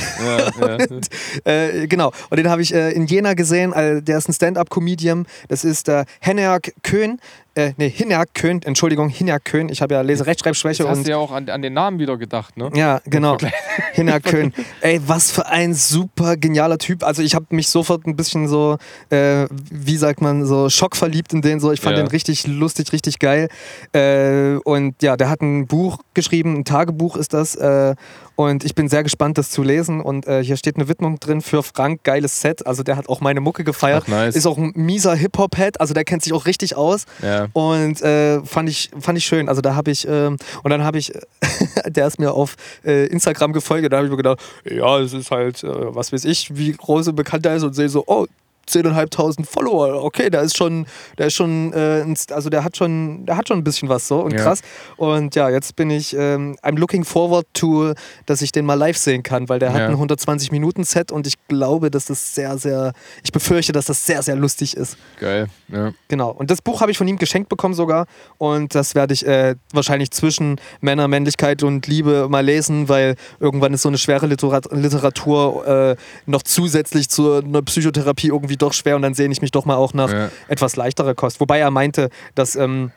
Ja, 0.59 0.77
und, 0.89 1.09
äh, 1.45 1.87
genau. 1.89 2.13
Und 2.31 2.39
den 2.39 2.49
habe 2.49 2.63
ich 2.63 2.73
äh, 2.73 2.91
in 2.93 3.05
jedem 3.05 3.18
Jena 3.19 3.35
gesehen, 3.35 3.73
der 3.75 4.19
ist 4.19 4.29
ein 4.29 4.33
Stand-up-Comedian, 4.33 5.27
das 5.49 5.65
ist 5.65 5.89
der 5.89 6.05
Henneak 6.21 6.73
Köhn. 6.85 7.19
Äh, 7.59 7.73
nee, 7.77 7.89
Hinnerkön, 7.91 8.63
Entschuldigung, 8.63 9.09
Hinnerkön. 9.09 9.69
Ich 9.69 9.83
habe 9.83 9.95
ja 9.95 10.01
Leserechtschreibschwäche 10.03 10.85
Jetzt 10.85 10.91
hast 10.91 10.99
und. 10.99 11.07
du 11.07 11.11
ja 11.11 11.17
auch 11.17 11.33
an, 11.33 11.49
an 11.51 11.61
den 11.63 11.73
Namen 11.73 11.99
wieder 11.99 12.17
gedacht, 12.17 12.57
ne? 12.57 12.71
Ja, 12.75 13.01
genau. 13.05 13.37
Hinnerkön. 13.93 14.53
Ey, 14.81 15.01
was 15.07 15.31
für 15.31 15.47
ein 15.47 15.75
super 15.75 16.37
genialer 16.37 16.79
Typ. 16.79 17.03
Also 17.03 17.23
ich 17.23 17.35
habe 17.35 17.47
mich 17.51 17.69
sofort 17.69 18.07
ein 18.07 18.15
bisschen 18.15 18.47
so, 18.49 18.79
äh, 19.11 19.47
wie 19.71 19.97
sagt 19.97 20.21
man, 20.21 20.47
so 20.47 20.69
schockverliebt 20.71 21.33
in 21.33 21.43
den 21.43 21.59
so. 21.59 21.73
Ich 21.73 21.81
fand 21.81 21.97
Ja. 21.97 22.03
den 22.05 22.09
richtig 22.09 22.47
lustig, 22.47 22.93
richtig 22.93 23.19
geil. 23.19 23.49
Äh, 23.93 24.57
und 24.65 25.03
ja, 25.03 25.17
der 25.17 25.29
hat 25.29 25.41
ein 25.41 25.67
Buch 25.67 25.99
geschrieben, 26.15 26.59
ein 26.59 26.65
Tagebuch 26.65 27.17
ist 27.17 27.35
das. 27.35 27.55
Äh, 27.57 27.95
und 28.37 28.65
ich 28.65 28.77
bin 28.77 28.89
sehr 28.89 29.03
gespannt, 29.03 29.37
das 29.37 29.51
zu 29.51 29.65
lesen. 29.65 30.01
Und 30.01 30.29
äh, 30.29 30.45
hier 30.45 30.57
steht 30.57 30.77
eine 30.77 30.89
Widmung 30.89 31.19
drin 31.19 31.41
für 31.41 31.65
Frank, 31.65 32.05
geiles 32.05 32.41
Set. 32.41 32.65
Also 32.69 32.85
der 32.85 32.97
hat 32.97 33.09
auch 33.09 33.21
meine 33.21 33.41
Mucke 33.41 33.65
gefeiert. 33.65 34.05
Ach, 34.07 34.09
nice. 34.09 34.37
Ist 34.37 34.47
auch 34.47 34.57
ein 34.59 34.71
mieser 34.77 35.17
Hip-Hop-Head, 35.17 35.81
also 35.81 35.93
der 35.93 36.05
kennt 36.05 36.23
sich 36.23 36.33
auch 36.33 36.47
richtig 36.47 36.77
aus. 36.77 37.05
Ja. 37.21 37.48
Und 37.53 38.01
äh, 38.03 38.41
fand, 38.45 38.69
ich, 38.69 38.91
fand 38.99 39.19
ich 39.19 39.25
schön. 39.25 39.49
Also 39.49 39.61
da 39.61 39.75
habe 39.75 39.91
ich, 39.91 40.07
ähm, 40.09 40.37
und 40.63 40.71
dann 40.71 40.83
habe 40.85 40.99
ich, 40.99 41.13
der 41.87 42.07
ist 42.07 42.19
mir 42.19 42.33
auf 42.33 42.57
äh, 42.85 43.07
Instagram 43.07 43.53
gefolgt 43.53 43.85
und 43.85 43.91
da 43.91 43.99
habe 43.99 44.07
ich 44.07 44.11
mir 44.11 44.17
gedacht, 44.17 44.41
ja, 44.65 44.99
es 44.99 45.13
ist 45.13 45.31
halt, 45.31 45.63
äh, 45.65 45.95
was 45.95 46.13
weiß 46.13 46.25
ich, 46.25 46.57
wie 46.57 46.73
groß 46.73 47.09
und 47.09 47.17
bekannt 47.17 47.47
er 47.47 47.57
ist 47.57 47.63
und 47.63 47.75
sehe 47.75 47.89
so, 47.89 48.05
oh, 48.07 48.27
10.500 48.69 49.45
Follower, 49.47 50.03
okay, 50.05 50.31
der 50.31 50.43
ist 50.43 50.57
schon, 50.57 50.87
der 51.17 51.29
ist 51.29 51.35
schon, 51.35 51.73
äh, 51.73 52.05
also 52.33 52.51
der 52.51 52.65
hat 52.65 52.77
schon, 52.77 53.25
der 53.27 53.37
hat 53.37 53.49
schon 53.49 53.59
ein 53.59 53.65
bisschen 53.65 53.89
was 53.89 54.07
so 54.09 54.21
und 54.21 54.33
Ja. 54.35 54.43
krass. 54.43 54.61
Und 54.97 55.35
ja, 55.35 55.49
jetzt 55.49 55.77
bin 55.77 55.91
ich, 55.91 56.15
ähm, 56.17 56.57
I'm 56.63 56.79
looking 56.79 57.05
forward 57.05 57.47
to, 57.55 57.95
dass 58.27 58.43
ich 58.43 58.53
den 58.53 58.67
mal 58.67 58.75
live 58.75 58.97
sehen 58.99 59.23
kann, 59.23 59.49
weil 59.49 59.59
der 59.59 59.73
hat 59.73 59.81
Ja. 59.81 59.87
ein 59.89 59.97
120 59.99 60.53
Minuten 60.53 60.85
Set 60.85 61.11
und 61.13 61.27
ich 61.27 61.35
glaube, 61.49 61.91
dass 61.91 62.07
das 62.07 62.35
sehr, 62.35 62.59
sehr, 62.59 62.93
ich 63.23 63.33
befürchte, 63.33 63.73
dass 63.73 63.87
das 63.87 64.05
sehr, 64.05 64.23
sehr 64.23 64.37
lustig 64.37 64.77
ist. 64.77 64.97
Geil. 65.19 65.47
Ja. 65.69 65.93
Genau. 66.09 66.31
Und 66.31 66.51
das 66.51 66.61
Buch 66.63 66.81
habe 66.81 66.91
ich 66.91 66.99
von 66.99 67.09
ihm 67.09 67.17
geschenkt 67.19 67.49
bekommen 67.49 67.75
sogar. 67.75 68.07
Und 68.39 68.75
das 68.75 68.95
werde 68.95 69.15
ich 69.15 69.27
äh, 69.27 69.55
wahrscheinlich 69.73 70.11
zwischen 70.11 70.61
Männer, 70.81 71.09
Männlichkeit 71.09 71.63
und 71.63 71.87
Liebe 71.87 72.27
mal 72.29 72.45
lesen, 72.45 72.89
weil 72.89 73.17
irgendwann 73.41 73.73
ist 73.75 73.83
so 73.83 73.89
eine 73.89 73.99
schwere 73.99 74.27
Literat 74.27 74.67
Literatur 74.73 75.67
äh, 75.67 75.97
noch 76.27 76.43
zusätzlich 76.43 77.09
zu 77.09 77.33
einer 77.35 77.63
Psychotherapie 77.63 78.29
irgendwie 78.29 78.57
doch 78.59 78.73
schwer 78.73 78.97
und 78.97 79.03
dann 79.03 79.15
sehne 79.15 79.33
ich 79.33 79.41
mich 79.43 79.51
doch 79.51 79.65
mal 79.65 79.77
auch 79.77 79.95
nach 79.95 80.13
Ja. 80.13 80.31
etwas 80.49 80.77
leichterer 80.77 81.15
Kost. 81.15 81.41
Wobei 81.41 81.59
er 81.61 81.71
meinte, 81.71 82.11
dass 82.35 82.57
ähm, 82.57 82.93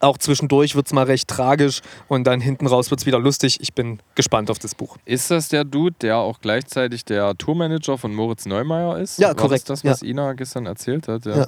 auch 0.00 0.18
zwischendurch 0.18 0.74
wird 0.74 0.86
es 0.86 0.92
mal 0.92 1.04
recht 1.04 1.28
tragisch 1.28 1.80
und 2.08 2.24
dann 2.26 2.40
hinten 2.40 2.66
raus 2.66 2.90
wird 2.90 3.00
es 3.00 3.06
wieder 3.06 3.18
lustig. 3.18 3.58
Ich 3.60 3.72
bin 3.74 4.00
gespannt 4.16 4.50
auf 4.50 4.58
das 4.58 4.74
Buch. 4.74 4.96
Ist 5.04 5.30
das 5.30 5.48
der 5.48 5.64
Dude, 5.64 5.94
der 6.00 6.18
auch 6.18 6.40
gleichzeitig 6.40 7.04
der 7.04 7.34
Tourmanager 7.38 7.96
von 7.96 8.14
Moritz 8.14 8.44
Neumeier 8.44 8.98
ist? 8.98 9.18
Ja, 9.18 9.28
War 9.28 9.34
korrekt, 9.36 9.70
Das, 9.70 9.82
das 9.82 9.90
was 9.90 10.02
Ina 10.02 10.32
gestern 10.34 10.66
erzählt 10.66 11.08
hat, 11.08 11.24
ja. 11.26 11.36
Ja. 11.38 11.46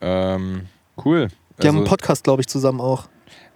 Ähm, 0.00 0.66
cool. 1.04 1.28
Die 1.62 1.66
haben 1.68 1.76
Also- 1.76 1.78
einen 1.78 1.84
Podcast, 1.86 2.24
glaube 2.24 2.42
ich, 2.42 2.46
zusammen 2.48 2.80
auch. 2.80 3.08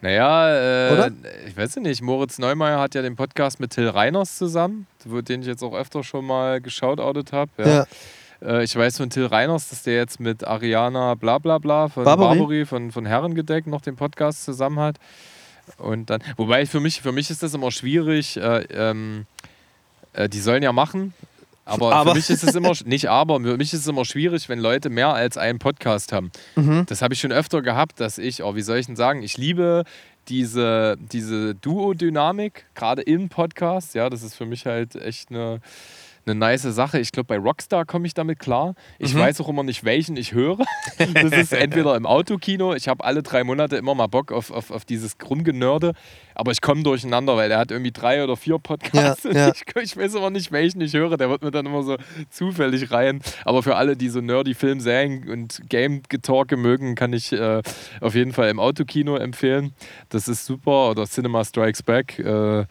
Naja, 0.02 0.88
äh, 0.88 0.92
Oder? 0.92 1.10
ich 1.46 1.56
weiß 1.56 1.76
nicht, 1.76 2.02
Moritz 2.02 2.38
Neumeier 2.38 2.78
hat 2.78 2.94
ja 2.94 3.02
den 3.02 3.16
Podcast 3.16 3.60
mit 3.60 3.70
Till 3.72 3.88
Reiners 3.88 4.36
zusammen, 4.36 4.86
den 5.04 5.40
ich 5.40 5.46
jetzt 5.46 5.62
auch 5.62 5.74
öfter 5.74 6.02
schon 6.04 6.26
mal 6.26 6.60
geschautoutet 6.60 7.32
habe. 7.32 7.50
Ja. 7.58 7.66
Ja. 7.66 7.86
Äh, 8.42 8.64
ich 8.64 8.74
weiß 8.76 8.98
von 8.98 9.10
Till 9.10 9.26
Reiners, 9.26 9.68
dass 9.70 9.82
der 9.82 9.94
jetzt 9.96 10.20
mit 10.20 10.44
Ariana 10.44 11.14
bla 11.14 11.38
bla 11.38 11.58
bla 11.58 11.88
von 11.88 12.04
Barbary? 12.04 12.38
Barbary, 12.38 12.66
von, 12.66 12.92
von 12.92 13.06
Herrengedeck 13.06 13.66
noch 13.66 13.80
den 13.80 13.96
Podcast 13.96 14.44
zusammen 14.44 14.78
hat. 14.78 14.96
Und 15.78 16.10
dann, 16.10 16.22
wobei 16.36 16.64
für 16.66 16.80
mich, 16.80 17.00
für 17.00 17.12
mich 17.12 17.30
ist 17.30 17.42
das 17.42 17.54
immer 17.54 17.70
schwierig, 17.70 18.36
äh, 18.36 18.62
ähm, 18.70 19.26
äh, 20.12 20.28
die 20.28 20.40
sollen 20.40 20.62
ja 20.62 20.72
machen. 20.72 21.12
Aber, 21.64 21.92
Aber- 21.92 22.10
für 22.12 22.16
mich 22.18 22.30
ist 22.30 22.44
es 22.44 22.54
immer, 22.54 22.72
nicht 22.84 23.10
aber, 23.10 23.40
für 23.40 23.56
mich 23.56 23.72
ist 23.72 23.80
es 23.80 23.86
immer 23.88 24.04
schwierig, 24.04 24.48
wenn 24.48 24.60
Leute 24.60 24.88
mehr 24.88 25.08
als 25.12 25.36
einen 25.36 25.58
Podcast 25.58 26.12
haben. 26.12 26.30
Mhm. 26.54 26.86
Das 26.86 27.02
habe 27.02 27.14
ich 27.14 27.20
schon 27.20 27.32
öfter 27.32 27.60
gehabt, 27.62 27.98
dass 27.98 28.18
ich, 28.18 28.44
oh, 28.44 28.54
wie 28.54 28.62
soll 28.62 28.78
ich 28.78 28.86
denn 28.86 28.94
sagen, 28.94 29.24
ich 29.24 29.36
liebe 29.36 29.82
diese, 30.28 30.96
diese 30.98 31.56
Duo-Dynamik, 31.56 32.66
gerade 32.76 33.02
im 33.02 33.28
Podcast. 33.28 33.94
Ja, 33.96 34.08
das 34.08 34.22
ist 34.22 34.36
für 34.36 34.46
mich 34.46 34.66
halt 34.66 34.94
echt 34.94 35.30
eine, 35.30 35.60
eine 36.26 36.34
nice 36.34 36.62
Sache. 36.62 36.98
Ich 36.98 37.12
glaube, 37.12 37.26
bei 37.28 37.38
Rockstar 37.38 37.84
komme 37.84 38.06
ich 38.06 38.14
damit 38.14 38.38
klar. 38.38 38.74
Ich 38.98 39.14
Mhm. 39.14 39.18
weiß 39.20 39.40
auch 39.40 39.48
immer 39.48 39.62
nicht, 39.62 39.84
welchen 39.84 40.16
ich 40.16 40.32
höre. 40.32 40.58
Das 41.14 41.32
ist 41.32 41.52
entweder 41.52 41.94
im 41.96 42.06
Autokino, 42.06 42.74
ich 42.74 42.88
habe 42.88 43.04
alle 43.04 43.22
drei 43.22 43.44
Monate 43.44 43.76
immer 43.76 43.94
mal 43.94 44.06
Bock 44.06 44.32
auf, 44.32 44.50
auf, 44.50 44.70
auf 44.70 44.84
dieses 44.84 45.16
Rumgenörde, 45.28 45.92
aber 46.34 46.52
ich 46.52 46.60
komme 46.60 46.82
durcheinander, 46.82 47.36
weil 47.36 47.48
der 47.48 47.58
hat 47.58 47.70
irgendwie 47.70 47.92
drei 47.92 48.22
oder 48.24 48.36
vier 48.36 48.58
Podcasts. 48.58 49.24
Ja, 49.24 49.32
ja. 49.32 49.52
Ich, 49.54 49.62
ich 49.82 49.96
weiß 49.96 50.14
immer 50.14 50.30
nicht, 50.30 50.52
welchen 50.52 50.80
ich 50.80 50.94
höre. 50.94 51.16
Der 51.16 51.30
wird 51.30 51.42
mir 51.42 51.50
dann 51.50 51.66
immer 51.66 51.82
so 51.82 51.96
zufällig 52.30 52.90
rein. 52.90 53.20
Aber 53.44 53.62
für 53.62 53.76
alle, 53.76 53.96
die 53.96 54.08
so 54.08 54.20
nerdy 54.20 54.54
Film, 54.54 54.80
Serien 54.80 55.28
und 55.28 55.62
Game-Getalke 55.68 56.56
mögen, 56.56 56.94
kann 56.94 57.12
ich 57.12 57.32
äh, 57.32 57.62
auf 58.00 58.14
jeden 58.14 58.32
Fall 58.32 58.48
im 58.50 58.58
Autokino 58.60 59.16
empfehlen. 59.16 59.72
Das 60.08 60.28
ist 60.28 60.44
super. 60.46 60.90
Oder 60.90 61.06
Cinema 61.06 61.44
Strikes 61.44 61.82
Back. 61.82 62.18
Äh, 62.18 62.64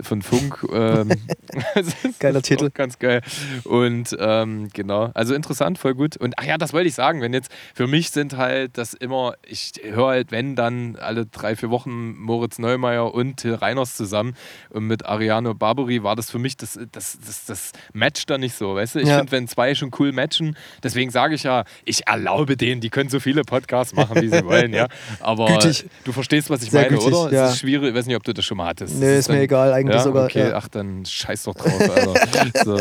von 0.00 0.22
Funk. 0.22 0.64
Ähm, 0.72 1.08
ist 1.74 2.20
Geiler 2.20 2.42
Titel. 2.42 2.70
Ganz 2.72 2.98
geil. 2.98 3.22
Und 3.64 4.16
ähm, 4.18 4.68
genau, 4.72 5.10
also 5.14 5.34
interessant, 5.34 5.78
voll 5.78 5.94
gut. 5.94 6.16
Und 6.16 6.34
ach 6.38 6.44
ja, 6.44 6.58
das 6.58 6.72
wollte 6.72 6.88
ich 6.88 6.94
sagen, 6.94 7.20
wenn 7.20 7.32
jetzt, 7.32 7.50
für 7.74 7.86
mich 7.86 8.10
sind 8.10 8.36
halt 8.36 8.76
das 8.78 8.94
immer, 8.94 9.34
ich 9.46 9.72
höre 9.82 10.08
halt, 10.08 10.30
wenn 10.32 10.56
dann 10.56 10.96
alle 10.96 11.26
drei, 11.26 11.56
vier 11.56 11.70
Wochen 11.70 12.16
Moritz 12.16 12.58
Neumeier 12.58 13.12
und 13.14 13.36
Till 13.38 13.54
Reiners 13.54 13.96
zusammen. 13.96 14.34
Und 14.70 14.84
mit 14.86 15.06
Ariano 15.06 15.54
Barbary 15.54 16.02
war 16.02 16.16
das 16.16 16.30
für 16.30 16.38
mich, 16.38 16.56
das, 16.56 16.78
das, 16.92 17.18
das, 17.24 17.44
das 17.46 17.72
matcht 17.92 18.28
da 18.30 18.38
nicht 18.38 18.54
so, 18.54 18.74
weißt 18.74 18.96
du? 18.96 18.98
Ich 19.00 19.08
Ja. 19.08 19.18
finde, 19.18 19.32
wenn 19.32 19.48
zwei 19.48 19.74
schon 19.74 19.90
cool 19.98 20.12
matchen, 20.12 20.56
deswegen 20.82 21.10
sage 21.10 21.34
ich 21.34 21.42
ja, 21.44 21.64
ich 21.84 22.06
erlaube 22.06 22.56
denen, 22.56 22.80
die 22.80 22.90
können 22.90 23.08
so 23.10 23.20
viele 23.20 23.42
Podcasts 23.42 23.94
machen, 23.94 24.20
wie 24.20 24.28
sie 24.28 24.44
wollen, 24.44 24.72
ja. 24.74 24.88
Aber 25.20 25.46
Gütig. 25.46 25.86
du 26.04 26.12
verstehst, 26.12 26.50
was 26.50 26.62
ich 26.62 26.70
Sehr 26.70 26.82
meine, 26.82 26.96
gütig, 26.96 27.12
oder? 27.14 27.32
ja. 27.32 27.46
Es 27.46 27.54
ist 27.54 27.60
schwierig, 27.60 27.90
ich 27.90 27.94
weiß 27.94 28.06
nicht, 28.06 28.16
ob 28.16 28.24
du 28.24 28.34
das 28.34 28.44
schon 28.44 28.56
mal 28.58 28.66
hattest. 28.66 28.94
Nee, 28.96 29.06
Das 29.06 29.18
ist 29.20 29.28
mir 29.28 29.40
egal, 29.40 29.72
eigentlich 29.72 29.87
ja, 29.92 30.02
sogar. 30.02 30.24
Okay, 30.24 30.48
ja. 30.50 30.56
ach, 30.56 30.68
dann 30.68 31.04
scheiß 31.04 31.44
doch 31.44 31.54
drauf, 31.54 31.80
Alter. 31.80 32.64
so. 32.64 32.76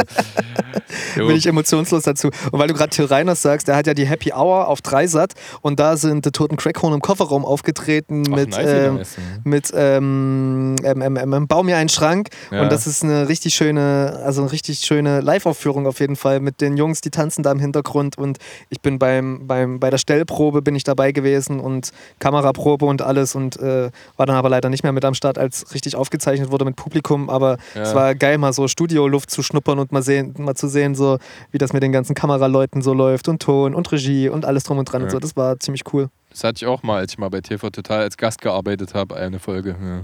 Bin 1.15 1.35
ich 1.35 1.47
emotionslos 1.47 2.03
dazu. 2.03 2.29
Und 2.51 2.59
weil 2.59 2.67
du 2.67 2.73
gerade 2.73 2.89
Till 2.89 3.05
Reiners 3.05 3.41
sagst, 3.41 3.67
der 3.67 3.75
hat 3.75 3.87
ja 3.87 3.93
die 3.93 4.05
Happy 4.05 4.31
Hour 4.31 4.67
auf 4.67 4.81
Dreisat 4.81 5.33
und 5.61 5.79
da 5.79 5.97
sind 5.97 6.25
die 6.25 6.31
Toten 6.31 6.57
Crackhorn 6.57 6.93
im 6.93 7.01
Kofferraum 7.01 7.45
aufgetreten 7.45 8.23
Ach, 8.27 8.35
mit, 8.35 8.49
nice, 8.51 8.67
ähm, 8.67 8.95
nice. 8.95 9.17
mit 9.43 9.71
ähm, 9.75 10.75
ähm, 10.83 11.01
ähm, 11.01 11.33
ähm, 11.33 11.47
Bau 11.47 11.63
mir 11.63 11.77
einen 11.77 11.89
Schrank. 11.89 12.29
Ja. 12.51 12.61
Und 12.61 12.71
das 12.71 12.87
ist 12.87 13.03
eine 13.03 13.27
richtig 13.27 13.55
schöne, 13.55 14.21
also 14.23 14.41
eine 14.41 14.51
richtig 14.51 14.79
schöne 14.79 15.21
Live-Aufführung 15.21 15.87
auf 15.87 15.99
jeden 15.99 16.15
Fall 16.15 16.39
mit 16.39 16.61
den 16.61 16.77
Jungs, 16.77 17.01
die 17.01 17.11
tanzen 17.11 17.43
da 17.43 17.51
im 17.51 17.59
Hintergrund. 17.59 18.17
Und 18.17 18.37
ich 18.69 18.81
bin 18.81 18.99
beim, 18.99 19.47
beim, 19.47 19.79
bei 19.79 19.89
der 19.89 19.97
Stellprobe 19.97 20.61
bin 20.61 20.75
ich 20.75 20.83
dabei 20.83 21.11
gewesen 21.11 21.59
und 21.59 21.91
Kameraprobe 22.19 22.85
und 22.85 23.01
alles 23.01 23.35
und 23.35 23.57
äh, 23.57 23.89
war 24.15 24.25
dann 24.25 24.35
aber 24.35 24.49
leider 24.49 24.69
nicht 24.69 24.83
mehr 24.83 24.91
mit 24.91 25.05
am 25.05 25.13
Start, 25.13 25.37
als 25.37 25.73
richtig 25.73 25.95
aufgezeichnet 25.95 26.51
wurde 26.51 26.65
mit 26.65 26.75
Publikum. 26.75 26.86
Aber 27.29 27.57
Ja. 27.75 27.81
es 27.83 27.93
war 27.95 28.15
geil, 28.15 28.37
mal 28.37 28.53
so 28.53 28.67
Studioluft 28.67 29.29
zu 29.31 29.43
schnuppern 29.43 29.79
und 29.79 29.91
mal, 29.91 30.01
sehen, 30.01 30.33
mal 30.37 30.55
zu 30.55 30.67
sehen, 30.67 30.95
so 30.95 31.17
wie 31.51 31.57
das 31.57 31.73
mit 31.73 31.83
den 31.83 31.91
ganzen 31.91 32.15
Kameraleuten 32.15 32.81
so 32.81 32.93
läuft 32.93 33.27
und 33.27 33.41
Ton 33.41 33.73
und 33.75 33.91
Regie 33.91 34.29
und 34.29 34.45
alles 34.45 34.63
drum 34.63 34.77
und 34.77 34.85
dran 34.85 35.01
und 35.03 35.07
Ja. 35.07 35.11
so. 35.11 35.19
Das 35.19 35.35
war 35.35 35.59
ziemlich 35.59 35.83
cool. 35.93 36.09
Das 36.31 36.43
hatte 36.43 36.57
ich 36.57 36.65
auch 36.65 36.83
mal, 36.83 36.97
als 36.99 37.13
ich 37.13 37.17
mal 37.17 37.29
bei 37.29 37.41
TV 37.41 37.69
Total 37.69 38.01
als 38.01 38.17
Gast 38.17 38.41
gearbeitet 38.41 38.93
habe, 38.93 39.15
eine 39.15 39.39
Folge. 39.39 39.75
Ja. 39.81 40.01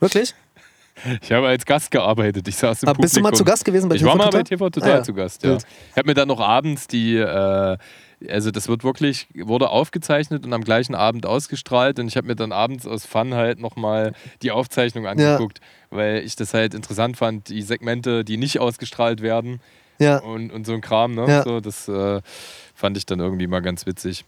Wirklich? 0.00 0.34
Ich 1.22 1.32
habe 1.32 1.46
als 1.48 1.64
Gast 1.64 1.90
gearbeitet. 1.90 2.46
Ich 2.46 2.56
saß 2.56 2.82
im 2.82 2.88
Aber 2.90 2.98
bist 3.00 3.16
du 3.16 3.20
mal 3.20 3.30
Publikum. 3.30 3.46
zu 3.46 3.50
Gast 3.50 3.64
gewesen 3.64 3.88
bei 3.88 3.94
ich 3.94 4.02
TV 4.02 4.10
war 4.10 4.16
mal 4.18 4.24
Total? 4.24 4.40
bei 4.42 4.48
TV 4.48 4.68
Total 4.70 4.98
Ah, 5.00 5.02
zu 5.02 5.14
Gast, 5.14 5.42
ja. 5.42 5.56
Ich 5.56 5.96
habe 5.96 6.06
mir 6.08 6.12
dann 6.14 6.28
noch 6.28 6.40
abends 6.40 6.86
die, 6.88 7.16
äh, 7.16 7.76
also 8.28 8.50
das 8.50 8.68
wird 8.68 8.84
wirklich, 8.84 9.28
wurde 9.34 9.70
aufgezeichnet 9.70 10.44
und 10.44 10.52
am 10.52 10.62
gleichen 10.62 10.94
Abend 10.94 11.24
ausgestrahlt 11.26 11.98
und 11.98 12.08
ich 12.08 12.16
habe 12.16 12.26
mir 12.26 12.36
dann 12.36 12.52
abends 12.52 12.86
aus 12.86 13.06
Fun 13.06 13.34
halt 13.34 13.60
nochmal 13.60 14.12
die 14.42 14.50
Aufzeichnung 14.50 15.06
angeguckt, 15.06 15.60
weil 15.90 16.18
ich 16.18 16.36
das 16.36 16.52
halt 16.52 16.74
interessant 16.74 17.16
fand, 17.16 17.48
die 17.48 17.62
Segmente, 17.62 18.24
die 18.24 18.36
nicht 18.36 18.58
ausgestrahlt 18.60 19.22
werden 19.22 19.60
Ja. 19.98 20.18
und, 20.18 20.50
und 20.52 20.66
so 20.66 20.72
ein 20.74 20.80
Kram, 20.80 21.14
ne? 21.14 21.26
Ja. 21.28 21.42
So, 21.42 21.60
das 21.60 21.88
äh, 21.88 22.20
fand 22.74 22.96
ich 22.96 23.06
dann 23.06 23.20
irgendwie 23.20 23.46
mal 23.46 23.60
ganz 23.60 23.86
witzig. 23.86 24.24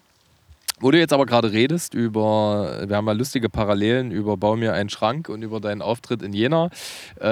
Wo 0.80 0.90
du 0.90 0.98
jetzt 0.98 1.12
aber 1.12 1.26
gerade 1.26 1.52
redest 1.52 1.94
über, 1.94 2.82
wir 2.88 2.96
haben 2.96 3.04
mal 3.04 3.16
lustige 3.16 3.48
Parallelen 3.48 4.10
über 4.10 4.36
Bau 4.36 4.56
mir 4.56 4.72
einen 4.72 4.88
Schrank 4.88 5.28
und 5.28 5.42
über 5.42 5.60
deinen 5.60 5.80
Auftritt 5.80 6.22
in 6.22 6.32
Jena. 6.32 6.70
Äh, 7.20 7.24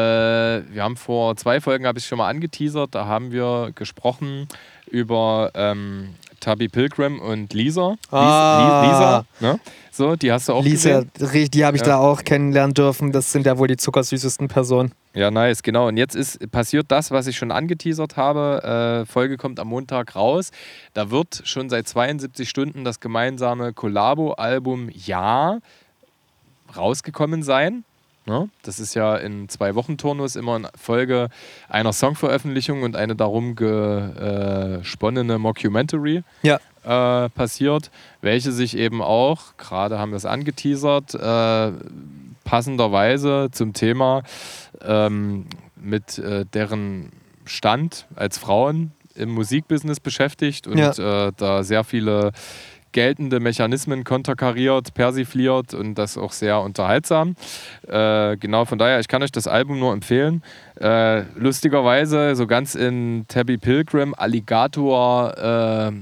wir 0.73 0.82
haben 0.85 0.97
vor 0.97 1.35
zwei 1.37 1.61
Folgen, 1.61 1.85
habe 1.87 1.99
ich 1.99 2.07
schon 2.07 2.19
mal 2.19 2.28
angeteasert, 2.28 2.95
da 2.95 3.07
haben 3.07 3.32
wir 3.32 3.73
gesprochen 3.74 4.47
über 4.91 5.51
ähm, 5.55 6.11
Tubby 6.41 6.69
Pilgrim 6.69 7.21
und 7.21 7.53
Lisa. 7.53 7.91
Lis- 7.91 7.99
Ah. 8.12 9.25
Lisa, 9.41 9.53
ne? 9.53 9.61
So, 9.93 10.17
die 10.17 10.33
hast 10.33 10.49
du 10.49 10.55
auch 10.55 10.65
Lisa, 10.65 11.03
gesehen? 11.19 11.51
die 11.51 11.65
habe 11.65 11.77
ich 11.77 11.83
Ja. 11.83 11.89
da 11.89 11.99
auch 11.99 12.25
kennenlernen 12.25 12.73
dürfen. 12.73 13.12
Das 13.12 13.33
sind 13.33 13.45
ja 13.45 13.59
wohl 13.59 13.69
die 13.69 13.77
zuckersüßesten 13.77 14.49
Personen. 14.49 14.93
Ja, 15.12 15.31
nice, 15.31 15.62
genau. 15.62 15.89
Und 15.89 15.97
jetzt 15.99 16.15
ist 16.17 16.51
passiert 16.53 16.87
das, 16.89 17.11
was 17.11 17.27
ich 17.27 17.37
schon 17.37 17.51
angeteasert 17.51 18.17
habe. 18.17 19.03
Äh, 19.03 19.11
Folge 19.11 19.37
kommt 19.37 19.61
am 19.61 19.69
Montag 19.69 20.15
raus. 20.17 20.53
Da 20.95 21.11
wird 21.11 21.43
schon 21.45 21.69
seit 21.69 21.87
72 21.89 22.49
Stunden 22.49 22.85
das 22.85 23.01
gemeinsame 23.01 23.73
Collabo-Album 23.75 24.89
Ja 24.95 25.59
rausgekommen 26.77 27.43
sein. 27.43 27.85
Ne? 28.31 28.48
Das 28.62 28.78
ist 28.78 28.94
ja 28.94 29.16
in 29.16 29.48
zwei 29.48 29.74
Wochen 29.74 29.98
Turnus 29.98 30.36
immer 30.36 30.57
in 30.57 30.69
Folge 30.77 31.28
einer 31.69 31.93
Songveröffentlichung 31.93 32.85
und 32.85 32.94
eine 32.94 33.16
darum 33.16 33.57
gesponnene 33.57 35.39
Mockumentary. 35.39 36.23
Ja. 36.43 36.61
äh, 36.85 37.28
passiert, 37.31 37.90
welche 38.23 38.52
sich 38.52 38.77
eben 38.77 39.02
auch, 39.02 39.57
gerade 39.59 39.98
haben 39.98 40.12
wir 40.12 40.16
es 40.16 40.24
angeteasert, 40.24 41.15
äh, 41.15 41.73
passenderweise 42.44 43.48
zum 43.51 43.73
Thema 43.73 44.23
ähm, 44.81 45.47
mit 45.77 46.19
äh, 46.19 46.47
deren 46.55 47.11
Stand 47.44 48.07
als 48.15 48.39
Frauen 48.39 48.93
im 49.15 49.31
Musikbusiness 49.31 49.98
beschäftigt 49.98 50.66
und 50.69 50.78
ja. 50.78 51.27
äh, 51.27 51.32
da 51.36 51.65
sehr 51.65 51.85
viele 51.85 52.31
geltende 52.93 53.41
Mechanismen 53.41 54.05
konterkariert, 54.05 54.95
persifliert 54.95 55.75
und 55.75 55.95
das 55.95 56.19
auch 56.19 56.33
sehr 56.33 56.61
unterhaltsam. 56.61 57.37
Äh, 57.87 58.37
genau, 58.37 58.65
von 58.65 58.79
daher, 58.79 59.01
ich 59.01 59.09
kann 59.09 59.23
euch 59.23 59.33
das 59.33 59.47
Album 59.47 59.79
nur 59.79 59.93
empfehlen. 59.93 60.43
Äh, 60.81 61.23
lustigerweise, 61.37 62.35
so 62.37 62.47
ganz 62.47 62.75
in 62.75 63.25
Tabby 63.29 63.59
Pilgrim, 63.59 64.15
Alligator 64.17 65.37
äh, 65.37 65.93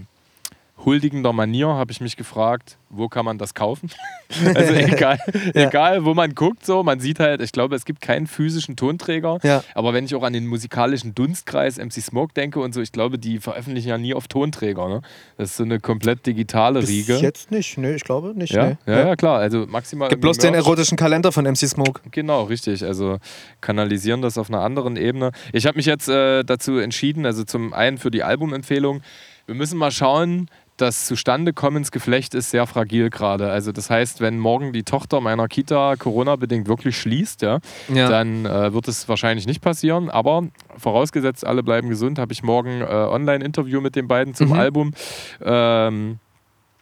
huldigender 0.84 1.32
Manier 1.32 1.68
habe 1.68 1.90
ich 1.92 2.00
mich 2.00 2.16
gefragt, 2.16 2.78
wo 2.90 3.08
kann 3.08 3.24
man 3.24 3.38
das 3.38 3.54
kaufen? 3.54 3.90
also 4.54 4.74
egal, 4.74 5.18
ja. 5.54 5.68
egal, 5.68 6.04
wo 6.04 6.14
man 6.14 6.34
guckt, 6.34 6.64
so, 6.64 6.82
man 6.82 7.00
sieht 7.00 7.20
halt, 7.20 7.40
ich 7.40 7.52
glaube, 7.52 7.74
es 7.74 7.84
gibt 7.84 8.00
keinen 8.00 8.26
physischen 8.26 8.76
Tonträger, 8.76 9.38
ja. 9.42 9.62
aber 9.74 9.92
wenn 9.92 10.04
ich 10.04 10.14
auch 10.14 10.22
an 10.22 10.32
den 10.32 10.46
musikalischen 10.46 11.14
Dunstkreis 11.14 11.78
MC 11.78 11.94
Smoke 11.94 12.32
denke 12.34 12.60
und 12.60 12.74
so, 12.74 12.80
ich 12.80 12.92
glaube, 12.92 13.18
die 13.18 13.38
veröffentlichen 13.38 13.88
ja 13.88 13.98
nie 13.98 14.14
auf 14.14 14.28
Tonträger. 14.28 14.88
Ne? 14.88 15.02
Das 15.36 15.50
ist 15.50 15.56
so 15.56 15.64
eine 15.64 15.80
komplett 15.80 16.26
digitale 16.26 16.80
Bis 16.80 16.90
Riege. 16.90 17.16
jetzt 17.16 17.50
nicht, 17.50 17.78
ne, 17.78 17.94
ich 17.94 18.04
glaube 18.04 18.32
nicht. 18.34 18.52
Ja, 18.52 18.68
nee. 18.68 18.76
ja, 18.86 19.08
ja, 19.08 19.16
klar, 19.16 19.38
also 19.38 19.66
maximal. 19.66 20.08
Gibt 20.08 20.22
bloß 20.22 20.38
den 20.38 20.54
erotischen 20.54 20.96
Kalender 20.96 21.32
von 21.32 21.44
MC 21.44 21.68
Smoke. 21.68 22.02
Genau, 22.10 22.44
richtig, 22.44 22.84
also 22.84 23.18
kanalisieren 23.60 24.22
das 24.22 24.38
auf 24.38 24.48
einer 24.48 24.60
anderen 24.60 24.96
Ebene. 24.96 25.32
Ich 25.52 25.66
habe 25.66 25.76
mich 25.76 25.86
jetzt 25.86 26.08
äh, 26.08 26.44
dazu 26.44 26.78
entschieden, 26.78 27.26
also 27.26 27.44
zum 27.44 27.72
einen 27.72 27.98
für 27.98 28.10
die 28.10 28.22
Albumempfehlung, 28.22 29.02
wir 29.46 29.54
müssen 29.54 29.78
mal 29.78 29.90
schauen, 29.90 30.48
das 30.80 31.06
Zustandekommensgeflecht 31.06 32.34
ist 32.34 32.50
sehr 32.50 32.66
fragil 32.66 33.10
gerade. 33.10 33.50
Also 33.50 33.72
das 33.72 33.90
heißt, 33.90 34.20
wenn 34.20 34.38
morgen 34.38 34.72
die 34.72 34.84
Tochter 34.84 35.20
meiner 35.20 35.48
Kita 35.48 35.96
Corona-bedingt 35.96 36.68
wirklich 36.68 36.96
schließt, 36.96 37.42
ja, 37.42 37.58
ja. 37.92 38.08
dann 38.08 38.46
äh, 38.46 38.72
wird 38.72 38.88
es 38.88 39.08
wahrscheinlich 39.08 39.46
nicht 39.46 39.60
passieren. 39.60 40.10
Aber 40.10 40.48
vorausgesetzt, 40.76 41.46
alle 41.46 41.62
bleiben 41.62 41.88
gesund, 41.88 42.18
habe 42.18 42.32
ich 42.32 42.42
morgen 42.42 42.80
äh, 42.80 42.84
Online-Interview 42.84 43.80
mit 43.80 43.96
den 43.96 44.08
beiden 44.08 44.34
zum 44.34 44.48
mhm. 44.48 44.54
Album. 44.54 44.94
Ähm, 45.42 46.18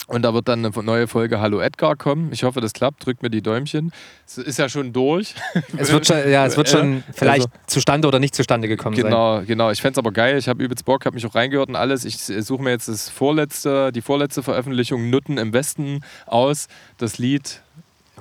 und 0.07 0.23
da 0.23 0.35
wird 0.35 0.47
dann 0.47 0.65
eine 0.65 0.85
neue 0.85 1.09
Folge 1.09 1.41
Hallo 1.41 1.61
Edgar 1.61 1.97
kommen. 1.97 2.31
Ich 2.33 2.45
hoffe, 2.45 2.61
das 2.61 2.73
klappt. 2.73 3.05
Drückt 3.05 3.23
mir 3.23 3.31
die 3.31 3.43
Däumchen. 3.43 3.93
Es 4.24 4.39
ist 4.39 4.59
ja 4.59 4.69
schon 4.69 4.93
durch. 4.93 5.35
Es 5.77 5.91
wird 5.93 6.07
schon, 6.07 6.16
ja, 6.31 6.47
es 6.47 6.57
wird 6.57 6.69
schon 6.69 7.03
vielleicht 7.12 7.47
also, 7.47 7.49
zustande 7.66 8.07
oder 8.07 8.19
nicht 8.19 8.35
zustande 8.35 8.69
gekommen 8.69 8.97
genau, 8.97 9.39
sein. 9.39 9.47
Genau, 9.47 9.70
Ich 9.70 9.83
fände 9.83 9.93
es 9.93 9.99
aber 9.99 10.12
geil. 10.12 10.39
Ich 10.39 10.49
habe 10.49 10.62
übelst 10.62 10.85
Bock, 10.85 11.05
habe 11.07 11.15
mich 11.15 11.27
auch 11.27 11.35
reingehört 11.35 11.69
und 11.69 11.77
alles. 11.77 12.05
Ich 12.05 12.19
suche 12.19 12.62
mir 12.62 12.70
jetzt 12.70 12.89
das 12.89 13.09
vorletzte, 13.09 13.91
die 13.93 14.01
vorletzte 14.01 14.43
Veröffentlichung 14.43 15.11
Nutten 15.11 15.39
im 15.39 15.53
Westen 15.53 16.03
aus. 16.27 16.69
Das 16.99 17.19
Lied. 17.19 17.61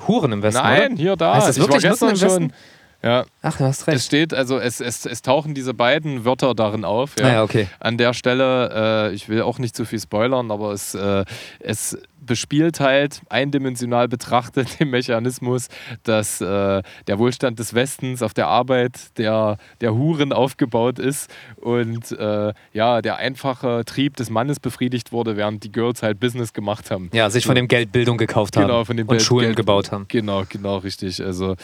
Huren 0.08 0.32
im 0.32 0.42
Westen. 0.42 0.62
Nein, 0.62 0.94
oder? 0.94 1.02
hier 1.02 1.16
da. 1.16 1.36
Heißt 1.36 1.50
das 1.50 1.60
wirklich 1.60 1.78
ich 1.78 1.84
war 1.84 1.92
gestern 1.92 2.10
Nutten 2.10 2.24
im 2.24 2.30
Westen? 2.30 2.44
schon. 2.44 2.75
Ja. 3.06 3.24
Ach, 3.44 3.56
du 3.56 3.64
hast 3.66 3.86
recht. 3.86 3.98
Es 3.98 4.06
steht, 4.08 4.34
also 4.34 4.58
es, 4.58 4.82
es, 4.82 5.06
es 5.06 5.22
tauchen 5.22 5.54
diese 5.54 5.76
beiden 5.76 6.26
Wörter 6.26 6.56
darin 6.56 6.84
auf. 6.84 7.12
Ja. 7.20 7.26
Ah, 7.26 7.34
ja, 7.34 7.44
okay. 7.44 7.68
An 7.80 8.00
der 8.00 8.14
Stelle, 8.14 9.12
äh, 9.12 9.14
ich 9.14 9.30
will 9.30 9.44
auch 9.44 9.60
nicht 9.60 9.76
zu 9.76 9.86
viel 9.86 10.00
spoilern, 10.00 10.50
aber 10.50 10.72
es, 10.72 10.96
äh, 10.96 11.24
es 11.60 12.00
bespielt 12.26 12.80
halt 12.80 13.22
eindimensional 13.30 14.08
betrachtet 14.08 14.80
den 14.80 14.90
Mechanismus, 14.90 15.68
dass 16.04 16.42
äh, 16.42 16.82
der 17.08 17.20
Wohlstand 17.20 17.60
des 17.60 17.74
Westens 17.74 18.22
auf 18.22 18.34
der 18.34 18.48
Arbeit 18.48 19.18
der, 19.18 19.58
der 19.82 19.96
Huren 19.96 20.34
aufgebaut 20.34 21.00
ist 21.00 21.30
und 21.58 22.12
äh, 22.12 22.54
ja, 22.74 23.02
der 23.02 23.18
einfache 23.18 23.84
Trieb 23.86 24.16
des 24.18 24.30
Mannes 24.30 24.60
befriedigt 24.60 25.12
wurde, 25.12 25.38
während 25.38 25.64
die 25.64 25.72
Girls 25.72 26.04
halt 26.04 26.20
Business 26.20 26.54
gemacht 26.54 26.92
haben. 26.92 27.10
Ja, 27.14 27.30
sich 27.30 27.46
von 27.46 27.56
dem 27.56 27.68
Geld 27.68 27.92
Bildung 27.92 28.18
gekauft 28.18 28.58
haben 28.58 28.68
genau, 28.68 28.86
von 28.86 28.98
dem 28.98 29.08
und 29.08 29.18
Geld, 29.18 29.22
Schulen 29.22 29.48
Geld, 29.48 29.58
gebaut 29.58 29.92
haben. 29.92 30.06
Genau, 30.08 30.44
genau, 30.48 30.78
richtig. 30.78 31.24
Also 31.24 31.56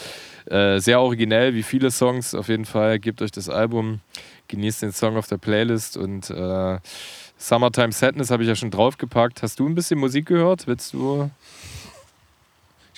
äh, 0.46 0.80
sehr 0.80 1.00
originell, 1.00 1.54
wie 1.54 1.64
viele 1.64 1.92
Songs 1.92 2.34
auf 2.36 2.48
jeden 2.48 2.66
Fall. 2.66 3.00
Gebt 3.00 3.22
euch 3.22 3.32
das 3.32 3.50
Album, 3.50 4.00
genießt 4.48 4.82
den 4.82 4.92
Song 4.92 5.18
auf 5.18 5.28
der 5.28 5.38
Playlist 5.38 5.98
und 5.98 6.30
äh, 6.30 6.78
Summertime 7.42 7.92
Sadness 7.92 8.30
habe 8.30 8.44
ich 8.44 8.50
ja 8.50 8.56
schon 8.56 8.70
draufgepackt. 8.70 9.42
Hast 9.42 9.60
du 9.60 9.68
ein 9.68 9.74
bisschen 9.74 10.00
Musik 10.00 10.28
gehört? 10.28 10.68
Willst 10.68 10.94
du? 10.94 11.32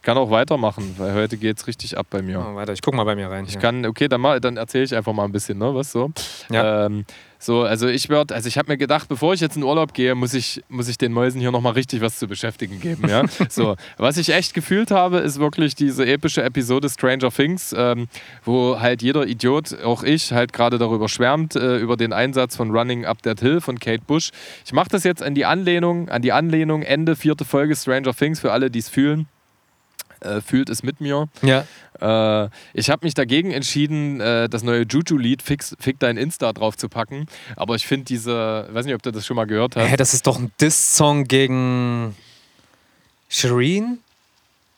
Ich 0.03 0.05
kann 0.05 0.17
auch 0.17 0.31
weitermachen, 0.31 0.95
weil 0.97 1.13
heute 1.13 1.38
geht 1.38 1.57
es 1.57 1.65
richtig 1.65 1.97
ab 1.97 2.07
bei 2.09 2.21
mir. 2.21 2.38
Oh, 2.38 2.55
weiter, 2.55 2.73
ich 2.73 2.81
guck 2.81 2.93
mal 2.93 3.05
bei 3.05 3.15
mir 3.15 3.30
rein. 3.30 3.45
Ich 3.47 3.53
ja. 3.53 3.61
kann, 3.61 3.85
okay, 3.85 4.09
dann, 4.09 4.21
dann 4.41 4.57
erzähle 4.57 4.84
ich 4.84 4.93
einfach 4.93 5.13
mal 5.13 5.23
ein 5.23 5.31
bisschen, 5.31 5.57
ne? 5.57 5.73
Was 5.73 5.93
so? 5.93 6.11
Ja. 6.49 6.88
Ähm, 6.88 7.05
so, 7.39 7.61
also 7.61 7.88
ich 7.88 8.09
werde, 8.09 8.35
also 8.35 8.49
ich 8.49 8.57
habe 8.57 8.69
mir 8.69 8.77
gedacht, 8.77 9.07
bevor 9.07 9.34
ich 9.34 9.39
jetzt 9.39 9.55
in 9.55 9.63
Urlaub 9.63 9.93
gehe, 9.93 10.13
muss 10.13 10.34
ich, 10.34 10.61
muss 10.67 10.89
ich 10.89 10.97
den 10.97 11.13
Mäusen 11.13 11.39
hier 11.39 11.51
nochmal 11.51 11.71
richtig 11.71 12.01
was 12.01 12.19
zu 12.19 12.27
beschäftigen 12.27 12.81
geben. 12.81 13.07
Ja? 13.07 13.23
so, 13.49 13.77
was 13.95 14.17
ich 14.17 14.27
echt 14.34 14.53
gefühlt 14.53 14.91
habe, 14.91 15.19
ist 15.19 15.39
wirklich 15.39 15.73
diese 15.73 16.05
epische 16.05 16.43
Episode 16.43 16.89
Stranger 16.89 17.31
Things, 17.31 17.73
ähm, 17.77 18.09
wo 18.43 18.81
halt 18.81 19.01
jeder 19.01 19.25
Idiot, 19.25 19.81
auch 19.85 20.03
ich, 20.03 20.34
halt 20.34 20.51
gerade 20.51 20.80
darüber 20.80 21.07
schwärmt, 21.07 21.55
äh, 21.55 21.77
über 21.77 21.95
den 21.95 22.11
Einsatz 22.11 22.57
von 22.57 22.71
Running 22.71 23.05
Up 23.05 23.21
That 23.23 23.39
Hill 23.39 23.61
von 23.61 23.80
Kate 23.80 24.03
Bush. 24.05 24.31
Ich 24.65 24.73
mache 24.73 24.89
das 24.89 25.05
jetzt 25.05 25.23
an 25.23 25.34
die 25.34 25.45
Anlehnung, 25.45 26.09
an 26.09 26.21
die 26.21 26.34
Anlehnung, 26.34 26.81
Ende 26.81 27.15
vierte 27.15 27.45
Folge 27.45 27.73
Stranger 27.77 28.13
Things 28.13 28.41
für 28.41 28.51
alle, 28.51 28.69
die 28.69 28.80
es 28.80 28.89
fühlen 28.89 29.30
äh, 30.24 30.41
fühlt 30.41 30.70
es 30.70 30.84
mit 30.84 31.02
mir. 31.02 31.28
Ja. 31.41 31.66
Äh, 32.00 32.50
ich 32.74 32.90
habe 32.90 33.06
mich 33.06 33.14
dagegen 33.14 33.52
entschieden, 33.52 34.20
äh, 34.20 34.50
das 34.50 34.64
neue 34.64 34.84
Juju-Lied 34.84 35.41
Fick 35.41 36.00
dein 36.00 36.18
Insta 36.18 36.54
drauf 36.54 36.78
zu 36.78 36.90
packen. 36.90 37.28
Aber 37.56 37.76
ich 37.76 37.88
finde 37.88 38.06
diese, 38.06 38.68
weiß 38.72 38.86
nicht, 38.86 38.95
ob 38.95 39.04
du 39.04 39.12
das 39.12 39.26
schon 39.26 39.36
mal 39.36 39.45
gehört 39.45 39.76
hast. 39.76 39.88
Hä, 39.88 39.95
das 39.98 40.14
ist 40.14 40.28
doch 40.28 40.40
ein 40.40 40.52
Diss-Song 40.60 41.26
gegen 41.26 42.16
Shireen, 43.30 44.00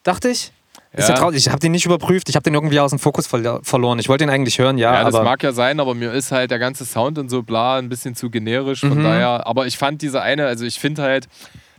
dachte 0.04 0.30
ich. 0.30 0.52
Ist 0.94 1.10
ja. 1.10 1.16
ja 1.16 1.32
ich 1.32 1.50
habe 1.50 1.60
den 1.60 1.74
nicht 1.74 1.86
überprüft, 1.86 2.30
ich 2.30 2.36
habe 2.36 2.44
den 2.44 2.54
irgendwie 2.54 2.80
aus 2.80 2.92
dem 2.92 3.00
Fokus 3.00 3.28
verloren. 3.28 4.00
Ich 4.00 4.08
wollte 4.08 4.24
den 4.24 4.30
eigentlich 4.30 4.60
hören, 4.60 4.78
ja. 4.78 4.94
Ja, 4.94 5.04
das 5.04 5.14
mag 5.14 5.44
ja 5.44 5.52
sein, 5.52 5.80
aber 5.80 5.94
mir 5.94 6.14
ist 6.14 6.32
halt 6.32 6.52
der 6.52 6.60
ganze 6.60 6.86
Sound 6.86 7.18
und 7.18 7.30
so 7.30 7.44
bla 7.44 7.78
ein 7.78 7.90
bisschen 7.90 8.16
zu 8.16 8.30
generisch. 8.30 8.80
Von 8.80 9.00
mhm. 9.00 9.04
daher, 9.04 9.46
aber 9.46 9.68
ich 9.68 9.78
fand 9.78 10.02
diese 10.02 10.22
eine, 10.22 10.46
also 10.46 10.64
ich 10.64 10.80
finde 10.80 11.02
halt, 11.02 11.28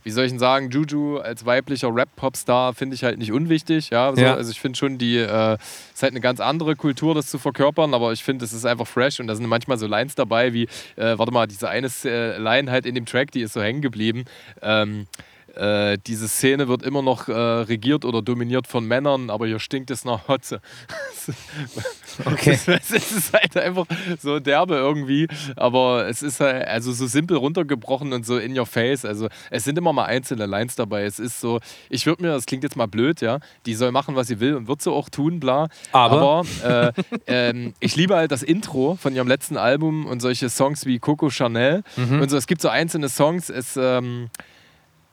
wie 0.07 0.13
soll 0.13 0.25
ich 0.25 0.31
denn 0.31 0.39
sagen, 0.39 0.71
Juju 0.71 1.19
als 1.19 1.47
weiblicher 1.47 1.93
Rap-Popstar 1.93 2.75
finde 2.75 2.95
ich 2.95 3.03
halt 3.03 3.19
nicht 3.19 3.33
unwichtig. 3.33 3.91
Ja, 3.91 4.15
so, 4.15 4.23
ja. 4.23 4.37
Also 4.37 4.53
ich 4.53 4.61
finde 4.61 4.79
schon, 4.79 4.99
die 4.99 5.17
äh, 5.17 5.55
ist 5.93 6.01
halt 6.01 6.13
eine 6.13 6.21
ganz 6.21 6.39
andere 6.39 6.77
Kultur, 6.77 7.13
das 7.13 7.27
zu 7.27 7.39
verkörpern, 7.41 7.93
aber 7.93 8.13
ich 8.13 8.23
finde, 8.23 8.45
es 8.45 8.53
ist 8.53 8.65
einfach 8.65 8.87
fresh 8.87 9.19
und 9.19 9.27
da 9.27 9.35
sind 9.35 9.49
manchmal 9.49 9.79
so 9.79 9.89
Lines 9.89 10.15
dabei, 10.15 10.53
wie, 10.53 10.69
äh, 10.95 11.19
warte 11.19 11.33
mal, 11.33 11.49
diese 11.49 11.69
eine 11.69 11.89
äh, 12.05 12.39
Line 12.39 12.71
halt 12.71 12.87
in 12.87 12.95
dem 12.95 13.05
Track, 13.05 13.33
die 13.33 13.41
ist 13.41 13.55
so 13.55 13.61
hängen 13.61 13.83
geblieben. 13.83 14.27
Ähm, 14.63 15.09
äh, 15.57 15.99
diese 16.07 16.29
Szene 16.29 16.69
wird 16.69 16.83
immer 16.83 17.03
noch 17.03 17.29
äh, 17.29 17.33
regiert 17.33 18.05
oder 18.05 18.23
dominiert 18.23 18.67
von 18.67 18.87
Männern, 18.87 19.31
aber 19.31 19.47
hier 19.47 19.59
stinkt 19.59 19.91
es 19.91 20.05
nach 20.05 20.29
Hotze. 20.29 20.61
okay. 22.25 22.59
Es, 22.67 22.91
ist 22.91 23.33
halt 23.33 23.57
einfach 23.57 23.87
so 24.21 24.39
derbe 24.39 24.75
irgendwie, 24.77 25.29
aber 25.57 26.07
es 26.09 26.23
ist 26.23 26.41
halt 26.41 26.67
also 26.67 26.93
so 26.93 27.07
simpel 27.07 27.37
runtergebrochen 27.37 28.13
und 28.13 28.27
so 28.27 28.39
in 28.39 28.57
your 28.59 28.67
face. 28.67 29.05
Also 29.05 29.29
es 29.51 29.65
sind 29.65 29.79
immer 29.79 29.93
mal 29.93 30.05
einzelne 30.05 30.47
Lines 30.47 30.77
dabei. 30.77 31.05
Es 31.05 31.19
ist 31.19 31.41
so, 31.41 31.61
ich 31.89 32.07
würde 32.07 32.23
mir, 32.23 32.29
das 32.31 32.47
klingt 32.47 32.63
jetzt 32.63 32.77
mal 32.77 32.87
blöd, 32.87 33.21
ja, 33.21 33.41
die 33.65 33.75
soll 33.75 33.93
machen, 33.93 34.15
was 34.15 34.29
sie 34.29 34.41
will 34.41 34.55
und 34.55 34.69
wird 34.69 34.83
so 34.83 34.95
auch 34.95 35.09
tun, 35.09 35.41
bla. 35.41 35.69
Aber, 35.93 36.45
aber 36.63 36.93
äh, 36.97 37.03
ähm, 37.27 37.75
ich 37.81 37.97
liebe 37.97 38.15
halt 38.15 38.31
das 38.31 38.43
Intro 38.43 38.97
von 38.97 39.15
ihrem 39.15 39.29
letzten 39.29 39.57
Album 39.57 40.07
und 40.07 40.21
solche 40.21 40.49
Songs 40.49 40.87
wie 40.87 40.99
Coco 40.99 41.31
Chanel 41.31 41.83
mhm. 41.97 42.21
und 42.21 42.31
so. 42.31 42.37
Es 42.37 42.47
gibt 42.47 42.61
so 42.61 42.69
einzelne 42.69 43.09
Songs, 43.09 43.51
es 43.51 43.77
ähm, 43.77 44.29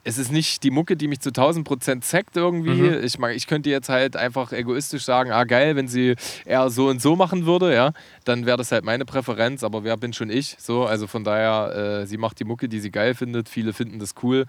es 0.03 0.17
ist 0.17 0.31
nicht 0.31 0.63
die 0.63 0.71
Mucke, 0.71 0.97
die 0.97 1.07
mich 1.07 1.21
zu 1.21 1.29
1000 1.29 1.65
Prozent 1.65 2.03
zackt 2.03 2.35
irgendwie. 2.35 2.73
Mhm. 2.73 3.03
Ich, 3.03 3.17
ich 3.19 3.47
könnte 3.47 3.69
jetzt 3.69 3.89
halt 3.89 4.15
einfach 4.15 4.51
egoistisch 4.51 5.03
sagen, 5.03 5.31
ah 5.31 5.45
geil, 5.45 5.75
wenn 5.75 5.87
sie 5.87 6.15
eher 6.45 6.69
so 6.69 6.87
und 6.87 7.01
so 7.01 7.15
machen 7.15 7.45
würde, 7.45 7.73
ja, 7.73 7.93
dann 8.25 8.45
wäre 8.45 8.57
das 8.57 8.71
halt 8.71 8.83
meine 8.83 9.05
Präferenz, 9.05 9.63
aber 9.63 9.83
wer 9.83 9.95
bin 9.95 10.11
schon 10.13 10.29
ich? 10.29 10.57
So, 10.59 10.85
also 10.85 11.07
von 11.07 11.23
daher, 11.23 12.01
äh, 12.01 12.07
sie 12.07 12.17
macht 12.17 12.39
die 12.39 12.43
Mucke, 12.43 12.67
die 12.67 12.79
sie 12.79 12.91
geil 12.91 13.15
findet. 13.15 13.47
Viele 13.47 13.71
finden 13.71 13.99
das 13.99 14.13
cool. 14.23 14.45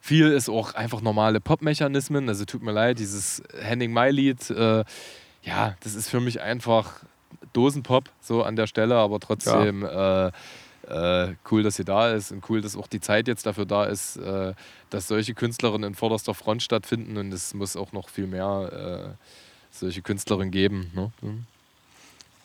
Viel 0.00 0.32
ist 0.32 0.48
auch 0.48 0.74
einfach 0.74 1.00
normale 1.00 1.40
Pop-Mechanismen. 1.40 2.28
Also 2.28 2.44
tut 2.44 2.62
mir 2.62 2.72
leid, 2.72 2.98
dieses 2.98 3.42
Henning 3.60 3.92
Mai-Lied, 3.92 4.50
äh, 4.50 4.84
ja, 5.42 5.76
das 5.80 5.94
ist 5.94 6.08
für 6.08 6.20
mich 6.20 6.40
einfach 6.40 7.02
Dosenpop 7.52 8.04
so 8.20 8.42
an 8.42 8.56
der 8.56 8.66
Stelle, 8.66 8.96
aber 8.96 9.18
trotzdem 9.20 9.82
ja. 9.82 10.28
äh, 10.28 10.32
äh, 10.92 11.34
cool, 11.50 11.62
dass 11.62 11.76
sie 11.76 11.84
da 11.84 12.10
ist 12.10 12.32
und 12.32 12.48
cool, 12.50 12.60
dass 12.60 12.76
auch 12.76 12.86
die 12.86 13.00
Zeit 13.00 13.28
jetzt 13.28 13.46
dafür 13.46 13.66
da 13.66 13.84
ist, 13.84 14.16
äh, 14.16 14.54
dass 14.90 15.08
solche 15.08 15.34
Künstlerinnen 15.34 15.90
in 15.90 15.94
vorderster 15.94 16.34
Front 16.34 16.62
stattfinden 16.62 17.16
und 17.16 17.32
es 17.32 17.54
muss 17.54 17.76
auch 17.76 17.92
noch 17.92 18.08
viel 18.08 18.26
mehr 18.26 19.14
äh, 19.18 19.26
solche 19.70 20.02
Künstlerinnen 20.02 20.50
geben. 20.50 20.90
Ne? 20.94 21.12
Mhm. 21.22 21.46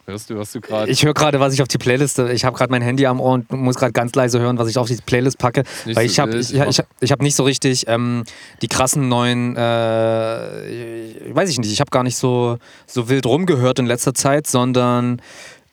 Hörst 0.06 0.30
du, 0.30 0.36
hörst 0.36 0.56
du 0.56 0.62
gerade? 0.62 0.90
Ich 0.90 1.04
höre 1.04 1.14
gerade, 1.14 1.42
was 1.42 1.54
ich 1.54 1.62
auf 1.62 1.68
die 1.68 1.78
Playlist. 1.78 2.18
Ich 2.20 2.46
habe 2.46 2.56
gerade 2.58 2.72
mein 2.72 2.82
Handy 2.82 3.06
am 3.06 3.20
Ohr 3.20 3.34
und 3.34 3.52
muss 3.52 3.76
gerade 3.76 3.92
ganz 3.92 4.16
leise 4.16 4.40
hören, 4.40 4.58
was 4.58 4.70
ich 4.70 4.78
auf 4.78 4.88
die 4.88 4.96
Playlist 4.96 5.38
packe. 5.38 5.64
Nicht 5.86 5.98
weil 5.98 6.08
so 6.08 6.12
ich 6.12 6.20
habe 6.22 6.38
ich, 6.38 6.54
ich, 6.54 6.84
ich 7.02 7.12
hab 7.12 7.22
nicht 7.22 7.36
so 7.36 7.44
richtig 7.44 7.90
ähm, 7.90 8.24
die 8.62 8.70
krassen 8.70 9.10
neuen, 9.10 9.58
äh, 9.58 9.60
weiß 9.60 11.50
ich 11.50 11.60
nicht, 11.60 11.74
ich 11.74 11.82
habe 11.82 11.92
gar 11.92 12.04
nicht 12.04 12.16
so, 12.16 12.58
so 12.86 13.10
wild 13.10 13.26
rumgehört 13.26 13.80
in 13.80 13.86
letzter 13.86 14.14
Zeit, 14.14 14.48
sondern 14.48 15.22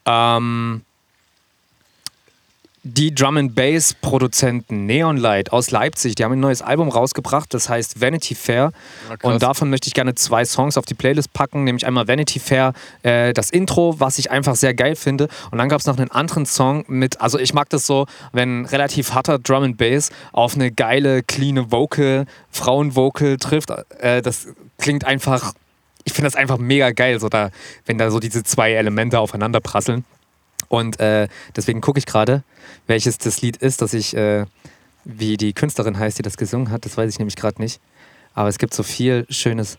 ähm, 0.05 0.83
die 2.87 3.15
Drum 3.15 3.39
and 3.39 3.55
Bass 3.55 3.95
Produzenten 3.95 4.85
Neon 4.85 5.17
Light 5.17 5.53
aus 5.53 5.71
Leipzig, 5.71 6.17
die 6.17 6.25
haben 6.25 6.33
ein 6.33 6.41
neues 6.41 6.61
Album 6.61 6.91
rausgebracht, 6.91 7.55
das 7.55 7.71
heißt 7.71 8.03
Vanity 8.03 8.35
Fair. 8.35 8.73
Ja, 9.09 9.17
und 9.23 9.43
davon 9.43 9.71
möchte 9.71 9.89
ich 9.89 9.95
gerne 9.95 10.15
zwei 10.15 10.45
Songs 10.45 10.77
auf 10.77 10.85
die 10.85 10.93
Playlist 10.93 11.33
packen, 11.33 11.65
nämlich 11.65 11.87
einmal 11.87 12.07
Vanity 12.09 12.39
Fair, 12.39 12.75
äh, 13.03 13.33
das 13.33 13.49
Intro, 13.49 13.99
was 14.01 14.19
ich 14.19 14.31
einfach 14.31 14.55
sehr 14.55 14.75
geil 14.75 14.97
finde. 14.97 15.29
Und 15.51 15.57
dann 15.57 15.71
gab 15.71 15.81
es 15.81 15.87
noch 15.87 15.97
einen 15.97 16.11
anderen 16.11 16.45
Song 16.45 16.85
mit, 16.87 17.23
also 17.23 17.39
ich 17.39 17.55
mag 17.55 17.71
das 17.71 17.87
so, 17.87 18.07
wenn 18.33 18.67
relativ 18.67 19.15
harter 19.15 19.39
Drum 19.39 19.65
and 19.65 19.79
Bass 19.79 20.11
auf 20.33 20.55
eine 20.55 20.71
geile, 20.71 21.23
clean 21.23 21.73
Vocal, 21.73 22.27
Frauenvocal 22.51 23.39
trifft. 23.39 23.71
Äh, 23.99 24.21
das 24.21 24.49
klingt 24.77 25.07
einfach, 25.07 25.55
ich 26.05 26.13
finde 26.13 26.27
das 26.27 26.37
einfach 26.37 26.59
mega 26.59 26.91
geil, 26.91 27.19
so 27.19 27.31
da, 27.31 27.49
wenn 27.87 27.97
da 27.97 28.11
so 28.11 28.21
diese 28.21 28.45
zwei 28.45 28.73
Elemente 28.73 29.19
aufeinander 29.19 29.61
prasseln. 29.61 30.05
Und 30.69 31.01
äh, 31.01 31.29
deswegen 31.57 31.81
gucke 31.81 31.99
ich 31.99 32.07
gerade, 32.07 32.43
welches 32.87 33.19
das 33.19 33.41
Lied 33.43 33.57
ist, 33.57 33.83
dass 33.83 33.95
ich, 33.95 34.17
äh, 34.17 34.47
wie 35.05 35.37
die 35.37 35.53
Künstlerin 35.53 35.99
heißt, 35.99 36.19
die 36.19 36.23
das 36.23 36.37
gesungen 36.37 36.71
hat. 36.71 36.85
Das 36.85 36.97
weiß 36.97 37.13
ich 37.13 37.19
nämlich 37.19 37.37
gerade 37.37 37.61
nicht. 37.61 37.81
Aber 38.35 38.49
es 38.49 38.59
gibt 38.59 38.75
so 38.75 38.83
viel 38.83 39.27
Schönes. 39.29 39.79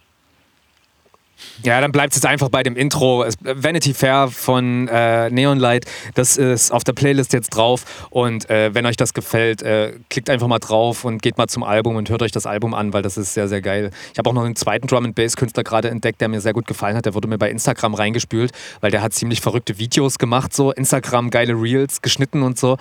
Ja, 1.63 1.81
dann 1.81 1.91
bleibt 1.91 2.13
es 2.13 2.17
jetzt 2.17 2.25
einfach 2.25 2.49
bei 2.49 2.63
dem 2.63 2.75
Intro. 2.75 3.23
Es, 3.23 3.35
Vanity 3.41 3.93
Fair 3.93 4.29
von 4.29 4.87
äh, 4.87 5.29
Neon 5.29 5.57
Light, 5.57 5.85
das 6.13 6.37
ist 6.37 6.71
auf 6.71 6.83
der 6.83 6.93
Playlist 6.93 7.33
jetzt 7.33 7.49
drauf. 7.49 8.07
Und 8.09 8.49
äh, 8.49 8.73
wenn 8.73 8.85
euch 8.85 8.97
das 8.97 9.13
gefällt, 9.13 9.61
äh, 9.61 9.93
klickt 10.09 10.29
einfach 10.29 10.47
mal 10.47 10.59
drauf 10.59 11.05
und 11.05 11.21
geht 11.21 11.37
mal 11.37 11.47
zum 11.47 11.63
Album 11.63 11.95
und 11.95 12.09
hört 12.09 12.21
euch 12.21 12.31
das 12.31 12.45
Album 12.45 12.73
an, 12.73 12.93
weil 12.93 13.01
das 13.01 13.17
ist 13.17 13.33
sehr, 13.33 13.47
sehr 13.47 13.61
geil. 13.61 13.91
Ich 14.13 14.19
habe 14.19 14.29
auch 14.29 14.33
noch 14.33 14.43
einen 14.43 14.55
zweiten 14.55 14.87
Drum 14.87 15.05
and 15.05 15.15
Bass 15.15 15.35
Künstler 15.35 15.63
gerade 15.63 15.89
entdeckt, 15.89 16.21
der 16.21 16.29
mir 16.29 16.41
sehr 16.41 16.53
gut 16.53 16.67
gefallen 16.67 16.95
hat. 16.95 17.05
Der 17.05 17.13
wurde 17.13 17.27
mir 17.27 17.37
bei 17.37 17.49
Instagram 17.49 17.93
reingespült, 17.93 18.51
weil 18.81 18.91
der 18.91 19.01
hat 19.01 19.13
ziemlich 19.13 19.41
verrückte 19.41 19.77
Videos 19.77 20.17
gemacht, 20.17 20.53
so 20.53 20.71
Instagram 20.71 21.29
geile 21.29 21.53
Reels 21.53 22.01
geschnitten 22.01 22.43
und 22.43 22.59
so, 22.59 22.77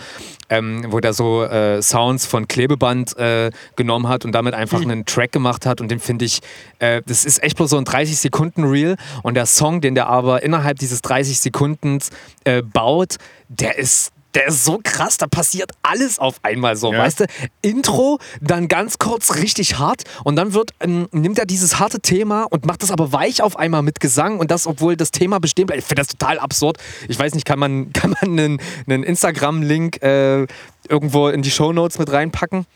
ähm, 0.51 0.85
wo 0.89 1.01
der 1.01 1.13
so 1.13 1.45
äh, 1.45 1.83
Sounds 1.83 2.27
von 2.27 2.49
Klebeband 2.49 3.17
äh, 3.17 3.51
genommen 3.77 4.09
hat 4.09 4.25
und 4.25 4.33
damit 4.33 4.55
einfach 4.55 4.81
mhm. 4.81 4.91
einen 4.91 5.07
Track 5.07 5.33
gemacht 5.33 5.67
hat. 5.67 5.81
Und 5.81 5.91
den 5.91 6.01
finde 6.01 6.25
ich, 6.25 6.41
äh, 6.79 7.03
das 7.07 7.25
ist 7.25 7.43
echt 7.43 7.57
bloß 7.57 7.71
so 7.71 7.79
ein 7.79 7.85
30 7.85 8.19
Sekunden 8.19 8.44
Sekunden 8.45 8.65
Reel 8.65 8.97
und 9.23 9.35
der 9.35 9.47
Song, 9.47 9.81
den 9.81 9.95
der 9.95 10.07
aber 10.07 10.43
innerhalb 10.43 10.79
dieses 10.79 11.03
30 11.03 11.41
Sekunden 11.41 11.99
äh, 12.45 12.63
baut, 12.63 13.17
der 13.49 13.79
ist 13.79 14.11
der 14.35 14.49
ist 14.49 14.65
so 14.65 14.81
krass, 14.83 15.17
da 15.17 15.29
passiert 15.29 15.71
alles 15.83 16.19
auf 16.19 16.41
einmal 16.43 16.75
so, 16.75 16.93
ja. 16.93 16.99
weißt 16.99 17.21
du? 17.21 17.27
Intro, 17.63 18.19
dann 18.41 18.67
ganz 18.67 18.99
kurz 18.99 19.37
richtig 19.37 19.79
hart 19.79 20.03
und 20.25 20.35
dann 20.35 20.55
wird, 20.55 20.73
ähm, 20.81 21.07
nimmt 21.13 21.39
er 21.39 21.47
dieses 21.47 21.79
harte 21.79 22.01
Thema 22.01 22.43
und 22.51 22.67
macht 22.67 22.83
das 22.83 22.91
aber 22.91 23.13
weich 23.13 23.43
auf 23.43 23.57
einmal 23.57 23.83
mit 23.83 24.01
Gesang 24.01 24.41
und 24.41 24.51
das, 24.51 24.67
obwohl 24.67 24.97
das 24.97 25.13
Thema 25.13 25.39
bestehen 25.39 25.67
bleibt. 25.67 25.83
Ich 25.83 25.87
finde 25.87 26.01
das 26.01 26.09
total 26.09 26.41
absurd. 26.41 26.79
Ich 27.07 27.17
weiß 27.17 27.35
nicht, 27.35 27.47
kann 27.47 27.61
man, 27.61 27.93
kann 27.93 28.17
man 28.21 28.37
einen, 28.37 28.61
einen 28.89 29.05
Instagram-Link 29.05 30.03
äh, 30.03 30.49
irgendwo 30.89 31.29
in 31.29 31.43
die 31.43 31.53
Show 31.53 31.73
Notes 31.73 32.01
mit 32.01 32.11
reinpacken? 32.11 32.67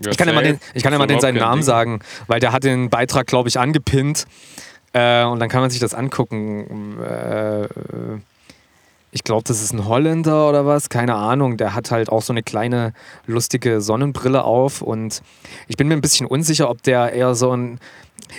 Ja, 0.00 0.10
ich 0.10 0.18
kann 0.18 0.28
ja 0.28 0.34
mal 0.34 0.44
den, 0.44 0.60
ich 0.74 0.82
kann 0.82 0.92
ja 0.92 0.98
mal 0.98 1.06
den 1.06 1.20
seinen 1.20 1.38
Namen 1.38 1.60
Ding. 1.60 1.66
sagen, 1.66 2.00
weil 2.26 2.40
der 2.40 2.52
hat 2.52 2.64
den 2.64 2.90
Beitrag, 2.90 3.26
glaube 3.26 3.48
ich, 3.48 3.58
angepinnt. 3.58 4.26
Äh, 4.96 5.24
und 5.24 5.40
dann 5.40 5.50
kann 5.50 5.60
man 5.60 5.68
sich 5.68 5.80
das 5.80 5.92
angucken. 5.92 6.98
Äh, 7.02 7.64
ich 9.10 9.24
glaube, 9.24 9.44
das 9.46 9.62
ist 9.62 9.72
ein 9.72 9.86
Holländer 9.86 10.48
oder 10.48 10.64
was, 10.64 10.88
keine 10.88 11.14
Ahnung. 11.14 11.58
Der 11.58 11.74
hat 11.74 11.90
halt 11.90 12.08
auch 12.08 12.22
so 12.22 12.32
eine 12.32 12.42
kleine 12.42 12.94
lustige 13.26 13.82
Sonnenbrille 13.82 14.44
auf 14.44 14.80
und 14.80 15.22
ich 15.68 15.76
bin 15.76 15.88
mir 15.88 15.94
ein 15.94 16.00
bisschen 16.00 16.26
unsicher, 16.26 16.70
ob 16.70 16.82
der 16.82 17.12
eher 17.12 17.34
so 17.34 17.54
ein 17.54 17.78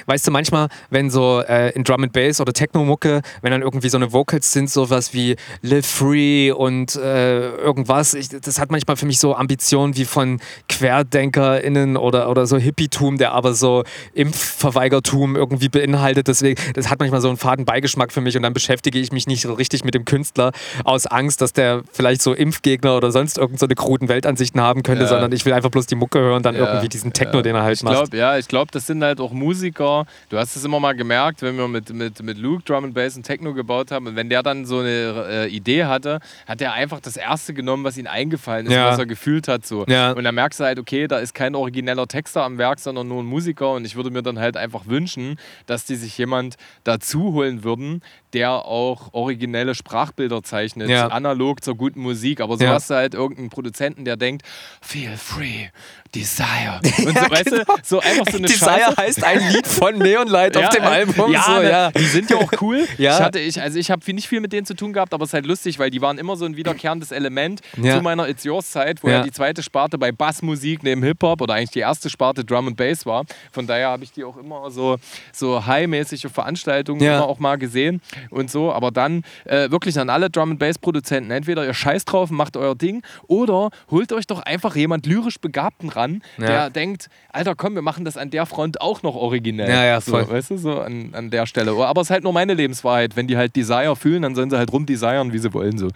weißt 0.05 0.27
du, 0.27 0.31
manchmal, 0.31 0.67
wenn 0.89 1.09
so 1.09 1.41
äh, 1.41 1.71
in 1.71 1.83
Drum 1.83 2.03
and 2.03 2.13
Bass 2.13 2.41
oder 2.41 2.53
Techno-Mucke, 2.53 3.21
wenn 3.41 3.51
dann 3.51 3.61
irgendwie 3.61 3.89
so 3.89 3.97
eine 3.97 4.13
Vocals 4.13 4.51
sind, 4.51 4.69
sowas 4.69 5.13
wie 5.13 5.35
Live 5.61 5.85
Free 5.85 6.51
und 6.51 6.95
äh, 6.95 7.49
irgendwas, 7.57 8.13
ich, 8.13 8.29
das 8.29 8.59
hat 8.59 8.71
manchmal 8.71 8.97
für 8.97 9.05
mich 9.05 9.19
so 9.19 9.35
Ambitionen 9.35 9.95
wie 9.95 10.05
von 10.05 10.39
QuerdenkerInnen 10.69 11.97
oder, 11.97 12.29
oder 12.29 12.45
so 12.47 12.57
Hippietum, 12.57 13.17
der 13.17 13.31
aber 13.33 13.53
so 13.53 13.83
Impfverweigertum 14.13 15.35
irgendwie 15.35 15.69
beinhaltet. 15.69 16.27
Deswegen, 16.27 16.61
das 16.73 16.89
hat 16.89 16.99
manchmal 16.99 17.21
so 17.21 17.29
einen 17.29 17.37
faden 17.37 17.65
Beigeschmack 17.65 18.11
für 18.11 18.21
mich 18.21 18.35
und 18.35 18.43
dann 18.43 18.53
beschäftige 18.53 18.99
ich 18.99 19.11
mich 19.11 19.27
nicht 19.27 19.41
so 19.41 19.53
richtig 19.53 19.83
mit 19.83 19.93
dem 19.93 20.05
Künstler 20.05 20.51
aus 20.83 21.05
Angst, 21.07 21.41
dass 21.41 21.53
der 21.53 21.83
vielleicht 21.91 22.21
so 22.21 22.33
Impfgegner 22.33 22.97
oder 22.97 23.11
sonst 23.11 23.37
irgendeine 23.37 23.75
so 23.75 23.83
kruden 23.83 24.09
Weltansichten 24.09 24.61
haben 24.61 24.83
könnte, 24.83 25.03
ja. 25.03 25.09
sondern 25.09 25.31
ich 25.31 25.45
will 25.45 25.53
einfach 25.53 25.69
bloß 25.71 25.87
die 25.87 25.95
Mucke 25.95 26.19
hören 26.19 26.37
und 26.37 26.45
dann 26.45 26.55
ja. 26.55 26.65
irgendwie 26.65 26.89
diesen 26.89 27.13
Techno, 27.13 27.37
ja. 27.37 27.41
den 27.43 27.55
er 27.55 27.63
halt 27.63 27.75
ich 27.75 27.81
glaub, 27.81 28.01
macht. 28.01 28.13
Ja, 28.13 28.37
ich 28.37 28.47
glaube, 28.47 28.71
das 28.71 28.85
sind 28.85 29.03
halt 29.03 29.19
auch 29.19 29.31
Musiker, 29.31 29.66
Musiker. 29.68 30.06
Du 30.30 30.38
hast 30.38 30.56
es 30.56 30.64
immer 30.64 30.80
mal 30.80 30.95
gemerkt, 30.95 31.41
wenn 31.41 31.57
wir 31.57 31.68
mit, 31.68 31.94
mit, 31.94 32.22
mit 32.23 32.38
Luke 32.38 32.64
Drum 32.64 32.85
and 32.85 32.94
Bass 32.94 33.15
und 33.15 33.23
Techno 33.23 33.53
gebaut 33.53 33.91
haben 33.91 34.07
und 34.07 34.15
wenn 34.15 34.30
der 34.30 34.44
dann 34.44 34.65
so 34.65 34.80
eine 34.80 35.26
äh, 35.30 35.48
Idee 35.48 35.85
hatte, 35.85 36.19
hat 36.48 36.61
er 36.61 36.73
einfach 36.73 36.99
das 36.99 37.18
erste 37.18 37.53
genommen, 37.53 37.84
was 37.84 37.98
ihm 37.98 38.07
eingefallen 38.07 38.68
ist, 38.68 38.73
ja. 38.73 38.89
was 38.89 38.99
er 38.99 39.06
gefühlt 39.06 39.48
hat. 39.48 39.65
So. 39.65 39.85
Ja. 39.88 40.11
Und 40.11 40.23
dann 40.23 40.35
merkst 40.35 40.60
du 40.60 40.64
halt, 40.64 40.80
okay, 40.80 41.07
da 41.07 41.19
ist 41.19 41.34
kein 41.34 41.56
origineller 41.56 42.07
Texter 42.07 42.44
am 42.44 42.57
Werk, 42.57 42.80
sondern 42.80 43.07
nur 43.07 43.22
ein 43.22 43.26
Musiker 43.26 43.73
und 43.73 43.85
ich 43.85 43.95
würde 43.95 44.10
mir 44.10 44.23
dann 44.23 44.39
halt 44.39 44.57
einfach 44.57 44.88
wünschen, 44.88 45.38
dass 45.65 45.85
die 45.85 45.95
sich 45.95 46.18
jemand 46.18 46.56
dazu 46.84 47.34
holen 47.34 47.64
würden, 47.64 48.02
der 48.38 48.51
auch 48.51 49.14
originelle 49.14 49.73
Sprachbilder 49.73 50.43
zeichnet, 50.43 50.89
ja. 50.89 51.07
analog 51.07 51.64
zur 51.64 51.76
guten 51.76 52.01
Musik. 52.01 52.39
Aber 52.39 52.57
so 52.57 52.65
ja. 52.65 52.73
hast 52.73 52.89
du 52.89 52.93
halt 52.93 53.15
irgendeinen 53.15 53.49
Produzenten, 53.49 54.05
der 54.05 54.15
denkt, 54.15 54.43
feel 54.81 55.18
free, 55.18 55.69
Desire. 56.14 56.80
Und 57.05 57.15
ja, 57.15 57.23
so, 57.23 57.31
weißt 57.31 57.45
genau. 57.45 57.64
du, 57.64 57.73
so 57.84 57.99
einfach 57.99 58.26
so 58.31 58.38
eine 58.38 58.47
Desire 58.47 58.69
Scheiße. 58.69 58.97
heißt 58.97 59.23
ein 59.23 59.51
Lied 59.51 59.68
von 59.68 59.97
Neon 59.97 60.27
Light 60.27 60.55
ja, 60.59 60.68
auf 60.68 60.76
dem 60.76 60.84
Album. 60.84 61.31
Ja, 61.31 61.43
so, 61.43 61.51
ne, 61.53 61.69
ja, 61.69 61.91
die 61.91 62.05
sind 62.05 62.30
ja 62.30 62.38
auch 62.38 62.51
cool. 62.61 62.88
ja. 62.97 63.15
Ich 63.15 63.19
hatte, 63.19 63.39
ich, 63.39 63.61
also 63.61 63.80
ich 63.80 63.89
habe 63.89 64.14
nicht 64.14 64.27
viel 64.27 64.39
mit 64.39 64.53
denen 64.53 64.65
zu 64.65 64.76
tun 64.76 64.93
gehabt, 64.93 65.14
aber 65.14 65.23
es 65.23 65.31
ist 65.31 65.34
halt 65.34 65.45
lustig, 65.47 65.80
weil 65.80 65.89
die 65.89 66.01
waren 66.01 66.18
immer 66.18 66.35
so 66.35 66.45
ein 66.45 66.55
wiederkehrendes 66.55 67.11
Element 67.11 67.61
zu 67.76 68.01
meiner 68.01 68.30
It's 68.30 68.43
Yours 68.43 68.72
Zeit, 68.72 69.03
wo 69.03 69.09
ja. 69.09 69.23
die 69.23 69.31
zweite 69.31 69.64
Sparte 69.64 69.97
bei 69.97 70.11
Bassmusik 70.11 70.84
neben 70.84 71.03
Hip-Hop 71.03 71.41
oder 71.41 71.55
eigentlich 71.55 71.72
die 71.72 71.80
erste 71.80 72.09
Sparte 72.09 72.45
Drum 72.45 72.68
and 72.68 72.77
Bass 72.77 73.05
war. 73.05 73.26
Von 73.51 73.68
daher 73.68 73.89
habe 73.89 74.03
ich 74.03 74.11
die 74.11 74.23
auch 74.23 74.38
immer 74.38 74.69
so, 74.69 74.97
so 75.34 75.65
high-mäßige 75.65 76.27
Veranstaltungen 76.31 77.01
immer 77.01 77.26
auch 77.26 77.39
mal 77.39 77.57
gesehen 77.57 78.01
und 78.29 78.49
so. 78.49 78.71
Aber 78.71 78.91
dann 78.91 79.23
äh, 79.45 79.69
wirklich 79.71 79.99
an 79.99 80.09
alle 80.09 80.29
Drum 80.29 80.51
and 80.51 80.59
Bass 80.59 80.77
Produzenten, 80.77 81.31
entweder 81.31 81.65
ihr 81.65 81.73
scheißt 81.73 82.11
drauf 82.11 82.31
und 82.31 82.37
macht 82.37 82.57
euer 82.57 82.75
Ding 82.75 83.03
oder 83.27 83.69
holt 83.89 84.11
euch 84.13 84.27
doch 84.27 84.41
einfach 84.41 84.75
jemand 84.75 85.05
lyrisch 85.05 85.39
Begabten 85.39 85.89
ran, 85.89 86.21
ja. 86.37 86.47
der 86.47 86.69
denkt, 86.69 87.07
Alter, 87.31 87.55
komm, 87.55 87.75
wir 87.75 87.81
machen 87.81 88.05
das 88.05 88.17
an 88.17 88.29
der 88.29 88.45
Front 88.45 88.81
auch 88.81 89.03
noch 89.03 89.15
originell. 89.15 89.69
Ja, 89.69 89.85
ja, 89.85 90.01
voll. 90.01 90.25
So, 90.25 90.31
weißt 90.31 90.49
du, 90.51 90.57
so 90.57 90.79
an, 90.81 91.09
an 91.13 91.29
der 91.29 91.45
Stelle. 91.45 91.71
Aber 91.71 92.01
es 92.01 92.07
ist 92.07 92.11
halt 92.11 92.23
nur 92.23 92.33
meine 92.33 92.53
Lebenswahrheit. 92.53 93.15
Wenn 93.15 93.27
die 93.27 93.37
halt 93.37 93.55
Desire 93.55 93.95
fühlen, 93.95 94.21
dann 94.21 94.35
sollen 94.35 94.49
sie 94.49 94.57
halt 94.57 94.71
rumdesiren, 94.71 95.33
wie 95.33 95.39
sie 95.39 95.53
wollen. 95.53 95.77
So. 95.77 95.89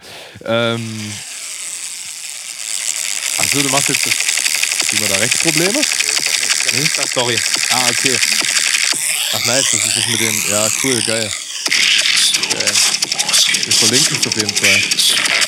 Ähm 0.44 0.80
Achso, 3.38 3.62
du 3.62 3.68
machst 3.70 3.88
jetzt 3.88 4.06
das. 4.06 4.14
Sehen 4.90 5.00
wir 5.00 5.08
da 5.08 5.16
Rechtsprobleme? 5.16 5.72
Nee, 5.72 6.82
ich 6.82 6.98
hab 6.98 7.08
Story. 7.08 7.38
Ah, 7.70 7.88
okay. 7.90 8.16
Ach 9.34 9.46
nice, 9.46 9.70
das 9.72 9.86
ist 9.86 9.96
das 9.96 10.06
mit 10.08 10.20
dem. 10.20 10.42
Ja, 10.50 10.68
cool, 10.84 11.02
geil. 11.06 11.30
Geil. 12.52 12.72
Wir 13.64 13.72
verlinken 13.72 14.16
es 14.20 14.26
auf 14.26 14.36
jeden 14.36 14.54
Fall. 14.54 14.76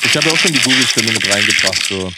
Ich 0.05 0.15
habe 0.17 0.31
auch 0.31 0.37
schon 0.37 0.53
die 0.53 0.59
Google-Stimme 0.59 1.11
mit 1.11 1.33
reingebracht. 1.33 1.83
So. 1.83 2.11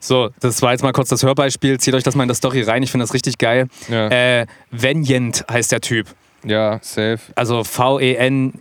So, 0.00 0.30
das 0.40 0.60
war 0.60 0.72
jetzt 0.72 0.82
mal 0.82 0.92
kurz 0.92 1.08
das 1.08 1.22
Hörbeispiel. 1.22 1.80
Zieht 1.80 1.94
euch 1.94 2.02
das 2.02 2.14
mal 2.14 2.24
in 2.24 2.28
der 2.28 2.34
Story 2.34 2.60
rein. 2.62 2.82
Ich 2.82 2.90
finde 2.90 3.04
das 3.04 3.14
richtig 3.14 3.38
geil. 3.38 3.68
Ja. 3.88 4.08
Äh, 4.08 4.46
Venjent 4.70 5.46
heißt 5.50 5.72
der 5.72 5.80
Typ. 5.80 6.08
Ja, 6.44 6.78
safe. 6.82 7.20
Also 7.34 7.64
V-E-N-J-E-N-T. 7.64 8.60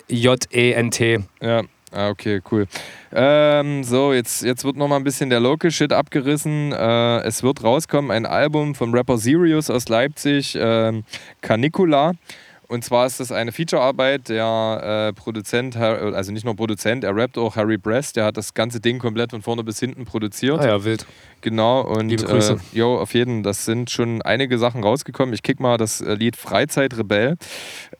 Ja. 1.42 1.64
Ah, 1.92 2.10
okay, 2.10 2.42
cool. 2.52 2.66
Ähm, 3.14 3.84
so, 3.84 4.14
jetzt, 4.14 4.42
jetzt 4.42 4.64
wird 4.64 4.78
nochmal 4.78 5.00
ein 5.00 5.04
bisschen 5.04 5.30
der 5.30 5.40
Local 5.40 5.70
Shit 5.70 5.94
abgerissen. 5.94 6.72
Äh, 6.72 7.20
es 7.20 7.44
wird 7.44 7.62
rauskommen 7.64 8.10
ein 8.10 8.26
Album 8.26 8.74
vom 8.74 8.96
Rapper 8.96 9.20
Sirius 9.20 9.70
aus 9.70 9.90
Leipzig, 9.90 10.56
äh, 10.56 11.04
Canicula. 11.42 12.14
Und 12.68 12.84
zwar 12.84 13.06
ist 13.06 13.20
das 13.20 13.32
eine 13.32 13.52
Featurearbeit. 13.52 14.30
Der 14.30 15.10
äh, 15.10 15.14
Produzent, 15.14 15.76
also 15.76 16.32
nicht 16.32 16.46
nur 16.46 16.56
Produzent, 16.56 17.04
er 17.04 17.16
rappt 17.16 17.38
auch 17.38 17.56
Harry 17.56 17.78
Bress. 17.78 18.14
Der 18.14 18.26
hat 18.26 18.38
das 18.38 18.54
ganze 18.54 18.80
Ding 18.80 19.00
komplett 19.00 19.32
von 19.32 19.42
vorne 19.42 19.64
bis 19.64 19.80
hinten 19.80 20.06
produziert. 20.06 20.60
Ah 20.60 20.68
ja, 20.68 20.84
wild. 20.84 21.06
Genau. 21.42 21.82
Und 21.82 22.10
Liebe 22.10 22.24
Grüße. 22.24 22.54
Äh, 22.54 22.78
jo, 22.78 22.98
auf 22.98 23.14
jeden. 23.14 23.44
Das 23.44 23.66
sind 23.66 23.90
schon 23.90 24.22
einige 24.22 24.58
Sachen 24.58 24.84
rausgekommen. 24.84 25.34
Ich 25.34 25.44
kick 25.44 25.60
mal 25.60 25.78
das 25.78 26.02
äh, 26.02 26.14
Lied 26.14 26.36
Freizeit 26.36 26.98
Rebell 26.98 27.38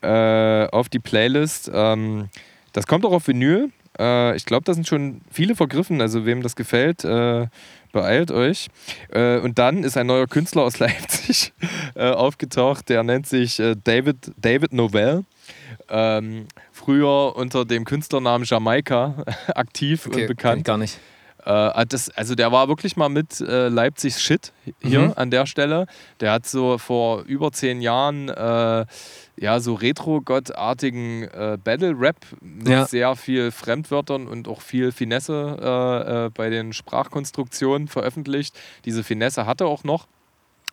äh, 0.02 0.66
auf 0.68 0.88
die 0.88 0.98
Playlist. 0.98 1.70
Ähm, 1.72 2.28
das 2.72 2.86
kommt 2.86 3.04
auch 3.04 3.12
auf 3.12 3.28
Vinyl. 3.28 3.70
Äh, 3.98 4.36
ich 4.36 4.44
glaube, 4.44 4.64
da 4.64 4.74
sind 4.74 4.88
schon 4.88 5.20
viele 5.30 5.54
vergriffen. 5.54 6.00
Also 6.00 6.26
wem 6.26 6.42
das 6.42 6.56
gefällt, 6.56 7.04
äh, 7.04 7.46
beeilt 7.94 8.30
euch. 8.30 8.68
Äh, 9.08 9.38
und 9.38 9.58
dann 9.58 9.84
ist 9.84 9.96
ein 9.96 10.06
neuer 10.06 10.26
Künstler 10.26 10.62
aus 10.62 10.78
Leipzig 10.80 11.54
äh, 11.94 12.10
aufgetaucht, 12.10 12.90
der 12.90 13.02
nennt 13.02 13.26
sich 13.26 13.58
äh, 13.58 13.74
David, 13.82 14.32
David 14.36 14.74
Novell. 14.74 15.24
Ähm, 15.88 16.46
früher 16.72 17.34
unter 17.36 17.64
dem 17.64 17.84
Künstlernamen 17.84 18.44
Jamaika 18.44 19.24
aktiv 19.54 20.06
okay, 20.06 20.22
und 20.22 20.28
bekannt. 20.28 20.64
Gar 20.64 20.78
nicht. 20.78 20.98
Äh, 21.44 21.86
das, 21.86 22.10
also 22.10 22.34
der 22.34 22.52
war 22.52 22.68
wirklich 22.68 22.96
mal 22.96 23.08
mit 23.08 23.40
äh, 23.40 23.68
Leipzigs 23.68 24.20
Shit 24.20 24.52
hier 24.80 25.00
mhm. 25.00 25.12
an 25.16 25.30
der 25.30 25.46
Stelle. 25.46 25.86
Der 26.20 26.32
hat 26.32 26.46
so 26.46 26.78
vor 26.78 27.22
über 27.22 27.52
zehn 27.52 27.80
Jahren 27.80 28.28
äh, 28.28 28.86
ja 29.36 29.60
so 29.60 29.74
Retro-Gottartigen 29.74 31.24
äh, 31.24 31.58
Battle-Rap 31.62 32.16
mit 32.40 32.68
ja. 32.68 32.86
sehr 32.86 33.16
viel 33.16 33.50
Fremdwörtern 33.50 34.26
und 34.26 34.48
auch 34.48 34.60
viel 34.60 34.92
Finesse 34.92 35.56
äh, 35.60 36.26
äh, 36.26 36.30
bei 36.30 36.50
den 36.50 36.72
Sprachkonstruktionen 36.72 37.88
veröffentlicht. 37.88 38.58
Diese 38.84 39.04
Finesse 39.04 39.46
hatte 39.46 39.66
auch 39.66 39.84
noch. 39.84 40.06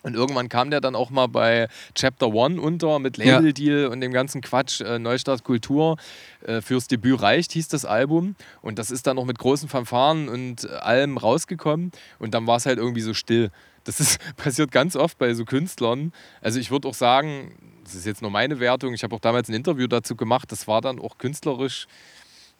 Und 0.02 0.14
irgendwann 0.14 0.48
kam 0.48 0.70
der 0.70 0.80
dann 0.80 0.96
auch 0.96 1.10
mal 1.10 1.28
bei 1.28 1.68
Chapter 1.94 2.28
One 2.28 2.60
unter 2.60 2.98
mit 2.98 3.18
Label 3.18 3.52
Deal 3.52 3.82
ja. 3.82 3.88
und 3.88 4.00
dem 4.00 4.12
ganzen 4.12 4.40
Quatsch. 4.40 4.80
Äh, 4.80 4.98
Neustart 4.98 5.44
Kultur. 5.44 5.96
Äh, 6.44 6.60
fürs 6.60 6.88
Debüt 6.88 7.22
reicht 7.22 7.52
hieß 7.52 7.68
das 7.68 7.84
Album. 7.84 8.34
Und 8.62 8.78
das 8.78 8.90
ist 8.90 9.06
dann 9.06 9.16
noch 9.16 9.24
mit 9.24 9.38
großen 9.38 9.68
Fanfaren 9.68 10.28
und 10.28 10.68
allem 10.70 11.18
rausgekommen. 11.18 11.92
Und 12.18 12.34
dann 12.34 12.46
war 12.46 12.56
es 12.56 12.66
halt 12.66 12.78
irgendwie 12.78 13.00
so 13.00 13.14
still. 13.14 13.50
Das 13.84 14.00
ist, 14.00 14.18
passiert 14.36 14.72
ganz 14.72 14.96
oft 14.96 15.18
bei 15.18 15.34
so 15.34 15.44
Künstlern. 15.44 16.12
Also 16.40 16.58
ich 16.58 16.70
würde 16.70 16.88
auch 16.88 16.94
sagen, 16.94 17.54
das 17.84 17.94
ist 17.94 18.06
jetzt 18.06 18.22
nur 18.22 18.30
meine 18.30 18.60
Wertung. 18.60 18.94
Ich 18.94 19.02
habe 19.02 19.14
auch 19.14 19.20
damals 19.20 19.48
ein 19.48 19.54
Interview 19.54 19.86
dazu 19.86 20.16
gemacht. 20.16 20.52
Das 20.52 20.68
war 20.68 20.80
dann 20.80 20.98
auch 20.98 21.18
künstlerisch 21.18 21.86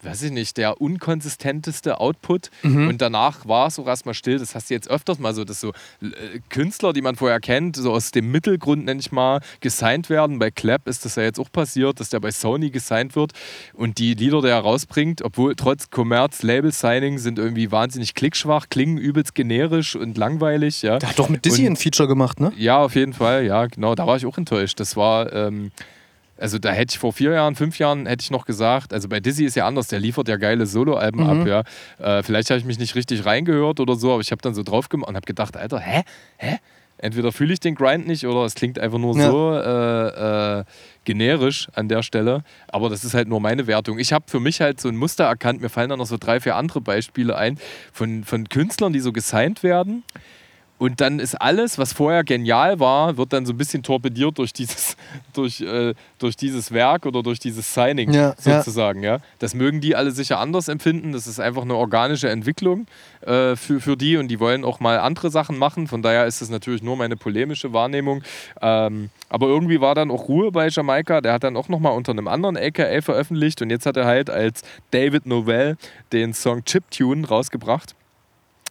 weiß 0.05 0.23
ich 0.23 0.33
nicht, 0.33 0.57
der 0.57 0.81
unkonsistenteste 0.81 2.01
Output. 2.01 2.51
Mhm. 2.62 2.89
Und 2.89 3.03
danach 3.03 3.47
war 3.47 3.69
es 3.69 3.79
auch 3.79 3.87
erstmal 3.87 4.15
still. 4.15 4.39
Das 4.39 4.55
hast 4.55 4.70
du 4.70 4.74
jetzt 4.74 4.91
öfters 4.91 5.19
mal 5.19 5.35
so, 5.35 5.45
dass 5.45 5.61
so 5.61 5.70
äh, 6.01 6.41
Künstler, 6.49 6.93
die 6.93 7.03
man 7.03 7.16
vorher 7.16 7.41
kennt, 7.41 7.77
so 7.77 7.93
aus 7.93 8.11
dem 8.11 8.31
Mittelgrund, 8.31 8.85
nenne 8.85 9.01
ich 9.01 9.12
mal, 9.12 9.41
gesigned 9.61 10.11
werden. 10.11 10.39
Bei 10.39 10.51
Clap 10.51 10.89
ist 10.89 11.05
das 11.05 11.16
ja 11.16 11.23
jetzt 11.23 11.39
auch 11.39 11.51
passiert, 11.51 12.01
dass 12.01 12.11
der 12.11 12.20
bei 12.20 12.31
Sony 12.31 12.70
gesigned 12.70 13.16
wird. 13.16 13.33
Und 13.74 13.99
die 13.99 14.15
Lieder, 14.15 14.41
die 14.43 14.49
er 14.49 14.59
rausbringt, 14.59 15.23
obwohl 15.23 15.55
trotz 15.55 15.91
Commerz, 15.91 16.43
Label-Signing, 16.43 17.19
sind 17.19 17.39
irgendwie 17.39 17.70
wahnsinnig 17.70 18.15
klickschwach, 18.15 18.69
klingen 18.69 18.99
übelst 18.99 19.35
generisch 19.35 19.97
und 19.97 20.19
langweilig. 20.19 20.83
Ja. 20.83 20.99
Der 20.99 21.11
hat 21.11 21.19
doch 21.19 21.29
mit 21.29 21.45
Dizzy 21.45 21.62
und, 21.62 21.73
ein 21.73 21.77
Feature 21.77 22.09
gemacht, 22.09 22.41
ne? 22.41 22.53
Ja, 22.57 22.79
auf 22.79 22.95
jeden 22.95 23.12
Fall. 23.12 23.45
Ja, 23.45 23.66
genau. 23.66 23.95
Da 23.95 24.07
war 24.07 24.16
ich 24.16 24.27
auch 24.27 24.39
enttäuscht. 24.39 24.81
Das 24.81 24.97
war. 24.97 25.33
Ähm, 25.33 25.70
also 26.43 26.59
da 26.59 26.73
hätte 26.73 26.94
ich 26.94 26.98
vor 26.98 27.12
vier 27.12 27.31
Jahren, 27.31 27.55
fünf 27.55 27.78
Jahren 27.78 28.06
hätte 28.06 28.23
ich 28.23 28.32
noch 28.32 28.44
gesagt, 28.44 28.93
also 28.93 29.09
bei 29.09 29.20
Dizzy 29.20 29.44
ist 29.44 29.55
ja 29.55 29.64
anders, 29.64 29.86
der 29.86 30.01
liefert 30.01 30.27
ja 30.27 30.36
geile 30.36 30.66
Soloalben 30.66 31.23
mhm. 31.23 31.31
ab, 31.31 31.47
ja. 31.47 32.19
Äh, 32.19 32.23
vielleicht 32.24 32.51
habe 32.51 32.59
ich 32.59 32.66
mich 32.66 32.81
nicht 32.81 32.97
richtig 32.97 33.24
reingehört 33.24 33.78
oder 33.78 33.94
so, 33.94 34.12
aber 34.12 34.23
ich 34.23 34.32
habe 34.32 34.43
dann 34.43 34.52
so 34.52 34.64
drauf 34.64 34.89
gemacht 34.89 35.09
und 35.09 35.14
habe 35.14 35.24
gedacht, 35.24 35.56
Alter, 35.56 35.78
hä? 35.78 36.02
Hä? 36.39 36.59
Entweder 36.98 37.32
fühle 37.32 37.52
ich 37.52 37.60
den 37.60 37.77
Grind 37.77 38.06
nicht 38.06 38.27
oder 38.27 38.44
es 38.44 38.55
klingt 38.55 38.78
einfach 38.78 38.98
nur 38.98 39.16
ja. 39.16 39.31
so 39.31 39.52
äh, 39.55 40.60
äh, 40.60 40.64
generisch 41.05 41.69
an 41.74 41.89
der 41.89 42.02
Stelle. 42.02 42.43
Aber 42.69 42.90
das 42.90 43.05
ist 43.05 43.14
halt 43.14 43.28
nur 43.28 43.40
meine 43.40 43.66
Wertung. 43.66 43.98
Ich 43.98 44.12
habe 44.12 44.24
für 44.28 44.40
mich 44.40 44.60
halt 44.60 44.81
so 44.81 44.89
ein 44.89 44.97
Muster 44.97 45.24
erkannt. 45.24 45.60
Mir 45.60 45.69
fallen 45.69 45.90
dann 45.90 45.98
noch 45.98 46.06
so 46.06 46.16
drei, 46.16 46.40
vier 46.40 46.56
andere 46.56 46.81
Beispiele 46.81 47.36
ein 47.36 47.59
von, 47.93 48.24
von 48.24 48.48
Künstlern, 48.48 48.93
die 48.93 49.01
so 49.01 49.12
gesigned 49.12 49.62
werden 49.62 50.05
und 50.83 51.01
dann 51.01 51.21
ist 51.21 51.37
alles, 51.37 51.79
was 51.79 51.93
vorher 51.93 52.25
genial 52.25 52.81
war, 52.81 53.17
wird 53.17 53.33
dann 53.33 53.47
so 53.47 53.53
ein 53.53 53.57
bisschen 53.57 53.85
torpediert 53.85 54.37
durch 54.39 54.53
dieses, 54.53 54.97
durch, 55.33 55.61
äh, 55.61 55.95
durch 56.19 56.35
dieses 56.35 56.73
Werk 56.73 57.07
oder 57.07 57.23
durch 57.23 57.39
dieses 57.39 57.73
Signing 57.73 58.13
ja, 58.13 58.35
sozusagen. 58.37 59.05
Ja. 59.05 59.13
ja. 59.13 59.21
Das 59.39 59.55
mögen 59.55 59.81
die 59.81 59.95
alle 59.95 60.11
sicher 60.11 60.41
anders 60.41 60.67
empfinden. 60.67 61.13
Das 61.13 61.29
ist 61.29 61.39
einfach 61.39 61.63
eine 61.63 61.77
organische 61.77 62.29
Entwicklung 62.31 62.89
äh, 63.21 63.55
für, 63.55 63.79
für 63.79 63.97
die 63.97 64.17
und 64.17 64.27
die 64.27 64.41
wollen 64.41 64.65
auch 64.65 64.81
mal 64.81 64.99
andere 64.99 65.31
Sachen 65.31 65.57
machen. 65.57 65.87
Von 65.87 66.03
daher 66.03 66.27
ist 66.27 66.43
das 66.43 66.51
natürlich 66.51 66.83
nur 66.83 66.97
meine 66.97 67.17
polemische 67.17 67.73
Wahrnehmung. 67.73 68.25
Ähm, 68.61 69.11
aber 69.29 69.47
irgendwie 69.47 69.81
war 69.81 69.95
dann 69.95 70.11
auch 70.11 70.27
Ruhe 70.27 70.51
bei 70.51 70.67
Jamaika. 70.67 71.21
Der 71.21 71.35
hat 71.35 71.45
dann 71.45 71.57
auch 71.57 71.69
nochmal 71.69 71.93
unter 71.93 72.11
einem 72.11 72.27
anderen 72.27 72.57
AKA 72.57 73.03
veröffentlicht 73.03 73.63
und 73.63 73.71
jetzt 73.71 73.87
hat 73.87 73.97
er 73.97 74.07
halt 74.07 74.31
als 74.31 74.63
David 74.91 75.27
Novell 75.27 75.77
den 76.13 76.35
Song 76.35 76.65
Chiptune 76.65 77.29
rausgebracht 77.29 77.95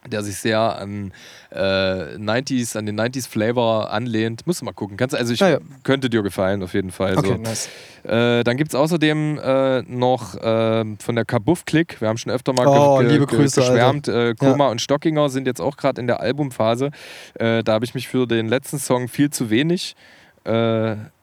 der 0.09 0.23
sich 0.23 0.37
sehr 0.37 0.59
an 0.59 1.11
äh, 1.51 1.57
90s, 1.57 2.77
an 2.77 2.85
den 2.87 2.99
90s 2.99 3.29
Flavor 3.29 3.91
anlehnt. 3.91 4.47
Musst 4.47 4.61
du 4.61 4.65
mal 4.65 4.73
gucken. 4.73 4.97
Kannst, 4.97 5.15
also 5.15 5.31
ich 5.33 5.39
ja, 5.39 5.49
ja. 5.49 5.59
könnte 5.83 6.09
dir 6.09 6.23
gefallen, 6.23 6.63
auf 6.63 6.73
jeden 6.73 6.91
Fall. 6.91 7.17
Okay, 7.17 7.27
so. 7.27 7.35
nice. 7.35 7.69
Äh, 8.03 8.43
dann 8.43 8.57
gibt 8.57 8.71
es 8.71 8.75
außerdem 8.75 9.39
äh, 9.39 9.81
noch 9.83 10.35
äh, 10.35 10.85
von 10.97 11.15
der 11.15 11.25
Kabuff 11.25 11.65
Klick, 11.65 12.01
wir 12.01 12.07
haben 12.07 12.17
schon 12.17 12.31
öfter 12.31 12.53
mal 12.53 12.65
oh, 12.65 12.97
ge 12.99 13.09
liebe 13.09 13.27
Grüße, 13.27 13.61
geschwärmt, 13.61 14.07
äh, 14.07 14.33
Koma 14.33 14.65
ja. 14.65 14.71
und 14.71 14.81
Stockinger 14.81 15.29
sind 15.29 15.45
jetzt 15.45 15.61
auch 15.61 15.77
gerade 15.77 16.01
in 16.01 16.07
der 16.07 16.19
Albumphase. 16.19 16.89
Äh, 17.35 17.63
da 17.63 17.73
habe 17.73 17.85
ich 17.85 17.93
mich 17.93 18.07
für 18.07 18.25
den 18.25 18.47
letzten 18.47 18.79
Song 18.79 19.07
viel 19.07 19.29
zu 19.29 19.49
wenig 19.49 19.95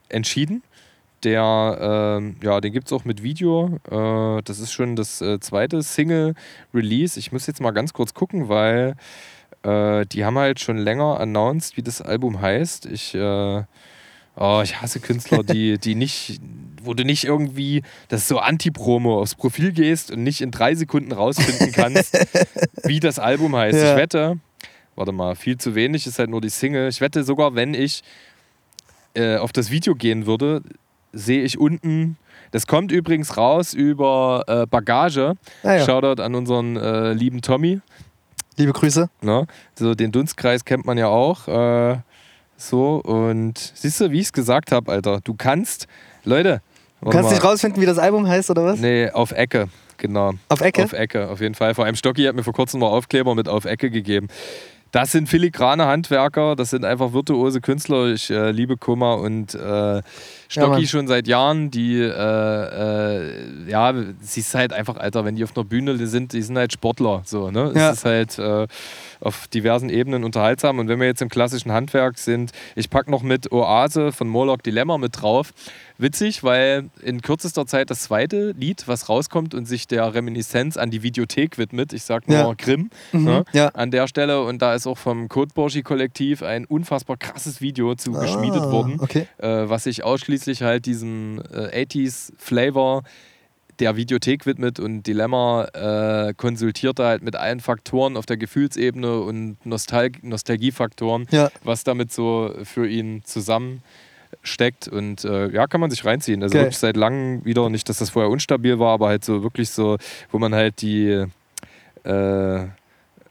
entschieden. 0.09 0.62
Der, 1.24 2.20
äh, 2.20 2.44
ja, 2.44 2.60
den 2.60 2.72
gibt 2.72 2.86
es 2.86 2.92
auch 2.92 3.04
mit 3.04 3.22
Video. 3.22 3.78
Äh, 3.90 4.42
das 4.42 4.60
ist 4.60 4.72
schon 4.72 4.94
das 4.94 5.20
äh, 5.20 5.40
zweite 5.40 5.82
Single-Release. 5.82 7.18
Ich 7.18 7.32
muss 7.32 7.46
jetzt 7.46 7.60
mal 7.60 7.72
ganz 7.72 7.92
kurz 7.92 8.14
gucken, 8.14 8.48
weil 8.48 8.94
äh, 9.62 10.06
die 10.06 10.24
haben 10.24 10.38
halt 10.38 10.60
schon 10.60 10.78
länger 10.78 11.18
announced, 11.18 11.76
wie 11.76 11.82
das 11.82 12.00
Album 12.00 12.40
heißt. 12.40 12.86
Ich, 12.86 13.14
äh, 13.14 13.62
oh, 14.36 14.60
ich 14.62 14.80
hasse 14.80 15.00
Künstler, 15.00 15.42
die, 15.42 15.78
die 15.82 15.94
nicht, 15.94 16.40
wo 16.82 16.94
du 16.94 17.04
nicht 17.04 17.24
irgendwie, 17.24 17.82
das 18.08 18.22
ist 18.22 18.28
so 18.28 18.38
Anti-Promo, 18.38 19.20
aufs 19.20 19.34
Profil 19.34 19.72
gehst 19.72 20.12
und 20.12 20.22
nicht 20.22 20.40
in 20.40 20.52
drei 20.52 20.74
Sekunden 20.74 21.10
rausfinden 21.12 21.72
kannst, 21.72 22.16
wie 22.84 23.00
das 23.00 23.18
Album 23.18 23.56
heißt. 23.56 23.78
Ja. 23.78 23.92
Ich 23.92 23.96
wette, 23.96 24.38
warte 24.94 25.12
mal, 25.12 25.34
viel 25.34 25.58
zu 25.58 25.74
wenig 25.74 26.06
ist 26.06 26.20
halt 26.20 26.30
nur 26.30 26.40
die 26.40 26.50
Single. 26.50 26.88
Ich 26.88 27.00
wette 27.00 27.24
sogar, 27.24 27.56
wenn 27.56 27.74
ich 27.74 28.02
äh, 29.14 29.36
auf 29.36 29.52
das 29.52 29.70
Video 29.70 29.96
gehen 29.96 30.26
würde, 30.26 30.62
sehe 31.12 31.43
ich 31.43 31.59
unten. 31.59 32.16
Das 32.51 32.66
kommt 32.66 32.93
übrigens 32.93 33.36
raus 33.36 33.74
über 33.74 34.44
äh, 34.47 34.66
Bagage. 34.66 35.35
Ah, 35.62 35.74
ja. 35.74 35.85
Shoutout 35.85 36.22
an 36.22 36.35
unseren 36.35 36.76
äh, 36.76 37.12
lieben 37.12 37.43
Tommy. 37.43 37.80
Liebe 38.56 38.72
Grüße. 38.72 39.09
Na, 39.20 39.47
so 39.74 39.94
den 39.94 40.10
Dunstkreis 40.10 40.64
kennt 40.64 40.85
man 40.85 40.98
ja 40.98 41.09
auch. 41.09 41.47
Äh, 41.47 41.98
so, 42.56 42.97
und 42.97 43.56
siehst 43.74 44.01
du, 44.01 44.10
wie 44.10 44.18
ich 44.18 44.26
es 44.26 44.32
gesagt 44.32 44.72
habe, 44.72 44.90
Alter, 44.90 45.20
du 45.22 45.35
kannst, 45.35 45.86
Leute. 46.24 46.60
Du 47.01 47.10
kannst 47.10 47.28
mal. 47.28 47.35
nicht 47.36 47.44
rausfinden, 47.44 47.80
wie 47.80 47.86
das 47.86 47.98
Album 47.98 48.26
heißt, 48.26 48.51
oder 48.51 48.64
was? 48.64 48.80
Nee, 48.80 49.10
auf 49.10 49.30
Ecke, 49.30 49.68
genau. 49.97 50.32
Auf 50.48 50.60
Ecke? 50.60 50.82
Auf 50.82 50.93
Ecke, 50.93 51.28
auf 51.28 51.40
jeden 51.40 51.55
Fall. 51.55 51.74
Vor 51.74 51.85
allem 51.85 51.94
Stocki 51.94 52.24
hat 52.24 52.35
mir 52.35 52.43
vor 52.43 52.52
kurzem 52.52 52.80
noch 52.80 52.90
Aufkleber 52.90 53.36
mit 53.36 53.48
auf 53.48 53.64
Ecke 53.64 53.90
gegeben. 53.90 54.26
Das 54.90 55.12
sind 55.12 55.28
filigrane 55.28 55.86
Handwerker, 55.86 56.56
das 56.56 56.70
sind 56.70 56.85
einfach 56.85 57.12
virtuose 57.12 57.60
Künstler. 57.60 58.06
Ich 58.06 58.31
äh, 58.31 58.51
liebe 58.51 58.77
Kummer 58.77 59.19
und 59.19 59.55
äh, 59.55 60.02
Stocki 60.48 60.81
ja, 60.81 60.86
schon 60.86 61.06
seit 61.06 61.28
Jahren. 61.28 61.70
Die, 61.70 62.01
äh, 62.01 62.06
äh, 62.09 63.70
ja, 63.70 63.93
sie 64.20 64.40
ist 64.40 64.55
halt 64.55 64.73
einfach, 64.73 64.97
Alter, 64.97 65.24
wenn 65.24 65.36
die 65.36 65.44
auf 65.44 65.55
einer 65.56 65.65
Bühne 65.65 66.06
sind, 66.06 66.32
die 66.32 66.43
sind 66.43 66.56
halt 66.56 66.73
Sportler. 66.73 67.23
So, 67.24 67.51
ne? 67.51 67.73
Ja. 67.74 67.90
Es 67.90 67.98
ist 67.98 68.05
halt 68.05 68.39
äh, 68.39 68.66
auf 69.20 69.47
diversen 69.48 69.90
Ebenen 69.90 70.24
unterhaltsam. 70.24 70.78
Und 70.78 70.89
wenn 70.89 71.01
wir 71.01 71.06
jetzt 71.06 71.20
im 71.20 71.28
klassischen 71.28 71.73
Handwerk 71.73 72.19
sind, 72.19 72.52
ich 72.74 72.89
packe 72.89 73.10
noch 73.10 73.23
mit 73.23 73.52
Oase 73.52 74.12
von 74.12 74.28
Morlock 74.28 74.62
Dilemma 74.62 74.97
mit 74.97 75.20
drauf 75.20 75.52
witzig, 75.98 76.42
weil 76.42 76.90
in 77.02 77.20
kürzester 77.20 77.66
Zeit 77.66 77.90
das 77.90 78.02
zweite 78.02 78.52
Lied, 78.52 78.86
was 78.86 79.08
rauskommt 79.08 79.54
und 79.54 79.66
sich 79.66 79.86
der 79.86 80.14
Reminiszenz 80.14 80.76
an 80.76 80.90
die 80.90 81.02
Videothek 81.02 81.58
widmet, 81.58 81.92
ich 81.92 82.04
sag 82.04 82.28
nur 82.28 82.38
ja. 82.38 82.54
Grimm, 82.56 82.90
mhm, 83.12 83.24
ne, 83.24 83.44
ja. 83.52 83.68
an 83.68 83.90
der 83.90 84.06
Stelle. 84.06 84.42
Und 84.42 84.62
da 84.62 84.74
ist 84.74 84.86
auch 84.86 84.98
vom 84.98 85.28
Code 85.28 85.52
Borschi 85.54 85.82
Kollektiv 85.82 86.42
ein 86.42 86.64
unfassbar 86.64 87.16
krasses 87.16 87.60
Video 87.60 87.94
zu 87.94 88.14
ah, 88.14 88.20
geschmiedet 88.20 88.62
worden, 88.62 89.00
okay. 89.00 89.26
äh, 89.38 89.68
was 89.68 89.84
sich 89.84 90.04
ausschließlich 90.04 90.62
halt 90.62 90.86
diesem 90.86 91.42
äh, 91.52 91.84
80s 91.84 92.32
Flavor 92.38 93.02
der 93.78 93.96
Videothek 93.96 94.46
widmet 94.46 94.80
und 94.80 95.04
Dilemma 95.04 95.66
äh, 95.66 96.34
konsultiert 96.34 96.98
halt 96.98 97.22
mit 97.22 97.36
allen 97.36 97.60
Faktoren 97.60 98.16
auf 98.16 98.26
der 98.26 98.36
Gefühlsebene 98.36 99.20
und 99.20 99.64
Nostal 99.64 100.10
Nostalgiefaktoren, 100.22 101.26
ja. 101.30 101.50
was 101.62 101.84
damit 101.84 102.12
so 102.12 102.52
für 102.64 102.88
ihn 102.88 103.22
zusammen 103.24 103.82
steckt 104.42 104.88
und 104.88 105.24
äh, 105.24 105.48
ja, 105.50 105.66
kann 105.66 105.80
man 105.80 105.90
sich 105.90 106.05
reinziehen. 106.05 106.42
Also 106.42 106.55
okay. 106.55 106.64
wirklich 106.64 106.78
seit 106.78 106.96
langem 106.96 107.44
wieder, 107.44 107.68
nicht, 107.70 107.88
dass 107.88 107.98
das 107.98 108.10
vorher 108.10 108.30
unstabil 108.30 108.78
war, 108.78 108.92
aber 108.92 109.09
halt 109.09 109.24
so 109.24 109.42
wirklich 109.42 109.70
so, 109.70 109.98
wo 110.30 110.38
man 110.38 110.55
halt 110.55 110.80
die 110.82 111.26
äh, 112.05 112.66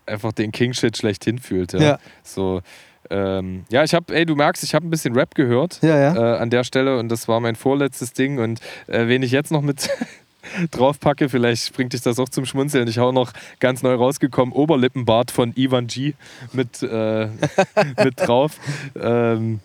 einfach 0.06 0.32
den 0.32 0.52
King-Shit 0.52 0.98
schlechthin 0.98 1.40
fühlt. 1.40 1.74
Ja. 1.74 1.80
ja. 1.80 2.00
So, 2.24 2.62
ähm, 3.10 3.66
ja, 3.70 3.84
ich 3.84 3.94
habe, 3.94 4.14
ey, 4.16 4.26
du 4.26 4.36
merkst, 4.36 4.64
ich 4.64 4.74
habe 4.74 4.86
ein 4.86 4.90
bisschen 4.90 5.16
Rap 5.16 5.36
gehört 5.36 5.80
ja, 5.82 5.98
ja. 5.98 6.16
Äh, 6.16 6.38
an 6.40 6.50
der 6.50 6.64
Stelle 6.64 7.00
und 7.00 7.10
das 7.10 7.28
war 7.28 7.40
mein 7.40 7.56
vorletztes 7.56 8.14
Ding 8.14 8.40
und 8.40 8.60
äh, 8.88 9.08
wen 9.08 9.24
ich 9.24 9.32
jetzt 9.32 9.52
noch 9.52 9.62
mit 9.62 9.90
draufpacke, 10.72 11.30
vielleicht 11.30 11.74
bringt 11.74 11.94
dich 11.94 12.02
das 12.02 12.20
auch 12.20 12.30
zum 12.30 12.46
Schmunzeln. 12.46 12.88
Ich 12.88 12.98
hau 13.00 13.12
noch 13.12 13.32
ganz 13.60 13.84
neu 13.84 13.96
rausgekommen, 13.96 14.54
Oberlippenbart 14.54 15.32
von 15.32 15.54
Ivan 15.56 15.88
G 15.88 16.14
mit, 16.54 16.82
äh, 16.84 17.28
mit 18.04 18.20
drauf. 18.20 18.60
Ähm, 19.00 19.60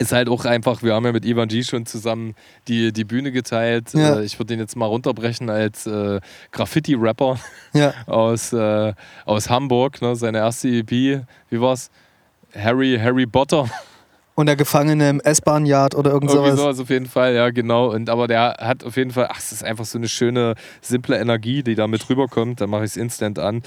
ist 0.00 0.12
halt 0.12 0.30
auch 0.30 0.46
einfach, 0.46 0.82
wir 0.82 0.94
haben 0.94 1.04
ja 1.04 1.12
mit 1.12 1.26
Ivan 1.26 1.48
G 1.48 1.62
schon 1.62 1.84
zusammen 1.84 2.34
die, 2.68 2.90
die 2.90 3.04
Bühne 3.04 3.32
geteilt. 3.32 3.92
Ja. 3.92 4.18
Äh, 4.18 4.24
ich 4.24 4.38
würde 4.38 4.54
ihn 4.54 4.60
jetzt 4.60 4.74
mal 4.74 4.86
runterbrechen 4.86 5.50
als 5.50 5.86
äh, 5.86 6.20
Graffiti-Rapper 6.52 7.38
ja. 7.74 7.92
aus, 8.06 8.54
äh, 8.54 8.94
aus 9.26 9.50
Hamburg. 9.50 10.00
Ne? 10.00 10.16
Seine 10.16 10.38
erste 10.38 10.68
EP, 10.68 10.90
wie 10.90 11.60
war's? 11.60 11.90
Harry, 12.56 12.98
Harry 13.00 13.26
Potter. 13.26 13.68
Und 14.40 14.46
der 14.46 14.56
Gefangene 14.56 15.10
im 15.10 15.20
S-Bahn-Yard 15.20 15.94
oder 15.94 16.12
irgend 16.12 16.30
Irgendwie 16.30 16.52
sowas. 16.52 16.60
sowas 16.60 16.80
auf 16.80 16.88
jeden 16.88 17.04
Fall, 17.04 17.34
ja, 17.34 17.50
genau. 17.50 17.90
Und, 17.90 18.08
aber 18.08 18.26
der 18.26 18.56
hat 18.58 18.84
auf 18.84 18.96
jeden 18.96 19.10
Fall, 19.10 19.28
ach, 19.28 19.38
es 19.38 19.52
ist 19.52 19.62
einfach 19.62 19.84
so 19.84 19.98
eine 19.98 20.08
schöne, 20.08 20.54
simple 20.80 21.18
Energie, 21.18 21.62
die 21.62 21.74
da 21.74 21.86
mit 21.86 22.08
rüberkommt. 22.08 22.62
Dann 22.62 22.70
mache 22.70 22.84
ich 22.84 22.92
es 22.92 22.96
instant 22.96 23.38
an. 23.38 23.62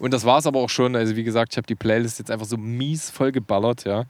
Und 0.00 0.12
das 0.12 0.24
war 0.24 0.38
es 0.38 0.46
aber 0.46 0.58
auch 0.58 0.68
schon. 0.68 0.96
Also, 0.96 1.14
wie 1.14 1.22
gesagt, 1.22 1.52
ich 1.52 1.58
habe 1.58 1.68
die 1.68 1.76
Playlist 1.76 2.18
jetzt 2.18 2.32
einfach 2.32 2.46
so 2.46 2.56
mies 2.56 3.08
voll 3.08 3.30
geballert, 3.30 3.84
ja. 3.84 4.02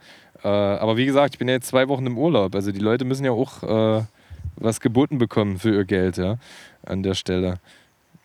Äh, 0.43 0.47
aber 0.47 0.97
wie 0.97 1.05
gesagt, 1.05 1.35
ich 1.35 1.39
bin 1.39 1.47
ja 1.47 1.55
jetzt 1.55 1.67
zwei 1.67 1.87
Wochen 1.87 2.05
im 2.05 2.17
Urlaub. 2.17 2.53
Also, 2.55 2.71
die 2.71 2.79
Leute 2.79 3.05
müssen 3.05 3.25
ja 3.25 3.31
auch 3.31 3.63
äh, 3.63 4.03
was 4.55 4.79
geboten 4.79 5.17
bekommen 5.17 5.57
für 5.59 5.73
ihr 5.73 5.85
Geld, 5.85 6.17
ja, 6.17 6.37
an 6.85 7.03
der 7.03 7.13
Stelle. 7.15 7.59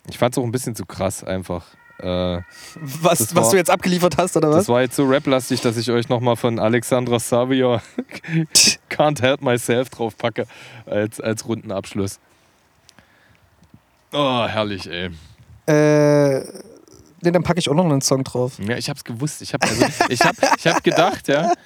Ich 0.09 0.19
fand 0.19 0.35
es 0.35 0.39
auch 0.39 0.45
ein 0.45 0.53
bisschen 0.53 0.75
zu 0.75 0.85
krass, 0.87 1.23
einfach. 1.25 1.65
Äh, 1.99 2.07
Was, 2.81 3.35
was 3.35 3.35
war- 3.37 3.51
du 3.53 3.57
jetzt 3.57 3.71
abgeliefert 3.71 4.17
hast, 4.19 4.37
oder 4.37 4.49
was? 4.51 4.57
das 4.57 4.69
war 4.69 4.81
jetzt 4.81 4.97
so 4.97 5.05
rap-lastig, 5.05 5.61
dass 5.61 5.77
ich 5.77 5.91
euch 5.91 6.09
nochmal 6.09 6.35
von 6.37 6.59
Alexandra 6.59 7.19
Savia 7.21 7.81
Can't 8.91 9.23
Help 9.23 9.41
Myself 9.43 9.89
drauf 9.91 10.17
packe 10.17 10.47
als, 10.87 11.21
als 11.21 11.47
runden 11.47 11.71
Abschluss. 11.71 12.19
Oh, 14.13 14.47
herrlich, 14.47 14.89
ey. 14.91 15.11
Äh, 15.67 16.43
nee, 17.23 17.31
dann 17.31 17.43
packe 17.43 17.59
ich 17.59 17.69
auch 17.69 17.75
noch 17.75 17.85
einen 17.85 18.01
Song 18.01 18.25
drauf. 18.25 18.53
Ja, 18.67 18.77
ich 18.77 18.89
hab's 18.89 19.05
gewusst. 19.05 19.43
Ich 19.43 19.55
hab, 19.55 19.63
also, 19.63 19.85
ich 20.09 20.21
hab, 20.21 20.35
ich 20.59 20.67
hab 20.67 20.83
gedacht, 20.85 21.29
ja. 21.29 21.53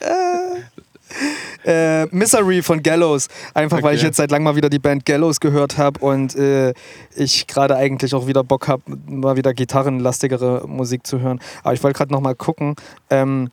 Äh, 1.65 2.07
Misery 2.07 2.63
von 2.63 2.83
Gallows. 2.83 3.29
Einfach 3.55 3.83
weil 3.83 3.95
ich 3.95 4.01
Okay. 4.01 4.07
jetzt 4.09 4.17
seit 4.17 4.31
langem 4.31 4.45
mal 4.45 4.57
wieder 4.57 4.69
die 4.69 4.79
Band 4.79 5.05
Gallows 5.05 5.41
gehört 5.41 5.79
habe 5.79 6.01
und 6.05 6.35
äh, 6.37 6.75
ich 7.15 7.47
gerade 7.47 7.77
eigentlich 7.77 8.15
auch 8.15 8.27
wieder 8.27 8.43
Bock 8.45 8.69
habe, 8.69 8.83
mal 9.07 9.37
wieder 9.37 9.55
gitarrenlastigere 9.55 10.65
Musik 10.67 11.07
zu 11.07 11.21
hören. 11.21 11.41
Aber 11.63 11.75
ich 11.75 11.83
wollte 11.83 11.97
gerade 11.99 12.13
noch 12.13 12.21
mal 12.21 12.35
gucken. 12.35 12.75
Ähm, 13.09 13.51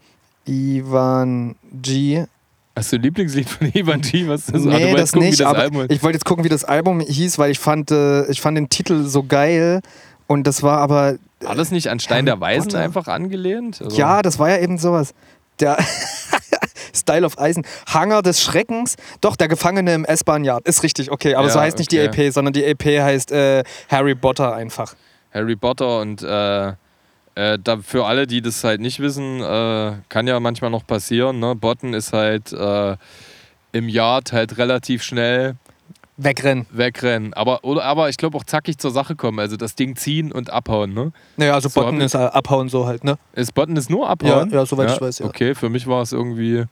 Ivan 0.47 1.55
G. 1.81 2.25
Hast 2.75 2.91
du 2.91 2.95
ein 2.97 3.03
Lieblingslied 3.03 3.47
von 3.49 3.71
Ivan 3.73 4.01
G? 4.01 4.27
Was 4.27 4.41
ist 4.41 4.55
das? 4.55 4.61
Ah, 4.65 4.69
nee, 4.69 4.85
wolltest 4.91 4.99
das 4.99 5.11
gucken, 5.11 5.27
nicht. 5.27 5.39
das 5.39 5.95
ich 5.95 6.03
wollte 6.03 6.15
jetzt 6.17 6.25
gucken, 6.25 6.43
wie 6.43 6.49
das 6.49 6.63
Album 6.65 6.99
hieß, 7.01 7.37
weil 7.37 7.51
ich 7.51 7.59
fand, 7.59 7.91
äh, 7.91 8.25
ich 8.31 8.41
fand 8.41 8.57
den 8.57 8.69
Titel 8.69 9.05
so 9.05 9.23
geil 9.23 9.81
und 10.27 10.47
das 10.47 10.63
war 10.63 10.79
aber 10.79 11.15
War 11.45 11.55
das 11.55 11.71
nicht 11.71 11.89
an 11.89 11.99
Stein 11.99 12.25
der 12.25 12.39
Weisen 12.39 12.69
Potter. 12.69 12.79
einfach 12.83 13.07
angelehnt? 13.07 13.81
Also, 13.81 13.97
Ja, 13.97 14.21
das 14.21 14.39
war 14.39 14.49
ja 14.49 14.57
eben 14.59 14.77
sowas. 14.77 15.13
Der 15.59 15.77
Style 16.93 17.25
of 17.25 17.39
Eisen. 17.39 17.65
Hanger 17.87 18.21
des 18.21 18.41
Schreckens. 18.41 18.95
Doch, 19.21 19.35
der 19.35 19.47
Gefangene 19.47 19.93
im 19.93 20.05
S-Bahn-Yard. 20.05 20.67
Ist 20.67 20.83
richtig, 20.83 21.11
okay. 21.11 21.35
Aber 21.35 21.47
Ja, 21.47 21.53
so 21.53 21.59
heißt 21.59 21.77
nicht 21.77 21.91
die 21.91 21.99
okay. 22.01 22.27
EP, 22.27 22.33
sondern 22.33 22.53
die 22.53 22.63
EP 22.63 22.83
heißt 22.83 23.31
äh, 23.31 23.63
Harry 23.89 24.15
Potter 24.15 24.53
einfach. 24.53 24.95
Harry 25.33 25.55
Potter 25.55 25.99
und 26.01 26.21
äh, 26.21 26.67
äh, 27.35 27.57
da 27.63 27.77
für 27.77 28.05
alle, 28.05 28.27
die 28.27 28.41
das 28.41 28.63
halt 28.63 28.79
nicht 28.81 28.99
wissen, 28.99 29.41
äh, 29.41 29.93
kann 30.09 30.27
ja 30.27 30.39
manchmal 30.39 30.69
noch 30.69 30.85
passieren. 30.85 31.39
Ne? 31.39 31.55
Botten 31.55 31.93
ist 31.95 32.13
halt 32.13 32.53
äh, 32.53 32.95
im 33.71 33.89
Yard 33.89 34.31
halt 34.31 34.57
relativ 34.59 35.01
schnell 35.01 35.55
Wegrennen. 36.17 36.65
wegrennen. 36.71 37.33
Aber, 37.33 37.63
oder, 37.63 37.83
aber 37.83 38.09
ich 38.09 38.17
glaube 38.17 38.37
auch 38.37 38.43
zackig 38.43 38.77
zur 38.77 38.91
Sache 38.91 39.15
kommen. 39.15 39.39
Also 39.39 39.57
das 39.57 39.75
Ding 39.75 39.95
ziehen 39.95 40.31
und 40.31 40.49
abhauen. 40.51 40.93
Ne? 40.93 41.11
Naja, 41.37 41.53
also 41.55 41.69
So 41.69 41.81
Botten 41.81 42.01
ist 42.01 42.13
äh, 42.13 42.17
abhauen 42.19 42.69
so 42.69 42.85
halt, 42.85 43.03
ne? 43.03 43.17
Ist 43.33 43.53
Botten 43.55 43.75
ist 43.77 43.89
nur 43.89 44.07
abhauen? 44.09 44.49
Ja, 44.51 44.57
ja, 44.59 44.65
soweit 44.65 44.91
ich 44.91 45.01
weiß, 45.01 45.19
ja. 45.19 45.25
Okay, 45.25 45.55
für 45.55 45.69
mich 45.69 45.87
war 45.87 46.01
es 46.03 46.11
irgendwie 46.11 46.65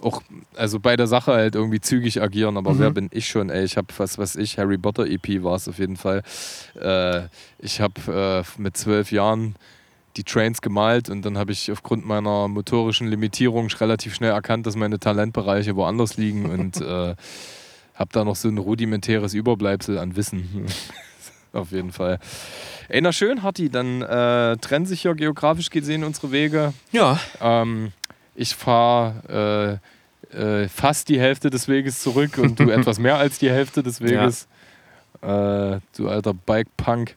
auch, 0.00 0.20
also 0.56 0.80
bei 0.80 0.96
der 0.96 1.06
Sache 1.06 1.32
halt 1.32 1.54
irgendwie 1.54 1.80
zügig 1.80 2.20
agieren. 2.22 2.56
Aber 2.56 2.74
Mhm. 2.74 2.78
wer 2.80 2.90
bin 2.90 3.08
ich 3.12 3.28
schon? 3.28 3.50
Ey, 3.50 3.64
ich 3.64 3.76
habe, 3.76 3.88
was 3.96 4.18
weiß 4.18 4.36
ich, 4.36 4.58
Harry 4.58 4.78
Potter 4.78 5.06
EP 5.06 5.42
war 5.42 5.56
es 5.56 5.68
auf 5.68 5.78
jeden 5.78 5.96
Fall. 5.96 6.22
Äh, 6.80 7.22
ich 7.58 7.80
habe 7.80 8.44
äh, 8.56 8.60
mit 8.60 8.76
zwölf 8.76 9.10
Jahren 9.12 9.56
die 10.16 10.24
Trains 10.24 10.60
gemalt 10.60 11.08
und 11.08 11.22
dann 11.24 11.38
habe 11.38 11.52
ich 11.52 11.70
aufgrund 11.72 12.04
meiner 12.06 12.46
motorischen 12.46 13.08
Limitierung 13.08 13.68
relativ 13.68 14.14
schnell 14.14 14.32
erkannt, 14.32 14.66
dass 14.66 14.76
meine 14.76 14.98
Talentbereiche 15.00 15.74
woanders 15.74 16.16
liegen 16.16 16.46
und 16.50 16.80
äh, 16.80 17.14
habe 18.02 18.10
da 18.12 18.24
noch 18.24 18.36
so 18.36 18.48
ein 18.48 18.58
rudimentäres 18.58 19.32
Überbleibsel 19.32 19.96
an 19.96 20.16
Wissen. 20.16 20.66
Auf 21.52 21.70
jeden 21.70 21.92
Fall. 21.92 22.18
Ey, 22.88 23.00
na 23.00 23.12
schön, 23.12 23.42
Harti, 23.42 23.70
dann 23.70 24.02
äh, 24.02 24.56
trennen 24.56 24.86
sich 24.86 25.04
ja 25.04 25.12
geografisch 25.12 25.70
gesehen 25.70 26.02
unsere 26.02 26.32
Wege. 26.32 26.72
Ja. 26.90 27.20
Ähm, 27.40 27.92
ich 28.34 28.54
fahre 28.54 29.80
äh, 30.32 30.36
äh, 30.36 30.68
fast 30.68 31.08
die 31.08 31.20
Hälfte 31.20 31.50
des 31.50 31.68
Weges 31.68 32.02
zurück 32.02 32.38
und 32.38 32.58
du 32.58 32.70
etwas 32.70 32.98
mehr 32.98 33.18
als 33.18 33.38
die 33.38 33.50
Hälfte 33.50 33.82
des 33.82 34.00
Weges. 34.00 34.48
Äh, 35.20 35.78
du 35.96 36.08
alter 36.08 36.34
Bike-Punk. 36.34 37.16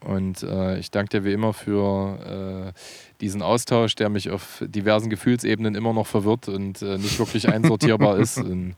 Und 0.00 0.42
äh, 0.44 0.78
ich 0.78 0.90
danke 0.90 1.18
dir 1.18 1.24
wie 1.24 1.32
immer 1.32 1.52
für 1.52 2.72
äh, 2.72 2.72
diesen 3.20 3.42
Austausch, 3.42 3.96
der 3.96 4.08
mich 4.08 4.30
auf 4.30 4.62
diversen 4.64 5.10
Gefühlsebenen 5.10 5.74
immer 5.74 5.92
noch 5.92 6.06
verwirrt 6.06 6.48
und 6.48 6.80
äh, 6.80 6.96
nicht 6.96 7.18
wirklich 7.18 7.48
einsortierbar 7.48 8.16
ist. 8.18 8.38
Und, 8.46 8.76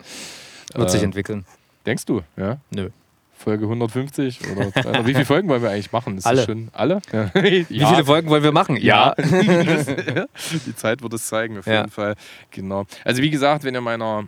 Wird 0.74 0.90
sich 0.90 1.02
äh, 1.02 1.04
entwickeln. 1.04 1.44
Denkst 1.86 2.04
du, 2.04 2.22
ja? 2.36 2.58
Nö. 2.70 2.90
Folge 3.38 3.64
150 3.64 4.40
oder 4.50 4.70
300. 4.72 5.06
Wie 5.06 5.14
viele 5.14 5.24
Folgen 5.24 5.48
wollen 5.48 5.62
wir 5.62 5.70
eigentlich 5.70 5.92
machen? 5.92 6.18
Ist 6.18 6.26
Alle. 6.26 6.38
Das 6.38 6.46
schon 6.46 6.68
alle? 6.72 7.00
Ja. 7.12 7.30
Wie 7.32 7.64
viele 7.64 8.04
Folgen 8.04 8.28
wollen 8.28 8.42
wir 8.42 8.52
machen? 8.52 8.76
Ja. 8.76 9.14
Die 9.16 10.74
Zeit 10.74 11.02
wird 11.02 11.12
es 11.14 11.26
zeigen, 11.28 11.58
auf 11.58 11.66
jeden 11.66 11.90
Fall. 11.90 12.16
Genau. 12.50 12.84
Also 13.04 13.22
wie 13.22 13.30
gesagt, 13.30 13.64
wenn 13.64 13.74
ihr 13.74 13.80
meiner 13.80 14.26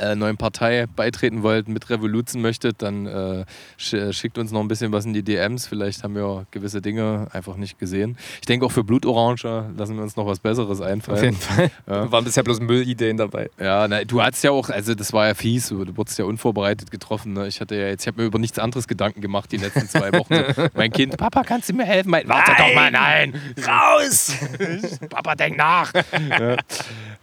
äh, 0.00 0.14
neuen 0.14 0.36
Partei 0.36 0.86
beitreten 0.86 1.42
wollt, 1.42 1.68
mit 1.68 1.88
Revoluzen 1.90 2.40
möchtet, 2.40 2.82
dann 2.82 3.06
äh, 3.06 3.44
sch 3.76 3.96
schickt 4.12 4.38
uns 4.38 4.52
noch 4.52 4.60
ein 4.60 4.68
bisschen 4.68 4.92
was 4.92 5.04
in 5.04 5.12
die 5.12 5.22
DMs. 5.22 5.66
Vielleicht 5.66 6.02
haben 6.02 6.14
wir 6.14 6.46
gewisse 6.50 6.80
Dinge 6.80 7.28
einfach 7.32 7.56
nicht 7.56 7.78
gesehen. 7.78 8.16
Ich 8.40 8.46
denke 8.46 8.66
auch 8.66 8.72
für 8.72 8.84
Blutorange 8.84 9.72
lassen 9.76 9.96
wir 9.96 10.02
uns 10.02 10.16
noch 10.16 10.26
was 10.26 10.40
Besseres 10.40 10.80
einfallen. 10.80 11.18
Auf 11.18 11.24
jeden 11.24 11.36
Fall. 11.36 11.70
Ja. 11.86 12.10
Waren 12.10 12.24
bisher 12.24 12.42
bloß 12.42 12.60
Müllideen 12.60 13.16
dabei. 13.16 13.50
Ja, 13.60 13.86
na, 13.88 14.04
du 14.04 14.22
hattest 14.22 14.44
ja 14.44 14.50
auch, 14.50 14.70
also 14.70 14.94
das 14.94 15.12
war 15.12 15.26
ja 15.26 15.34
fies, 15.34 15.68
du 15.68 15.96
wurdest 15.96 16.18
ja 16.18 16.24
unvorbereitet 16.24 16.90
getroffen. 16.90 17.32
Ne? 17.32 17.46
Ich 17.46 17.60
hatte 17.60 17.76
ja 17.76 17.88
jetzt, 17.88 18.02
ich 18.02 18.06
habe 18.08 18.20
mir 18.20 18.26
über 18.26 18.38
nichts 18.38 18.58
anderes 18.58 18.88
Gedanken 18.88 19.20
gemacht 19.20 19.50
die 19.52 19.56
letzten 19.56 19.88
zwei 19.88 20.12
Wochen. 20.12 20.34
So, 20.54 20.68
mein 20.74 20.92
Kind, 20.92 21.16
Papa, 21.16 21.42
kannst 21.42 21.68
du 21.68 21.74
mir 21.74 21.84
helfen? 21.84 22.10
Mein, 22.10 22.28
Warte 22.28 22.52
doch 22.56 22.74
mal, 22.74 22.90
nein! 22.90 23.34
Raus! 23.66 24.32
Papa, 25.10 25.34
denk 25.34 25.56
nach! 25.56 25.92
ja. 26.30 26.56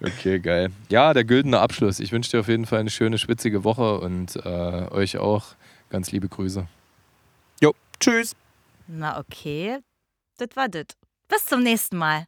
Okay, 0.03 0.39
geil. 0.39 0.69
Ja, 0.89 1.13
der 1.13 1.23
güldene 1.23 1.59
Abschluss. 1.59 1.99
Ich 1.99 2.11
wünsche 2.11 2.31
dir 2.31 2.39
auf 2.41 2.47
jeden 2.65 2.69
Fall 2.69 2.79
eine 2.79 2.89
schöne, 2.89 3.17
schwitzige 3.19 3.63
Woche 3.63 3.99
und 3.99 4.37
äh, 4.37 4.87
euch 4.89 5.17
auch 5.19 5.55
ganz 5.89 6.11
liebe 6.11 6.27
Grüße. 6.27 6.67
Jo, 7.61 7.73
tschüss. 7.99 8.35
Na 8.87 9.19
okay, 9.19 9.79
das 10.37 10.49
war 10.55 10.67
das. 10.67 10.85
Bis 11.27 11.45
zum 11.45 11.61
nächsten 11.61 11.97
Mal. 11.97 12.25